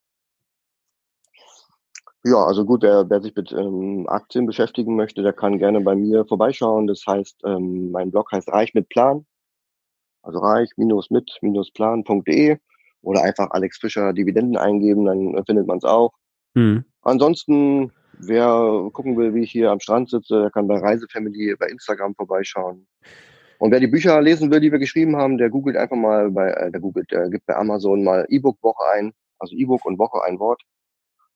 Ja, 2.22 2.44
also 2.44 2.66
gut, 2.66 2.82
wer, 2.82 3.08
wer 3.08 3.22
sich 3.22 3.34
mit 3.34 3.50
ähm, 3.52 4.06
Aktien 4.06 4.44
beschäftigen 4.44 4.94
möchte, 4.94 5.22
der 5.22 5.32
kann 5.32 5.58
gerne 5.58 5.80
bei 5.80 5.94
mir 5.94 6.26
vorbeischauen. 6.26 6.86
Das 6.86 7.02
heißt, 7.06 7.40
ähm, 7.44 7.90
mein 7.90 8.10
Blog 8.10 8.30
heißt 8.32 8.48
Reich 8.48 8.74
mit 8.74 8.90
Plan. 8.90 9.24
Also 10.22 10.38
reich-mit-plan.de 10.40 12.58
oder 13.02 13.22
einfach 13.22 13.50
Alex 13.52 13.78
Fischer 13.78 14.12
Dividenden 14.12 14.58
eingeben, 14.58 15.06
dann 15.06 15.42
findet 15.46 15.66
man 15.66 15.78
es 15.78 15.84
auch. 15.84 16.12
Mhm. 16.52 16.84
Ansonsten, 17.00 17.90
wer 18.22 18.90
gucken 18.92 19.16
will, 19.16 19.34
wie 19.34 19.42
ich 19.42 19.52
hier 19.52 19.70
am 19.70 19.80
Strand 19.80 20.10
sitze, 20.10 20.42
der 20.42 20.50
kann 20.50 20.68
bei 20.68 20.78
Reisefamily 20.78 21.54
bei 21.58 21.66
Instagram 21.66 22.14
vorbeischauen. 22.14 22.86
Und 23.58 23.72
wer 23.72 23.80
die 23.80 23.86
Bücher 23.86 24.20
lesen 24.22 24.50
will, 24.50 24.60
die 24.60 24.72
wir 24.72 24.78
geschrieben 24.78 25.16
haben, 25.16 25.36
der 25.36 25.50
googelt 25.50 25.76
einfach 25.76 25.96
mal 25.96 26.30
bei, 26.30 26.50
äh, 26.50 26.70
der 26.70 26.80
googelt, 26.80 27.10
der 27.10 27.28
gibt 27.28 27.46
bei 27.46 27.56
Amazon 27.56 28.02
mal 28.02 28.26
E-Book 28.28 28.56
Woche 28.62 28.82
ein, 28.94 29.12
also 29.38 29.54
E-Book 29.54 29.84
und 29.84 29.98
Woche 29.98 30.24
ein 30.24 30.38
Wort. 30.38 30.62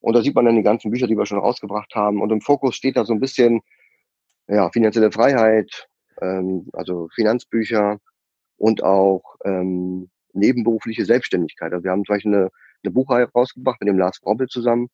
Und 0.01 0.15
da 0.15 0.23
sieht 0.23 0.35
man 0.35 0.47
dann 0.47 0.57
die 0.57 0.63
ganzen 0.63 0.91
Bücher, 0.91 1.07
die 1.07 1.17
wir 1.17 1.27
schon 1.27 1.39
rausgebracht 1.39 1.95
haben. 1.95 2.23
Und 2.23 2.31
im 2.31 2.41
Fokus 2.41 2.77
steht 2.77 2.97
da 2.97 3.05
so 3.05 3.13
ein 3.13 3.21
bisschen, 3.21 3.61
ja, 4.49 4.71
finanzielle 4.71 5.13
Freiheit, 5.13 5.89
ähm, 6.21 6.69
also 6.73 7.09
Finanzbücher 7.15 7.99
und 8.57 8.83
auch 8.83 9.23
ähm, 9.45 10.11
nebenberufliche 10.33 11.05
Selbstständigkeit. 11.05 11.73
Also 11.73 11.85
wir 11.85 11.91
haben 11.91 12.05
zum 12.05 12.15
Beispiel 12.15 12.35
eine, 12.35 12.51
eine 12.83 12.91
Buchreihe 12.93 13.31
rausgebracht 13.35 13.81
mit 13.81 13.89
dem 13.89 13.99
Lars 13.99 14.21
Brobbel 14.21 14.49
zusammen, 14.49 14.89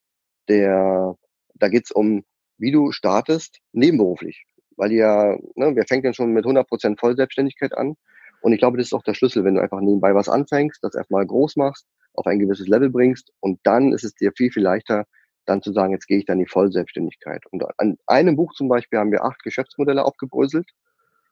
der 0.49 1.17
da 1.55 1.69
geht's 1.69 1.91
um, 1.91 2.25
wie 2.59 2.73
du 2.73 2.93
startest 2.93 3.59
nebenberuflich. 3.73 4.45
Weil 4.77 4.93
ja, 4.93 5.37
ne, 5.55 5.77
wir 5.77 5.85
fängt 5.87 6.05
dann 6.05 6.15
schon 6.15 6.33
mit 6.33 6.45
100% 6.45 6.99
Vollselbstständigkeit 6.99 7.77
an. 7.77 7.97
Und 8.41 8.53
ich 8.53 8.59
glaube, 8.59 8.79
das 8.79 8.87
ist 8.87 8.93
auch 8.95 9.03
der 9.03 9.15
Schlüssel, 9.15 9.45
wenn 9.45 9.55
du 9.55 9.61
einfach 9.61 9.81
nebenbei 9.81 10.15
was 10.15 10.29
anfängst, 10.29 10.83
das 10.83 10.95
erstmal 10.95 11.27
groß 11.27 11.57
machst, 11.57 11.87
auf 12.15 12.27
ein 12.27 12.39
gewisses 12.39 12.69
Level 12.69 12.91
bringst 12.91 13.33
und 13.41 13.61
dann 13.65 13.93
ist 13.93 14.05
es 14.05 14.15
dir 14.15 14.33
viel, 14.37 14.51
viel 14.51 14.63
leichter, 14.63 15.05
dann 15.47 15.63
zu 15.63 15.73
sagen, 15.73 15.93
jetzt 15.93 16.07
gehe 16.07 16.19
ich 16.19 16.25
dann 16.25 16.39
in 16.39 16.45
die 16.45 16.51
Vollselbstständigkeit. 16.51 17.45
Und 17.51 17.65
an 17.79 17.99
einem 18.07 18.37
Buch 18.37 18.55
zum 18.55 18.69
Beispiel 18.69 18.99
haben 18.99 19.13
wir 19.13 19.25
acht 19.25 19.43
Geschäftsmodelle 19.43 20.05
aufgebröselt, 20.05 20.69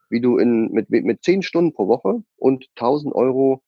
wie 0.09 0.21
du 0.21 0.37
in, 0.37 0.71
mit, 0.71 0.89
mit 0.89 1.23
zehn 1.23 1.41
Stunden 1.41 1.73
pro 1.73 1.87
Woche 1.87 2.23
und 2.35 2.67
1000 2.75 3.13
Euro 3.13 3.63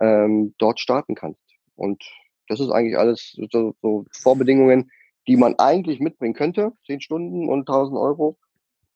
ähm, 0.00 0.54
dort 0.58 0.80
starten 0.80 1.14
kannst. 1.14 1.40
Und 1.76 2.04
das 2.48 2.60
ist 2.60 2.70
eigentlich 2.70 2.98
alles 2.98 3.36
so, 3.50 3.74
so 3.80 4.04
Vorbedingungen, 4.12 4.90
die 5.26 5.36
man 5.36 5.54
eigentlich 5.58 6.00
mitbringen 6.00 6.34
könnte, 6.34 6.72
zehn 6.86 7.00
Stunden 7.00 7.48
und 7.48 7.68
1000 7.68 7.98
Euro. 7.98 8.36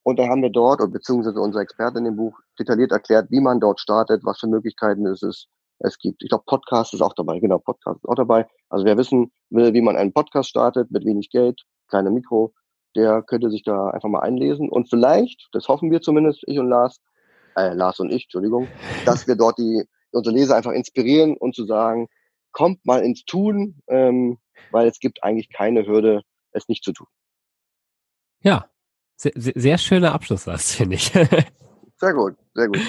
Und 0.03 0.19
da 0.19 0.29
haben 0.29 0.43
wir 0.43 0.51
dort, 0.51 0.81
beziehungsweise 0.93 1.41
unser 1.41 1.61
Experte 1.61 1.99
in 1.99 2.05
dem 2.05 2.17
Buch, 2.17 2.39
detailliert 2.59 2.93
erklärt, 2.93 3.31
wie 3.31 3.41
man 3.41 3.61
dort 3.61 3.81
startet, 3.81 4.25
was 4.25 4.41
für 4.41 4.47
Möglichkeiten 4.47 5.07
es 5.07 5.23
ist, 5.23 5.49
es 5.81 5.99
gibt. 5.99 6.23
Ich 6.23 6.31
glaube, 6.31 6.45
Podcast 6.47 6.95
ist 6.95 7.03
auch 7.03 7.15
dabei. 7.15 7.39
Genau, 7.39 7.59
Podcast 7.59 7.99
ist 7.99 8.09
auch 8.09 8.15
dabei. 8.15 8.47
Also 8.69 8.85
wer 8.85 8.97
wissen 8.97 9.33
will, 9.51 9.73
wie 9.75 9.83
man 9.83 9.97
einen 9.97 10.13
Podcast 10.13 10.49
startet 10.49 10.91
mit 10.91 11.05
wenig 11.05 11.31
Geld, 11.31 11.63
kleine 11.89 12.11
Mikro, 12.11 12.53
der 12.97 13.23
könnte 13.23 13.51
sich 13.51 13.63
da 13.63 13.89
einfach 13.91 14.09
mal 14.09 14.21
einlesen. 14.21 14.69
Und 14.69 14.89
vielleicht, 14.89 15.49
das 15.53 15.69
hoffen 15.69 15.91
wir 15.91 16.01
zumindest, 16.01 16.43
ich 16.47 16.59
und 16.59 16.69
Lars, 16.69 17.01
äh, 17.57 17.75
Lars 17.75 18.01
und 18.01 18.11
ich, 18.11 18.25
Entschuldigung, 18.25 18.67
dass 19.05 19.27
wir 19.27 19.37
dort 19.37 19.59
die 19.59 19.85
unsere 20.11 20.35
Leser 20.35 20.57
einfach 20.57 20.73
inspirieren 20.73 21.37
und 21.37 21.55
zu 21.55 21.65
sagen, 21.65 22.09
kommt 22.59 22.85
mal 22.85 23.05
ins 23.05 23.25
Tun, 23.25 23.81
ähm, 23.87 24.39
weil 24.73 24.89
es 24.89 24.99
gibt 24.99 25.23
eigentlich 25.23 25.49
keine 25.49 25.87
Hürde, 25.87 26.23
es 26.51 26.67
nicht 26.67 26.83
zu 26.83 26.93
tun. 26.93 27.07
Ja, 28.43 28.69
sehr, 29.15 29.31
sehr 29.37 29.79
schöner 29.79 30.13
Abschlusssatz, 30.13 30.75
finde 30.77 30.97
ich. 30.97 31.05
sehr 31.05 32.15
gut, 32.15 32.35
sehr 32.55 32.67
gut. 32.67 32.81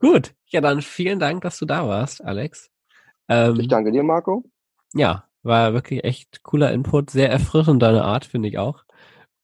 Gut, 0.00 0.34
ja 0.48 0.60
dann 0.60 0.82
vielen 0.82 1.20
Dank, 1.20 1.42
dass 1.42 1.56
du 1.56 1.66
da 1.66 1.86
warst, 1.86 2.24
Alex. 2.24 2.72
Ähm, 3.28 3.60
ich 3.60 3.68
danke 3.68 3.92
dir, 3.92 4.02
Marco. 4.02 4.42
Ja, 4.92 5.28
war 5.44 5.72
wirklich 5.72 6.02
echt 6.02 6.42
cooler 6.42 6.72
Input, 6.72 7.10
sehr 7.10 7.30
erfrischend 7.30 7.80
deine 7.80 8.02
Art, 8.02 8.24
finde 8.24 8.48
ich 8.48 8.58
auch. 8.58 8.82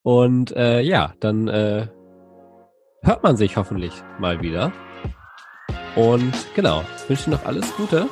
Und 0.01 0.51
äh, 0.57 0.81
ja, 0.81 1.13
dann 1.21 1.47
äh, 1.47 1.87
hört 3.01 3.23
man 3.23 3.37
sich 3.37 3.55
hoffentlich 3.55 3.93
mal 4.19 4.41
wieder. 4.41 4.73
Und 5.95 6.33
genau, 6.53 6.83
wünsche 7.07 7.29
dir 7.29 7.37
noch 7.37 7.45
alles 7.45 7.73
Gute 7.77 8.09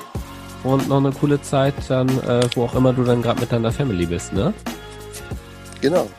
und 0.67 0.89
noch 0.89 0.97
eine 0.97 1.11
coole 1.11 1.41
Zeit 1.41 1.73
dann, 1.87 2.09
äh, 2.09 2.41
wo 2.55 2.65
auch 2.65 2.75
immer 2.75 2.91
du 2.93 3.03
dann 3.03 3.21
gerade 3.21 3.39
mit 3.39 3.51
deiner 3.51 3.71
Family 3.71 4.05
bist, 4.05 4.33
ne? 4.33 4.53
Genau. 5.81 6.09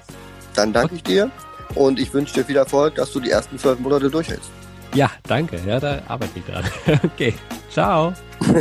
Dann 0.55 0.73
danke 0.73 0.95
ich 0.95 1.03
dir 1.03 1.31
und 1.75 2.01
ich 2.01 2.13
wünsche 2.15 2.35
dir 2.35 2.45
viel 2.45 2.57
Erfolg, 2.57 2.95
dass 2.95 3.13
du 3.13 3.21
die 3.21 3.31
ersten 3.31 3.59
zwölf 3.59 3.79
Monate 3.79 4.11
durchhältst. 4.11 4.51
Ja, 4.95 5.11
danke. 5.25 5.61
Ja, 5.67 5.79
da 5.79 6.01
arbeite 6.09 6.39
ich 6.39 6.45
dran. 6.45 6.65
okay. 7.05 7.35
Ciao. 7.71 8.15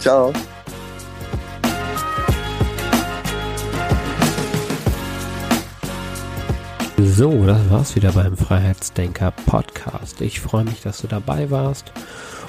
Ciao. 0.00 0.32
So, 6.98 7.46
das 7.46 7.70
war's 7.70 7.94
wieder 7.94 8.10
beim 8.10 8.36
Freiheitsdenker 8.36 9.32
Podcast. 9.46 10.20
Ich 10.20 10.40
freue 10.40 10.64
mich, 10.64 10.82
dass 10.82 11.00
du 11.00 11.06
dabei 11.06 11.50
warst 11.50 11.92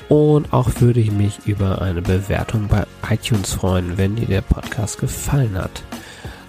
und 0.10 0.54
auch 0.54 0.70
würde 0.80 1.00
ich 1.00 1.12
mich 1.12 1.40
über 1.46 1.82
eine 1.82 2.02
Bewertung 2.02 2.68
bei 2.68 2.86
iTunes 3.10 3.54
freuen, 3.54 3.98
wenn 3.98 4.16
dir 4.16 4.28
der 4.28 4.42
Podcast 4.42 5.00
gefallen 5.00 5.58
hat. 5.58 5.84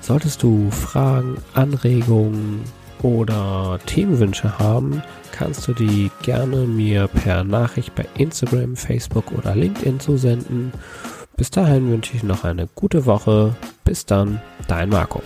Solltest 0.00 0.42
du 0.42 0.70
Fragen, 0.70 1.38
Anregungen 1.54 2.60
oder 3.02 3.78
Themenwünsche 3.86 4.58
haben, 4.58 5.02
kannst 5.32 5.66
du 5.68 5.72
die 5.72 6.10
gerne 6.22 6.58
mir 6.58 7.08
per 7.08 7.44
Nachricht 7.44 7.94
bei 7.94 8.06
Instagram, 8.16 8.76
Facebook 8.76 9.32
oder 9.32 9.54
LinkedIn 9.54 10.00
zusenden. 10.00 10.72
Bis 11.36 11.50
dahin 11.50 11.90
wünsche 11.90 12.14
ich 12.14 12.22
noch 12.22 12.44
eine 12.44 12.68
gute 12.74 13.04
Woche. 13.04 13.54
Bis 13.84 14.06
dann, 14.06 14.40
dein 14.68 14.88
Marco. 14.88 15.22